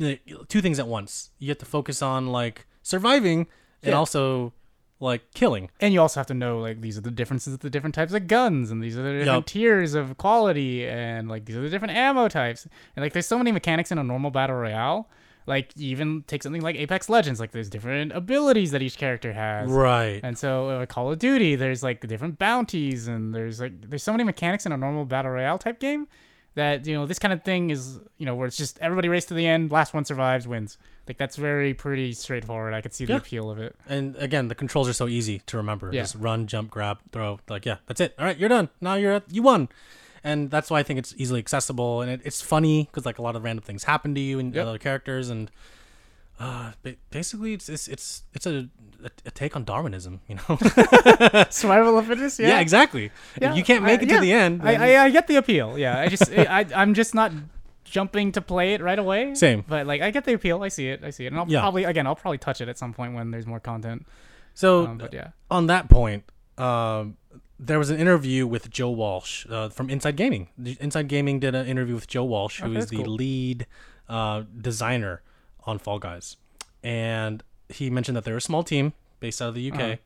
uh, 0.03 0.15
two 0.49 0.61
things 0.61 0.79
at 0.79 0.87
once. 0.87 1.31
You 1.39 1.49
have 1.49 1.59
to 1.59 1.65
focus 1.67 2.03
on 2.03 2.27
like 2.29 2.67
surviving 2.83 3.47
and 3.83 3.95
also 3.95 4.53
like 4.99 5.23
killing. 5.35 5.69
And 5.81 5.93
you 5.93 6.01
also 6.01 6.21
have 6.21 6.27
to 6.29 6.35
know 6.35 6.59
like 6.59 6.81
these 6.81 6.97
are 6.97 7.03
the 7.03 7.11
differences 7.11 7.55
of 7.55 7.61
the 7.61 7.71
different 7.71 7.95
types 7.95 8.13
of 8.15 8.27
guns, 8.27 8.71
and 8.71 8.83
these 8.83 8.97
are 8.97 9.03
the 9.03 9.13
different 9.19 9.27
Yup. 9.27 9.47
tiers 9.47 9.95
of 9.95 10.17
quality, 10.17 10.87
and 10.87 11.29
like 11.29 11.45
these 11.45 11.57
are 11.57 11.61
the 11.63 11.69
different 11.69 11.95
ammo 11.95 12.29
types. 12.29 12.67
And 12.95 13.05
like 13.05 13.13
there's 13.13 13.27
so 13.27 13.39
many 13.39 13.53
mechanics 13.53 13.93
in 13.93 13.99
a 13.99 14.05
normal 14.05 14.31
battle 14.31 14.57
royale 14.57 15.09
Like 15.47 15.71
even 15.77 16.25
take 16.27 16.43
something 16.43 16.63
like 16.63 16.77
Apex 16.77 17.09
Legends, 17.09 17.39
like 17.39 17.53
there's 17.53 17.69
different 17.69 18.13
abilities 18.13 18.73
that 18.73 18.83
each 18.83 18.97
character 18.99 19.33
has. 19.33 19.71
Right. 19.71 20.21
And 20.23 20.37
so 20.37 20.71
uh, 20.71 20.87
Call 20.87 21.13
of 21.13 21.19
Duty, 21.21 21.55
there's 21.55 21.83
like 21.85 22.07
different 22.07 22.39
bounties 22.39 23.07
and 23.07 23.33
there's 23.35 23.61
like 23.61 23.89
there's 23.89 24.03
so 24.03 24.13
many 24.13 24.25
mechanics 24.25 24.67
in 24.67 24.73
a 24.73 24.77
normal 24.77 25.05
battle 25.05 25.31
royale 25.31 25.59
type 25.59 25.79
game 25.79 26.09
that 26.57 26.85
you 26.87 26.95
know 26.95 27.07
this 27.07 27.19
kind 27.21 27.33
of 27.33 27.43
thing 27.45 27.71
is 27.71 28.01
you 28.19 28.27
know 28.27 28.35
where 28.35 28.47
it's 28.49 28.57
just 28.57 28.79
everybody 28.81 29.09
race 29.09 29.25
to 29.27 29.35
the 29.35 29.47
end, 29.47 29.71
last 29.71 29.95
one 29.95 30.05
survives 30.05 30.47
wins. 30.49 30.77
Like 31.07 31.17
that's 31.19 31.37
very 31.37 31.73
pretty 31.73 32.13
straightforward. 32.15 32.75
I 32.75 32.81
could 32.81 32.93
see 32.93 33.05
the 33.05 33.13
Yeah. 33.13 33.19
appeal 33.19 33.49
of 33.49 33.59
it. 33.61 33.77
And 33.89 34.17
again, 34.17 34.49
the 34.49 34.57
controls 34.57 34.89
are 34.89 34.93
so 34.93 35.07
easy 35.07 35.39
to 35.47 35.57
remember. 35.57 35.91
Yeah. 35.93 36.03
Just 36.03 36.17
run, 36.17 36.49
jump, 36.49 36.69
grab, 36.71 36.99
throw. 37.13 37.39
Like, 37.49 37.65
yeah, 37.65 37.77
that's 37.87 38.01
it. 38.01 38.15
All 38.19 38.25
right, 38.25 38.37
you're 38.37 38.49
done. 38.49 38.69
Now 38.81 38.95
you're 38.97 39.13
at, 39.13 39.23
you 39.31 39.43
won. 39.43 39.69
And 40.25 40.51
that's 40.51 40.69
why 40.69 40.81
I 40.81 40.83
think 40.83 40.99
it's 40.99 41.15
easily 41.17 41.39
accessible 41.39 42.01
and 42.03 42.11
it, 42.11 42.21
it's 42.25 42.43
funny 42.43 42.85
because 42.91 43.07
like 43.07 43.19
a 43.19 43.23
lot 43.23 43.37
of 43.37 43.45
random 43.45 43.63
things 43.63 43.85
happen 43.85 44.13
to 44.17 44.21
you 44.21 44.41
and 44.41 44.53
Yep. 44.53 44.67
other 44.67 44.79
characters 44.79 45.31
and 45.31 45.49
uh, 46.39 46.73
basically 47.11 47.53
it's 47.55 47.69
it's 47.69 47.89
it's 47.89 48.23
it's 48.35 48.47
a, 48.47 48.69
a, 49.03 49.11
a 49.27 49.31
take 49.31 49.57
on 49.57 49.65
Darwinism, 49.65 50.21
you 50.29 50.37
know. 50.37 50.57
Survival 51.51 51.99
of 51.99 52.07
the 52.07 52.15
fittest, 52.15 52.39
yeah. 52.39 52.49
yeah. 52.49 52.61
exactly. 52.61 53.11
Yeah, 53.41 53.51
If 53.51 53.57
you 53.57 53.65
can't 53.65 53.85
make 53.85 54.01
I- 54.01 54.03
it 54.03 54.09
yeah. 54.09 54.15
to 54.17 54.21
the 54.21 54.33
end. 54.33 54.63
I, 54.63 54.75
I, 54.97 55.05
I 55.05 55.11
get 55.11 55.27
the 55.27 55.37
appeal. 55.37 55.79
Yeah, 55.79 55.99
I 55.99 56.09
just 56.09 56.31
I, 56.33 56.67
I'm 56.75 56.95
just 56.95 57.15
not 57.15 57.33
jumping 57.85 58.33
to 58.33 58.41
play 58.41 58.75
it 58.75 58.81
right 58.83 58.99
away. 58.99 59.35
Same. 59.35 59.65
But 59.67 59.87
like 59.87 60.03
I 60.03 60.11
get 60.11 60.25
the 60.25 60.35
appeal. 60.35 60.63
I 60.63 60.69
see 60.69 60.89
it. 60.89 61.03
I 61.05 61.11
see 61.11 61.25
it. 61.25 61.29
And 61.29 61.39
I'll 61.39 61.49
Yeah. 61.49 61.61
probably 61.61 61.85
again 61.85 62.07
I'll 62.07 62.17
probably 62.17 62.39
touch 62.39 62.61
it 62.61 62.69
at 62.69 62.77
some 62.79 62.93
point 62.93 63.15
when 63.15 63.31
there's 63.31 63.47
more 63.47 63.61
content. 63.61 64.07
so 64.55 64.87
Um, 64.87 64.99
but 64.99 65.13
yeah. 65.15 65.29
on 65.51 65.67
that 65.69 65.89
point, 65.89 66.25
um, 66.59 67.17
there 67.59 67.79
was 67.79 67.89
an 67.89 67.99
interview 67.99 68.47
with 68.47 68.69
Joe 68.71 68.91
Walsh 68.91 69.47
uh, 69.49 69.69
from 69.71 69.89
Inside 69.89 70.17
Gaming. 70.17 70.49
Inside 70.81 71.09
Gaming 71.09 71.41
did 71.41 71.55
an 71.55 71.67
interview 71.67 71.95
with 71.95 72.07
Joe 72.07 72.25
Walsh, 72.25 72.61
who 72.61 72.69
Okay, 72.71 72.79
is 72.79 72.87
the 72.89 72.97
cool. 73.03 73.15
lead 73.15 73.67
uh, 74.09 74.43
designer 74.61 75.23
on 75.67 75.79
Fall 75.79 75.99
Guys, 75.99 76.37
and 76.83 77.43
he 77.69 77.91
mentioned 77.91 78.17
that 78.17 78.25
they're 78.25 78.37
a 78.37 78.41
small 78.41 78.63
team 78.63 78.93
based 79.21 79.41
out 79.43 79.49
of 79.49 79.55
the 79.55 79.71
UK, 79.73 79.81
Uh-huh. 79.81 79.97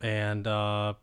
and 0.00 0.46
uh, 0.46 0.94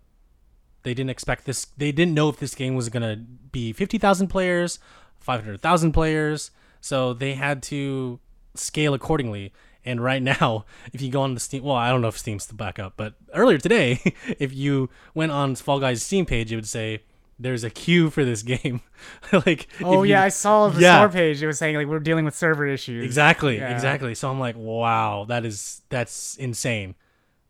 they 0.83 0.93
didn't 0.93 1.09
expect 1.11 1.45
this. 1.45 1.65
They 1.77 1.91
didn't 1.91 2.13
know 2.13 2.29
if 2.29 2.37
this 2.37 2.55
game 2.55 2.75
was 2.75 2.89
gonna 2.89 3.15
be 3.51 3.73
fifty 3.73 3.97
thousand 3.97 4.27
players, 4.27 4.79
five 5.19 5.43
hundred 5.43 5.61
thousand 5.61 5.91
players. 5.93 6.51
So 6.81 7.13
they 7.13 7.33
had 7.35 7.63
to 7.63 8.19
scale 8.55 8.93
accordingly. 8.93 9.53
And 9.85 10.01
right 10.01 10.21
now, 10.41 10.65
if 10.93 11.01
you 11.01 11.09
go 11.11 11.21
on 11.21 11.33
the 11.33 11.39
Steam, 11.39 11.63
well, 11.63 11.75
I 11.75 11.89
don't 11.89 12.01
know 12.01 12.07
if 12.07 12.17
Steam's 12.17 12.45
the 12.47 12.53
backup, 12.53 12.93
but 12.97 13.15
earlier 13.33 13.57
today, 13.57 13.99
if 14.39 14.53
you 14.53 14.89
went 15.13 15.31
on 15.31 15.55
Fall 15.55 15.79
Guys 15.79 16.01
Steam 16.03 16.25
page, 16.25 16.51
it 16.51 16.55
would 16.55 16.67
say 16.67 17.03
there's 17.43 17.63
a 17.63 17.69
queue 17.69 18.09
for 18.09 18.25
this 18.25 18.41
game. 18.43 18.81
like, 19.45 19.67
Oh 19.81 20.03
yeah, 20.03 20.19
you- 20.21 20.25
I 20.25 20.29
saw 20.29 20.69
the 20.69 20.81
Yeah. 20.81 20.97
store 20.97 21.09
page. 21.09 21.41
It 21.43 21.47
was 21.47 21.57
saying 21.59 21.75
like 21.75 21.87
we're 21.87 21.99
dealing 21.99 22.25
with 22.25 22.35
server 22.35 22.65
issues. 22.65 23.03
exactly, 23.05 23.57
Yeah. 23.57 23.73
exactly. 23.73 24.15
So 24.15 24.29
I'm 24.31 24.39
like, 24.39 24.55
wow, 24.57 25.25
that 25.27 25.45
is 25.45 25.81
that's 25.89 26.35
insane 26.37 26.95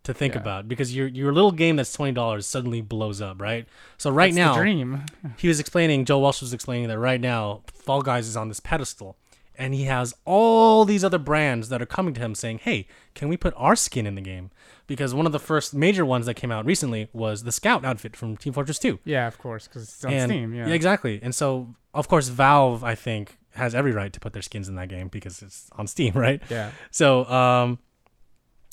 to 0.04 0.14
think 0.14 0.34
Yeah. 0.34 0.42
about 0.42 0.68
because 0.68 0.94
your 0.94 1.08
your 1.08 1.32
little 1.32 1.52
game 1.54 1.78
that's 1.78 1.94
twenty 1.94 2.12
dollars 2.12 2.46
suddenly 2.46 2.82
blows 2.82 3.22
up, 3.22 3.40
right? 3.42 3.66
So 3.98 4.12
right 4.12 4.34
That's 4.34 4.36
now, 4.36 4.56
dream. 4.56 5.06
he 5.38 5.48
was 5.48 5.60
explaining 5.62 6.04
Joe 6.06 6.20
Walsh 6.20 6.42
was 6.42 6.54
explaining 6.54 6.90
that 6.90 7.00
right 7.00 7.22
now 7.22 7.62
Fall 7.74 8.02
Guys 8.02 8.28
is 8.28 8.36
on 8.36 8.50
this 8.50 8.60
pedestal 8.60 9.16
and 9.58 9.74
he 9.76 9.84
has 9.84 10.16
all 10.26 10.84
these 10.84 11.04
other 11.04 11.20
brands 11.20 11.70
that 11.70 11.80
are 11.82 11.86
coming 11.86 12.14
to 12.16 12.20
him 12.20 12.34
saying, 12.36 12.60
"Hey, 12.64 12.88
can 13.14 13.30
we 13.30 13.38
put 13.38 13.54
our 13.56 13.76
skin 13.76 14.08
in 14.08 14.16
the 14.16 14.22
game?" 14.22 14.50
Because 14.86 15.14
one 15.14 15.26
of 15.26 15.32
the 15.32 15.40
first 15.40 15.74
major 15.74 16.06
ones 16.06 16.26
that 16.26 16.34
came 16.34 16.52
out 16.52 16.66
recently 16.66 17.08
was 17.14 17.44
the 17.44 17.52
Scout 17.52 17.86
outfit 17.86 18.16
from 18.16 18.36
Team 18.36 18.52
Fortress 18.52 18.80
2. 18.80 19.00
Yeah, 19.06 19.28
of 19.28 19.38
course, 19.38 19.68
because 19.68 19.84
it's 19.84 20.04
on 20.04 20.14
and, 20.14 20.30
Steam. 20.30 20.54
Yeah. 20.54 20.68
exactly. 20.68 21.20
And 21.24 21.34
so, 21.34 21.74
of 21.94 22.10
course, 22.10 22.28
Valve 22.28 22.84
I 22.84 22.96
think 22.96 23.38
has 23.56 23.74
every 23.74 23.92
right 23.92 24.12
to 24.12 24.20
put 24.20 24.34
their 24.34 24.42
skins 24.42 24.68
in 24.68 24.76
that 24.76 24.90
game 24.90 25.08
because 25.08 25.42
it's 25.42 25.70
on 25.74 25.88
Steam, 25.88 26.14
right? 26.16 26.42
Yeah. 26.50 26.72
So, 26.92 27.26
um, 27.26 27.80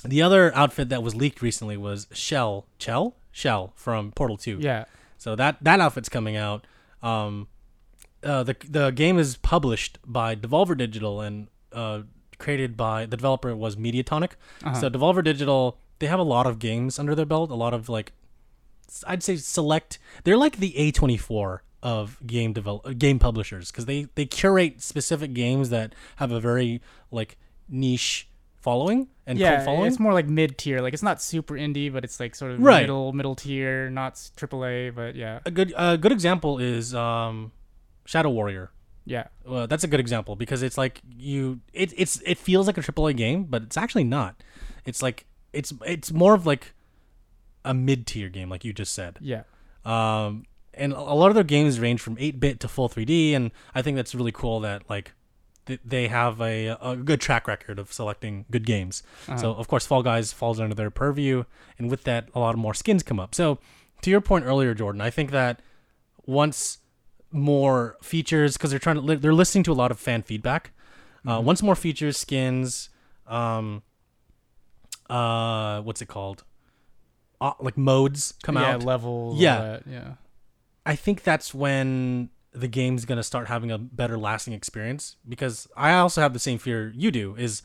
the 0.04 0.22
other 0.22 0.54
outfit 0.54 0.88
that 0.88 1.02
was 1.02 1.14
leaked 1.14 1.42
recently 1.42 1.76
was 1.76 2.06
Chell, 2.12 2.66
Chell, 2.78 3.16
Chell 3.32 3.72
from 3.76 4.12
Portal 4.12 4.36
2. 4.36 4.58
Yeah. 4.60 4.86
So 5.18 5.36
that 5.36 5.58
that 5.60 5.80
outfit's 5.80 6.08
coming 6.08 6.36
out. 6.36 6.66
Um, 7.02 7.48
uh, 8.22 8.42
the 8.42 8.56
the 8.68 8.90
game 8.90 9.18
is 9.18 9.36
published 9.36 9.98
by 10.06 10.34
Devolver 10.34 10.76
Digital 10.76 11.20
and 11.20 11.48
uh, 11.72 12.02
created 12.38 12.76
by 12.76 13.06
the 13.06 13.16
developer 13.16 13.54
was 13.54 13.76
Mediatonic. 13.76 14.32
Uh-huh. 14.64 14.74
So 14.74 14.90
Devolver 14.90 15.22
Digital 15.22 15.78
they 16.00 16.06
have 16.08 16.18
a 16.18 16.24
lot 16.24 16.46
of 16.46 16.58
games 16.58 16.98
under 16.98 17.14
their 17.14 17.24
belt. 17.26 17.50
A 17.50 17.54
lot 17.54 17.72
of 17.72 17.88
like, 17.88 18.12
I'd 19.06 19.22
say 19.22 19.36
select. 19.36 19.98
They're 20.24 20.36
like 20.36 20.56
the 20.56 20.76
A 20.76 20.90
twenty 20.90 21.16
four 21.16 21.62
of 21.82 22.18
game 22.26 22.52
develop 22.52 22.86
uh, 22.86 22.92
game 22.92 23.18
publishers 23.18 23.70
because 23.70 23.86
they 23.86 24.08
they 24.16 24.26
curate 24.26 24.82
specific 24.82 25.32
games 25.32 25.70
that 25.70 25.94
have 26.16 26.30
a 26.32 26.40
very 26.40 26.82
like 27.10 27.38
niche 27.68 28.28
following 28.60 29.08
and 29.26 29.38
yeah, 29.38 29.64
following. 29.64 29.86
it's 29.86 29.98
more 29.98 30.12
like 30.12 30.26
mid 30.26 30.58
tier. 30.58 30.80
Like 30.80 30.92
it's 30.92 31.02
not 31.02 31.22
super 31.22 31.54
indie, 31.54 31.90
but 31.90 32.04
it's 32.04 32.20
like 32.20 32.34
sort 32.34 32.52
of 32.52 32.60
Right. 32.60 32.82
middle 32.82 33.12
middle 33.12 33.34
tier, 33.34 33.88
not 33.88 34.14
AAA. 34.16 34.94
But 34.94 35.14
yeah, 35.16 35.38
a 35.46 35.50
good 35.50 35.72
a 35.76 35.96
good 35.96 36.12
example 36.12 36.58
is 36.58 36.94
um, 36.94 37.52
Shadow 38.04 38.28
Warrior. 38.30 38.70
yeah, 39.06 39.28
Well, 39.46 39.66
that's 39.66 39.84
a 39.84 39.88
good 39.88 40.00
example 40.00 40.36
because 40.36 40.62
it's 40.62 40.76
like 40.76 41.00
you 41.16 41.60
it 41.72 41.94
it's 41.96 42.20
it 42.26 42.36
feels 42.38 42.66
like 42.66 42.76
a 42.76 42.82
AAA 42.82 43.16
game, 43.16 43.44
but 43.44 43.62
it's 43.62 43.76
actually 43.78 44.04
not. 44.04 44.42
It's 44.84 45.00
like 45.02 45.24
it's 45.52 45.72
it's 45.86 46.12
more 46.12 46.34
of 46.34 46.46
like 46.46 46.74
a 47.64 47.74
mid 47.74 48.06
tier 48.06 48.28
game, 48.28 48.48
like 48.48 48.64
you 48.64 48.72
just 48.72 48.92
said. 48.94 49.18
yeah, 49.20 49.42
Um, 49.84 50.46
and 50.74 50.92
a 50.92 51.00
lot 51.00 51.28
of 51.28 51.34
their 51.34 51.44
games 51.44 51.78
range 51.80 52.00
from 52.00 52.16
8 52.18 52.40
bit 52.40 52.60
to 52.60 52.68
full 52.68 52.88
3D, 52.88 53.34
and 53.34 53.50
I 53.74 53.82
think 53.82 53.96
that's 53.96 54.14
really 54.14 54.32
cool 54.32 54.60
that 54.60 54.88
like 54.88 55.12
th- 55.66 55.80
they 55.84 56.08
have 56.08 56.40
a, 56.40 56.68
a 56.80 56.96
good 56.96 57.20
track 57.20 57.46
record 57.48 57.78
of 57.78 57.92
selecting 57.92 58.46
good 58.50 58.64
games. 58.64 59.02
So 59.36 59.52
of 59.52 59.68
course, 59.68 59.84
Fall 59.86 60.02
Guys 60.02 60.32
falls 60.32 60.58
under 60.60 60.74
their 60.74 60.90
purview, 60.90 61.44
and 61.78 61.90
with 61.90 62.04
that, 62.04 62.28
a 62.34 62.38
lot 62.40 62.54
of 62.54 62.58
more 62.60 62.72
skins 62.74 63.02
come 63.02 63.20
up. 63.20 63.34
So 63.34 63.58
to 64.02 64.10
your 64.10 64.20
point 64.22 64.46
earlier, 64.46 64.72
Jordan, 64.72 65.00
I 65.02 65.10
think 65.10 65.30
that 65.32 65.60
once 66.24 66.78
more 67.32 67.96
features, 68.02 68.56
because 68.56 68.70
they're 68.70 68.78
trying 68.78 68.96
to 68.96 69.02
li- 69.02 69.16
they're 69.16 69.34
listening 69.34 69.64
to 69.64 69.72
a 69.72 69.74
lot 69.74 69.90
of 69.90 69.98
fan 69.98 70.22
feedback. 70.22 70.72
Uh, 71.26 71.40
once 71.44 71.62
more 71.62 71.74
features, 71.76 72.16
skins, 72.16 72.88
um, 73.26 73.82
uh, 75.10 75.82
what's 75.82 76.00
it 76.00 76.08
called? 76.08 76.44
Uh, 77.40 77.52
like 77.58 77.76
modes 77.76 78.34
come 78.42 78.56
yeah, 78.56 78.74
out. 78.74 78.82
levels. 78.82 79.36
all 79.36 79.42
Yeah. 79.42 79.78
yeah, 79.86 80.12
I 80.84 80.94
think 80.94 81.22
that's 81.22 81.54
when 81.54 82.30
the 82.52 82.68
game's 82.68 83.04
gonna 83.04 83.22
start 83.22 83.48
having 83.48 83.70
a 83.70 83.78
better 83.78 84.18
lasting 84.18 84.52
experience 84.52 85.16
because 85.28 85.66
I 85.76 85.94
also 85.94 86.20
have 86.20 86.32
the 86.32 86.38
same 86.38 86.58
fear 86.58 86.92
you 86.94 87.10
do. 87.10 87.34
Is 87.36 87.62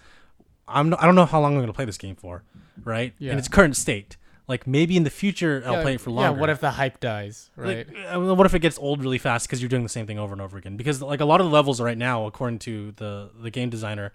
I'm 0.67 0.89
no, 0.89 0.97
I 0.99 1.05
don't 1.05 1.15
know 1.15 1.25
how 1.25 1.41
long 1.41 1.55
I'm 1.55 1.61
gonna 1.61 1.73
play 1.73 1.85
this 1.85 1.97
game 1.97 2.15
for, 2.15 2.43
right? 2.83 3.13
Yeah. 3.19 3.33
In 3.33 3.37
its 3.37 3.47
current 3.47 3.75
state, 3.75 4.17
like 4.47 4.65
maybe 4.65 4.95
in 4.95 5.03
the 5.03 5.09
future 5.09 5.61
I'll 5.65 5.73
yeah, 5.73 5.81
play 5.81 5.95
it 5.95 6.01
for 6.01 6.11
longer. 6.11 6.35
Yeah, 6.35 6.39
what 6.39 6.49
if 6.49 6.59
the 6.61 6.71
hype 6.71 6.99
dies? 6.99 7.49
Right. 7.55 7.87
Like, 7.87 7.97
uh, 8.13 8.35
what 8.35 8.45
if 8.45 8.53
it 8.53 8.59
gets 8.59 8.77
old 8.77 9.01
really 9.03 9.17
fast 9.17 9.47
because 9.47 9.61
you're 9.61 9.69
doing 9.69 9.83
the 9.83 9.89
same 9.89 10.07
thing 10.07 10.19
over 10.19 10.33
and 10.33 10.41
over 10.41 10.57
again? 10.57 10.77
Because 10.77 11.01
like 11.01 11.19
a 11.19 11.25
lot 11.25 11.41
of 11.41 11.47
the 11.47 11.51
levels 11.53 11.81
right 11.81 11.97
now, 11.97 12.25
according 12.27 12.59
to 12.59 12.93
the 12.93 13.31
the 13.41 13.49
game 13.51 13.69
designer, 13.69 14.13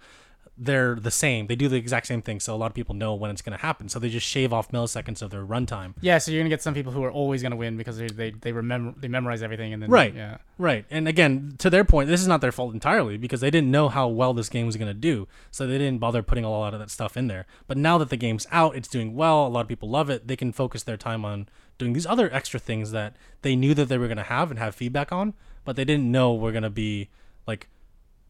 they're 0.63 0.95
the 0.95 1.11
same. 1.11 1.47
They 1.47 1.57
do 1.57 1.69
the 1.69 1.77
exact 1.77 2.07
same 2.07 2.21
thing, 2.21 2.39
so 2.39 2.55
a 2.55 2.59
lot 2.59 2.67
of 2.67 2.75
people 2.75 2.95
know 2.95 3.15
when 3.15 3.31
it's 3.31 3.41
going 3.41 3.57
to 3.57 3.63
happen. 3.63 3.89
So 3.89 3.99
they 3.99 4.11
just 4.11 4.27
shave 4.27 4.53
off 4.53 4.71
milliseconds 4.71 5.23
of 5.23 5.31
their 5.31 5.45
runtime. 5.45 5.95
yeah, 6.03 6.19
so 6.19 6.31
you're 6.31 6.41
gonna 6.41 6.51
get 6.51 6.61
some 6.61 6.75
people 6.75 6.93
who 6.93 7.03
are 7.03 7.11
always 7.11 7.43
gonna 7.43 7.57
win 7.57 7.79
because 7.79 7.97
they 7.97 8.09
they 8.09 8.31
they 8.31 8.53
remember 8.53 8.95
they 9.01 9.09
memorize 9.09 9.43
everything 9.43 9.73
and 9.73 9.83
then 9.83 9.89
Right. 9.91 10.15
Yeah. 10.15 10.37
Right. 10.59 10.85
And 10.91 11.09
again, 11.09 11.55
to 11.59 11.71
their 11.71 11.85
point, 11.85 12.09
this 12.09 12.21
is 12.21 12.29
not 12.29 12.43
their 12.43 12.53
fault 12.53 12.75
entirely 12.75 13.17
because 13.17 13.41
they 13.41 13.51
didn't 13.51 13.71
know 13.71 13.89
how 13.89 14.09
well 14.09 14.35
this 14.35 14.51
game 14.51 14.67
was 14.67 14.77
going 14.77 14.89
to 14.89 14.95
do. 14.95 15.27
So 15.51 15.67
they 15.67 15.79
didn't 15.79 15.99
bother 15.99 16.23
putting 16.23 16.45
a 16.45 16.51
lot 16.51 16.75
of 16.75 16.81
that 16.81 16.91
stuff 16.91 17.17
in 17.17 17.27
there. 17.29 17.47
But 17.67 17.79
now 17.79 17.97
that 17.97 18.11
the 18.11 18.19
game's 18.19 18.47
out, 18.51 18.77
it's 18.77 18.89
doing 18.89 19.17
well, 19.17 19.47
a 19.47 19.49
lot 19.49 19.63
of 19.63 19.69
people 19.69 19.89
love 19.89 20.11
it, 20.11 20.29
they 20.29 20.37
can 20.37 20.53
focus 20.53 20.83
their 20.83 20.99
time 20.99 21.25
on 21.25 21.49
doing 21.79 21.95
these 21.95 22.05
other 22.07 22.31
extra 22.35 22.61
things 22.61 22.91
that 22.91 23.17
they 23.41 23.57
knew 23.57 23.73
that 23.73 23.89
they 23.89 23.97
were 23.97 24.07
going 24.09 24.19
to 24.19 24.23
have 24.25 24.51
and 24.51 24.59
have 24.59 24.75
feedback 24.75 25.11
on, 25.11 25.33
but 25.65 25.77
they 25.77 25.85
didn't 25.87 26.11
know 26.13 26.35
were 26.35 26.53
going 26.53 26.63
to 26.63 26.69
be 26.69 27.09
like 27.47 27.69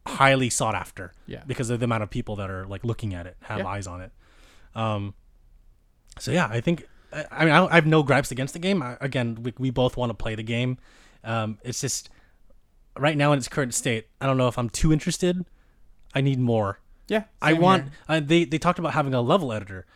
highly 0.07 0.51
sought 0.51 0.75
after 0.75 1.13
Yeah. 1.27 1.43
because 1.47 1.71
of 1.71 1.79
the 1.81 1.85
amount 1.85 2.03
of 2.03 2.11
people 2.11 2.37
that 2.37 2.51
are 2.51 2.67
like 2.67 2.85
looking 2.85 3.15
at 3.15 3.27
it, 3.27 3.37
have 3.43 3.59
Yeah. 3.61 3.67
eyes 3.67 3.87
on 3.87 4.01
it. 4.01 4.13
Um 4.75 5.15
so 6.19 6.31
yeah, 6.33 6.47
I 6.51 6.61
think 6.61 6.87
I 7.13 7.25
I 7.31 7.45
mean 7.45 7.55
I, 7.55 7.67
I 7.67 7.75
have 7.75 7.87
no 7.87 8.03
gripes 8.03 8.31
against 8.31 8.53
the 8.55 8.61
game. 8.61 8.83
I, 8.83 8.97
again, 9.01 9.39
we, 9.43 9.53
we 9.59 9.71
both 9.71 9.97
want 9.97 10.11
to 10.11 10.15
play 10.15 10.35
the 10.35 10.43
game. 10.43 10.79
Um, 11.25 11.59
it's 11.63 11.81
just 11.81 12.09
right 12.99 13.17
now 13.17 13.33
in 13.33 13.39
its 13.39 13.49
current 13.49 13.75
state. 13.75 14.09
I 14.21 14.27
don't 14.27 14.37
know 14.37 14.49
if 14.49 14.59
I'm 14.59 14.71
too 14.71 14.93
interested. 14.93 15.45
I 16.15 16.21
need 16.23 16.39
more. 16.41 16.81
Yeah. 17.09 17.25
I 17.43 17.53
want. 17.55 17.89
Uh, 18.09 18.21
they 18.21 18.45
they 18.45 18.59
talked 18.59 18.79
about 18.79 18.95
having 18.95 19.13
a 19.15 19.21
level 19.21 19.53
editor. 19.53 19.87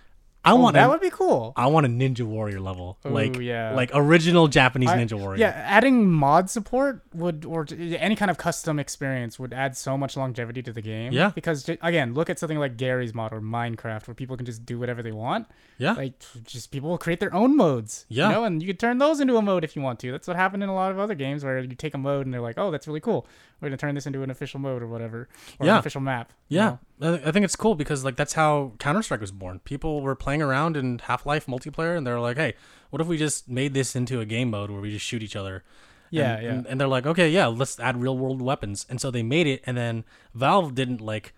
I 0.46 0.52
Oh, 0.52 0.56
want 0.56 0.74
that 0.74 0.86
a, 0.86 0.88
would 0.90 1.00
be 1.00 1.10
cool. 1.10 1.52
I 1.56 1.66
want 1.68 1.86
a 1.86 1.88
Ninja 1.88 2.20
Warrior 2.22 2.60
level, 2.60 2.98
like 3.02 3.38
yeah. 3.38 3.72
like 3.74 3.90
original 3.94 4.46
Japanese 4.48 4.90
I- 4.90 4.98
Ninja 4.98 5.18
Warrior. 5.18 5.40
Yeah, 5.40 5.48
adding 5.64 6.10
mod 6.10 6.50
support 6.50 7.02
would, 7.14 7.44
or 7.46 7.66
any 7.98 8.14
kind 8.14 8.30
of 8.30 8.36
custom 8.36 8.78
experience 8.78 9.38
would 9.38 9.52
add 9.54 9.76
so 9.76 9.96
much 9.96 10.16
longevity 10.16 10.62
to 10.62 10.72
the 10.72 10.82
game. 10.82 11.12
Yeah. 11.12 11.30
Because 11.34 11.66
again, 11.68 12.12
look 12.14 12.28
at 12.28 12.38
something 12.38 12.58
like 12.58 12.76
Garry's 12.76 13.14
mod 13.14 13.32
or 13.32 13.40
Minecraft, 13.40 14.06
where 14.06 14.14
people 14.14 14.36
can 14.36 14.44
just 14.44 14.66
do 14.66 14.78
whatever 14.78 15.02
they 15.02 15.12
want. 15.12 15.46
yeah, 15.78 15.92
Like, 15.94 16.12
just 16.44 16.70
people 16.70 16.90
will 16.90 16.98
create 16.98 17.20
their 17.20 17.34
own 17.34 17.56
modes. 17.56 18.04
Yeah. 18.08 18.28
You 18.28 18.34
know, 18.34 18.44
and 18.44 18.62
you 18.62 18.66
could 18.68 18.78
turn 18.78 18.98
those 18.98 19.20
into 19.20 19.36
a 19.36 19.42
mode 19.42 19.64
if 19.64 19.74
you 19.74 19.82
want 19.82 19.98
to. 20.00 20.12
That's 20.12 20.28
what 20.28 20.36
happened 20.36 20.62
in 20.62 20.68
a 20.68 20.74
lot 20.74 20.90
of 20.92 20.98
other 20.98 21.14
games 21.14 21.42
where 21.44 21.58
you 21.60 21.74
take 21.74 21.94
a 21.94 21.98
mode 21.98 22.26
and 22.26 22.34
they're 22.34 22.40
like, 22.40 22.58
oh, 22.58 22.70
that's 22.70 22.86
really 22.86 23.00
cool. 23.00 23.26
We're 23.64 23.70
gonna 23.70 23.76
turn 23.78 23.94
this 23.94 24.06
into 24.06 24.22
an 24.22 24.30
official 24.30 24.60
mode 24.60 24.82
or 24.82 24.86
whatever, 24.86 25.28
or 25.58 25.66
Yeah. 25.66 25.72
an 25.74 25.78
official 25.78 26.00
map. 26.00 26.32
you 26.48 26.58
Yeah, 26.58 26.76
know? 27.00 27.14
I 27.14 27.28
I 27.28 27.32
think 27.32 27.44
it's 27.44 27.56
cool 27.56 27.74
because 27.74 28.04
like 28.04 28.16
that's 28.16 28.34
how 28.34 28.72
Counter 28.78 29.02
Strike 29.02 29.20
was 29.20 29.32
born. 29.32 29.58
People 29.60 30.00
were 30.02 30.14
playing 30.14 30.42
around 30.42 30.76
in 30.76 30.98
Half 31.00 31.26
Life 31.26 31.46
multiplayer, 31.46 31.96
and 31.96 32.06
they're 32.06 32.20
like, 32.20 32.36
"Hey, 32.36 32.54
what 32.90 33.00
if 33.00 33.08
we 33.08 33.16
just 33.16 33.48
made 33.48 33.74
this 33.74 33.96
into 33.96 34.20
a 34.20 34.26
game 34.26 34.50
mode 34.50 34.70
where 34.70 34.80
we 34.80 34.90
just 34.92 35.04
shoot 35.06 35.22
each 35.22 35.34
other?" 35.36 35.64
Yeah, 36.10 36.34
and, 36.34 36.42
yeah. 36.44 36.50
And, 36.52 36.66
and 36.66 36.80
they're 36.80 36.88
like, 36.88 37.06
"Okay, 37.06 37.28
yeah, 37.30 37.46
let's 37.46 37.80
add 37.80 38.00
real 38.00 38.16
world 38.16 38.40
weapons." 38.42 38.86
And 38.88 39.00
so 39.00 39.10
they 39.10 39.22
made 39.22 39.46
it, 39.46 39.62
and 39.66 39.76
then 39.76 40.04
Valve 40.34 40.74
didn't 40.74 41.00
like 41.00 41.32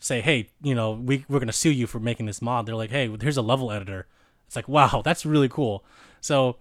say, 0.00 0.20
"Hey, 0.20 0.50
you 0.62 0.74
know, 0.74 0.92
we 0.92 1.24
we're 1.28 1.38
gonna 1.38 1.52
sue 1.52 1.70
you 1.70 1.86
for 1.86 2.00
making 2.00 2.26
this 2.26 2.40
mod." 2.42 2.66
They're 2.66 2.74
like, 2.74 2.90
"Hey, 2.90 3.14
here's 3.20 3.36
a 3.36 3.42
level 3.42 3.70
editor." 3.70 4.06
It's 4.46 4.56
like, 4.56 4.68
wow, 4.68 5.02
that's 5.04 5.26
really 5.26 5.48
cool. 5.48 5.84
So, 6.20 6.56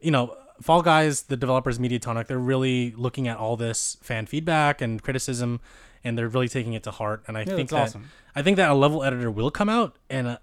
you 0.00 0.10
know, 0.10 0.36
Fall 0.60 0.82
Guys, 0.82 1.22
the 1.22 1.36
developers, 1.36 1.78
Mediatonic, 1.78 2.26
they're 2.26 2.38
really 2.38 2.92
looking 2.92 3.28
at 3.28 3.36
all 3.38 3.56
this 3.56 3.96
fan 4.02 4.26
feedback 4.26 4.80
and 4.80 5.02
criticism, 5.02 5.60
and 6.04 6.16
they're 6.18 6.28
really 6.28 6.48
taking 6.48 6.74
it 6.74 6.82
to 6.84 6.90
heart. 6.90 7.22
And 7.26 7.36
I 7.36 7.40
Yeah, 7.44 7.56
think 7.56 7.70
that 7.70 7.88
awesome. 7.88 8.10
I 8.34 8.42
think 8.42 8.56
that 8.58 8.70
a 8.70 8.74
level 8.74 9.02
editor 9.02 9.30
will 9.30 9.50
come 9.50 9.68
out, 9.68 9.96
and 10.08 10.26
uh, 10.26 10.38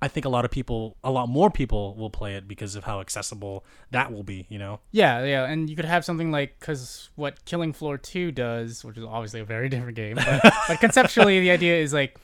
I 0.00 0.08
think 0.08 0.26
a 0.26 0.28
lot 0.28 0.44
of 0.44 0.50
people, 0.50 0.96
a 1.04 1.10
lot 1.10 1.28
more 1.28 1.50
people, 1.50 1.94
will 1.96 2.10
play 2.10 2.34
it 2.34 2.46
because 2.48 2.76
of 2.76 2.84
how 2.84 3.00
accessible 3.00 3.64
that 3.90 4.12
will 4.12 4.24
be. 4.24 4.46
You 4.48 4.58
know, 4.58 4.80
Yeah, 4.90 5.24
yeah, 5.24 5.44
and 5.44 5.70
you 5.70 5.76
could 5.76 5.84
have 5.84 6.04
something 6.04 6.30
like 6.30 6.58
because 6.60 7.10
what 7.14 7.44
Killing 7.44 7.72
Floor 7.72 7.98
Two 7.98 8.30
does, 8.32 8.84
which 8.84 8.98
is 8.98 9.04
obviously 9.04 9.40
a 9.40 9.44
very 9.44 9.68
different 9.74 9.96
game, 9.96 10.16
but, 10.16 10.42
but 10.68 10.80
conceptually 10.80 11.40
the 11.40 11.50
idea 11.50 11.76
is 11.76 11.92
like 11.92 12.18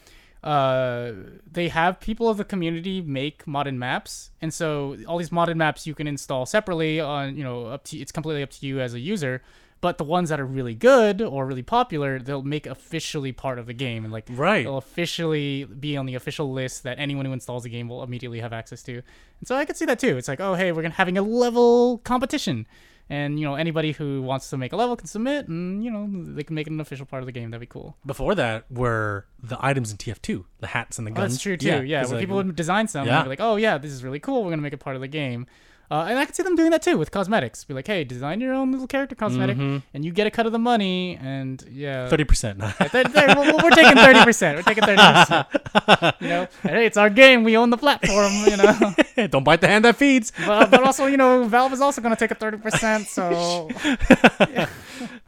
uh 0.45 1.13
they 1.51 1.69
have 1.69 1.99
people 2.01 2.29
of 2.29 2.37
the 2.37 2.45
community 2.45 3.01
make 3.03 3.45
modded 3.45 3.75
maps. 3.77 4.31
And 4.41 4.53
so 4.55 4.97
all 5.07 5.19
these 5.19 5.31
modded 5.31 5.57
maps 5.57 5.87
you 5.87 5.95
can 5.95 6.07
install 6.07 6.47
separately 6.47 7.01
on 7.01 7.37
you 7.37 7.43
know 7.45 7.67
up 7.67 7.85
to 7.85 7.99
it's 7.99 8.13
completely 8.13 8.43
up 8.43 8.51
to 8.51 8.67
you 8.67 8.81
as 8.81 8.95
a 8.95 9.01
user. 9.01 9.43
But 9.81 9.97
the 9.99 10.03
ones 10.05 10.29
that 10.31 10.41
are 10.41 10.45
really 10.47 10.75
good 10.75 11.23
or 11.23 11.47
really 11.47 11.63
popular 11.63 12.19
they'll 12.19 12.43
make 12.43 12.67
officially 12.67 13.33
part 13.33 13.59
of 13.59 13.67
the 13.67 13.73
game 13.75 14.05
and 14.05 14.13
like 14.13 14.27
Right. 14.31 14.65
they'll 14.65 14.77
officially 14.79 15.65
be 15.65 15.97
on 15.97 16.07
the 16.07 16.15
official 16.17 16.53
list 16.53 16.83
that 16.83 16.99
anyone 16.99 17.25
who 17.27 17.33
installs 17.33 17.63
the 17.63 17.69
game 17.71 17.89
will 17.89 18.03
immediately 18.03 18.41
have 18.41 18.53
access 18.53 18.83
to. 18.85 18.95
And 18.95 19.47
so 19.47 19.55
i 19.57 19.65
could 19.65 19.77
see 19.77 19.85
that 19.87 19.99
too. 19.99 20.17
It's 20.17 20.29
like 20.29 20.41
oh 20.41 20.55
hey 20.55 20.73
we're 20.73 20.83
gonna 20.83 20.95
having 20.95 21.19
a 21.19 21.23
level 21.23 21.99
competition 21.99 22.67
and 23.11 23.39
you 23.41 23.47
know 23.47 23.55
anybody 23.55 23.93
who 23.93 24.21
wants 24.23 24.51
to 24.51 24.57
make 24.57 24.73
a 24.73 24.77
level 24.77 24.95
can 24.97 25.07
submit 25.07 25.49
and 25.49 25.83
you 25.85 25.91
know 25.91 26.09
they 26.35 26.43
can 26.45 26.55
make 26.55 26.67
it 26.67 26.73
an 26.73 26.81
official 26.81 27.07
part 27.07 27.23
of 27.23 27.27
the 27.27 27.33
game 27.33 27.51
that'd 27.51 27.61
be 27.61 27.67
cool 27.67 27.97
before 28.05 28.35
that 28.35 28.65
were 28.71 29.27
the 29.43 29.57
items 29.65 29.91
in 29.91 29.97
TF2, 29.97 30.45
the 30.61 30.67
hats 30.69 30.99
and 30.99 31.07
the 31.07 31.11
Oh, 31.13 31.15
guns. 31.15 31.33
that's 31.35 31.43
true 31.43 31.57
too. 31.57 31.85
Yeah, 31.85 32.03
when 32.03 32.11
like, 32.13 32.21
people 32.21 32.37
would 32.37 32.55
design 32.57 32.87
something, 32.89 33.13
Yeah. 33.13 33.23
be 33.23 33.29
like, 33.29 33.41
"Oh 33.41 33.57
yeah, 33.57 33.79
this 33.79 33.93
is 33.93 34.03
really 34.05 34.21
cool. 34.21 34.45
We're 34.45 34.51
gonna 34.51 34.63
make 34.63 34.73
it 34.73 34.79
part 34.81 34.97
of 34.97 35.03
the 35.03 35.09
game." 35.09 35.47
Uh, 35.91 36.05
and 36.09 36.19
I 36.19 36.27
could 36.27 36.35
see 36.35 36.43
them 36.43 36.55
doing 36.55 36.71
that 36.71 36.83
too 36.83 36.99
with 36.99 37.11
cosmetics. 37.11 37.65
Be 37.65 37.73
like, 37.73 37.87
"Hey, 37.87 38.05
design 38.05 38.41
your 38.43 38.53
own 38.53 38.73
little 38.73 38.87
character 38.87 39.15
cosmetic, 39.15 39.57
Mhm. 39.57 39.83
and 39.95 40.05
you 40.05 40.13
get 40.13 40.27
a 40.27 40.31
cut 40.31 40.45
of 40.45 40.53
the 40.53 40.59
money." 40.59 41.17
And 41.23 41.65
yeah, 41.73 42.09
thirty 42.09 42.25
percent. 42.25 42.59
We're, 42.81 43.71
taking 43.71 43.97
thirty 43.97 44.23
percent. 44.23 44.57
We're 44.59 44.63
taking 44.63 44.85
thirty 44.85 45.03
percent. 45.03 45.47
You 46.21 46.29
know, 46.29 46.49
hey, 46.63 46.87
it's 46.87 46.97
our 46.97 47.09
game. 47.11 47.43
We 47.45 47.57
own 47.57 47.71
the 47.71 47.77
platform. 47.79 48.33
You 48.47 48.57
know, 48.59 49.27
Don't 49.29 49.45
bite 49.45 49.61
the 49.61 49.69
hand 49.69 49.85
that 49.85 49.97
feeds. 49.97 50.33
but, 50.47 50.71
but 50.71 50.83
also, 50.83 51.07
you 51.07 51.17
know, 51.17 51.45
Valve 51.45 51.73
is 51.73 51.81
also 51.81 52.01
gonna 52.03 52.17
take 52.17 52.31
a 52.33 52.35
thirty 52.35 52.59
percent. 52.59 53.07
So 53.09 53.69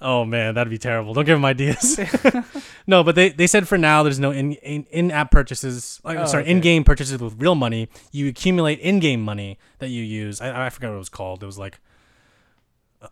Oh 0.03 0.25
man, 0.25 0.55
that'd 0.55 0.71
be 0.71 0.79
terrible. 0.79 1.13
Don't 1.15 1.25
give 1.25 1.37
them 1.37 1.45
ideas. 1.45 1.99
no, 2.87 3.05
but 3.05 3.15
they, 3.15 3.29
they 3.31 3.47
said 3.47 3.69
for 3.69 3.77
now 3.79 4.03
there's 4.03 4.19
no 4.19 4.31
in 4.31 4.53
in, 4.55 4.85
in 4.91 5.11
app 5.11 5.31
purchases. 5.31 6.01
Like, 6.05 6.19
Oh, 6.19 6.27
sorry, 6.27 6.43
okay. 6.45 6.51
in 6.53 6.61
game 6.61 6.85
purchases 6.85 7.21
with 7.21 7.35
real 7.41 7.55
money. 7.55 7.89
You 8.13 8.29
accumulate 8.29 8.79
in 8.81 8.99
game 8.99 9.23
money 9.23 9.59
that 9.81 9.89
you 9.89 10.03
use. 10.03 10.41
I, 10.41 10.67
I 10.67 10.71
forgot 10.71 10.89
what 10.89 10.97
it 10.97 10.99
was 10.99 11.09
called. 11.09 11.43
It 11.43 11.47
was 11.47 11.59
like. 11.59 11.81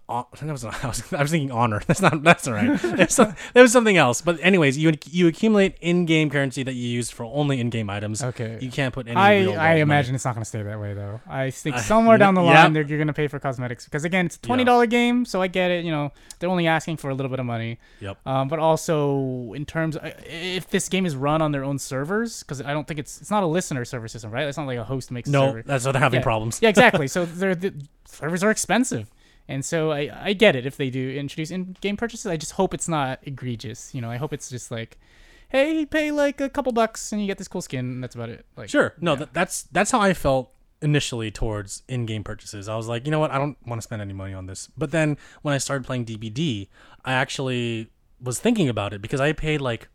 Uh, 0.07 0.23
that 0.43 0.53
was, 0.53 0.65
I 0.67 0.87
was 0.87 1.13
I 1.15 1.23
was 1.23 1.31
thinking 1.31 1.51
honor. 1.51 1.81
That's 1.87 2.03
not 2.03 2.23
that's 2.23 2.47
all 2.47 2.53
right. 2.53 2.79
There's 2.83 3.15
some, 3.15 3.35
there 3.55 3.63
was 3.63 3.73
something 3.73 3.97
else. 3.97 4.21
But 4.21 4.39
anyways, 4.43 4.77
you 4.77 4.93
you 5.11 5.29
accumulate 5.29 5.77
in-game 5.81 6.29
currency 6.29 6.63
that 6.63 6.75
you 6.75 6.89
use 6.89 7.11
for 7.11 7.25
only 7.25 7.59
in-game 7.59 7.89
items. 7.89 8.23
okay. 8.23 8.59
You 8.61 8.71
can't 8.71 8.93
put 8.93 9.09
any. 9.09 9.17
I, 9.17 9.33
I 9.41 9.45
money. 9.71 9.81
imagine 9.81 10.15
it's 10.15 10.27
not 10.27 10.35
going 10.35 10.43
to 10.43 10.49
stay 10.49 10.61
that 10.63 10.79
way 10.79 10.93
though. 10.93 11.23
I 11.27 11.51
think 11.51 11.77
Uh, 11.77 11.81
somewhere 11.81 12.19
down 12.19 12.35
the 12.35 12.43
yeah. 12.43 12.65
line 12.65 12.75
they're 12.75 12.83
you're 12.85 12.99
going 12.99 13.07
to 13.07 13.15
pay 13.15 13.29
for 13.29 13.39
cosmetics 13.39 13.87
because 13.87 14.05
again 14.05 14.27
it's 14.27 14.37
a 14.37 14.41
twenty 14.41 14.65
dollar 14.65 14.85
game, 14.85 15.25
so 15.25 15.41
I 15.41 15.47
get 15.47 15.71
it. 15.71 15.87
You 15.87 15.91
know 15.91 16.13
they're 16.39 16.51
only 16.51 16.67
asking 16.67 16.99
for 16.99 17.09
a 17.09 17.15
little 17.15 17.31
bit 17.31 17.41
of 17.41 17.47
money. 17.47 17.79
Yep. 18.01 18.19
Um, 18.27 18.49
but 18.49 18.59
also 18.59 19.55
in 19.55 19.65
terms 19.65 19.97
uh, 19.97 20.13
if 20.27 20.69
this 20.69 20.91
game 20.91 21.07
is 21.07 21.17
run 21.17 21.41
on 21.41 21.53
their 21.53 21.65
own 21.65 21.79
servers 21.79 22.43
because 22.43 22.61
I 22.61 22.75
don't 22.75 22.87
think 22.87 23.01
it's 23.01 23.23
it's 23.23 23.31
not 23.31 23.43
a 23.43 23.47
listener 23.47 23.87
server 23.87 24.09
system, 24.09 24.31
right? 24.33 24.47
It's 24.47 24.59
not 24.59 24.67
like 24.67 24.79
a 24.79 24.85
host 24.85 25.11
makes 25.11 25.31
a 25.31 25.33
No, 25.33 25.47
server. 25.49 25.63
that's 25.63 25.87
why 25.87 25.93
they're 25.93 26.03
having 26.03 26.21
Yeah. 26.21 26.25
problems. 26.25 26.59
Yeah, 26.61 26.69
exactly. 26.69 27.09
so 27.09 27.25
they're, 27.25 27.55
the 27.55 27.73
servers 28.07 28.45
are 28.45 28.51
expensive. 28.51 29.09
And 29.49 29.65
so 29.65 29.91
I, 29.93 30.11
I 30.13 30.33
get 30.35 30.55
it 30.55 30.67
if 30.67 30.77
they 30.77 30.91
do 30.91 31.11
introduce 31.11 31.51
in-game 31.51 31.97
purchases. 31.97 32.27
I 32.27 32.37
just 32.37 32.53
hope 32.53 32.75
it's 32.75 32.89
not 32.89 33.19
egregious. 33.23 33.95
You 33.95 34.01
know, 34.03 34.11
I 34.11 34.17
hope 34.17 34.33
it's 34.33 34.51
just 34.51 34.71
like, 34.71 34.99
hey, 35.49 35.87
pay 35.87 36.11
like 36.11 36.41
a 36.41 36.51
couple 36.51 36.73
bucks 36.73 37.13
and 37.13 37.21
you 37.21 37.27
get 37.27 37.39
this 37.39 37.49
cool 37.49 37.63
skin. 37.63 37.87
And 37.87 38.03
that's 38.05 38.15
about 38.15 38.29
it. 38.29 38.45
Like, 38.57 38.69
Sure. 38.69 38.95
No, 39.01 39.13
yeah. 39.13 39.19
th- 39.19 39.31
that's 39.33 39.63
that's 39.65 39.91
how 39.91 40.01
I 40.01 40.13
felt 40.13 40.53
initially 40.83 41.31
towards 41.31 41.83
in-game 41.89 42.23
purchases. 42.25 42.69
I 42.69 42.77
was 42.77 42.87
like, 42.89 43.07
you 43.07 43.11
know 43.11 43.19
what, 43.19 43.31
I 43.31 43.39
don't 43.39 43.57
want 43.67 43.81
to 43.81 43.83
spend 43.83 44.03
any 44.03 44.13
money 44.13 44.35
on 44.35 44.47
this. 44.47 44.69
But 44.77 44.91
then 44.91 45.17
when 45.43 45.55
I 45.55 45.59
started 45.59 45.87
playing 45.87 46.05
DBD, 46.05 46.69
I 47.05 47.15
actually 47.15 47.91
was 48.21 48.39
thinking 48.39 48.69
about 48.69 48.93
it 48.93 49.01
because 49.01 49.21
I 49.21 49.33
paid 49.33 49.61
like 49.61 49.89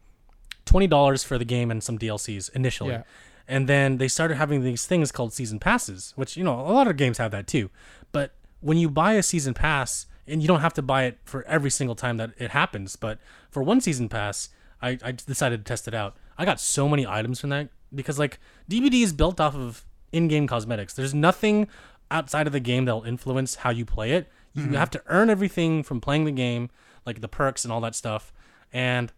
twenty 0.65 0.87
dollars 0.87 1.23
for 1.23 1.37
the 1.37 1.45
game 1.45 1.69
and 1.69 1.83
some 1.83 1.99
DLCs 1.99 2.49
initially. 2.55 2.91
Yeah. 2.91 3.03
And 3.47 3.67
then 3.67 3.97
they 3.97 4.07
started 4.07 4.35
having 4.35 4.63
these 4.63 4.85
things 4.85 5.11
called 5.11 5.33
season 5.33 5.59
passes, 5.59 6.13
which 6.15 6.37
you 6.37 6.43
know 6.43 6.59
a 6.59 6.71
lot 6.73 6.87
of 6.87 6.97
games 6.97 7.17
have 7.19 7.31
that 7.31 7.45
too. 7.47 7.69
But 8.11 8.33
when 8.63 8.77
you 8.77 8.89
buy 8.89 9.13
a 9.13 9.23
season 9.23 9.53
pass, 9.53 10.07
and 10.27 10.41
you 10.41 10.47
don't 10.47 10.61
have 10.61 10.73
to 10.73 10.81
buy 10.81 11.03
it 11.03 11.17
for 11.25 11.43
every 11.43 11.69
single 11.69 11.95
time 11.95 12.17
that 12.17 12.31
it 12.37 12.51
happens, 12.51 12.95
but 12.95 13.19
for 13.49 13.61
one 13.61 13.81
season 13.81 14.09
pass, 14.09 14.49
I, 14.81 14.97
I 15.03 15.11
decided 15.11 15.63
to 15.63 15.69
test 15.69 15.87
it 15.87 15.93
out. 15.93 16.15
I 16.37 16.45
got 16.45 16.59
so 16.59 16.87
many 16.87 17.05
items 17.05 17.39
from 17.39 17.49
that 17.51 17.69
because 17.93 18.17
like 18.17 18.39
DBD 18.69 19.03
is 19.03 19.13
built 19.13 19.39
off 19.39 19.55
of 19.55 19.85
in-game 20.11 20.47
cosmetics. 20.47 20.93
There's 20.93 21.13
nothing 21.13 21.67
outside 22.09 22.47
of 22.47 22.53
the 22.53 22.59
game 22.59 22.85
that'll 22.85 23.03
influence 23.03 23.55
how 23.55 23.69
you 23.69 23.85
play 23.85 24.11
it. 24.11 24.29
You 24.53 24.63
mm-hmm. 24.63 24.73
have 24.75 24.91
to 24.91 25.01
earn 25.07 25.29
everything 25.29 25.83
from 25.83 25.99
playing 25.99 26.25
the 26.25 26.31
game, 26.31 26.69
like 27.05 27.21
the 27.21 27.27
perks 27.27 27.65
and 27.65 27.73
all 27.73 27.81
that 27.81 27.95
stuff. 27.95 28.31
And 28.71 29.11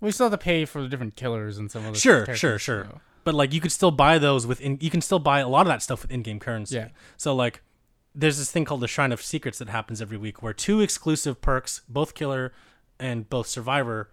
We 0.00 0.10
still 0.10 0.26
have 0.30 0.38
to 0.38 0.42
pay 0.42 0.64
for 0.64 0.82
the 0.82 0.88
different 0.88 1.16
killers 1.16 1.58
and 1.58 1.70
some 1.70 1.86
of 1.86 1.94
the 1.94 1.98
Sure, 1.98 2.26
sure, 2.34 2.58
sure. 2.58 2.88
But 3.24 3.34
like 3.34 3.52
you 3.52 3.60
could 3.60 3.72
still 3.72 3.90
buy 3.90 4.18
those 4.18 4.46
with 4.46 4.60
in, 4.60 4.78
you 4.80 4.90
can 4.90 5.00
still 5.00 5.18
buy 5.18 5.40
a 5.40 5.48
lot 5.48 5.62
of 5.62 5.68
that 5.68 5.82
stuff 5.82 6.02
with 6.02 6.10
in-game 6.10 6.40
currency. 6.40 6.76
Yeah. 6.76 6.88
So 7.16 7.34
like 7.34 7.62
there's 8.18 8.38
this 8.38 8.50
thing 8.50 8.64
called 8.64 8.80
the 8.80 8.88
Shrine 8.88 9.12
of 9.12 9.22
Secrets 9.22 9.58
that 9.58 9.68
happens 9.68 10.02
every 10.02 10.18
week 10.18 10.42
where 10.42 10.52
two 10.52 10.80
exclusive 10.80 11.40
perks, 11.40 11.82
both 11.88 12.14
killer 12.14 12.52
and 12.98 13.28
both 13.30 13.46
survivor 13.46 14.10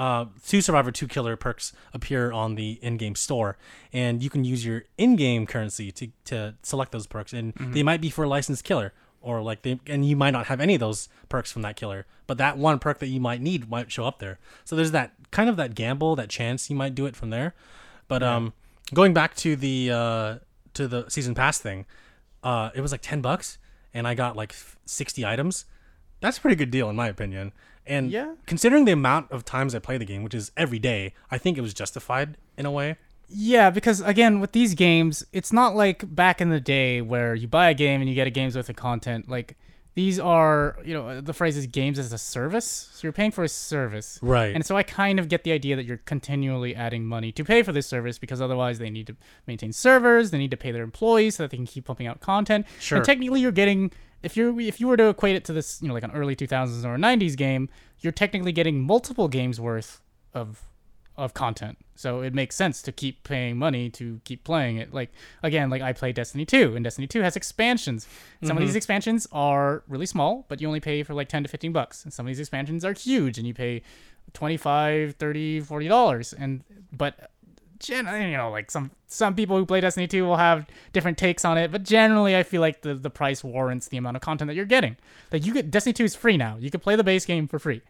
uh, 0.00 0.24
two 0.46 0.62
survivor, 0.62 0.90
two 0.90 1.06
killer 1.06 1.36
perks 1.36 1.74
appear 1.92 2.32
on 2.32 2.54
the 2.54 2.78
in-game 2.80 3.14
store, 3.14 3.58
and 3.92 4.22
you 4.22 4.30
can 4.30 4.44
use 4.44 4.64
your 4.64 4.84
in-game 4.96 5.46
currency 5.46 5.92
to, 5.92 6.08
to 6.24 6.54
select 6.62 6.90
those 6.90 7.06
perks, 7.06 7.34
and 7.34 7.52
they 7.58 7.82
might 7.82 8.00
be 8.00 8.08
for 8.08 8.24
a 8.24 8.28
licensed 8.28 8.64
killer, 8.64 8.94
or 9.20 9.42
like 9.42 9.60
they, 9.60 9.78
and 9.86 10.08
you 10.08 10.16
might 10.16 10.30
not 10.30 10.46
have 10.46 10.58
any 10.58 10.72
of 10.72 10.80
those 10.80 11.10
perks 11.28 11.52
from 11.52 11.60
that 11.60 11.76
killer, 11.76 12.06
but 12.26 12.38
that 12.38 12.56
one 12.56 12.78
perk 12.78 12.98
that 13.00 13.08
you 13.08 13.20
might 13.20 13.42
need 13.42 13.68
might 13.68 13.92
show 13.92 14.06
up 14.06 14.20
there. 14.20 14.38
So 14.64 14.74
there's 14.74 14.92
that 14.92 15.12
kind 15.30 15.50
of 15.50 15.56
that 15.56 15.74
gamble, 15.74 16.16
that 16.16 16.30
chance 16.30 16.70
you 16.70 16.76
might 16.76 16.94
do 16.94 17.04
it 17.04 17.14
from 17.14 17.28
there. 17.28 17.54
But 18.08 18.22
um, 18.22 18.54
going 18.94 19.12
back 19.12 19.36
to 19.36 19.54
the 19.54 19.90
uh, 19.90 20.38
to 20.74 20.88
the 20.88 21.10
season 21.10 21.34
pass 21.34 21.58
thing, 21.58 21.84
uh, 22.42 22.70
it 22.74 22.80
was 22.80 22.92
like 22.92 23.02
ten 23.02 23.20
bucks, 23.20 23.58
and 23.94 24.06
I 24.06 24.14
got 24.14 24.36
like 24.36 24.54
sixty 24.86 25.24
items. 25.26 25.64
That's 26.20 26.38
a 26.38 26.40
pretty 26.40 26.56
good 26.56 26.70
deal 26.70 26.90
in 26.90 26.96
my 26.96 27.08
opinion. 27.08 27.52
And 27.86 28.10
Yeah. 28.10 28.34
considering 28.46 28.84
the 28.84 28.92
amount 28.92 29.30
of 29.32 29.44
times 29.44 29.74
I 29.74 29.78
play 29.78 29.96
the 29.98 30.04
game, 30.04 30.22
which 30.22 30.34
is 30.34 30.52
every 30.56 30.78
day, 30.78 31.14
I 31.30 31.38
think 31.38 31.56
it 31.58 31.62
was 31.62 31.72
justified 31.74 32.36
in 32.58 32.66
a 32.66 32.70
way. 32.70 32.96
Yeah, 33.28 33.70
because 33.70 34.00
again, 34.00 34.38
with 34.40 34.52
these 34.52 34.74
games, 34.74 35.24
it's 35.32 35.52
not 35.52 35.74
like 35.74 36.14
back 36.14 36.40
in 36.40 36.50
the 36.50 36.60
day 36.60 37.00
where 37.00 37.34
you 37.34 37.48
buy 37.48 37.70
a 37.70 37.74
game 37.74 38.00
and 38.00 38.08
you 38.08 38.14
get 38.14 38.26
a 38.26 38.30
games 38.30 38.54
with 38.56 38.66
the 38.66 38.74
content. 38.74 39.28
Like 39.28 39.56
these 39.94 40.18
are, 40.18 40.78
you 40.84 40.94
know, 40.94 41.20
the 41.20 41.32
phrase 41.32 41.56
is 41.56 41.66
games 41.66 41.98
as 41.98 42.12
a 42.12 42.18
service. 42.18 42.88
So 42.92 43.00
you're 43.02 43.12
paying 43.12 43.32
for 43.32 43.44
a 43.44 43.48
service. 43.48 44.18
Right. 44.22 44.54
And 44.54 44.64
so 44.64 44.76
I 44.76 44.82
kind 44.82 45.18
of 45.18 45.28
get 45.28 45.44
the 45.44 45.52
idea 45.52 45.76
that 45.76 45.84
you're 45.84 45.98
continually 45.98 46.74
adding 46.74 47.04
money 47.04 47.32
to 47.32 47.44
pay 47.44 47.62
for 47.62 47.72
this 47.72 47.86
service 47.86 48.18
because 48.18 48.40
otherwise 48.40 48.78
they 48.78 48.90
need 48.90 49.08
to 49.08 49.16
maintain 49.46 49.72
servers, 49.72 50.30
they 50.30 50.38
need 50.38 50.50
to 50.52 50.56
pay 50.56 50.70
their 50.70 50.84
employees 50.84 51.36
so 51.36 51.42
that 51.42 51.50
they 51.50 51.56
can 51.56 51.66
keep 51.66 51.86
pumping 51.86 52.06
out 52.06 52.20
content. 52.20 52.66
Sure. 52.78 52.98
And 52.98 53.04
technically 53.04 53.40
you're 53.40 53.52
getting 53.52 53.90
if 54.22 54.36
you 54.36 54.58
if 54.60 54.80
you 54.80 54.86
were 54.86 54.96
to 54.96 55.08
equate 55.08 55.36
it 55.36 55.44
to 55.46 55.52
this, 55.52 55.80
you 55.82 55.88
know, 55.88 55.94
like 55.94 56.04
an 56.04 56.12
early 56.12 56.36
2000s 56.36 56.84
or 56.84 56.94
a 56.94 56.98
90s 56.98 57.36
game, 57.36 57.68
you're 58.00 58.12
technically 58.12 58.52
getting 58.52 58.80
multiple 58.80 59.28
games 59.28 59.60
worth 59.60 60.00
of 60.34 60.62
of 61.20 61.34
content. 61.34 61.78
So 61.94 62.22
it 62.22 62.34
makes 62.34 62.56
sense 62.56 62.80
to 62.82 62.92
keep 62.92 63.24
paying 63.24 63.58
money 63.58 63.90
to 63.90 64.20
keep 64.24 64.42
playing 64.42 64.78
it. 64.78 64.94
Like 64.94 65.10
again, 65.42 65.68
like 65.68 65.82
I 65.82 65.92
play 65.92 66.12
Destiny 66.12 66.46
2 66.46 66.74
and 66.74 66.82
Destiny 66.82 67.06
2 67.06 67.20
has 67.20 67.36
expansions. 67.36 68.08
Some 68.42 68.56
of 68.56 68.62
these 68.62 68.70
mm-hmm. 68.70 68.78
expansions 68.78 69.28
are 69.30 69.82
really 69.86 70.06
small, 70.06 70.46
but 70.48 70.60
you 70.60 70.66
only 70.66 70.80
pay 70.80 71.02
for 71.02 71.12
like 71.12 71.28
10 71.28 71.42
to 71.42 71.48
15 71.48 71.72
bucks. 71.72 72.04
And 72.04 72.12
some 72.12 72.26
of 72.26 72.28
these 72.28 72.40
expansions 72.40 72.84
are 72.84 72.94
huge 72.94 73.36
and 73.36 73.46
you 73.46 73.52
pay 73.52 73.82
25, 74.32 75.16
30, 75.16 75.60
40 75.60 75.88
dollars. 75.88 76.32
And 76.32 76.64
but 76.90 77.30
gen- 77.80 78.30
you 78.30 78.36
know, 78.36 78.50
like 78.50 78.70
some 78.70 78.92
some 79.06 79.34
people 79.34 79.58
who 79.58 79.66
play 79.66 79.82
Destiny 79.82 80.06
2 80.06 80.24
will 80.24 80.38
have 80.38 80.66
different 80.94 81.18
takes 81.18 81.44
on 81.44 81.58
it, 81.58 81.70
but 81.70 81.82
generally 81.82 82.34
I 82.34 82.44
feel 82.44 82.62
like 82.62 82.80
the 82.80 82.94
the 82.94 83.10
price 83.10 83.44
warrants 83.44 83.88
the 83.88 83.98
amount 83.98 84.16
of 84.16 84.22
content 84.22 84.48
that 84.48 84.54
you're 84.54 84.64
getting. 84.64 84.96
Like 85.30 85.44
you 85.44 85.52
get 85.52 85.70
Destiny 85.70 85.92
2 85.92 86.04
is 86.04 86.14
free 86.14 86.38
now. 86.38 86.56
You 86.58 86.70
can 86.70 86.80
play 86.80 86.96
the 86.96 87.04
base 87.04 87.26
game 87.26 87.46
for 87.46 87.58
free. 87.58 87.82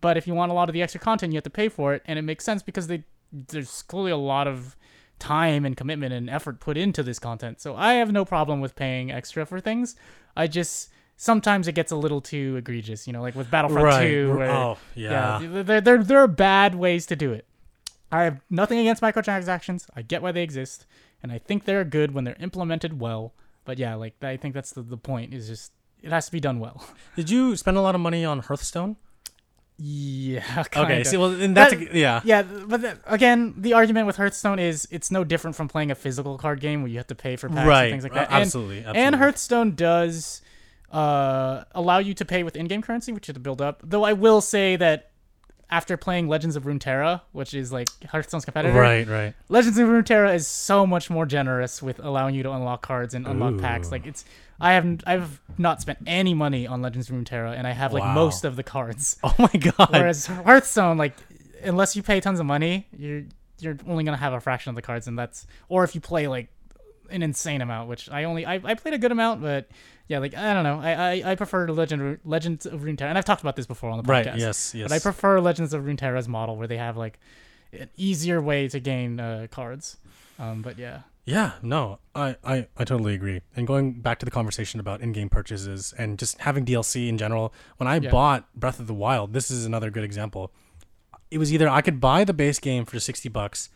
But 0.00 0.16
if 0.16 0.26
you 0.26 0.34
want 0.34 0.52
a 0.52 0.54
lot 0.54 0.68
of 0.68 0.72
the 0.72 0.82
extra 0.82 1.00
content, 1.00 1.32
you 1.32 1.36
have 1.36 1.44
to 1.44 1.50
pay 1.50 1.68
for 1.68 1.94
it, 1.94 2.02
and 2.06 2.18
it 2.18 2.22
makes 2.22 2.44
sense 2.44 2.62
because 2.62 2.86
they 2.86 3.04
there's 3.32 3.82
clearly 3.82 4.12
a 4.12 4.16
lot 4.16 4.46
of 4.46 4.76
time 5.18 5.64
and 5.64 5.76
commitment 5.76 6.12
and 6.12 6.28
effort 6.28 6.60
put 6.60 6.76
into 6.76 7.02
this 7.02 7.18
content. 7.18 7.60
So 7.60 7.74
I 7.74 7.94
have 7.94 8.12
no 8.12 8.24
problem 8.24 8.60
with 8.60 8.76
paying 8.76 9.10
extra 9.10 9.46
for 9.46 9.60
things. 9.60 9.96
I 10.36 10.46
just 10.46 10.90
sometimes 11.16 11.66
it 11.66 11.72
gets 11.72 11.92
a 11.92 11.96
little 11.96 12.20
too 12.20 12.56
egregious, 12.56 13.06
you 13.06 13.12
know, 13.12 13.22
like 13.22 13.34
with 13.34 13.50
Battlefront 13.50 13.84
right. 13.84 14.08
2. 14.08 14.36
Where, 14.36 14.50
oh, 14.50 14.78
yeah. 14.94 15.40
yeah, 15.40 15.62
there, 15.62 15.80
there, 15.80 16.04
there 16.04 16.18
are 16.18 16.28
bad 16.28 16.74
ways 16.74 17.06
to 17.06 17.16
do 17.16 17.32
it. 17.32 17.46
I 18.12 18.24
have 18.24 18.40
nothing 18.50 18.78
against 18.78 19.02
microtransactions. 19.02 19.86
I 19.94 20.02
get 20.02 20.22
why 20.22 20.32
they 20.32 20.42
exist, 20.42 20.86
and 21.22 21.32
I 21.32 21.38
think 21.38 21.64
they're 21.64 21.84
good 21.84 22.12
when 22.12 22.24
they're 22.24 22.36
implemented 22.38 23.00
well. 23.00 23.34
But 23.64 23.78
yeah, 23.78 23.94
like 23.96 24.22
I 24.22 24.36
think 24.36 24.54
that's 24.54 24.70
the, 24.72 24.82
the 24.82 24.96
point 24.96 25.34
is 25.34 25.48
just 25.48 25.72
it 26.02 26.12
has 26.12 26.26
to 26.26 26.32
be 26.32 26.38
done 26.38 26.60
well. 26.60 26.86
Did 27.16 27.30
you 27.30 27.56
spend 27.56 27.76
a 27.76 27.80
lot 27.80 27.94
of 27.94 28.00
money 28.00 28.24
on 28.24 28.40
Hearthstone? 28.40 28.96
Yeah. 29.78 30.64
Okay. 30.76 31.04
See, 31.04 31.16
well, 31.16 31.30
then 31.30 31.54
that's 31.54 31.74
That- 31.74 31.92
a, 31.92 31.98
yeah. 31.98 32.20
Yeah, 32.24 32.42
but 32.42 32.80
the, 32.82 32.98
again, 33.06 33.54
the 33.58 33.74
argument 33.74 34.06
with 34.06 34.16
Hearthstone 34.16 34.58
is 34.58 34.88
it's 34.90 35.10
no 35.10 35.22
different 35.24 35.54
from 35.56 35.68
playing 35.68 35.90
a 35.90 35.94
physical 35.94 36.38
card 36.38 36.60
game 36.60 36.82
where 36.82 36.90
you 36.90 36.96
have 36.98 37.06
to 37.08 37.14
pay 37.14 37.36
for 37.36 37.48
packs 37.48 37.66
Right. 37.66 37.84
and 37.84 37.92
things 37.92 38.02
like 38.04 38.12
uh, 38.12 38.16
that. 38.16 38.30
And- 38.30 38.42
absolutely. 38.42 38.78
absolutely. 38.78 39.02
And 39.02 39.14
Hearthstone 39.16 39.74
does 39.74 40.40
uh, 40.92 41.64
allow 41.72 41.98
you 41.98 42.14
to 42.14 42.24
pay 42.24 42.42
with 42.42 42.56
in-game 42.56 42.82
currency, 42.82 43.12
which 43.12 43.28
you 43.28 43.32
have 43.32 43.36
to 43.36 43.40
build 43.40 43.60
up. 43.60 43.80
Though 43.84 44.04
I 44.04 44.12
will 44.14 44.40
say 44.40 44.76
that 44.76 45.10
after 45.68 45.96
playing 45.96 46.28
Legends 46.28 46.54
of 46.56 46.62
Runeterra, 46.62 47.22
which 47.32 47.52
is 47.52 47.72
like 47.72 47.88
Hearthstone's 48.04 48.44
competitor, 48.44 48.78
Right. 48.78 49.06
Right. 49.06 49.34
Legends 49.48 49.76
of 49.78 49.88
Runeterra 49.88 50.32
is 50.34 50.46
so 50.46 50.86
much 50.86 51.10
more 51.10 51.26
generous 51.26 51.82
with 51.82 51.98
allowing 51.98 52.34
you 52.36 52.42
to 52.44 52.52
unlock 52.52 52.82
cards 52.82 53.14
and 53.14 53.26
unlock 53.26 53.58
packs. 53.58 53.90
Like 53.90 54.06
it's, 54.06 54.24
I 54.60 54.72
haven't, 54.72 55.02
I've 55.06 55.40
not 55.58 55.80
spent 55.80 55.98
any 56.06 56.32
money 56.34 56.66
on 56.66 56.80
Legends 56.82 57.10
of 57.10 57.16
Runeterra, 57.16 57.56
and 57.56 57.66
I 57.66 57.72
have 57.72 57.92
like 57.92 58.02
Wow. 58.02 58.14
most 58.14 58.44
of 58.44 58.56
the 58.56 58.62
cards. 58.62 59.16
Oh 59.24 59.34
my 59.38 59.60
god. 59.60 59.88
Whereas 59.90 60.26
Hearthstone, 60.26 60.96
like, 60.96 61.14
unless 61.62 61.94
you 61.96 62.02
pay 62.02 62.20
tons 62.20 62.40
of 62.40 62.46
money, 62.46 62.86
you're 62.96 63.24
you're 63.60 63.76
only 63.86 64.04
gonna 64.04 64.16
have 64.16 64.32
a 64.32 64.40
fraction 64.40 64.70
of 64.70 64.76
the 64.76 64.82
cards, 64.82 65.06
and 65.08 65.18
that's 65.18 65.46
or 65.68 65.84
if 65.84 65.94
you 65.94 66.00
play 66.00 66.28
like 66.28 66.48
an 67.10 67.22
insane 67.22 67.60
amount, 67.60 67.88
which 67.88 68.10
I 68.10 68.24
only 68.24 68.44
I, 68.46 68.54
I 68.64 68.74
played 68.74 68.94
a 68.94 68.98
good 68.98 69.12
amount, 69.12 69.40
but 69.40 69.68
yeah, 70.08 70.18
like 70.18 70.34
I 70.36 70.52
don't 70.54 70.64
know, 70.64 70.80
I 70.80 70.92
I, 70.92 71.30
I 71.32 71.34
prefer 71.36 71.68
Legend 71.68 72.18
Legends 72.24 72.66
of 72.66 72.80
Runeterra, 72.82 73.08
and 73.08 73.16
I've 73.18 73.24
talked 73.24 73.40
about 73.42 73.56
this 73.56 73.66
before 73.66 73.90
on 73.90 73.98
the 73.98 74.04
podcast. 74.04 74.26
right. 74.26 74.38
Yes. 74.38 74.74
Yes. 74.74 74.88
But 74.88 74.94
I 74.94 74.98
prefer 74.98 75.40
Legends 75.40 75.72
of 75.74 75.84
Runeterra's 75.84 76.28
model 76.28 76.56
where 76.56 76.66
they 76.66 76.76
have 76.78 76.96
like 76.96 77.18
an 77.72 77.88
easier 77.96 78.40
way 78.40 78.68
to 78.68 78.80
gain 78.80 79.20
uh, 79.20 79.46
cards. 79.50 79.96
Um, 80.38 80.62
but 80.62 80.78
yeah, 80.78 81.00
Yeah, 81.26 81.52
no, 81.60 81.98
I, 82.14 82.36
I, 82.44 82.68
I 82.76 82.84
totally 82.84 83.12
agree. 83.14 83.40
And 83.56 83.66
going 83.66 83.94
back 84.00 84.20
to 84.20 84.24
the 84.24 84.30
conversation 84.30 84.78
about 84.78 85.00
in-game 85.00 85.28
purchases 85.28 85.92
and 85.98 86.18
just 86.20 86.38
having 86.42 86.64
DLC 86.64 87.08
in 87.08 87.18
general, 87.18 87.52
when 87.78 87.88
I 87.88 87.96
Yeah. 87.98 88.10
bought 88.10 88.48
Breath 88.54 88.78
of 88.78 88.86
the 88.86 88.94
Wild, 88.94 89.32
this 89.32 89.50
is 89.50 89.66
another 89.66 89.90
good 89.90 90.04
example. 90.04 90.52
It 91.30 91.38
was 91.38 91.52
either 91.52 91.68
I 91.68 91.80
could 91.82 92.00
buy 92.00 92.22
the 92.22 92.32
base 92.32 92.60
game 92.60 92.84
for 92.84 93.00
sixty 93.00 93.28
bucks, 93.28 93.68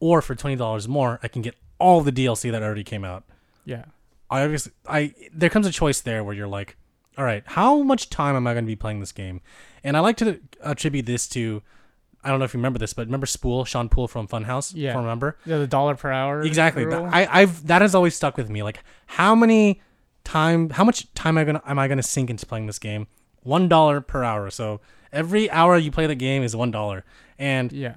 or 0.00 0.20
for 0.20 0.34
twenty 0.34 0.56
dollars 0.56 0.88
more, 0.88 1.20
I 1.22 1.28
can 1.28 1.40
get 1.42 1.54
all 1.78 2.00
the 2.00 2.10
DLC 2.10 2.50
that 2.50 2.62
already 2.62 2.82
came 2.84 3.04
out. 3.04 3.22
yeah, 3.64 3.84
I 4.28 4.42
obviously, 4.42 4.72
I 4.88 5.14
there 5.32 5.50
comes 5.50 5.68
a 5.68 5.70
choice 5.70 6.00
there 6.00 6.24
where 6.24 6.34
you're 6.34 6.48
like, 6.48 6.76
all 7.16 7.24
right, 7.24 7.44
how 7.46 7.82
much 7.82 8.10
time 8.10 8.34
am 8.34 8.48
I 8.48 8.52
going 8.54 8.64
to 8.64 8.66
be 8.66 8.74
playing 8.74 8.98
this 8.98 9.12
game? 9.12 9.40
And 9.84 9.96
I 9.96 10.00
like 10.00 10.16
to 10.16 10.40
attribute 10.60 11.06
this 11.06 11.28
to, 11.28 11.62
I 12.24 12.30
don't 12.30 12.38
know 12.38 12.46
if 12.46 12.54
you 12.54 12.58
remember 12.58 12.78
this, 12.78 12.94
but 12.94 13.06
remember 13.06 13.26
Spoole, 13.26 13.64
Sean 13.64 13.88
Poole 13.88 14.08
from 14.08 14.26
Funhaus? 14.26 14.72
Yeah. 14.74 14.96
Remember? 14.96 15.36
yeah, 15.44 15.58
the 15.58 15.66
dollar 15.66 15.94
per 15.94 16.10
hour. 16.10 16.42
Exactly. 16.42 16.84
rule. 16.84 17.08
I, 17.12 17.28
I've 17.30 17.66
that 17.66 17.82
has 17.82 17.94
always 17.94 18.14
stuck 18.14 18.36
with 18.36 18.48
me. 18.48 18.62
Like, 18.62 18.82
how 19.06 19.34
many 19.34 19.82
time, 20.24 20.70
how 20.70 20.84
much 20.84 21.12
time 21.14 21.36
am 21.36 21.42
I 21.42 21.44
gonna 21.44 21.62
am 21.66 21.78
I 21.78 21.88
gonna 21.88 22.02
sink 22.02 22.30
into 22.30 22.46
playing 22.46 22.66
this 22.66 22.78
game? 22.78 23.06
One 23.42 23.68
dollar 23.68 24.00
per 24.00 24.24
hour. 24.24 24.50
So 24.50 24.80
every 25.12 25.50
hour 25.50 25.76
you 25.76 25.90
play 25.90 26.06
the 26.06 26.14
game 26.14 26.42
is 26.42 26.56
one 26.56 26.70
dollar. 26.70 27.04
And 27.38 27.70
yeah, 27.72 27.94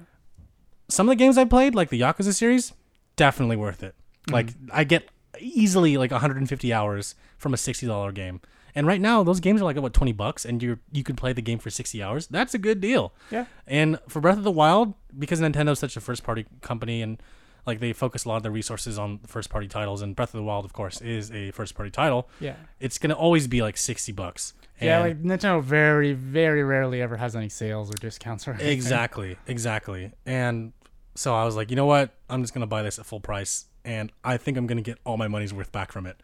some 0.88 1.08
of 1.08 1.12
the 1.12 1.16
games 1.16 1.38
I 1.38 1.44
played, 1.44 1.74
like 1.74 1.88
the 1.88 2.00
Yakuza 2.00 2.34
series, 2.34 2.72
definitely 3.16 3.56
worth 3.56 3.82
it. 3.82 3.94
Like 4.30 4.48
mm-hmm. 4.48 4.68
I 4.72 4.84
get 4.84 5.08
easily 5.40 5.96
like 5.96 6.10
150 6.10 6.72
hours 6.72 7.14
from 7.38 7.54
a 7.54 7.56
sixty 7.56 7.86
dollar 7.86 8.12
game. 8.12 8.40
And 8.78 8.86
right 8.86 9.00
now, 9.00 9.24
those 9.24 9.40
games 9.40 9.60
are 9.60 9.64
like 9.64 9.76
what 9.76 9.92
20 9.92 10.12
bucks, 10.12 10.44
and 10.44 10.62
you 10.62 10.78
you 10.92 11.02
can 11.02 11.16
play 11.16 11.32
the 11.32 11.42
game 11.42 11.58
for 11.58 11.68
60 11.68 12.00
hours. 12.00 12.28
That's 12.28 12.54
a 12.54 12.58
good 12.58 12.80
deal. 12.80 13.12
yeah, 13.28 13.46
And 13.66 13.98
for 14.06 14.20
Breath 14.20 14.38
of 14.38 14.44
the 14.44 14.52
Wild, 14.52 14.94
because 15.18 15.40
Nintendo's 15.40 15.80
such 15.80 15.96
a 15.96 16.00
first 16.00 16.22
party 16.22 16.46
company 16.60 17.02
and 17.02 17.20
like 17.66 17.80
they 17.80 17.92
focus 17.92 18.24
a 18.24 18.28
lot 18.28 18.36
of 18.36 18.44
their 18.44 18.52
resources 18.52 18.96
on 18.96 19.18
first 19.26 19.50
party 19.50 19.66
titles, 19.66 20.00
and 20.00 20.14
Breath 20.14 20.28
of 20.28 20.38
the 20.38 20.44
Wild, 20.44 20.64
of 20.64 20.72
course, 20.72 21.00
is 21.00 21.32
a 21.32 21.50
first 21.50 21.74
party 21.74 21.90
title. 21.90 22.28
yeah. 22.38 22.54
It's 22.78 22.98
gonna 22.98 23.14
always 23.14 23.48
be 23.48 23.62
like 23.62 23.76
60 23.76 24.12
bucks. 24.12 24.54
Yeah, 24.80 25.00
like 25.00 25.20
Nintendo 25.24 25.60
very, 25.60 26.12
very 26.12 26.62
rarely 26.62 27.02
ever 27.02 27.16
has 27.16 27.34
any 27.34 27.48
sales 27.48 27.90
or 27.90 27.94
discounts 27.94 28.46
or 28.46 28.52
anything. 28.52 28.70
Exactly, 28.70 29.38
exactly. 29.48 30.12
And 30.24 30.72
so 31.16 31.34
I 31.34 31.44
was 31.44 31.56
like, 31.56 31.70
you 31.70 31.74
know 31.76 31.86
what? 31.86 32.14
I'm 32.30 32.42
just 32.44 32.54
gonna 32.54 32.68
buy 32.68 32.82
this 32.82 32.96
at 33.00 33.06
full 33.06 33.18
price, 33.18 33.64
and 33.84 34.12
I 34.22 34.36
think 34.36 34.56
I'm 34.56 34.68
gonna 34.68 34.82
get 34.82 34.98
all 35.04 35.16
my 35.16 35.26
money's 35.26 35.52
worth 35.52 35.72
back 35.72 35.90
from 35.90 36.06
it. 36.06 36.22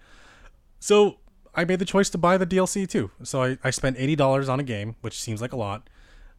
So 0.78 1.16
I 1.56 1.64
made 1.64 1.78
the 1.78 1.84
choice 1.84 2.10
to 2.10 2.18
buy 2.18 2.36
the 2.38 2.46
DLC 2.46 2.88
too. 2.88 3.10
So 3.22 3.42
I, 3.42 3.58
I 3.62 3.70
spent 3.70 3.96
eighty 3.98 4.16
dollars 4.16 4.48
on 4.48 4.60
a 4.60 4.64
game, 4.64 4.96
which 5.00 5.20
seems 5.20 5.40
like 5.40 5.52
a 5.52 5.56
lot. 5.56 5.88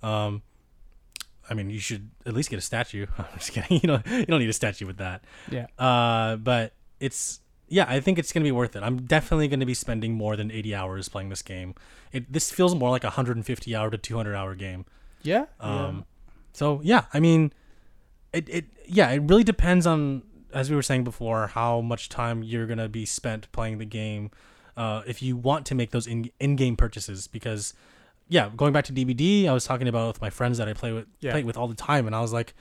Um, 0.04 0.42
I 1.50 1.54
mean, 1.54 1.70
you 1.70 1.80
should 1.80 2.10
at 2.26 2.34
least 2.34 2.50
get 2.50 2.58
a 2.58 2.62
statue. 2.62 3.06
I'm 3.18 3.26
just 3.36 3.52
kidding. 3.52 3.80
You 3.82 3.88
know, 3.88 4.00
you 4.10 4.26
don't 4.26 4.40
need 4.40 4.50
a 4.50 4.54
statue 4.54 4.86
with 4.86 4.98
that. 4.98 5.24
Yeah, 5.50 5.68
Uh, 5.78 6.38
but 6.38 6.74
it's 7.00 7.40
yeah, 7.68 7.86
I 7.88 8.00
think 8.00 8.20
it's 8.20 8.32
gonna 8.32 8.44
be 8.44 8.52
worth 8.52 8.76
it. 8.76 8.84
I'm 8.84 9.06
definitely 9.06 9.48
gonna 9.48 9.66
be 9.66 9.74
spending 9.74 10.14
more 10.14 10.36
than 10.36 10.52
80 10.52 10.76
hours 10.76 11.10
playing 11.10 11.30
this 11.30 11.42
game. 11.42 11.76
It 12.12 12.32
this 12.32 12.52
feels 12.52 12.76
more 12.76 12.90
like 12.90 13.04
a 13.04 13.08
150 13.08 13.76
hour 13.76 13.90
to 13.90 13.98
200 13.98 14.36
hour 14.36 14.56
game. 14.56 14.86
yeah, 15.24 15.46
Um, 15.60 16.06
so 16.54 16.82
yeah, 16.84 17.06
I 17.14 17.20
mean, 17.20 17.54
it 18.34 18.48
it 18.50 18.66
yeah, 18.86 19.10
it 19.12 19.24
really 19.24 19.44
depends 19.44 19.88
on 19.88 20.24
as 20.54 20.70
we 20.70 20.76
were 20.76 20.84
saying 20.84 21.04
before 21.04 21.48
how 21.48 21.82
much 21.82 22.08
time 22.10 22.44
you're 22.44 22.68
gonna 22.68 22.90
be 22.90 23.06
spent 23.06 23.52
playing 23.52 23.78
the 23.78 23.86
game. 23.86 24.32
Uh, 24.78 25.02
if 25.08 25.22
you 25.22 25.38
want 25.38 25.66
to 25.68 25.76
make 25.76 25.92
those 25.92 26.06
in 26.08 26.30
in 26.40 26.56
game 26.56 26.76
purchases, 26.76 27.28
because 27.28 27.74
yeah, 28.28 28.50
going 28.58 28.74
back 28.74 28.86
to 28.86 28.94
DBD, 28.94 29.48
I 29.48 29.54
was 29.54 29.66
talking 29.66 29.88
about 29.88 30.08
with 30.08 30.22
my 30.22 30.30
friends 30.30 30.58
that 30.58 30.68
I 30.68 30.74
play 30.74 30.92
with 30.92 31.08
Yeah. 31.22 31.32
play 31.32 31.44
with 31.44 31.58
all 31.58 31.68
the 31.68 31.76
time, 31.76 32.08
and 32.08 32.16
I 32.16 32.22
was 32.22 32.34
like, 32.34 32.54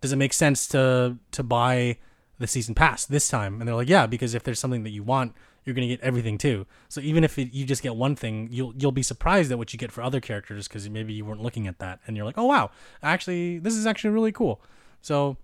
does 0.00 0.12
it 0.12 0.16
make 0.16 0.32
sense 0.32 0.66
to 0.68 1.16
to 1.32 1.42
buy 1.42 1.98
the 2.38 2.46
season 2.46 2.74
pass 2.74 3.04
this 3.06 3.28
time? 3.28 3.60
And 3.60 3.68
they're 3.68 3.74
like, 3.76 3.88
yeah, 3.88 4.06
because 4.06 4.34
if 4.34 4.42
there's 4.42 4.58
something 4.58 4.82
that 4.82 4.90
you 4.90 5.02
want, 5.02 5.34
you're 5.64 5.74
gonna 5.74 5.86
get 5.86 6.00
everything 6.00 6.38
too. 6.38 6.66
So 6.88 7.00
even 7.02 7.22
if 7.22 7.38
it, 7.38 7.52
you 7.52 7.66
just 7.66 7.82
get 7.82 7.94
one 7.94 8.16
thing, 8.16 8.48
you'll 8.50 8.72
you'll 8.76 8.92
be 8.92 9.02
surprised 9.02 9.52
at 9.52 9.58
what 9.58 9.72
you 9.72 9.78
get 9.78 9.92
for 9.92 10.02
other 10.02 10.20
characters 10.20 10.66
because 10.66 10.88
maybe 10.88 11.12
you 11.12 11.24
weren't 11.24 11.42
looking 11.42 11.66
at 11.68 11.78
that, 11.78 12.00
and 12.06 12.16
you're 12.16 12.24
like, 12.26 12.38
oh 12.38 12.46
wow, 12.46 12.70
actually 13.02 13.58
this 13.58 13.74
is 13.74 13.86
actually 13.86 14.10
really 14.10 14.32
cool. 14.32 14.60
So 15.02 15.36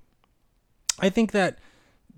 I 0.98 1.10
think 1.10 1.32
that 1.32 1.58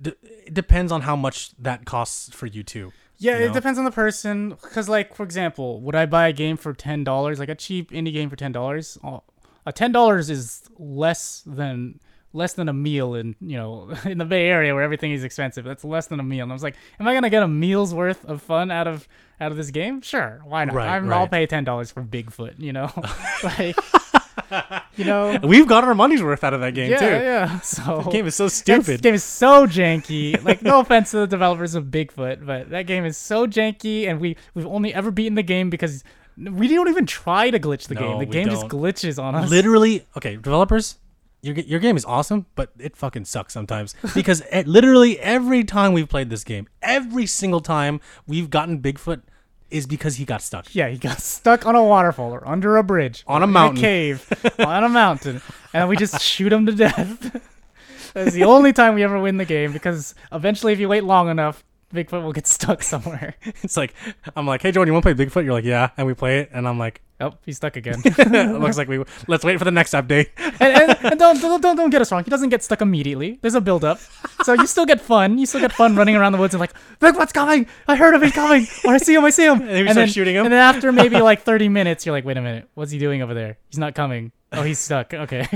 d- 0.00 0.14
it 0.22 0.54
depends 0.54 0.92
on 0.92 1.02
how 1.02 1.16
much 1.16 1.50
that 1.58 1.84
costs 1.84 2.32
for 2.32 2.46
you 2.46 2.62
too. 2.62 2.92
Yeah, 3.18 3.38
you 3.38 3.46
it 3.46 3.52
depends 3.52 3.78
on 3.78 3.84
the 3.84 3.90
person. 3.90 4.50
Because, 4.50 4.88
like, 4.88 5.14
for 5.14 5.22
example, 5.24 5.80
would 5.82 5.94
I 5.94 6.06
buy 6.06 6.28
a 6.28 6.32
game 6.32 6.56
for 6.56 6.72
ten 6.72 7.04
dollars, 7.04 7.38
like 7.38 7.48
a 7.48 7.54
cheap 7.54 7.90
indie 7.90 8.12
game 8.12 8.30
for 8.30 8.36
ten 8.36 8.52
dollars? 8.52 8.98
Oh, 9.02 9.22
a 9.66 9.72
ten 9.72 9.92
dollars 9.92 10.30
is 10.30 10.62
less 10.78 11.42
than 11.44 12.00
less 12.32 12.52
than 12.52 12.68
a 12.68 12.72
meal 12.72 13.14
in 13.14 13.34
you 13.40 13.56
know 13.56 13.90
in 14.04 14.18
the 14.18 14.24
Bay 14.24 14.46
Area 14.46 14.74
where 14.74 14.82
everything 14.82 15.12
is 15.12 15.24
expensive. 15.24 15.64
That's 15.64 15.84
less 15.84 16.06
than 16.06 16.20
a 16.20 16.22
meal. 16.22 16.44
And 16.44 16.52
I 16.52 16.54
was 16.54 16.62
like, 16.62 16.76
am 17.00 17.08
I 17.08 17.14
gonna 17.14 17.30
get 17.30 17.42
a 17.42 17.48
meal's 17.48 17.94
worth 17.94 18.24
of 18.24 18.40
fun 18.42 18.70
out 18.70 18.86
of 18.86 19.08
out 19.40 19.50
of 19.50 19.56
this 19.56 19.70
game? 19.70 20.00
Sure, 20.00 20.40
why 20.44 20.64
not? 20.64 20.74
Right, 20.74 20.88
I'm, 20.88 21.12
I'll 21.12 21.20
right. 21.20 21.30
pay 21.30 21.46
ten 21.46 21.64
dollars 21.64 21.90
for 21.90 22.02
Bigfoot. 22.02 22.58
You 22.58 22.72
know, 22.72 22.90
like 23.42 23.76
you 24.96 25.04
know. 25.04 25.38
We've 25.44 25.66
got 25.66 25.84
our 25.84 25.94
money's 25.94 26.22
worth 26.22 26.44
out 26.44 26.54
of 26.54 26.60
that 26.60 26.74
game 26.74 26.90
Yeah, 26.90 26.98
too. 26.98 27.06
yeah. 27.06 27.60
So 27.60 28.02
The 28.04 28.10
game 28.10 28.26
is 28.26 28.34
so 28.34 28.44
that 28.44 28.50
stupid. 28.50 29.02
game 29.02 29.14
is 29.14 29.24
so 29.24 29.66
janky. 29.66 30.42
Like, 30.44 30.62
no 30.62 30.80
offense 30.80 31.10
to 31.12 31.18
the 31.18 31.26
developers 31.26 31.74
of 31.74 31.86
Bigfoot, 31.86 32.44
but 32.46 32.70
that 32.70 32.86
game 32.86 33.04
is 33.04 33.16
so 33.16 33.46
janky, 33.46 34.08
and 34.08 34.20
we 34.20 34.36
we've 34.54 34.66
only 34.66 34.92
ever 34.94 35.10
beaten 35.10 35.34
the 35.34 35.42
game 35.42 35.70
because 35.70 36.04
we 36.36 36.68
don't 36.68 36.88
even 36.88 37.04
try 37.06 37.50
to 37.50 37.58
glitch 37.58 37.88
the 37.88 37.94
No, 37.94 38.00
game. 38.00 38.18
The 38.20 38.26
game 38.26 38.48
just 38.48 38.68
don't. 38.68 38.80
glitches 38.82 39.22
on 39.22 39.34
us. 39.34 39.50
literally 39.50 40.06
okay 40.16 40.36
developers 40.36 40.96
your, 41.42 41.56
your 41.56 41.80
game 41.80 41.96
is 41.96 42.04
awesome 42.04 42.46
but 42.54 42.70
it 42.78 42.96
fucking 42.96 43.24
sucks 43.24 43.52
sometimes 43.52 43.96
because 44.14 44.40
at 44.52 44.68
literally 44.68 45.18
every 45.18 45.64
time 45.64 45.92
we've 45.92 46.08
played 46.08 46.30
this 46.30 46.44
game 46.44 46.68
every 46.80 47.26
single 47.26 47.60
time 47.60 48.00
we've 48.28 48.50
gotten 48.50 48.80
bigfoot 48.80 49.22
is 49.70 49.86
because 49.86 50.16
he 50.16 50.24
got 50.24 50.40
stuck 50.42 50.74
Yeah, 50.74 50.88
he 50.88 50.96
got 50.98 51.20
stuck 51.20 51.66
on 51.66 51.74
a 51.76 51.84
waterfall 51.84 52.32
or 52.32 52.46
under 52.48 52.76
a 52.76 52.82
bridge, 52.84 53.24
On 53.26 53.42
a 53.42 53.44
in 53.44 53.50
mountain. 53.52 53.80
cave, 53.80 54.26
on 54.58 54.84
a 54.84 54.88
mountain, 54.88 55.40
and 55.72 55.88
we 55.88 55.96
just 55.96 56.20
shoot 56.22 56.52
him 56.52 56.66
to 56.66 56.72
death. 56.72 57.40
That's 58.14 58.32
the 58.34 58.44
only 58.44 58.72
time 58.72 58.94
we 58.94 59.02
ever 59.04 59.20
win 59.20 59.36
the 59.36 59.44
game 59.44 59.72
because 59.72 60.14
eventually, 60.32 60.72
if 60.72 60.78
you 60.80 60.88
wait 60.88 61.04
long 61.04 61.28
enough, 61.28 61.62
Bigfoot 61.94 62.22
will 62.22 62.32
get 62.32 62.46
stuck 62.46 62.82
somewhere. 62.82 63.34
it's 63.62 63.76
like 63.78 63.94
i'm 64.36 64.46
like 64.46 64.60
hey 64.60 64.70
jordan 64.72 64.88
you 64.90 64.92
want 64.92 65.04
to 65.06 65.14
play 65.14 65.24
bigfoot 65.24 65.42
you're 65.44 65.54
like 65.54 65.64
yeah 65.64 65.88
and 65.96 66.06
we 66.06 66.12
play 66.12 66.40
it 66.40 66.50
and 66.52 66.68
i'm 66.68 66.78
like 66.78 67.00
Oh, 67.20 67.34
he's 67.44 67.56
stuck 67.56 67.76
again. 67.76 68.00
Looks 68.60 68.78
like 68.78 68.86
we. 68.86 69.02
Let's 69.26 69.44
wait 69.44 69.58
for 69.58 69.64
the 69.64 69.72
next 69.72 69.92
update. 69.92 70.28
and, 70.36 70.52
and, 70.60 70.98
and 71.04 71.18
don't, 71.18 71.40
don't 71.40 71.60
don't 71.60 71.76
don't 71.76 71.90
get 71.90 72.00
us 72.00 72.12
wrong. 72.12 72.22
He 72.22 72.30
doesn't 72.30 72.48
get 72.48 72.62
stuck 72.62 72.80
immediately. 72.80 73.38
There's 73.42 73.56
a 73.56 73.60
build 73.60 73.84
up, 73.84 73.98
so 74.44 74.52
you 74.52 74.66
still 74.66 74.86
get 74.86 75.00
fun. 75.00 75.36
You 75.36 75.46
still 75.46 75.60
get 75.60 75.72
fun 75.72 75.96
running 75.96 76.14
around 76.14 76.32
the 76.32 76.38
woods 76.38 76.54
and 76.54 76.60
like, 76.60 76.74
Bigfoot's 77.00 77.32
coming! 77.32 77.66
I 77.88 77.96
heard 77.96 78.14
him. 78.14 78.22
He's 78.22 78.32
coming! 78.32 78.66
Or 78.84 78.94
I 78.94 78.98
see 78.98 79.14
him. 79.14 79.24
I 79.24 79.30
see 79.30 79.46
him. 79.46 79.60
And 79.60 79.68
then 79.68 79.74
we 79.74 79.80
and 79.80 79.90
start 79.90 79.96
then, 79.96 80.08
shooting 80.08 80.36
him. 80.36 80.44
And 80.44 80.52
then 80.52 80.60
after 80.60 80.92
maybe 80.92 81.20
like 81.20 81.42
30 81.42 81.68
minutes, 81.68 82.06
you're 82.06 82.14
like, 82.14 82.24
wait 82.24 82.36
a 82.36 82.40
minute, 82.40 82.68
what's 82.74 82.92
he 82.92 82.98
doing 82.98 83.20
over 83.22 83.34
there? 83.34 83.58
He's 83.68 83.78
not 83.78 83.94
coming. 83.94 84.30
Oh, 84.52 84.62
he's 84.62 84.78
stuck. 84.78 85.12
Okay. 85.12 85.46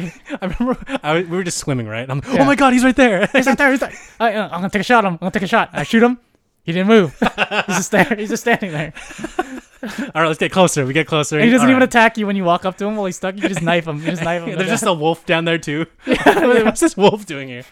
I 0.40 0.46
remember 0.46 0.76
I, 1.02 1.22
we 1.22 1.36
were 1.36 1.44
just 1.44 1.58
swimming, 1.58 1.86
right? 1.86 2.10
I'm, 2.10 2.20
oh 2.26 2.32
Yeah. 2.32 2.42
Oh 2.42 2.44
my 2.44 2.56
god, 2.56 2.72
he's 2.72 2.84
right 2.84 2.96
there. 2.96 3.26
he's 3.32 3.46
not 3.46 3.56
there. 3.56 3.70
He's 3.70 3.80
there. 3.80 3.92
I, 4.18 4.34
uh, 4.34 4.44
I'm 4.44 4.50
gonna 4.50 4.70
take 4.70 4.80
a 4.80 4.84
shot. 4.84 5.04
I'm 5.04 5.16
gonna 5.16 5.30
take 5.30 5.44
a 5.44 5.46
shot. 5.46 5.70
I 5.72 5.84
shoot 5.84 6.02
him. 6.02 6.18
He 6.64 6.72
didn't 6.72 6.88
move. 6.88 7.18
He's 7.18 7.76
just 7.76 7.90
there. 7.90 8.14
He's 8.16 8.28
just 8.28 8.42
standing 8.44 8.70
there. 8.72 8.92
All 9.82 10.22
right, 10.22 10.28
let's 10.28 10.38
get 10.38 10.52
closer. 10.52 10.86
We 10.86 10.92
get 10.92 11.08
closer. 11.08 11.36
And 11.38 11.44
he 11.44 11.50
doesn't 11.50 11.66
All 11.66 11.70
even 11.72 11.80
right. 11.80 11.88
attack 11.88 12.16
you 12.16 12.26
when 12.26 12.36
you 12.36 12.44
walk 12.44 12.64
up 12.64 12.76
to 12.78 12.84
him 12.86 12.94
while 12.96 13.06
he's 13.06 13.16
stuck. 13.16 13.34
You 13.34 13.48
just 13.48 13.62
knife 13.62 13.88
him. 13.88 13.98
You 13.98 14.10
just 14.10 14.22
knife 14.22 14.44
him. 14.44 14.56
There's 14.58 14.70
just 14.70 14.86
a 14.86 14.92
wolf 14.94 15.26
down 15.26 15.44
there 15.44 15.58
too. 15.58 15.86
Yeah. 16.06 16.62
What's 16.64 16.80
this 16.80 16.96
wolf 16.96 17.26
doing 17.26 17.48
here? 17.48 17.64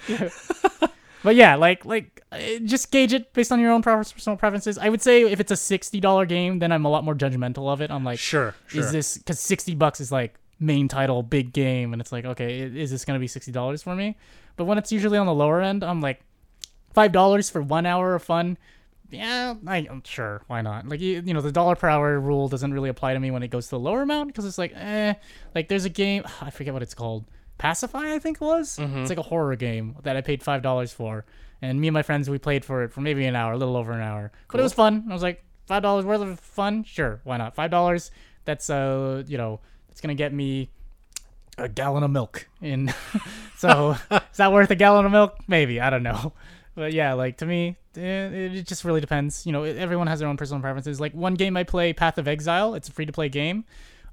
But 1.23 1.37
yeah, 1.37 1.55
like 1.55 1.85
like 1.85 2.21
uh, 2.33 2.39
just 2.65 2.91
gauge 2.91 3.13
it 3.13 3.33
based 3.35 3.53
on 3.53 3.61
your 3.61 3.71
own 3.73 3.83
personal 3.83 4.37
preferences. 4.39 4.79
I 4.79 4.89
would 4.89 5.03
say 5.03 5.23
if 5.23 5.39
it's 5.39 5.53
a 5.53 5.57
sixty 5.57 6.01
dollar 6.01 6.25
game, 6.27 6.59
then 6.61 6.73
I'm 6.73 6.85
a 6.87 6.89
lot 6.89 7.05
more 7.05 7.15
judgmental 7.15 7.71
of 7.71 7.81
it. 7.83 7.91
I'm 7.91 8.05
like, 8.05 8.19
Sure, 8.19 8.55
sure. 8.69 8.81
is 8.81 8.91
this 8.91 9.19
because 9.19 9.39
sixty 9.39 9.75
bucks 9.75 10.01
is 10.01 10.11
like 10.11 10.35
main 10.59 10.89
title, 10.89 11.23
big 11.23 11.53
game, 11.53 11.93
and 11.93 12.01
it's 12.01 12.11
like, 12.11 12.25
okay, 12.25 12.61
is 12.61 12.91
this 12.91 13.05
gonna 13.05 13.19
be 13.19 13.27
sixty 13.29 13.53
dollars 13.53 13.83
for 13.83 13.95
me? 13.95 14.17
But 14.57 14.65
when 14.65 14.79
it's 14.79 14.91
usually 14.91 15.19
on 15.19 15.27
the 15.27 15.35
lower 15.35 15.61
end, 15.61 15.85
I'm 15.85 16.01
like, 16.01 16.21
five 16.95 17.13
dollars 17.13 17.51
for 17.51 17.61
one 17.61 17.85
hour 17.85 18.15
of 18.15 18.23
fun. 18.23 18.57
Yeah, 19.11 19.55
I, 19.67 19.87
I'm 19.91 20.03
sure. 20.05 20.43
Why 20.47 20.63
not? 20.63 20.89
Like 20.89 21.01
you, 21.01 21.23
you 21.25 21.35
know, 21.35 21.41
the 21.41 21.53
dollar 21.53 21.77
per 21.77 21.89
hour 21.89 22.19
rule 22.21 22.49
doesn't 22.49 22.73
really 22.73 22.89
apply 22.89 23.15
to 23.15 23.21
me 23.21 23.31
when 23.31 23.43
it 23.43 23.49
goes 23.49 23.67
to 23.67 23.71
the 23.71 23.79
lower 23.79 24.03
amount 24.03 24.29
because 24.29 24.45
it's 24.45 24.59
like, 24.59 24.73
eh. 24.75 25.15
Like 25.55 25.69
there's 25.69 25.85
a 25.85 25.91
game, 25.91 26.25
I 26.41 26.51
forget 26.51 26.73
what 26.73 26.83
it's 26.83 26.95
called. 26.95 27.25
Pacify, 27.59 28.15
I 28.15 28.19
think 28.19 28.39
it 28.39 28.45
was. 28.45 28.79
It's 29.01 29.11
like 29.11 29.19
a 29.19 29.23
horror 29.23 29.55
game 29.55 29.97
that 30.03 30.17
I 30.17 30.23
paid 30.23 30.43
five 30.43 30.63
dollars 30.63 30.95
for, 30.95 31.27
and 31.61 31.79
me 31.79 31.89
and 31.89 31.95
my 31.95 32.01
friends 32.03 32.31
we 32.31 32.39
played 32.39 32.65
for 32.65 32.85
it 32.85 32.93
for 32.93 33.03
maybe 33.03 33.27
an 33.27 33.37
hour, 33.37 33.53
a 33.53 33.57
little 33.59 33.77
over 33.77 33.93
an 33.93 34.01
hour. 34.01 34.33
But 34.51 34.61
it 34.61 34.63
was 34.63 34.73
fun. 34.73 35.05
I 35.11 35.13
was 35.13 35.23
like, 35.23 35.45
five 35.67 35.83
dollars 35.83 36.07
worth 36.07 36.23
of 36.23 36.41
fun. 36.41 36.85
Sure, 36.85 37.21
why 37.25 37.37
not? 37.37 37.55
Five 37.55 37.71
dollars. 37.71 38.13
That's 38.47 38.71
uh, 38.71 39.25
you 39.27 39.37
know, 39.37 39.61
it's 39.91 40.01
gonna 40.01 40.15
get 40.15 40.33
me 40.33 40.71
a 41.59 41.69
gallon 41.69 42.03
of 42.03 42.11
milk. 42.11 42.49
In 42.63 42.95
so 43.59 43.91
is 44.11 44.37
that 44.39 44.53
worth 44.53 44.71
a 44.71 44.75
gallon 44.75 45.05
of 45.05 45.13
milk? 45.13 45.37
Maybe 45.47 45.81
I 45.81 45.91
don't 45.91 46.03
know. 46.03 46.33
But 46.75 46.95
yeah, 46.95 47.13
like 47.13 47.37
to 47.39 47.47
me, 47.47 47.77
it, 47.97 48.55
it 48.59 48.67
just 48.67 48.85
really 48.85 49.01
depends. 49.01 49.47
You 49.47 49.53
know, 49.53 49.63
everyone 49.65 50.07
has 50.07 50.19
their 50.21 50.29
own 50.29 50.37
personal 50.37 50.61
preferences. 50.61 51.01
Like 51.01 51.13
one 51.13 51.35
game 51.35 51.57
I 51.57 51.65
play, 51.65 51.93
Path 51.93 52.19
of 52.19 52.29
Exile. 52.29 52.75
It's 52.75 52.89
a 52.89 52.93
free 52.93 53.07
to 53.07 53.13
play 53.13 53.29
game, 53.29 53.65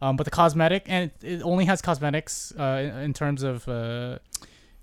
um, 0.01 0.15
but 0.15 0.23
the 0.25 0.31
cosmetic 0.31 0.83
and 0.87 1.11
it, 1.21 1.27
it 1.27 1.41
only 1.43 1.65
has 1.65 1.81
cosmetics 1.81 2.53
uh, 2.59 2.89
in, 2.93 2.97
in 2.99 3.13
terms 3.13 3.43
of 3.43 3.67
uh, 3.67 4.19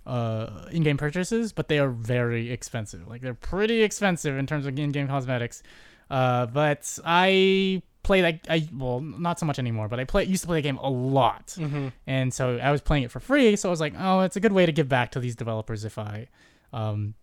uh, 0.06 0.66
in-game 0.70 0.96
purchases, 0.98 1.52
but 1.52 1.68
they 1.68 1.78
are 1.78 1.88
very 1.90 2.50
expensive. 2.50 3.08
Like 3.08 3.20
they're 3.22 3.34
pretty 3.34 3.82
expensive 3.82 4.36
in 4.36 4.46
terms 4.46 4.66
of 4.66 4.78
in-game 4.78 5.08
cosmetics. 5.08 5.62
Uh, 6.10 6.46
but 6.46 6.98
I 7.04 7.82
play 8.02 8.20
that 8.20 8.40
I 8.50 8.68
well 8.76 9.00
not 9.00 9.40
so 9.40 9.46
much 9.46 9.58
anymore, 9.58 9.88
but 9.88 9.98
I 9.98 10.04
play 10.04 10.24
used 10.24 10.42
to 10.42 10.46
play 10.46 10.58
the 10.58 10.62
game 10.62 10.76
a 10.76 10.90
lot, 10.90 11.46
Mm-hmm. 11.58 11.88
and 12.06 12.32
so 12.34 12.58
I 12.58 12.70
was 12.70 12.82
playing 12.82 13.04
it 13.04 13.10
for 13.10 13.18
free. 13.20 13.56
So 13.56 13.68
I 13.68 13.70
was 13.70 13.80
like, 13.80 13.94
oh, 13.98 14.20
it's 14.20 14.36
a 14.36 14.40
good 14.40 14.52
way 14.52 14.66
to 14.66 14.72
give 14.72 14.88
back 14.90 15.12
to 15.12 15.20
these 15.20 15.34
developers 15.34 15.86
if 15.86 15.96
I, 15.98 16.28
um, 16.74 17.14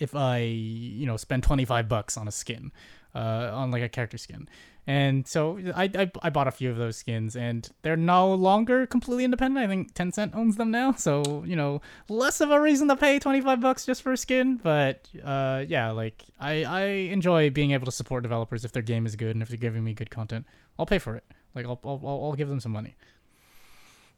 if 0.00 0.14
I 0.14 0.38
you 0.38 1.06
know 1.06 1.16
spend 1.16 1.42
twenty 1.42 1.64
five 1.64 1.88
bucks 1.88 2.16
on 2.16 2.28
a 2.28 2.32
skin, 2.32 2.72
uh, 3.14 3.50
on 3.52 3.70
like 3.70 3.82
a 3.82 3.88
character 3.88 4.18
skin. 4.18 4.48
And 4.88 5.26
so 5.26 5.58
I, 5.74 5.90
I, 5.92 6.10
I 6.22 6.30
bought 6.30 6.46
a 6.46 6.52
few 6.52 6.70
of 6.70 6.76
those 6.76 6.96
skins, 6.96 7.34
and 7.34 7.68
they're 7.82 7.96
no 7.96 8.32
longer 8.32 8.86
completely 8.86 9.24
independent. 9.24 9.64
I 9.64 9.66
think 9.66 9.94
Tencent 9.94 10.36
owns 10.36 10.56
them 10.56 10.70
now, 10.70 10.92
so 10.92 11.42
you 11.44 11.56
know 11.56 11.80
less 12.08 12.40
of 12.40 12.52
a 12.52 12.60
reason 12.60 12.86
to 12.88 12.96
pay 12.96 13.18
twenty 13.18 13.40
five 13.40 13.60
bucks 13.60 13.84
just 13.84 14.02
for 14.02 14.12
a 14.12 14.16
skin. 14.16 14.60
But 14.62 15.08
uh, 15.24 15.64
yeah, 15.66 15.90
like 15.90 16.22
I, 16.38 16.62
I 16.62 16.82
enjoy 16.84 17.50
being 17.50 17.72
able 17.72 17.86
to 17.86 17.92
support 17.92 18.22
developers 18.22 18.64
if 18.64 18.70
their 18.70 18.82
game 18.82 19.06
is 19.06 19.16
good 19.16 19.34
and 19.34 19.42
if 19.42 19.48
they're 19.48 19.56
giving 19.56 19.82
me 19.82 19.92
good 19.92 20.10
content. 20.10 20.46
I'll 20.78 20.86
pay 20.86 20.98
for 20.98 21.16
it. 21.16 21.24
Like 21.54 21.66
I'll, 21.66 21.80
I'll 21.84 22.00
I'll 22.04 22.34
give 22.34 22.48
them 22.48 22.60
some 22.60 22.72
money. 22.72 22.94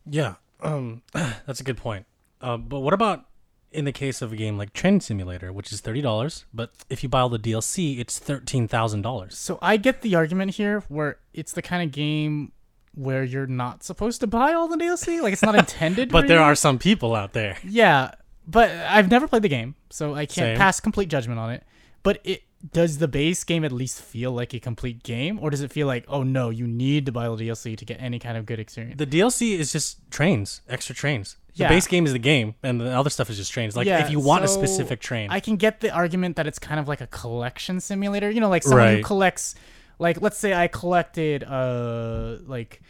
Yeah, 0.05 0.35
um, 0.61 1.03
that's 1.13 1.61
a 1.61 1.65
good 1.65 1.79
point. 1.79 2.05
Uh, 2.43 2.59
but 2.59 2.81
what 2.81 2.93
about 2.93 3.25
in 3.73 3.85
the 3.85 3.93
case 3.93 4.23
of 4.23 4.32
a 4.32 4.36
game 4.36 4.57
like 4.57 4.73
Train 4.73 5.01
Simulator, 5.01 5.53
which 5.53 5.73
is 5.73 5.81
thirty 5.81 6.01
dollars, 6.01 6.45
but 6.53 6.70
if 6.89 7.03
you 7.03 7.09
buy 7.09 7.20
all 7.20 7.28
the 7.28 7.39
DLC, 7.39 7.99
it's 7.99 8.19
thirteen 8.19 8.69
thousand 8.69 9.03
dollars. 9.03 9.36
So 9.36 9.59
I 9.61 9.77
get 9.77 10.03
the 10.03 10.15
argument 10.15 10.53
here 10.53 10.82
where 10.89 11.19
it's 11.35 11.53
the 11.53 11.62
kind 11.62 11.82
of 11.82 11.93
game 11.93 12.53
where 12.95 13.23
you're 13.23 13.47
not 13.47 13.85
supposed 13.85 14.20
to 14.20 14.27
buy 14.27 14.53
all 14.53 14.69
the 14.69 14.77
DLC. 14.77 15.23
Like 15.23 15.32
it's 15.32 15.43
not 15.43 15.55
intended. 15.59 16.11
But 16.11 16.28
there 16.28 16.39
you. 16.39 16.45
are 16.45 16.55
some 16.55 16.78
people 16.78 17.15
out 17.15 17.32
there. 17.32 17.59
Yeah, 17.65 18.12
but 18.47 18.70
I've 18.70 19.11
never 19.11 19.28
played 19.28 19.43
the 19.43 19.49
game, 19.49 19.74
so 19.90 20.15
I 20.15 20.27
can't 20.27 20.31
Same. 20.31 20.57
pass 20.57 20.81
complete 20.81 21.09
judgment 21.09 21.39
on 21.39 21.51
it. 21.51 21.65
But 22.03 22.20
it 22.24 22.43
does 22.73 22.99
the 22.99 23.09
base 23.09 23.45
game 23.45 23.65
at 23.65 23.73
least 23.73 24.01
feel 24.03 24.32
like 24.32 24.53
a 24.55 24.61
complete 24.61 25.03
game, 25.03 25.39
or 25.40 25.51
does 25.51 25.61
it 25.61 25.70
feel 25.70 25.86
like, 25.86 26.05
oh 26.09 26.23
no, 26.23 26.51
you 26.51 26.66
need 26.66 27.07
to 27.07 27.12
buy 27.12 27.27
all 27.27 27.36
the 27.36 27.49
DLC 27.49 27.77
to 27.77 27.85
get 27.85 28.01
any 28.01 28.19
kind 28.19 28.36
of 28.36 28.47
good 28.47 28.59
experience? 28.59 28.99
The 28.99 29.07
DLC 29.07 29.57
is 29.59 29.73
just 29.73 30.11
trains, 30.11 30.62
extra 30.69 30.95
trains. 30.95 31.36
The 31.59 31.65
Yeah. 31.65 31.69
base 31.69 31.87
game 31.87 32.07
is 32.07 32.13
the 32.13 32.19
game, 32.19 32.55
and 32.63 32.81
the 32.81 32.91
other 32.91 33.11
stuff 33.11 33.29
is 33.29 33.37
just 33.37 33.53
trains. 33.53 33.77
Like 33.77 33.87
Yeah, 33.87 34.03
if 34.05 34.11
you 34.11 34.21
want 34.21 34.45
a 34.45 34.49
specific 34.49 35.01
train, 35.01 35.29
I 35.31 35.41
can 35.41 35.57
get 35.57 35.81
the 35.81 35.91
argument 35.91 36.37
that 36.37 36.47
it's 36.47 36.59
kind 36.59 36.81
of 36.81 36.89
like 36.89 37.01
a 37.03 37.07
collection 37.09 37.81
simulator. 37.81 38.31
You 38.31 38.41
know, 38.41 38.49
like 38.49 38.63
someone 38.63 38.97
who 38.97 39.03
collects, 39.03 39.55
like 39.99 40.23
let's 40.23 40.39
say 40.39 40.55
I 40.55 40.69
collected, 40.69 41.45
uh, 41.45 42.37
like, 42.47 42.81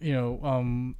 you 0.00 0.12
know, 0.12 0.40
um, 0.42 0.94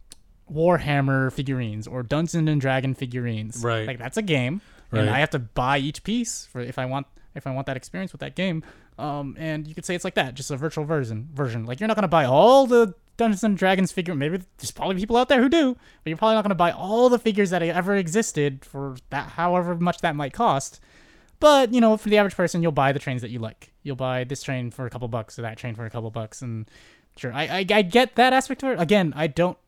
Warhammer 0.52 1.32
figurines 1.32 1.86
or 1.86 2.02
Dungeons 2.02 2.48
and 2.48 2.60
Dragon 2.60 2.94
figurines. 2.94 3.62
Right. 3.64 3.86
Like 3.86 3.98
that's 3.98 4.16
a 4.16 4.22
game, 4.22 4.60
Right. 4.90 5.00
and 5.00 5.10
I 5.10 5.20
have 5.20 5.30
to 5.30 5.38
buy 5.38 5.78
each 5.78 6.02
piece 6.04 6.46
for 6.50 6.60
if 6.60 6.78
I 6.78 6.84
want 6.84 7.06
if 7.34 7.46
I 7.46 7.50
want 7.52 7.66
that 7.66 7.76
experience 7.76 8.12
with 8.12 8.20
that 8.20 8.34
game. 8.36 8.62
Um, 8.98 9.36
and 9.38 9.66
you 9.66 9.74
could 9.74 9.86
say 9.86 9.94
it's 9.94 10.04
like 10.04 10.14
that, 10.16 10.34
just 10.34 10.50
a 10.50 10.56
virtual 10.56 10.84
version. 10.84 11.28
Version 11.32 11.64
like 11.64 11.80
you're 11.80 11.88
not 11.88 11.94
gonna 11.96 12.08
buy 12.08 12.24
all 12.26 12.66
the 12.66 12.94
Dungeons 13.16 13.44
and 13.44 13.56
Dragons 13.56 13.92
figure. 13.92 14.14
Maybe 14.14 14.40
there's 14.58 14.70
probably 14.70 14.96
people 14.96 15.16
out 15.16 15.28
there 15.28 15.42
who 15.42 15.48
do, 15.48 15.74
but 15.74 16.10
you're 16.10 16.16
probably 16.16 16.34
not 16.34 16.42
gonna 16.44 16.54
buy 16.54 16.70
all 16.70 17.08
the 17.08 17.18
figures 17.18 17.50
that 17.50 17.62
ever 17.62 17.94
existed 17.96 18.64
for 18.64 18.96
that, 19.10 19.30
however 19.30 19.74
much 19.76 19.98
that 19.98 20.16
might 20.16 20.32
cost. 20.32 20.80
But 21.40 21.72
you 21.72 21.80
know, 21.80 21.96
for 21.96 22.08
the 22.08 22.18
average 22.18 22.36
person, 22.36 22.62
you'll 22.62 22.72
buy 22.72 22.92
the 22.92 22.98
trains 22.98 23.22
that 23.22 23.30
you 23.30 23.38
like. 23.38 23.72
You'll 23.82 23.96
buy 23.96 24.24
this 24.24 24.42
train 24.42 24.70
for 24.70 24.86
a 24.86 24.90
couple 24.90 25.08
bucks 25.08 25.38
or 25.38 25.42
that 25.42 25.58
train 25.58 25.74
for 25.74 25.84
a 25.84 25.90
couple 25.90 26.10
bucks, 26.10 26.42
and 26.42 26.70
sure, 27.16 27.32
I 27.32 27.46
I, 27.46 27.66
I 27.70 27.82
get 27.82 28.16
that 28.16 28.32
aspect 28.32 28.62
of 28.62 28.70
it. 28.70 28.80
Again, 28.80 29.12
I 29.16 29.26
don't. 29.26 29.58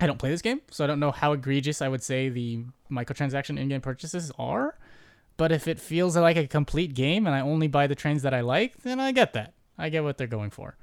I 0.00 0.06
don't 0.06 0.18
play 0.18 0.30
this 0.30 0.42
game, 0.42 0.60
so 0.68 0.82
I 0.82 0.88
don't 0.88 0.98
know 0.98 1.12
how 1.12 1.32
egregious 1.32 1.80
I 1.80 1.86
would 1.86 2.02
say 2.02 2.28
the 2.28 2.64
microtransaction 2.90 3.56
in-game 3.56 3.80
purchases 3.80 4.32
are. 4.36 4.76
But 5.36 5.52
if 5.52 5.68
it 5.68 5.78
feels 5.78 6.16
like 6.16 6.36
a 6.36 6.46
complete 6.46 6.94
game 6.94 7.26
and 7.26 7.34
I 7.34 7.40
only 7.40 7.68
buy 7.68 7.86
the 7.86 7.94
trains 7.94 8.22
that 8.22 8.34
I 8.34 8.40
like, 8.40 8.82
then 8.82 9.00
I 9.00 9.12
get 9.12 9.32
that. 9.34 9.54
I 9.78 9.88
get 9.88 10.04
what 10.04 10.18
they're 10.18 10.26
going 10.26 10.50
for. 10.50 10.76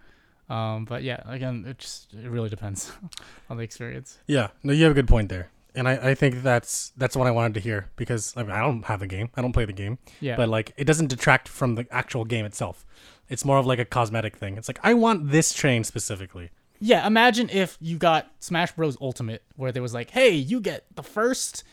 Um, 0.49 0.85
but 0.85 1.03
yeah, 1.03 1.21
again, 1.25 1.65
it 1.67 1.77
just 1.77 2.13
it 2.13 2.29
really 2.29 2.49
depends 2.49 2.91
on 3.49 3.57
the 3.57 3.63
experience. 3.63 4.17
yeah, 4.27 4.47
no, 4.63 4.73
you 4.73 4.83
have 4.83 4.91
a 4.91 4.95
good 4.95 5.07
point 5.07 5.29
there, 5.29 5.49
and 5.75 5.87
I, 5.87 6.09
I 6.11 6.15
think 6.15 6.41
that's 6.41 6.91
that's 6.97 7.15
what 7.15 7.27
I 7.27 7.31
wanted 7.31 7.53
to 7.55 7.59
hear 7.59 7.89
because 7.95 8.33
I, 8.35 8.41
mean, 8.43 8.51
I 8.51 8.59
don't 8.61 8.83
have 8.85 9.01
a 9.01 9.07
game, 9.07 9.29
I 9.35 9.41
don't 9.41 9.53
play 9.53 9.65
the 9.65 9.73
game, 9.73 9.99
Yeah, 10.19 10.35
but 10.35 10.49
like 10.49 10.73
it 10.75 10.85
doesn't 10.85 11.07
detract 11.07 11.47
from 11.47 11.75
the 11.75 11.85
actual 11.91 12.25
game 12.25 12.45
itself. 12.45 12.85
It's 13.29 13.45
more 13.45 13.59
of 13.59 13.67
like 13.67 13.77
a 13.79 13.85
cosmetic 13.85 14.37
thing. 14.37 14.57
It's 14.57 14.67
like 14.67 14.79
I 14.81 14.95
want 14.95 15.29
this 15.29 15.53
train 15.53 15.83
specifically. 15.83 16.49
Yeah, 16.79 17.05
imagine 17.05 17.49
if 17.49 17.77
you 17.81 17.97
got 17.97 18.31
Smash 18.39 18.71
Bros. 18.71 18.97
Ultimate, 19.01 19.43
where 19.55 19.71
there 19.71 19.81
was 19.83 19.93
like, 19.93 20.09
hey, 20.11 20.31
you 20.31 20.61
get 20.61 20.85
the 20.95 21.03
first 21.03 21.63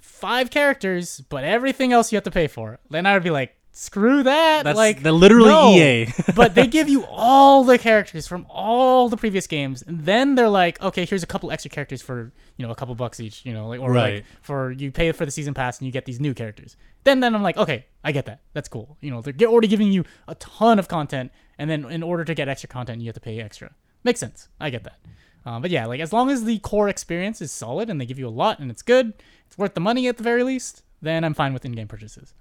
five 0.00 0.50
characters, 0.50 1.20
but 1.28 1.44
everything 1.44 1.92
else 1.92 2.10
you 2.10 2.16
have 2.16 2.24
to 2.24 2.30
pay 2.30 2.46
for. 2.48 2.78
Then 2.90 3.06
I 3.06 3.12
would 3.14 3.22
be 3.22 3.30
like, 3.30 3.54
screw 3.74 4.22
that. 4.22 4.64
That's 4.64 4.76
like, 4.76 5.02
the 5.02 5.12
literally 5.12 5.50
no. 5.50 5.70
EA. 5.74 6.06
but 6.34 6.54
they 6.54 6.66
give 6.66 6.88
you 6.88 7.04
all 7.10 7.64
the 7.64 7.76
characters 7.76 8.26
from 8.26 8.46
all 8.48 9.10
the 9.10 9.16
previous 9.18 9.46
games, 9.46 9.82
and 9.82 10.06
then 10.06 10.34
they're 10.36 10.48
like, 10.48 10.80
okay, 10.80 11.04
here's 11.04 11.22
a 11.22 11.26
couple 11.26 11.50
extra 11.50 11.68
characters 11.70 12.00
for 12.00 12.32
you 12.56 12.64
know 12.64 12.72
a 12.72 12.74
couple 12.74 12.94
bucks 12.94 13.20
each, 13.20 13.44
you 13.44 13.52
know, 13.52 13.68
like 13.68 13.80
or 13.80 13.92
Right. 13.92 14.14
like 14.14 14.24
for 14.40 14.70
you 14.72 14.90
pay 14.90 15.12
for 15.12 15.26
the 15.26 15.30
season 15.30 15.52
pass 15.52 15.78
and 15.78 15.86
you 15.86 15.92
get 15.92 16.06
these 16.06 16.20
new 16.20 16.32
characters. 16.32 16.76
Then 17.02 17.20
then 17.20 17.34
I'm 17.34 17.42
like, 17.42 17.58
okay, 17.58 17.84
I 18.02 18.12
get 18.12 18.24
that. 18.26 18.40
That's 18.54 18.68
cool. 18.68 18.96
You 19.02 19.10
know, 19.10 19.20
they're 19.20 19.48
already 19.48 19.68
giving 19.68 19.92
you 19.92 20.04
a 20.26 20.34
ton 20.36 20.78
of 20.78 20.88
content, 20.88 21.32
and 21.58 21.68
then 21.68 21.84
in 21.90 22.02
order 22.02 22.24
to 22.24 22.34
get 22.34 22.48
extra 22.48 22.68
content, 22.68 23.02
you 23.02 23.08
have 23.08 23.14
to 23.14 23.20
pay 23.20 23.40
extra. 23.40 23.74
Makes 24.04 24.20
sense. 24.20 24.48
I 24.60 24.70
get 24.70 24.84
that. 24.84 24.98
Um, 25.46 25.60
but 25.60 25.70
yeah, 25.70 25.84
like 25.86 26.00
as 26.00 26.12
long 26.12 26.30
as 26.30 26.44
the 26.44 26.58
core 26.60 26.88
experience 26.88 27.42
is 27.42 27.52
solid 27.52 27.90
and 27.90 28.00
they 28.00 28.06
give 28.06 28.18
you 28.18 28.26
a 28.26 28.30
lot 28.30 28.60
and 28.60 28.70
it's 28.70 28.80
good, 28.82 29.12
it's 29.46 29.58
worth 29.58 29.74
the 29.74 29.80
money 29.80 30.08
at 30.08 30.16
the 30.16 30.22
very 30.22 30.42
least, 30.42 30.82
then 31.02 31.22
I'm 31.22 31.34
fine 31.34 31.52
with 31.52 31.64
in-game 31.66 31.88
purchases. 31.88 32.32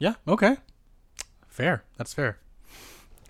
Yeah. 0.00 0.14
Okay. 0.26 0.56
Fair. 1.46 1.84
That's 1.96 2.12
fair. 2.12 2.38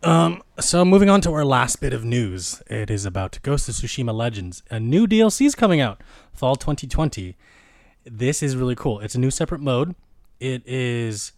Um. 0.02 0.42
So 0.58 0.82
moving 0.84 1.10
on 1.10 1.20
to 1.22 1.32
our 1.34 1.44
last 1.44 1.80
bit 1.80 1.92
of 1.92 2.04
news, 2.04 2.62
it 2.70 2.88
is 2.90 3.04
about 3.04 3.38
Ghost 3.42 3.68
of 3.68 3.74
Tsushima 3.74 4.14
Legends. 4.14 4.62
A 4.70 4.80
new 4.80 5.06
DLC 5.06 5.44
is 5.44 5.54
coming 5.54 5.82
out, 5.82 6.00
fall 6.32 6.56
2020. 6.56 7.36
This 8.06 8.42
is 8.42 8.56
really 8.56 8.74
cool. 8.74 9.00
It's 9.00 9.14
a 9.14 9.20
new 9.20 9.30
separate 9.30 9.60
mode. 9.60 9.94
It 10.38 10.66
is 10.66 11.32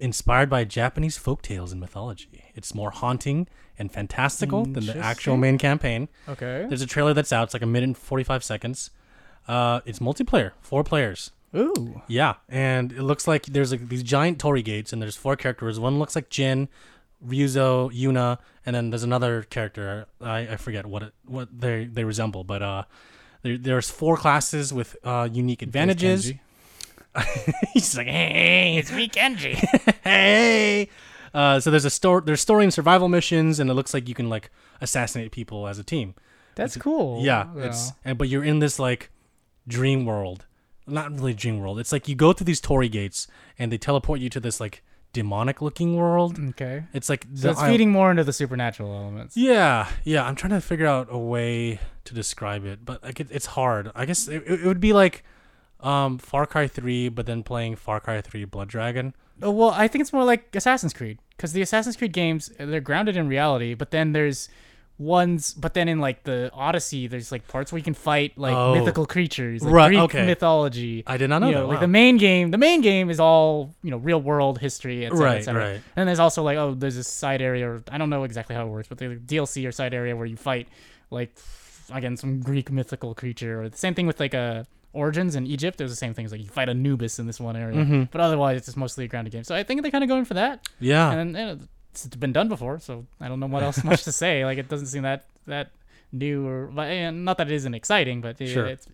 inspired 0.00 0.48
by 0.48 0.64
Japanese 0.64 1.18
folk 1.18 1.42
tales 1.42 1.70
and 1.70 1.80
mythology. 1.80 2.44
It's 2.54 2.74
more 2.74 2.90
haunting 2.90 3.46
and 3.78 3.92
fantastical 3.92 4.64
than 4.64 4.86
the 4.86 4.96
actual 4.96 5.36
main 5.36 5.58
campaign. 5.58 6.08
Okay. 6.28 6.64
There's 6.66 6.82
a 6.82 6.86
trailer 6.86 7.12
that's 7.12 7.32
out. 7.32 7.44
It's 7.44 7.54
like 7.54 7.62
a 7.62 7.66
minute 7.66 7.88
and 7.88 7.98
45 7.98 8.42
seconds. 8.42 8.90
Uh, 9.46 9.80
it's 9.84 9.98
multiplayer, 9.98 10.52
four 10.62 10.82
players. 10.82 11.30
Ooh. 11.54 12.02
Yeah, 12.08 12.34
and 12.48 12.92
it 12.92 13.02
looks 13.02 13.28
like 13.28 13.46
there's 13.46 13.70
like 13.70 13.88
these 13.88 14.02
giant 14.02 14.38
torii 14.38 14.62
gates, 14.62 14.92
and 14.92 15.00
there's 15.00 15.16
four 15.16 15.36
characters. 15.36 15.78
One 15.78 15.98
looks 15.98 16.16
like 16.16 16.28
Jin, 16.28 16.68
Ryuzo, 17.24 17.92
Yuna, 17.92 18.38
and 18.66 18.74
then 18.74 18.90
there's 18.90 19.02
another 19.02 19.42
character. 19.42 20.06
I, 20.20 20.40
I 20.40 20.56
forget 20.56 20.86
what 20.86 21.04
it 21.04 21.14
what 21.26 21.48
they 21.56 21.84
they 21.84 22.04
resemble, 22.04 22.44
but 22.44 22.62
uh, 22.62 22.82
there, 23.42 23.56
there's 23.56 23.90
four 23.90 24.16
classes 24.16 24.72
with 24.72 24.96
uh 25.04 25.28
unique 25.30 25.62
advantages. 25.62 26.32
He's 27.72 27.96
like, 27.96 28.08
hey, 28.08 28.76
it's 28.76 28.90
me, 28.90 29.08
Kenji. 29.08 29.54
hey. 30.04 30.88
Uh, 31.32 31.58
so 31.60 31.70
there's 31.70 31.84
a 31.84 31.90
store. 31.90 32.20
There's 32.20 32.40
story 32.40 32.64
and 32.64 32.74
survival 32.74 33.08
missions, 33.08 33.60
and 33.60 33.70
it 33.70 33.74
looks 33.74 33.94
like 33.94 34.08
you 34.08 34.14
can 34.14 34.28
like 34.28 34.50
assassinate 34.80 35.32
people 35.32 35.66
as 35.66 35.78
a 35.78 35.84
team. 35.84 36.14
That's 36.54 36.76
cool. 36.76 37.24
Yeah, 37.24 37.48
it's 37.56 37.92
and, 38.04 38.16
but 38.16 38.28
you're 38.28 38.44
in 38.44 38.60
this 38.60 38.78
like 38.78 39.10
dream 39.66 40.04
world. 40.04 40.46
Not 40.86 41.12
really 41.12 41.34
dream 41.34 41.58
world. 41.58 41.78
It's 41.78 41.92
like 41.92 42.08
you 42.08 42.14
go 42.14 42.32
through 42.32 42.44
these 42.46 42.60
torii 42.60 42.88
gates, 42.88 43.26
and 43.58 43.72
they 43.72 43.78
teleport 43.78 44.20
you 44.20 44.28
to 44.30 44.40
this 44.40 44.60
like 44.60 44.82
demonic 45.12 45.62
looking 45.62 45.96
world. 45.96 46.38
okay. 46.50 46.84
It's 46.92 47.08
like 47.08 47.26
So 47.34 47.50
it's 47.50 47.62
feeding 47.62 47.90
more 47.90 48.10
into 48.10 48.24
the 48.24 48.32
supernatural 48.32 48.92
elements. 48.94 49.36
Yeah, 49.36 49.88
yeah. 50.02 50.24
I'm 50.26 50.34
trying 50.34 50.52
to 50.52 50.60
figure 50.60 50.86
out 50.86 51.06
a 51.10 51.18
way 51.18 51.78
to 52.04 52.14
describe 52.14 52.64
it, 52.66 52.84
but 52.84 53.02
like 53.02 53.20
it, 53.20 53.28
it's 53.30 53.46
hard. 53.46 53.90
I 53.94 54.04
guess 54.04 54.28
it, 54.28 54.42
it 54.46 54.64
would 54.64 54.80
be 54.80 54.92
like 54.92 55.24
um 55.80 56.18
Far 56.18 56.46
Cry 56.46 56.66
3, 56.66 57.08
but 57.10 57.26
then 57.26 57.42
playing 57.42 57.76
Far 57.76 58.00
Cry 58.00 58.20
3 58.20 58.44
Blood 58.44 58.68
Dragon. 58.68 59.14
Oh, 59.42 59.50
well, 59.50 59.70
I 59.70 59.88
think 59.88 60.02
it's 60.02 60.12
more 60.12 60.24
like 60.24 60.54
Assassin's 60.54 60.92
Creed 60.92 61.18
because 61.36 61.52
the 61.52 61.62
Assassin's 61.62 61.96
Creed 61.96 62.12
games 62.12 62.50
they're 62.58 62.80
grounded 62.80 63.16
in 63.16 63.28
reality, 63.28 63.74
but 63.74 63.90
then 63.90 64.12
there's 64.12 64.48
ones, 64.98 65.54
but 65.54 65.74
then 65.74 65.88
in 65.88 65.98
like 65.98 66.22
the 66.22 66.50
Odyssey, 66.54 67.06
there's 67.08 67.32
like 67.32 67.48
parts 67.48 67.72
where 67.72 67.78
you 67.78 67.84
can 67.84 67.94
fight 67.94 68.38
like 68.38 68.54
Oh. 68.54 68.74
mythical 68.74 69.06
creatures, 69.06 69.62
like 69.62 69.72
Right, 69.74 69.88
Greek 69.88 70.00
okay. 70.02 70.24
mythology. 70.26 71.02
I 71.06 71.16
did 71.16 71.28
not 71.30 71.40
know 71.40 71.48
you 71.48 71.54
that. 71.56 71.66
like 71.66 71.76
wow. 71.76 71.80
the 71.80 71.88
main 71.88 72.16
game. 72.16 72.50
The 72.52 72.58
main 72.58 72.80
game 72.80 73.10
is 73.10 73.18
all 73.18 73.74
you 73.82 73.90
know, 73.90 73.96
real 73.96 74.20
world 74.20 74.58
history, 74.58 75.04
etc. 75.06 75.24
Right, 75.26 75.38
etc. 75.38 75.62
right. 75.72 75.80
And 75.96 76.08
there's 76.08 76.20
also 76.20 76.42
like, 76.42 76.56
oh, 76.58 76.74
there's 76.74 76.94
this 76.96 77.08
side 77.08 77.42
area, 77.42 77.68
or 77.68 77.82
I 77.90 77.98
don't 77.98 78.10
know 78.10 78.24
exactly 78.24 78.54
how 78.54 78.66
it 78.66 78.70
works, 78.70 78.88
but 78.88 78.98
the 78.98 79.16
DLC 79.16 79.66
or 79.66 79.72
side 79.72 79.94
area 79.94 80.14
where 80.14 80.26
you 80.26 80.36
fight 80.36 80.68
like 81.10 81.36
again 81.92 82.16
some 82.16 82.40
Greek 82.40 82.70
mythical 82.70 83.14
creature, 83.14 83.62
or 83.62 83.68
the 83.68 83.76
same 83.76 83.94
thing 83.94 84.06
with 84.06 84.20
like 84.20 84.34
a. 84.34 84.66
Origins 84.96 85.34
in 85.34 85.44
Egypt, 85.44 85.76
there's 85.78 85.90
the 85.90 85.96
same 85.96 86.14
things 86.14 86.30
like 86.30 86.40
you 86.40 86.46
fight 86.46 86.68
Anubis 86.68 87.18
in 87.18 87.26
this 87.26 87.40
one 87.40 87.56
area, 87.56 87.78
Mhm. 87.78 88.08
but 88.12 88.20
otherwise 88.20 88.56
it's 88.58 88.66
just 88.66 88.76
mostly 88.76 89.04
a 89.06 89.08
grounded 89.08 89.32
game. 89.32 89.42
So 89.42 89.52
I 89.52 89.64
think 89.64 89.82
they're 89.82 89.90
kind 89.90 90.04
of 90.04 90.08
going 90.08 90.24
for 90.24 90.34
that 90.34 90.68
Yeah. 90.78 91.10
and 91.10 91.32
know, 91.32 91.58
it's 92.04 92.16
been 92.16 92.32
done 92.32 92.48
before, 92.48 92.78
so 92.78 93.06
I 93.20 93.28
don't 93.28 93.40
know 93.40 93.46
what 93.46 93.62
else 93.62 93.84
much 93.84 94.04
to 94.04 94.12
say. 94.22 94.44
Like 94.44 94.58
it 94.58 94.68
doesn't 94.68 94.86
seem 94.88 95.02
that 95.02 95.26
that 95.46 95.70
new 96.12 96.46
or 96.46 96.66
but, 96.68 96.88
and 96.88 97.24
not 97.24 97.38
that 97.38 97.48
it 97.50 97.54
isn't 97.54 97.74
exciting, 97.74 98.20
but 98.20 98.40
it, 98.40 98.48
Sure. 98.48 98.66
it's 98.66 98.86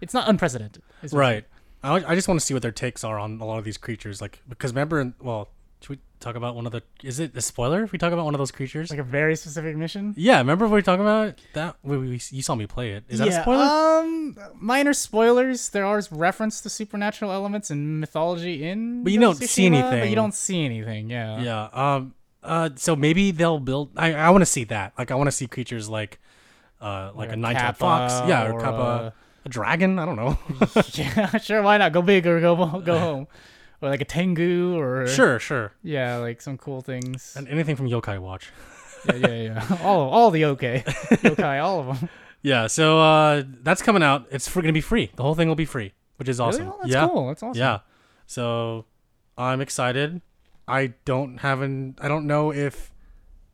it's 0.00 0.14
not 0.14 0.28
unprecedented. 0.28 0.82
Right. 1.12 1.44
I, 1.82 1.96
I 2.12 2.14
just 2.14 2.28
want 2.28 2.40
to 2.40 2.44
see 2.46 2.54
what 2.54 2.62
their 2.62 2.72
takes 2.72 3.04
are 3.04 3.18
on 3.18 3.40
a 3.40 3.44
lot 3.44 3.58
of 3.58 3.64
these 3.64 3.76
creatures. 3.76 4.20
Like, 4.22 4.40
because 4.48 4.72
remember, 4.72 5.12
well, 5.20 5.48
should 5.82 5.90
we 5.90 5.98
talk 6.18 6.34
about 6.34 6.54
one 6.56 6.64
of 6.64 6.72
the? 6.72 6.82
Is 7.02 7.20
it 7.20 7.36
a 7.36 7.42
spoiler 7.42 7.82
if 7.84 7.92
we 7.92 7.98
talk 7.98 8.10
about 8.10 8.24
one 8.24 8.34
of 8.34 8.38
those 8.38 8.50
creatures? 8.50 8.88
Like 8.88 8.98
a 9.00 9.02
very 9.02 9.36
specific 9.36 9.76
mission. 9.76 10.14
yeah, 10.16 10.38
remember 10.38 10.64
we 10.64 10.72
were 10.72 10.82
talking 10.82 11.02
about 11.02 11.38
that? 11.52 11.76
We, 11.82 11.98
we, 11.98 12.20
you 12.30 12.40
saw 12.42 12.54
me 12.54 12.66
play 12.66 12.92
it. 12.92 13.04
Is 13.10 13.18
that 13.18 13.28
a 13.28 13.32
spoiler? 13.42 13.64
Um, 13.64 14.38
minor 14.58 14.94
spoilers. 14.94 15.68
There 15.68 15.84
are 15.84 16.00
reference 16.10 16.62
to 16.62 16.70
supernatural 16.70 17.30
elements 17.32 17.70
and 17.70 18.00
mythology 18.00 18.64
in, 18.64 19.04
But 19.04 19.12
you 19.12 19.20
don't 19.20 19.34
see 19.36 19.68
Tsushima, 19.68 19.82
But 19.82 19.92
anything. 19.92 20.10
you 20.10 20.16
don't 20.16 20.34
see 20.34 20.64
anything. 20.64 21.10
Yeah. 21.10 21.40
yeah. 21.42 21.68
Um. 21.72 22.14
Uh. 22.44 22.70
So 22.76 22.94
maybe 22.94 23.30
they'll 23.30 23.60
build. 23.60 23.90
I. 23.96 24.14
I 24.14 24.30
want 24.30 24.42
to 24.42 24.46
see 24.46 24.64
that. 24.64 24.92
Like, 24.98 25.10
I 25.10 25.14
want 25.14 25.28
to 25.28 25.32
see 25.32 25.46
creatures 25.46 25.88
like, 25.88 26.20
uh, 26.80 27.10
like, 27.14 27.30
a 27.30 27.36
nine-tailed 27.36 27.76
fox. 27.76 28.12
Yeah, 28.28 28.46
or, 28.46 28.52
or 28.54 28.60
kappa. 28.60 29.14
A 29.44 29.48
dragon. 29.48 29.98
I 29.98 30.06
don't 30.06 30.16
know. 30.16 30.38
yeah, 30.94 31.36
sure. 31.38 31.62
Why 31.62 31.76
not 31.76 31.92
go 31.92 32.02
big 32.02 32.26
or 32.26 32.40
go 32.40 32.80
go 32.80 32.98
home, 33.06 33.26
or 33.82 33.88
like 33.88 34.00
a 34.00 34.06
tengu 34.06 34.78
or 34.78 35.06
sure. 35.06 35.38
Sure. 35.38 35.72
Yeah, 35.82 36.16
like 36.16 36.40
some 36.40 36.56
cool 36.56 36.80
things. 36.80 37.34
And 37.36 37.48
anything 37.48 37.76
from 37.76 37.88
Yokai 37.88 38.18
Watch. 38.18 38.50
yeah, 39.06 39.16
yeah, 39.16 39.28
yeah. 39.68 39.78
all 39.82 40.08
all 40.08 40.30
the 40.30 40.46
okay, 40.46 40.82
yokai, 40.86 41.62
all 41.62 41.80
of 41.80 42.00
them. 42.00 42.08
Yeah. 42.40 42.68
So 42.68 43.00
uh, 43.00 43.42
that's 43.62 43.82
coming 43.82 44.02
out. 44.02 44.26
It's 44.30 44.48
gonna 44.48 44.72
be 44.72 44.80
free. 44.80 45.10
The 45.14 45.22
whole 45.22 45.34
thing 45.34 45.48
will 45.48 45.56
be 45.56 45.66
free, 45.66 45.92
which 46.16 46.28
is 46.28 46.40
awesome. 46.40 46.66
Really? 46.66 46.74
Oh, 46.74 46.80
that's 46.80 46.92
yeah. 46.92 47.08
cool. 47.08 47.26
That's 47.28 47.42
awesome. 47.42 47.60
Yeah. 47.60 47.78
So 48.26 48.86
I'm 49.36 49.60
excited. 49.60 50.22
I 50.66 50.94
don't 51.04 51.38
have 51.38 51.60
an. 51.60 51.96
I 52.00 52.08
don't 52.08 52.26
know 52.26 52.52
if 52.52 52.92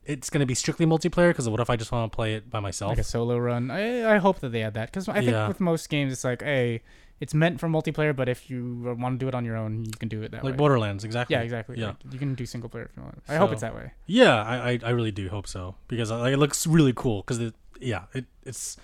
it's 0.05 0.31
gonna 0.31 0.47
be 0.47 0.55
strictly 0.55 0.87
multiplayer 0.87 1.31
because 1.31 1.49
what 1.49 1.61
if 1.61 1.69
I 1.70 1.77
just 1.77 1.93
want 1.93 2.11
to 2.11 2.16
play 2.16 2.35
it 2.35 2.51
by 2.51 2.61
myself? 2.61 2.91
like 2.91 2.99
a 2.99 3.05
solo 3.05 3.37
run. 3.39 3.70
I 3.70 4.15
I 4.15 4.19
hope 4.19 4.41
that 4.41 4.51
they 4.51 4.62
add 4.62 4.74
that 4.74 4.87
because 4.91 5.09
I 5.09 5.15
think 5.15 5.31
Yeah. 5.32 5.49
with 5.49 5.61
most 5.61 5.89
games 5.89 6.12
it's 6.12 6.24
like, 6.24 6.43
hey, 6.43 6.82
it's 7.20 7.35
meant 7.35 7.61
for 7.61 7.69
multiplayer, 7.69 8.16
but 8.16 8.28
if 8.28 8.49
you 8.49 8.97
want 8.99 9.19
to 9.20 9.24
do 9.24 9.28
it 9.28 9.35
on 9.35 9.45
your 9.45 9.57
own, 9.57 9.85
you 9.85 9.93
can 9.93 10.09
do 10.09 10.23
it 10.23 10.31
that 10.31 10.39
like 10.39 10.45
way. 10.45 10.51
Like 10.51 10.59
Borderlands, 10.59 11.05
exactly. 11.05 11.35
yeah, 11.37 11.43
exactly. 11.43 11.78
Yeah. 11.78 11.89
Like, 11.89 11.97
you 12.12 12.19
can 12.19 12.35
do 12.35 12.47
single 12.47 12.70
player 12.70 12.85
if 12.85 12.97
you 12.97 13.03
want. 13.03 13.23
I 13.28 13.37
hope 13.37 13.53
it's 13.53 13.61
that 13.61 13.74
way. 13.74 13.93
Yeah, 14.07 14.43
I, 14.43 14.70
I, 14.70 14.78
I 14.85 14.91
really 14.91 15.12
do 15.12 15.28
hope 15.28 15.47
so 15.47 15.74
because 15.89 16.11
like, 16.11 16.32
it 16.32 16.39
looks 16.39 16.66
really 16.66 16.95
cool. 16.95 17.20
Because 17.23 17.39
it, 17.39 17.55
yeah, 17.81 18.05
it, 18.15 18.24
it's 18.45 18.78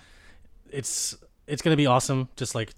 it's 0.69 1.17
it's 1.47 1.61
gonna 1.61 1.77
be 1.77 1.87
awesome. 1.87 2.29
Just 2.35 2.53
like 2.53 2.73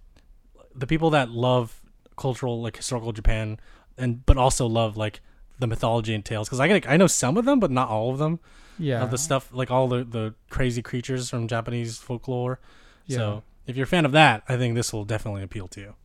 the 0.76 0.88
people 0.88 1.10
that 1.10 1.30
love 1.30 1.82
cultural 2.18 2.62
like 2.62 2.78
historical 2.78 3.12
Japan, 3.12 3.60
and 3.98 4.26
but 4.26 4.38
also 4.38 4.66
love 4.66 4.96
like 4.96 5.22
the 5.60 5.68
mythology 5.68 6.14
and 6.14 6.26
tales. 6.26 6.48
Because 6.50 6.60
I 6.60 6.82
I 6.88 6.98
know 6.98 7.08
some 7.08 7.38
of 7.38 7.46
them, 7.46 7.60
but 7.60 7.72
not 7.72 7.90
all 7.90 8.12
of 8.12 8.18
them. 8.18 8.40
Yeah. 8.78 9.04
Of 9.04 9.12
the 9.12 9.18
stuff 9.18 9.50
like 9.54 9.70
all 9.70 9.88
the 9.88 10.04
the 10.04 10.34
crazy 10.50 10.82
creatures 10.82 11.30
from 11.30 11.48
Japanese 11.48 11.98
folklore. 11.98 12.60
Yeah. 13.06 13.18
So 13.18 13.44
if 13.68 13.76
you're 13.76 13.84
a 13.84 13.88
fan 13.88 14.06
of 14.06 14.14
that, 14.14 14.44
I 14.48 14.58
think 14.58 14.76
this 14.76 14.94
will 14.94 15.06
definitely 15.06 15.44
appeal 15.44 15.68
to 15.70 15.82
you. 15.82 15.96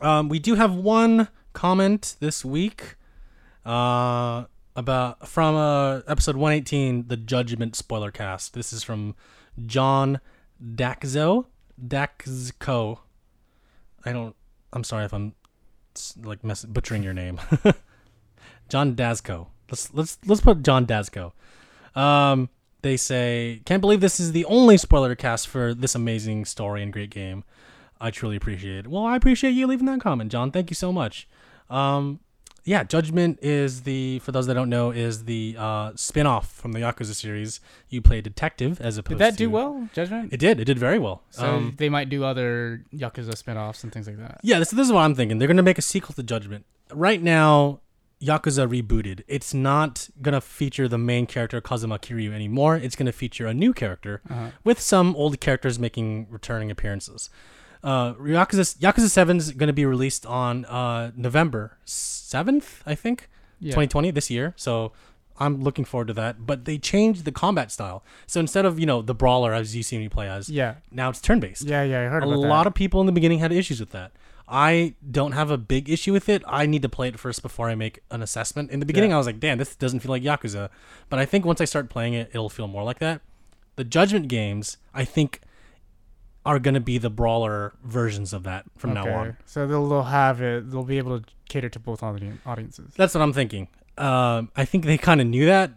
Um, 0.00 0.28
we 0.28 0.38
do 0.38 0.54
have 0.54 0.74
one 0.74 1.28
comment 1.52 2.16
this 2.20 2.44
week, 2.44 2.96
uh, 3.66 4.44
about 4.76 5.28
from 5.28 5.54
uh 5.56 6.00
episode 6.06 6.36
118, 6.36 7.08
the 7.08 7.16
Judgment 7.16 7.76
spoiler 7.76 8.10
cast. 8.10 8.54
This 8.54 8.72
is 8.72 8.82
from 8.82 9.14
John 9.66 10.20
Daxo 10.64 11.46
Daxco. 11.84 13.00
I 14.04 14.12
don't. 14.12 14.34
I'm 14.72 14.84
sorry 14.84 15.04
if 15.04 15.12
I'm 15.12 15.34
like 16.22 16.44
mess- 16.44 16.64
butchering 16.64 17.02
your 17.02 17.14
name. 17.14 17.40
John 18.68 18.94
Dasco. 18.94 19.46
Let's 19.70 19.92
let's 19.94 20.18
let's 20.26 20.40
put 20.40 20.62
John 20.62 20.86
Dasco. 20.86 21.32
Um, 21.94 22.48
they 22.82 22.96
say, 22.96 23.60
"Can't 23.64 23.80
believe 23.80 24.00
this 24.00 24.20
is 24.20 24.32
the 24.32 24.44
only 24.46 24.76
spoiler 24.78 25.14
cast 25.14 25.48
for 25.48 25.74
this 25.74 25.94
amazing 25.94 26.44
story 26.44 26.82
and 26.82 26.92
great 26.92 27.10
game. 27.10 27.44
I 28.00 28.10
truly 28.10 28.36
appreciate 28.36 28.76
it." 28.78 28.86
Well, 28.86 29.04
I 29.04 29.16
appreciate 29.16 29.50
you 29.50 29.66
leaving 29.66 29.86
that 29.86 30.00
comment, 30.00 30.30
John. 30.30 30.50
Thank 30.50 30.70
you 30.70 30.74
so 30.74 30.92
much. 30.92 31.28
Um, 31.68 32.20
yeah, 32.64 32.84
Judgment 32.84 33.38
is 33.40 33.82
the 33.82 34.18
for 34.20 34.30
those 34.32 34.46
that 34.46 34.54
don't 34.54 34.68
know 34.68 34.90
is 34.90 35.24
the 35.24 35.56
uh, 35.58 35.92
spin-off 35.96 36.52
from 36.52 36.72
the 36.72 36.80
Yakuza 36.80 37.14
series. 37.14 37.60
You 37.88 38.02
play 38.02 38.20
detective 38.20 38.80
as 38.80 38.98
opposed 38.98 39.18
Did 39.18 39.24
that 39.24 39.30
to 39.32 39.36
do 39.36 39.50
well? 39.50 39.88
Judgment. 39.94 40.32
It 40.32 40.36
did. 40.38 40.60
It 40.60 40.66
did 40.66 40.78
very 40.78 40.98
well. 40.98 41.22
so 41.30 41.46
um, 41.46 41.74
they 41.78 41.88
might 41.88 42.10
do 42.10 42.24
other 42.24 42.84
Yakuza 42.94 43.36
spin-offs 43.36 43.84
and 43.84 43.92
things 43.92 44.06
like 44.06 44.18
that. 44.18 44.40
yeah, 44.42 44.58
this, 44.58 44.70
this 44.70 44.86
is 44.86 44.92
what 44.92 45.00
I'm 45.00 45.14
thinking. 45.14 45.38
They're 45.38 45.48
gonna 45.48 45.62
make 45.62 45.78
a 45.78 45.82
sequel 45.82 46.14
to 46.14 46.22
Judgment. 46.22 46.66
Right 46.92 47.22
now, 47.22 47.80
Yakuza 48.20 48.66
rebooted. 48.68 49.22
It's 49.28 49.54
not 49.54 50.08
gonna 50.20 50.40
feature 50.40 50.88
the 50.88 50.98
main 50.98 51.26
character 51.26 51.60
Kazuma 51.60 51.98
Kiryu 51.98 52.32
anymore. 52.32 52.76
It's 52.76 52.96
gonna 52.96 53.12
feature 53.12 53.46
a 53.46 53.54
new 53.54 53.72
character 53.72 54.20
Uh-huh. 54.28 54.50
with 54.64 54.80
some 54.80 55.14
old 55.16 55.40
characters 55.40 55.78
making 55.78 56.26
returning 56.30 56.70
appearances. 56.70 57.30
Uh, 57.82 58.14
Yakuza 58.14 58.76
Yakuza 58.78 59.08
Seven 59.08 59.36
is 59.36 59.52
gonna 59.52 59.72
be 59.72 59.86
released 59.86 60.26
on 60.26 60.64
uh, 60.64 61.12
November 61.16 61.78
seventh, 61.84 62.82
I 62.86 62.94
think, 62.94 63.28
Yeah. 63.60 63.70
2020 63.72 64.10
this 64.10 64.30
year. 64.30 64.54
So. 64.56 64.92
I'm 65.40 65.62
looking 65.62 65.84
forward 65.84 66.08
to 66.08 66.14
that, 66.14 66.46
but 66.48 66.64
they 66.64 66.78
changed 66.78 67.24
the 67.24 67.30
combat 67.30 67.70
style. 67.70 68.02
So 68.26 68.40
instead 68.40 68.64
of 68.64 68.80
you 68.80 68.86
know 68.86 69.02
the 69.02 69.14
brawler 69.14 69.54
as 69.54 69.76
you 69.76 69.84
see 69.84 69.96
me 69.96 70.08
play 70.08 70.28
as, 70.28 70.50
Yeah. 70.50 70.74
now 70.90 71.10
it's 71.10 71.20
turn 71.20 71.38
based 71.38 71.62
Yeah. 71.62 71.84
Yeah. 71.84 72.00
I 72.00 72.04
heard 72.06 72.24
a 72.24 72.26
about 72.26 72.40
that. 72.40 72.46
A 72.48 72.50
lot 72.50 72.66
of 72.66 72.74
people 72.74 72.98
in 72.98 73.06
the 73.06 73.12
beginning 73.12 73.38
had 73.38 73.52
issues 73.52 73.78
with 73.78 73.90
that. 73.90 74.10
I 74.50 74.94
don't 75.10 75.32
have 75.32 75.50
a 75.50 75.58
big 75.58 75.90
issue 75.90 76.12
with 76.12 76.28
it. 76.28 76.42
I 76.46 76.64
need 76.66 76.82
to 76.82 76.88
play 76.88 77.08
it 77.08 77.18
first 77.18 77.42
before 77.42 77.68
I 77.68 77.74
make 77.74 78.00
an 78.10 78.22
assessment. 78.22 78.70
In 78.70 78.80
the 78.80 78.86
beginning, 78.86 79.10
Yeah. 79.10 79.16
I 79.16 79.18
was 79.18 79.26
like, 79.26 79.40
"Damn, 79.40 79.58
this 79.58 79.76
doesn't 79.76 80.00
feel 80.00 80.10
like 80.10 80.22
Yakuza," 80.22 80.70
but 81.10 81.18
I 81.18 81.26
think 81.26 81.44
once 81.44 81.60
I 81.60 81.64
start 81.66 81.90
playing 81.90 82.14
it, 82.14 82.30
it'll 82.32 82.48
feel 82.48 82.66
more 82.66 82.82
like 82.82 82.98
that. 83.00 83.20
The 83.76 83.84
Judgment 83.84 84.28
games, 84.28 84.78
I 84.94 85.04
think, 85.04 85.40
are 86.46 86.58
gonna 86.58 86.80
be 86.80 86.96
the 86.98 87.10
brawler 87.10 87.74
versions 87.84 88.32
of 88.32 88.42
that 88.44 88.64
from 88.78 88.94
now 88.94 89.06
on. 89.12 89.36
So 89.44 89.66
they'll, 89.66 89.86
they'll 89.88 90.02
have 90.04 90.40
it. 90.40 90.70
They'll 90.70 90.82
be 90.84 90.96
able 90.98 91.20
to 91.20 91.26
cater 91.48 91.68
to 91.68 91.78
both 91.78 92.02
audi- 92.02 92.32
audiences. 92.46 92.94
That's 92.96 93.14
what 93.14 93.20
I'm 93.22 93.32
thinking. 93.34 93.68
Um, 93.98 94.50
I 94.56 94.64
think 94.64 94.84
they 94.84 94.96
kind 94.96 95.20
of 95.20 95.26
knew 95.26 95.44
that 95.46 95.72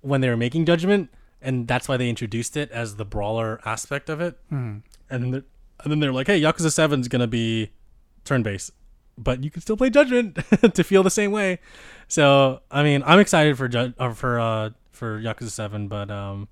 when 0.00 0.20
they 0.20 0.28
were 0.28 0.36
making 0.36 0.64
Judgment, 0.64 1.10
and 1.40 1.68
that's 1.68 1.86
why 1.88 1.96
they 1.96 2.08
introduced 2.08 2.56
it 2.56 2.70
as 2.72 2.96
the 2.96 3.04
brawler 3.04 3.60
aspect 3.64 4.08
of 4.10 4.20
it. 4.20 4.38
Hmm. 4.48 4.78
and 5.08 5.22
then 5.22 5.30
they're, 5.30 5.44
and 5.84 5.92
then 5.92 6.00
they're 6.00 6.12
like, 6.12 6.26
"Hey, 6.26 6.40
Yakuza 6.40 6.72
Seven's 6.72 7.06
gonna 7.06 7.28
be 7.28 7.70
turn 8.26 8.42
based," 8.42 8.72
but 9.16 9.42
you 9.42 9.50
can 9.50 9.62
still 9.62 9.76
play 9.76 9.90
Judgment 9.90 10.36
to 10.74 10.84
feel 10.84 11.02
the 11.02 11.10
same 11.10 11.32
way. 11.32 11.58
So 12.08 12.60
I 12.70 12.82
mean, 12.82 13.02
I'm 13.06 13.18
excited 13.18 13.56
for 13.56 13.70
uh, 13.98 14.14
for 14.14 14.38
uh, 14.38 14.70
for 14.92 15.20
Yakuza 15.20 15.50
Seven, 15.50 15.88
but 15.88 16.10
um, 16.10 16.48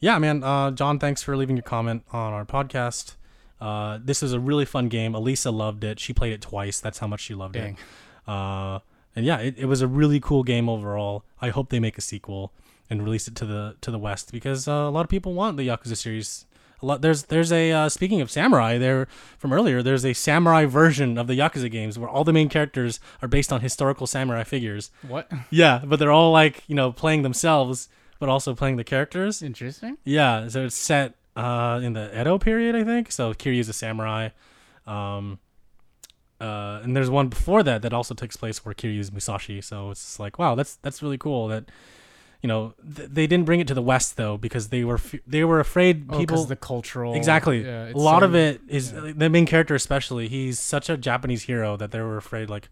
yeah, 0.00 0.18
man. 0.18 0.42
Uh, 0.42 0.70
John, 0.72 0.98
thanks 0.98 1.22
for 1.22 1.36
leaving 1.36 1.56
your 1.56 1.62
comment 1.62 2.04
on 2.12 2.32
our 2.32 2.44
podcast. 2.44 3.14
Uh, 3.60 4.00
this 4.02 4.22
is 4.24 4.32
a 4.32 4.40
really 4.40 4.64
fun 4.64 4.88
game. 4.88 5.14
Elisa 5.14 5.52
loved 5.52 5.84
it. 5.84 6.00
She 6.00 6.12
played 6.12 6.32
it 6.32 6.40
twice. 6.40 6.80
That's 6.80 6.98
how 6.98 7.06
much 7.06 7.20
she 7.20 7.34
loved 7.34 7.54
Dang. 7.54 7.74
it. 7.74 8.28
Uh, 8.28 8.80
and 9.14 9.24
yeah, 9.24 9.38
it, 9.38 9.56
it 9.56 9.66
was 9.66 9.82
a 9.82 9.86
really 9.86 10.18
cool 10.18 10.42
game 10.42 10.68
overall. 10.68 11.24
I 11.40 11.50
hope 11.50 11.70
they 11.70 11.78
make 11.78 11.96
a 11.96 12.00
sequel 12.00 12.52
and 12.90 13.04
release 13.04 13.28
it 13.28 13.36
to 13.36 13.46
the 13.46 13.76
to 13.80 13.90
the 13.90 13.98
West 13.98 14.32
because 14.32 14.66
uh, 14.66 14.72
a 14.72 14.90
lot 14.90 15.02
of 15.02 15.08
people 15.08 15.34
want 15.34 15.56
the 15.56 15.68
Yakuza 15.68 15.96
series. 15.96 16.46
There's 16.82 17.24
there's 17.24 17.52
a 17.52 17.72
uh, 17.72 17.88
speaking 17.88 18.20
of 18.20 18.30
samurai 18.30 18.78
there 18.78 19.06
from 19.38 19.52
earlier. 19.52 19.82
There's 19.82 20.04
a 20.04 20.12
samurai 20.12 20.66
version 20.66 21.16
of 21.16 21.26
the 21.26 21.38
Yakuza 21.38 21.70
games 21.70 21.98
where 21.98 22.08
all 22.08 22.24
the 22.24 22.32
main 22.32 22.48
characters 22.48 23.00
are 23.20 23.28
based 23.28 23.52
on 23.52 23.60
historical 23.60 24.06
samurai 24.06 24.44
figures. 24.44 24.90
What? 25.06 25.30
Yeah, 25.50 25.82
but 25.84 25.98
they're 25.98 26.12
all 26.12 26.32
like 26.32 26.64
you 26.66 26.74
know 26.74 26.92
playing 26.92 27.22
themselves, 27.22 27.88
but 28.18 28.28
also 28.28 28.54
playing 28.54 28.76
the 28.76 28.84
characters. 28.84 29.42
Interesting. 29.42 29.98
Yeah, 30.04 30.48
so 30.48 30.64
it's 30.64 30.76
set 30.76 31.14
uh, 31.36 31.80
in 31.82 31.92
the 31.92 32.18
Edo 32.18 32.38
period, 32.38 32.74
I 32.74 32.84
think. 32.84 33.12
So 33.12 33.32
Kiryu's 33.34 33.68
a 33.68 33.72
samurai. 33.72 34.30
Um, 34.86 35.38
uh, 36.40 36.80
and 36.82 36.96
there's 36.96 37.08
one 37.08 37.28
before 37.28 37.62
that 37.62 37.82
that 37.82 37.92
also 37.92 38.14
takes 38.14 38.36
place 38.36 38.64
where 38.64 38.74
Kiryu's 38.74 39.12
Musashi. 39.12 39.60
So 39.60 39.90
it's 39.90 40.18
like, 40.18 40.38
wow, 40.38 40.54
that's 40.56 40.76
that's 40.76 41.02
really 41.02 41.18
cool. 41.18 41.46
That 41.48 41.70
you 42.42 42.48
know 42.48 42.74
th- 42.96 43.08
they 43.08 43.26
didn't 43.26 43.46
bring 43.46 43.60
it 43.60 43.68
to 43.68 43.74
the 43.74 43.82
West 43.82 44.16
though 44.16 44.36
because 44.36 44.68
they 44.68 44.82
were 44.84 44.96
f- 44.96 45.14
they 45.26 45.44
were 45.44 45.60
afraid 45.60 46.06
Oh, 46.10 46.44
the 46.44 46.56
cultural. 46.56 47.14
exactly, 47.14 47.64
Yeah, 47.64 47.90
a 47.94 47.96
lot 47.96 48.20
so- 48.20 48.26
of 48.26 48.34
it 48.34 48.60
is 48.68 48.92
yeah. 48.92 49.12
the 49.16 49.30
main 49.30 49.46
character, 49.46 49.74
especially. 49.74 50.28
He's 50.28 50.58
such 50.58 50.90
a 50.90 50.96
Japanese 50.96 51.42
hero 51.44 51.76
that 51.76 51.90
they 51.92 52.00
were 52.00 52.16
afraid 52.16 52.50
like 52.50 52.68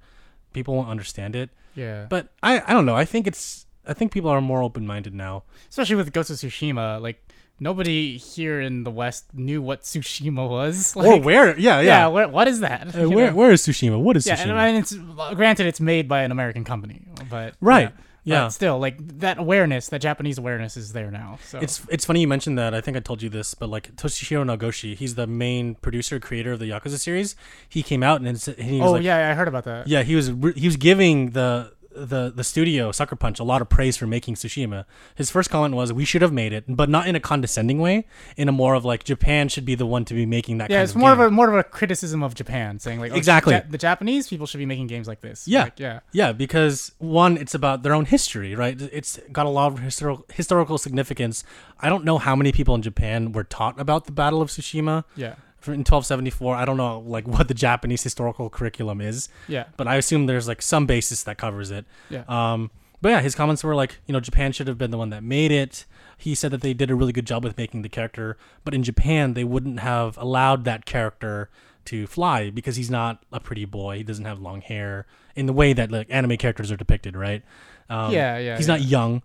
people 0.53 0.75
won't 0.75 0.89
understand 0.89 1.37
it. 1.37 1.51
Yeah. 1.75 2.07
But 2.09 2.29
I 2.43 2.61
I 2.67 2.73
don't 2.73 2.85
know. 2.87 2.97
I 2.97 3.05
think 3.05 3.27
it's 3.27 3.67
I 3.87 3.95
think 3.95 4.13
people 4.13 4.31
are 4.31 4.41
more 4.41 4.63
open 4.63 4.87
minded 4.87 5.15
now. 5.15 5.45
especially 5.71 5.97
with 5.97 6.13
Ghost 6.13 6.31
of 6.31 6.37
Tsushima, 6.37 7.01
like 7.01 7.19
nobody 7.63 8.17
here 8.17 8.61
in 8.61 8.85
the 8.85 8.91
West 8.91 9.27
knew 9.35 9.61
what 9.63 9.83
Tsushima 9.83 10.49
was. 10.49 10.97
Like, 10.97 11.07
or 11.07 11.21
where? 11.21 11.47
Yeah, 11.59 11.81
yeah, 11.81 11.83
yeah. 11.83 12.07
where, 12.09 12.29
what 12.29 12.49
is 12.49 12.61
that? 12.61 12.95
Uh, 12.97 13.09
where 13.17 13.31
know? 13.31 13.37
where 13.37 13.53
is 13.53 13.63
Tsushima? 13.63 14.01
What 14.01 14.17
is 14.17 14.27
Yeah, 14.27 14.37
Tsushima? 14.37 14.51
and 14.51 14.59
I 14.59 14.67
mean, 14.73 14.81
it's 14.83 14.95
granted 15.37 15.67
it's 15.67 15.81
made 15.81 16.09
by 16.09 16.23
an 16.23 16.33
American 16.33 16.65
company, 16.65 17.03
but 17.31 17.55
Right, 17.61 17.91
yeah, 17.95 18.05
yeah. 18.25 18.45
But 18.45 18.49
still, 18.51 18.79
like 18.79 18.97
that 19.19 19.39
awareness, 19.39 19.89
that 19.89 20.01
Japanese 20.01 20.39
awareness 20.39 20.77
is 20.77 20.93
there 20.93 21.11
now. 21.11 21.39
So 21.45 21.59
It's 21.59 21.83
it's 21.89 22.05
funny 22.05 22.21
you 22.21 22.29
mentioned 22.29 22.59
that. 22.59 22.75
I 22.75 22.81
think 22.81 22.97
I 22.97 23.01
told 23.01 23.23
you 23.23 23.29
this, 23.29 23.55
but 23.55 23.69
like 23.69 23.95
Toshihiro 23.97 24.45
Nagoshi, 24.45 24.95
he's 24.97 25.15
the 25.15 25.27
main 25.27 25.75
producer 25.77 26.21
creator 26.21 26.53
of 26.53 26.59
the 26.59 26.67
Yakuza 26.67 26.99
series. 26.99 27.37
He 27.69 27.83
came 27.83 28.03
out 28.03 28.21
and, 28.21 28.29
and 28.29 28.59
he 28.59 28.81
was 28.81 28.89
oh 28.89 28.93
like, 28.93 29.03
yeah, 29.03 29.31
I 29.31 29.35
heard 29.35 29.49
about 29.49 29.65
that. 29.65 29.89
yeah, 29.89 30.03
he 30.03 30.15
was 30.15 30.29
he 30.55 30.67
was 30.67 30.77
giving 30.77 31.31
the 31.31 31.73
the 31.95 32.33
the 32.35 32.45
studio 32.45 32.93
Sucker 32.93 33.17
Punch 33.17 33.41
a 33.41 33.45
lot 33.45 33.63
of 33.63 33.69
praise 33.69 33.97
for 33.97 34.07
making 34.07 34.35
Tsushima. 34.35 34.85
His 35.15 35.31
first 35.31 35.51
comment 35.51 35.75
was, 35.75 35.93
"We 35.93 36.05
should 36.05 36.23
have 36.23 36.33
made 36.33 36.53
it, 36.53 36.65
but 36.69 36.89
not 36.89 37.07
in 37.07 37.17
a 37.17 37.21
condescending 37.21 37.79
way. 37.79 38.07
In 38.37 38.49
a 38.49 38.53
more 38.53 38.75
of 38.75 38.85
like 38.85 39.05
Japan 39.05 39.49
should 39.49 39.65
be 39.65 39.75
the 39.75 39.87
one 39.87 40.05
to 40.07 40.15
be 40.15 40.27
making 40.27 40.59
that." 40.59 40.71
Yeah, 40.71 40.83
it's 40.83 40.93
of 40.93 40.99
more 40.99 41.11
game. 41.11 41.21
of 41.21 41.27
a 41.27 41.31
more 41.31 41.49
of 41.49 41.55
a 41.55 41.65
criticism 41.65 42.23
of 42.23 42.35
Japan, 42.35 42.79
saying 42.79 43.01
like 43.01 43.13
oh, 43.13 43.17
Exactly. 43.17 43.55
Ja- 43.55 43.63
the 43.69 43.79
Japanese 43.79 44.29
people 44.29 44.47
should 44.47 44.59
be 44.59 44.67
making 44.67 44.87
games 44.87 45.09
like 45.09 45.21
this. 45.21 45.47
Yeah. 45.47 45.65
Like, 45.65 45.79
yeah, 45.79 46.01
Yeah, 46.13 46.33
because 46.33 46.93
one, 46.99 47.37
it's 47.37 47.55
about 47.55 47.83
their 47.83 47.95
own 47.95 48.05
history, 48.05 48.55
right? 48.55 48.81
It's 48.81 49.19
got 49.33 49.47
a 49.47 49.51
lot 49.51 49.73
of 49.73 49.79
historical 49.81 50.27
historical 50.33 50.79
significance. 50.79 51.45
I 51.81 51.89
don't 51.89 52.05
know 52.05 52.19
how 52.19 52.37
many 52.37 52.53
people 52.53 52.75
in 52.75 52.83
Japan 52.83 53.33
were 53.33 53.45
taught 53.45 53.81
about 53.81 54.07
the 54.07 54.13
Battle 54.13 54.43
of 54.43 54.49
Tsushima 54.49 55.05
yeah, 55.17 55.35
in 55.67 55.81
1274. 55.81 56.57
I 56.57 56.65
don't 56.65 56.77
know 56.77 57.01
like 57.01 57.27
what 57.29 57.49
the 57.49 57.55
Japanese 57.55 58.03
historical 58.03 58.51
curriculum 58.51 59.01
is, 59.01 59.29
yeah, 59.49 59.65
but 59.77 59.87
I 59.89 59.97
assume 59.97 60.27
there's 60.27 60.49
like 60.49 60.63
some 60.63 60.87
basis 60.87 61.23
that 61.25 61.39
covers 61.39 61.71
it. 61.71 61.85
yeah. 62.09 62.25
Um, 62.29 62.71
but 63.03 63.09
yeah, 63.09 63.21
his 63.23 63.35
comments 63.35 63.65
were 63.65 63.75
like, 63.75 63.99
you 64.07 64.13
know, 64.13 64.21
Japan 64.21 64.53
should 64.53 64.69
have 64.69 64.77
been 64.77 64.91
the 64.91 64.99
one 64.99 65.09
that 65.11 65.23
made 65.23 65.51
it. 65.51 65.87
He 66.19 66.35
said 66.35 66.51
that 66.51 66.61
they 66.61 66.75
did 66.75 66.91
a 66.91 66.95
really 66.95 67.13
good 67.13 67.27
job 67.27 67.43
with 67.43 67.57
making 67.57 67.81
the 67.81 67.89
character, 67.89 68.37
but 68.63 68.75
in 68.75 68.83
Japan 68.83 69.33
they 69.33 69.45
wouldn't 69.45 69.81
have 69.81 70.19
allowed 70.19 70.65
that 70.65 70.85
character 70.85 71.49
to 71.87 72.07
fly 72.07 72.51
because 72.51 72.77
he's 72.77 72.91
not 72.91 73.25
a 73.33 73.41
pretty 73.41 73.65
boy. 73.65 73.97
He 73.97 74.03
doesn't 74.03 74.27
have 74.27 74.39
long 74.39 74.61
hair 74.61 75.07
in 75.35 75.47
the 75.47 75.55
way 75.55 75.73
that 75.73 75.91
like 75.91 76.09
anime 76.11 76.37
characters 76.37 76.71
are 76.71 76.77
depicted, 76.77 77.17
right? 77.17 77.43
Um, 77.89 78.13
Yeah, 78.13 78.37
yeah, 78.37 78.57
He's 78.59 78.69
yeah. 78.69 78.75
not 78.75 78.83
young, 78.85 79.23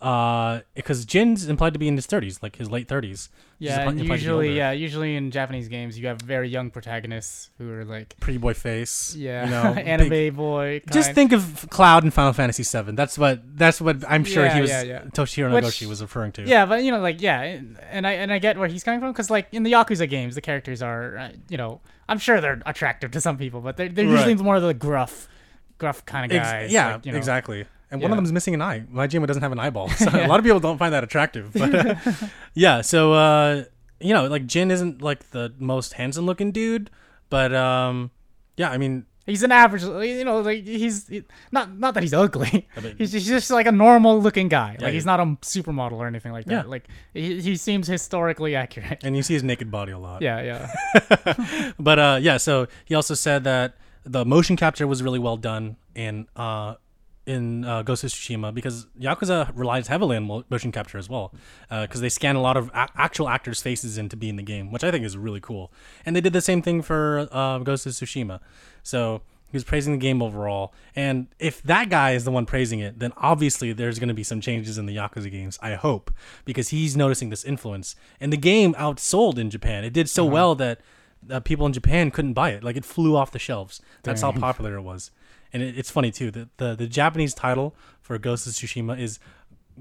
uh, 0.00 0.60
because 0.74 1.04
Jin's 1.04 1.48
implied 1.48 1.72
to 1.72 1.78
be 1.78 1.88
in 1.88 1.96
his 1.96 2.06
thirties, 2.06 2.42
like 2.42 2.56
his 2.56 2.70
late 2.70 2.88
thirties. 2.88 3.28
Yeah, 3.58 3.76
implied- 3.78 3.88
and 3.92 4.00
implied 4.02 4.16
to 4.16 4.20
be 4.20 4.24
usually, 4.24 4.56
yeah, 4.56 4.70
usually 4.72 5.16
in 5.16 5.30
Japanese 5.30 5.68
games, 5.68 5.98
you 5.98 6.06
have 6.08 6.20
very 6.20 6.48
young 6.50 6.70
protagonists 6.70 7.48
who 7.56 7.70
are 7.72 7.86
like, 7.86 8.14
pretty 8.20 8.36
boy 8.36 8.52
face. 8.52 9.16
yeah, 9.16 9.44
you 9.46 9.50
know, 9.50 9.80
anime 9.80 10.08
big- 10.10 10.36
boy. 10.36 10.82
Just 10.92 11.12
think 11.12 11.32
of 11.32 11.66
Cloud 11.70 12.04
in 12.04 12.10
Final 12.10 12.34
Fantasy 12.34 12.62
VII. 12.64 12.92
That's 12.92 13.16
what 13.18 13.40
that's 13.56 13.80
what 13.80 14.04
I'm 14.08 14.24
sure 14.24 14.44
Yeah, 14.44 14.54
he 14.54 14.60
was 14.60 14.70
yeah, 14.70 14.82
yeah. 14.82 15.02
Toshihiro 15.04 15.54
Which- 15.54 15.64
Nagoshi 15.64 15.86
was 15.88 16.02
referring 16.02 16.32
to. 16.32 16.42
Yeah, 16.46 16.66
but 16.66 16.84
you 16.84 16.90
know, 16.90 17.00
like, 17.00 17.22
yeah, 17.22 17.40
and 17.90 18.06
I 18.06 18.12
and 18.12 18.30
I 18.32 18.38
get 18.38 18.58
where 18.58 18.68
he's 18.68 18.84
coming 18.84 19.00
from 19.00 19.12
because, 19.12 19.30
like, 19.30 19.48
in 19.52 19.62
the 19.62 19.72
Yakuza 19.72 20.08
games, 20.08 20.34
the 20.34 20.42
characters 20.42 20.82
are, 20.82 21.16
uh, 21.16 21.28
you 21.48 21.56
know, 21.56 21.80
I'm 22.08 22.18
sure 22.18 22.40
they're 22.42 22.60
attractive 22.66 23.10
to 23.12 23.20
some 23.22 23.38
people, 23.38 23.62
but 23.62 23.78
they're 23.78 23.88
they're 23.88 24.04
usually 24.04 24.34
Right. 24.34 24.44
more 24.44 24.56
of 24.56 24.62
the 24.62 24.74
gruff, 24.74 25.28
gruff 25.78 26.04
kind 26.04 26.30
of 26.30 26.36
Ex- 26.36 26.46
guys. 26.50 26.72
yeah, 26.72 26.94
like, 26.96 27.06
you 27.06 27.12
know. 27.12 27.18
exactly. 27.18 27.64
And 27.96 28.02
one 28.02 28.12
of 28.12 28.16
Yeah. 28.16 28.20
them's 28.20 28.32
missing 28.32 28.54
an 28.54 28.62
eye. 28.62 28.84
My 28.90 29.06
Majima 29.08 29.26
doesn't 29.26 29.42
have 29.42 29.52
an 29.52 29.58
eyeball, 29.58 29.88
so 30.04 30.10
Yeah. 30.10 30.26
a 30.26 30.28
lot 30.28 30.38
of 30.40 30.44
people 30.44 30.60
don't 30.60 30.78
find 30.78 30.92
that 30.94 31.04
attractive. 31.04 31.52
But 31.52 31.74
uh, 31.74 31.94
yeah, 32.54 32.80
so 32.80 33.12
uh, 33.12 33.64
you 34.00 34.14
know, 34.14 34.26
like 34.26 34.46
Jin 34.46 34.70
isn't 34.70 35.02
like 35.02 35.30
the 35.30 35.52
most 35.58 35.94
handsome 35.94 36.26
looking 36.26 36.52
dude, 36.52 36.90
but 37.30 37.54
um, 37.54 38.10
yeah, 38.56 38.70
I 38.70 38.78
mean, 38.78 39.06
He's 39.28 39.42
an 39.42 39.50
average, 39.50 39.82
you 39.82 40.22
know, 40.24 40.38
like 40.40 40.62
he's 40.64 41.08
he- 41.08 41.24
not 41.50 41.76
not 41.76 41.94
that 41.94 42.04
he's 42.04 42.14
ugly. 42.14 42.68
He's 42.96 43.10
just, 43.10 43.26
he's 43.26 43.26
just 43.26 43.50
like 43.50 43.66
a 43.66 43.72
normal 43.72 44.22
looking 44.22 44.46
guy. 44.46 44.76
Yeah, 44.78 44.84
like 44.84 44.94
he's 44.94 45.02
he- 45.02 45.06
not 45.06 45.18
a 45.18 45.24
supermodel 45.42 45.94
or 45.98 46.06
anything 46.06 46.30
like 46.30 46.44
that. 46.44 46.52
Yeah. 46.66 46.70
Like 46.70 46.84
he, 47.12 47.40
he 47.40 47.56
seems 47.56 47.88
historically 47.88 48.54
accurate. 48.54 49.02
and 49.02 49.16
you 49.16 49.24
see 49.24 49.34
his 49.34 49.42
naked 49.42 49.68
body 49.68 49.90
a 49.90 49.98
lot. 49.98 50.22
Yeah, 50.22 50.42
yeah, 50.42 51.72
but 51.78 51.98
uh, 51.98 52.18
yeah, 52.22 52.36
so 52.36 52.68
he 52.84 52.94
also 52.94 53.14
said 53.14 53.42
that 53.42 53.74
the 54.04 54.24
motion 54.24 54.54
capture 54.56 54.86
was 54.86 55.02
really 55.02 55.18
well 55.18 55.36
done 55.36 55.74
in 55.96 56.28
uh, 56.36 56.74
in 57.26 57.64
uh, 57.64 57.82
Ghost 57.82 58.04
of 58.04 58.10
Tsushima 58.10 58.54
because 58.54 58.86
Yakuza 58.98 59.50
relies 59.54 59.88
heavily 59.88 60.16
on 60.16 60.44
motion 60.48 60.70
capture 60.72 60.96
as 60.96 61.08
well 61.08 61.34
because 61.68 62.00
they 62.00 62.08
scan 62.08 62.36
a 62.36 62.40
lot 62.40 62.56
of 62.56 62.68
a- 62.68 62.88
actual 62.96 63.28
actors' 63.28 63.60
faces 63.60 63.98
in 63.98 64.08
to 64.08 64.16
be 64.16 64.28
in 64.28 64.36
the 64.36 64.42
game, 64.42 64.70
which 64.70 64.84
I 64.84 64.90
think 64.90 65.04
is 65.04 65.16
really 65.16 65.40
cool. 65.40 65.72
And 66.04 66.14
they 66.14 66.20
did 66.20 66.32
the 66.32 66.40
same 66.40 66.62
thing 66.62 66.82
for 66.82 67.28
uh, 67.32 67.58
Ghost 67.58 67.84
of 67.86 67.92
Tsushima. 67.92 68.40
So 68.82 69.22
he 69.50 69.56
was 69.56 69.64
praising 69.64 69.92
the 69.92 69.98
game 69.98 70.22
overall. 70.22 70.72
And 70.94 71.28
if 71.38 71.62
that 71.62 71.88
guy 71.88 72.12
is 72.12 72.24
the 72.24 72.30
one 72.30 72.46
praising 72.46 72.80
it, 72.80 72.98
then 72.98 73.12
obviously 73.16 73.72
there's 73.72 73.98
going 73.98 74.08
to 74.08 74.14
be 74.14 74.24
some 74.24 74.40
changes 74.40 74.76
in 74.78 74.86
the 74.86 74.96
Yakuza 74.96 75.30
games, 75.30 75.58
I 75.62 75.74
hope, 75.74 76.12
because 76.44 76.68
he's 76.70 76.96
noticing 76.96 77.30
this 77.30 77.44
influence. 77.44 77.96
And 78.20 78.32
the 78.32 78.36
game 78.36 78.74
outsold 78.74 79.38
in 79.38 79.50
Japan. 79.50 79.84
It 79.84 79.92
did 79.92 80.08
so 80.08 80.24
well 80.24 80.54
that 80.56 80.80
uh, 81.30 81.40
people 81.40 81.66
in 81.66 81.72
Japan 81.72 82.10
couldn't 82.10 82.34
buy 82.34 82.50
it. 82.50 82.62
Like 82.62 82.76
it 82.76 82.84
flew 82.84 83.16
off 83.16 83.30
the 83.30 83.38
shelves. 83.38 83.80
That's 84.02 84.20
how 84.20 84.32
popular 84.40 84.76
it 84.76 84.82
was. 84.82 85.10
And 85.52 85.62
it, 85.62 85.78
it's 85.78 85.90
funny 85.90 86.10
too. 86.10 86.30
The, 86.30 86.48
the 86.56 86.74
the 86.76 86.86
Japanese 86.86 87.34
title 87.34 87.74
for 88.00 88.18
Ghost 88.18 88.46
of 88.46 88.52
Tsushima 88.52 88.98
is 88.98 89.18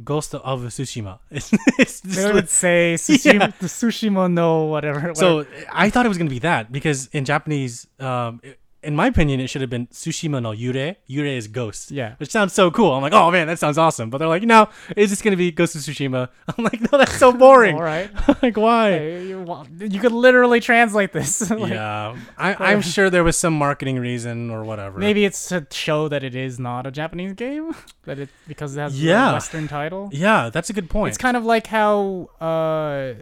Ghost 0.04 0.34
of 0.36 0.60
Tsushima. 0.62 1.20
It's, 1.32 1.52
it's 1.80 2.02
they 2.02 2.32
would 2.32 2.50
say 2.50 2.96
Tsushima, 2.98 3.40
Yeah. 3.40 3.52
the 3.60 3.68
Tsushima 3.68 4.32
no 4.32 4.66
whatever. 4.66 5.14
so 5.16 5.46
I 5.72 5.90
thought 5.90 6.06
it 6.06 6.10
was 6.10 6.18
gonna 6.18 6.30
be 6.30 6.40
that 6.40 6.72
because 6.72 7.08
in 7.14 7.26
Japanese, 7.26 7.88
um, 8.00 8.42
in 8.86 8.95
my 8.95 9.07
opinion, 9.07 9.40
it 9.40 9.48
should 9.48 9.62
have 9.62 9.70
been 9.70 9.88
Tsushima 9.88 10.41
no 10.41 10.52
Yure. 10.52 10.95
Yure 11.07 11.26
is 11.26 11.48
ghost. 11.48 11.91
Yeah. 11.91 12.16
Which 12.18 12.30
sounds 12.32 12.53
so 12.53 12.72
cool. 12.72 12.94
I'm 12.94 13.02
like, 13.02 13.14
oh 13.14 13.32
man, 13.32 13.48
that 13.48 13.60
sounds 13.60 13.78
awesome. 13.78 14.10
But 14.10 14.20
they're 14.20 14.28
like, 14.28 14.44
no, 14.44 14.70
it's 14.95 15.12
just 15.12 15.24
gonna 15.24 15.36
be 15.36 15.52
Ghost 15.52 15.76
of 15.76 15.82
Tsushima. 15.82 16.30
I'm 16.57 16.64
like, 16.64 16.80
no, 16.91 16.98
that's 16.98 17.18
so 17.18 17.32
boring. 17.32 17.76
all 17.78 17.84
right. 17.84 18.10
like, 18.44 18.56
why? 18.57 18.91
Hey, 18.91 19.28
you, 19.28 19.66
you 19.80 19.99
could 19.99 20.12
literally 20.12 20.60
translate 20.60 21.12
this. 21.12 21.49
Like, 21.49 21.72
yeah, 21.74 22.16
I, 22.38 22.56
I'm 22.72 22.82
sure 22.82 23.10
there 23.10 23.24
was 23.24 23.38
some 23.38 23.53
marketing 23.57 23.98
reason 23.99 24.49
or 24.49 24.64
whatever. 24.64 24.99
Maybe 24.99 25.26
it's 25.26 25.48
to 25.49 25.66
show 25.72 26.07
that 26.07 26.24
it 26.24 26.36
is 26.36 26.60
not 26.60 26.86
a 26.86 26.91
Japanese 26.91 27.34
game, 27.34 27.74
that 28.03 28.20
it 28.20 28.30
because 28.48 28.76
it 28.76 28.80
has 28.80 29.02
Yeah. 29.02 29.32
a 29.32 29.34
Western 29.34 29.68
title. 29.68 30.10
Yeah, 30.12 30.49
that's 30.49 30.70
a 30.70 30.74
good 30.74 30.90
point. 30.90 31.10
It's 31.10 31.18
kind 31.18 31.36
of 31.36 31.44
like 31.45 31.68
how 31.68 32.30
uh, 32.40 33.14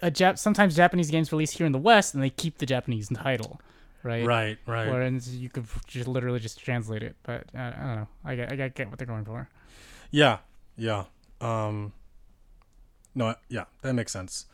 a 0.00 0.10
Jap- 0.10 0.38
sometimes 0.38 0.74
Japanese 0.76 1.10
games 1.10 1.30
release 1.32 1.52
here 1.52 1.66
in 1.66 1.72
the 1.72 1.78
West 1.78 2.14
and 2.14 2.22
they 2.22 2.30
keep 2.30 2.58
the 2.58 2.66
Japanese 2.66 3.08
title, 3.08 3.60
right? 4.02 4.26
right, 4.26 4.58
right. 4.66 4.88
Whereas 4.88 5.34
you 5.34 5.48
could 5.48 5.66
just 5.86 6.08
literally 6.08 6.40
just 6.40 6.62
translate 6.62 7.02
it, 7.02 7.16
but 7.22 7.44
uh, 7.54 7.58
I 7.58 7.70
don't 7.70 7.96
know. 7.96 8.08
I 8.24 8.34
get, 8.36 8.52
I 8.52 8.68
get, 8.68 8.88
what 8.88 8.98
they're 8.98 9.06
going 9.06 9.24
for. 9.24 9.48
Yeah, 10.10 10.38
yeah. 10.76 11.04
Um, 11.40 11.92
no, 13.14 13.34
yeah, 13.48 13.64
that 13.82 13.94
makes 13.94 14.12
sense. 14.12 14.46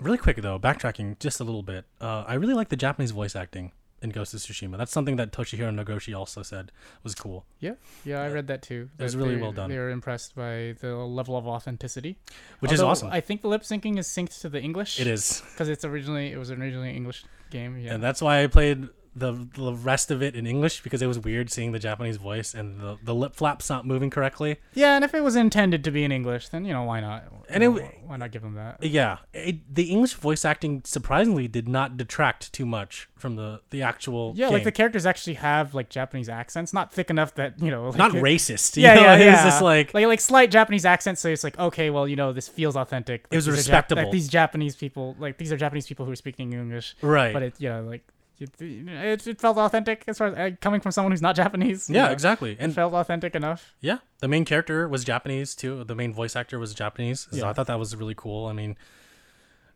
Really 0.00 0.18
quick 0.18 0.36
though, 0.38 0.58
backtracking 0.58 1.18
just 1.18 1.40
a 1.40 1.44
little 1.44 1.62
bit. 1.62 1.84
Uh, 2.00 2.24
I 2.26 2.34
really 2.34 2.54
like 2.54 2.68
the 2.68 2.76
Japanese 2.76 3.10
voice 3.10 3.36
acting 3.36 3.72
in 4.04 4.10
Ghost 4.10 4.34
of 4.34 4.40
Tsushima. 4.40 4.76
That's 4.76 4.92
something 4.92 5.16
that 5.16 5.32
Toshihiro 5.32 5.74
Nagoshi 5.74 6.16
also 6.16 6.42
said 6.42 6.70
was 7.02 7.14
cool. 7.14 7.46
Yeah, 7.58 7.74
yeah, 8.04 8.22
I 8.22 8.28
read 8.28 8.46
that 8.46 8.62
too. 8.62 8.90
It 8.98 9.02
was 9.02 9.16
really 9.16 9.36
well 9.36 9.52
done. 9.52 9.70
They 9.70 9.78
were 9.78 9.90
impressed 9.90 10.36
by 10.36 10.74
the 10.80 10.94
level 10.94 11.36
of 11.36 11.46
authenticity, 11.46 12.18
Which 12.60 12.70
is 12.70 12.80
awesome. 12.80 13.08
I 13.10 13.20
think 13.20 13.42
the 13.42 13.48
lip 13.48 13.62
syncing 13.62 13.98
is 13.98 14.06
synced 14.06 14.40
to 14.42 14.48
the 14.48 14.60
English. 14.60 15.00
It 15.00 15.06
is, 15.06 15.42
because 15.52 15.68
it's 15.68 15.84
originally 15.84 16.32
it 16.32 16.38
was 16.38 16.50
originally 16.50 16.94
English 16.94 17.24
game. 17.50 17.78
Yeah, 17.78 17.94
and 17.94 18.02
that's 18.02 18.20
why 18.20 18.42
I 18.42 18.46
played 18.46 18.88
the 19.16 19.46
the 19.54 19.72
rest 19.74 20.10
of 20.10 20.22
it 20.22 20.34
in 20.34 20.46
English 20.46 20.82
because 20.82 21.00
it 21.00 21.06
was 21.06 21.18
weird 21.18 21.50
seeing 21.50 21.72
the 21.72 21.78
Japanese 21.78 22.16
voice 22.16 22.52
and 22.54 22.80
the, 22.80 22.98
the 23.02 23.14
lip 23.14 23.34
flaps 23.36 23.70
not 23.70 23.86
moving 23.86 24.10
correctly. 24.10 24.56
Yeah, 24.74 24.96
and 24.96 25.04
if 25.04 25.14
it 25.14 25.22
was 25.22 25.36
intended 25.36 25.84
to 25.84 25.90
be 25.90 26.02
in 26.04 26.10
English, 26.12 26.48
then 26.48 26.64
you 26.64 26.72
know 26.72 26.82
why 26.82 27.00
not? 27.00 27.24
And 27.48 27.62
You 27.62 27.70
it 27.70 27.72
know, 27.74 27.80
w- 27.82 27.98
why 28.06 28.16
not 28.16 28.32
give 28.32 28.42
them 28.42 28.54
that? 28.54 28.82
Yeah, 28.82 29.18
it, 29.32 29.72
the 29.72 29.84
English 29.90 30.14
voice 30.14 30.44
acting 30.44 30.82
surprisingly 30.84 31.46
did 31.48 31.68
not 31.68 31.96
detract 31.96 32.52
too 32.52 32.66
much 32.66 33.08
from 33.16 33.36
the 33.36 33.60
the 33.70 33.82
actual. 33.82 34.32
Yeah, 34.36 34.48
like 34.48 34.64
the 34.64 34.72
characters 34.72 35.06
actually 35.06 35.34
have 35.34 35.74
like 35.74 35.90
Japanese 35.90 36.28
accents, 36.28 36.72
not 36.72 36.92
thick 36.92 37.08
enough 37.10 37.34
that 37.36 37.60
you 37.62 37.70
know. 37.70 37.88
Like, 37.90 37.96
not 37.98 38.14
it- 38.14 38.22
racist. 38.22 38.76
you 38.76 38.82
Yeah, 38.82 38.94
know? 38.94 39.00
yeah, 39.02 39.14
It 39.16 39.20
yeah. 39.26 39.32
was 39.34 39.42
just 39.44 39.62
like 39.62 39.94
like 39.94 40.06
like 40.06 40.20
slight 40.20 40.50
Japanese 40.50 40.84
accents, 40.84 41.20
so 41.20 41.28
it's 41.28 41.44
like 41.44 41.58
okay, 41.58 41.90
well, 41.90 42.08
you 42.08 42.16
know, 42.16 42.32
this 42.32 42.48
feels 42.48 42.76
authentic. 42.76 43.26
It 43.30 43.36
was 43.36 43.46
Like, 43.46 43.56
these 43.56 43.64
Jap- 43.66 43.68
respectable. 43.68 44.02
like 44.02 44.12
these 44.12 44.28
Japanese 44.28 44.74
people, 44.76 45.14
like 45.18 45.38
these 45.38 45.52
are 45.52 45.56
Japanese 45.56 45.86
people 45.86 46.04
who 46.04 46.12
are 46.12 46.16
speaking 46.16 46.52
English, 46.52 46.96
right. 47.00 47.32
but 47.32 47.42
it, 47.42 47.54
you 47.58 47.68
know, 47.68 47.82
like 47.82 48.02
it, 48.38 48.50
it, 48.60 49.26
it 49.26 49.40
felt 49.40 49.56
authentic 49.58 50.04
as 50.08 50.18
far 50.18 50.28
as 50.28 50.52
uh, 50.52 50.56
coming 50.60 50.80
from 50.80 50.92
someone 50.92 51.12
who's 51.12 51.22
not 51.22 51.36
Japanese. 51.36 51.88
yeah, 51.88 52.06
know, 52.06 52.12
exactly. 52.12 52.52
It 52.52 52.58
And 52.60 52.74
felt 52.74 52.92
authentic 52.94 53.34
enough. 53.34 53.74
yeah, 53.80 53.98
the 54.18 54.28
main 54.28 54.44
character 54.44 54.88
was 54.88 55.04
Japanese 55.04 55.54
too. 55.54 55.84
The 55.84 55.94
main 55.94 56.12
voice 56.12 56.34
actor 56.36 56.58
was 56.58 56.74
Japanese. 56.74 57.28
So 57.30 57.36
Yeah. 57.38 57.50
I 57.50 57.52
thought 57.52 57.66
that 57.68 57.78
was 57.78 57.94
really 57.96 58.14
cool. 58.16 58.46
I 58.46 58.52
mean, 58.52 58.76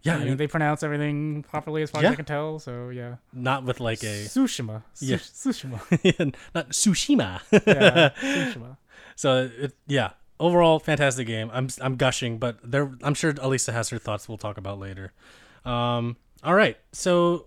yeah, 0.02 0.16
I 0.16 0.24
mean, 0.24 0.36
they 0.36 0.47
pronounce 0.47 0.82
everything 0.82 1.43
properly 1.43 1.82
as 1.82 1.90
far 1.90 2.02
Yeah. 2.02 2.09
as 2.10 2.12
I 2.12 2.16
can 2.16 2.24
tell. 2.24 2.59
So 2.60 2.89
yeah, 2.90 3.16
not 3.32 3.64
with 3.64 3.80
like 3.80 4.02
a 4.02 4.24
Tsushima. 4.26 4.82
Yeah. 5.01 5.16
Tsu- 5.18 5.51
Tsushima. 5.51 6.35
not 6.55 6.70
Tsushima. 6.70 7.40
Yeah, 7.66 8.10
Tsushima. 8.20 8.76
So 9.16 9.51
it, 9.59 9.74
yeah, 9.89 10.10
overall 10.39 10.78
fantastic 10.78 11.26
game. 11.26 11.51
I'm 11.52 11.68
I'm 11.80 11.97
gushing, 11.97 12.39
but 12.39 12.59
there 12.62 12.93
I'm 13.02 13.14
sure 13.14 13.35
Elisa 13.40 13.72
has 13.72 13.89
her 13.90 13.98
thoughts. 13.98 14.28
We'll 14.28 14.39
talk 14.39 14.56
about 14.59 14.78
later. 14.78 15.12
Um, 15.64 16.16
all 16.44 16.55
right, 16.55 16.76
so 16.93 17.47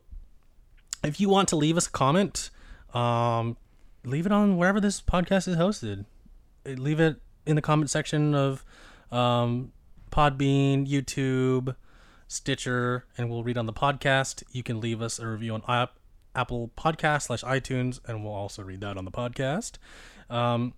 if 1.03 1.19
you 1.19 1.30
want 1.30 1.49
to 1.49 1.56
leave 1.56 1.78
us 1.78 1.88
a 1.88 1.91
comment, 1.91 2.49
um, 2.94 3.57
leave 4.03 4.26
it 4.26 4.32
on 4.32 4.57
wherever 4.57 4.80
this 4.80 5.02
podcast 5.02 5.48
is 5.48 5.56
hosted. 5.56 6.06
Uh, 6.65 6.72
Leave 6.72 6.99
it 6.99 7.18
in 7.45 7.56
the 7.56 7.61
comment 7.61 7.90
section 7.90 8.36
of 8.36 8.64
um, 9.11 9.72
Podbean, 10.11 10.88
YouTube, 10.88 11.76
Stitcher, 12.28 13.06
and 13.18 13.30
we'll 13.30 13.44
read 13.44 13.57
on 13.57 13.65
the 13.65 13.73
podcast. 13.73 14.44
You 14.52 14.64
can 14.64 14.80
leave 14.80 15.02
us 15.02 15.19
a 15.19 15.28
review 15.28 15.53
on 15.53 15.64
app, 15.68 15.95
Apple 16.36 16.72
Podcast 16.78 17.23
slash 17.23 17.44
iTunes, 17.44 17.99
and 18.07 18.23
we'll 18.23 18.34
also 18.34 18.61
read 18.61 18.82
that 18.82 18.98
on 18.98 19.06
the 19.06 19.11
podcast. 19.11 19.73
Um, 20.30 20.73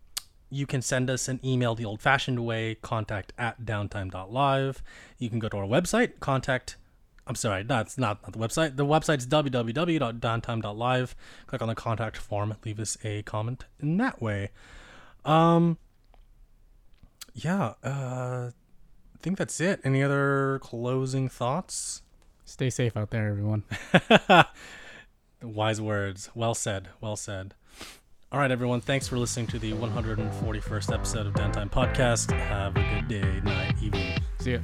you 0.49 0.65
can 0.67 0.81
send 0.81 1.09
us 1.09 1.27
an 1.27 1.39
email 1.43 1.75
the 1.75 1.85
old 1.85 2.01
fashioned 2.01 2.45
way, 2.45 2.75
contact 2.75 3.33
at 3.37 3.65
downtime.live. 3.65 4.83
You 5.17 5.29
can 5.29 5.39
go 5.39 5.49
to 5.49 5.57
our 5.57 5.65
website, 5.65 6.19
contact, 6.19 6.77
I'm 7.25 7.35
sorry, 7.35 7.63
that's 7.63 7.97
not, 7.97 8.21
not 8.23 8.33
the 8.33 8.39
website. 8.39 8.75
The 8.75 8.85
website's 8.85 9.25
www.downtime.live. 9.25 11.15
Click 11.47 11.61
on 11.61 11.67
the 11.67 11.75
contact 11.75 12.17
form, 12.17 12.55
leave 12.65 12.79
us 12.79 12.97
a 13.03 13.21
comment 13.23 13.65
in 13.79 13.97
that 13.97 14.21
way. 14.21 14.49
Um, 15.23 15.77
yeah, 17.33 17.73
uh, 17.83 18.51
I 18.51 19.17
think 19.21 19.37
that's 19.37 19.59
it. 19.61 19.79
Any 19.83 20.03
other 20.03 20.59
closing 20.61 21.29
thoughts? 21.29 22.01
Stay 22.45 22.69
safe 22.69 22.97
out 22.97 23.11
there, 23.11 23.29
everyone. 23.29 23.63
Wise 25.41 25.81
words. 25.81 26.29
Well 26.35 26.53
said. 26.53 26.89
Well 26.99 27.15
said. 27.15 27.53
All 28.31 28.39
right, 28.39 28.51
everyone. 28.51 28.81
Thanks 28.81 29.07
for 29.07 29.17
listening 29.17 29.47
to 29.47 29.59
the 29.59 29.73
141st 29.73 30.93
episode 30.93 31.27
of 31.27 31.33
Downtime 31.33 31.69
Podcast. 31.69 32.31
Have 32.31 32.75
a 32.75 32.81
good 32.95 33.07
day, 33.07 33.39
night, 33.41 33.75
evening. 33.81 34.19
See 34.39 34.53
ya. 34.53 34.59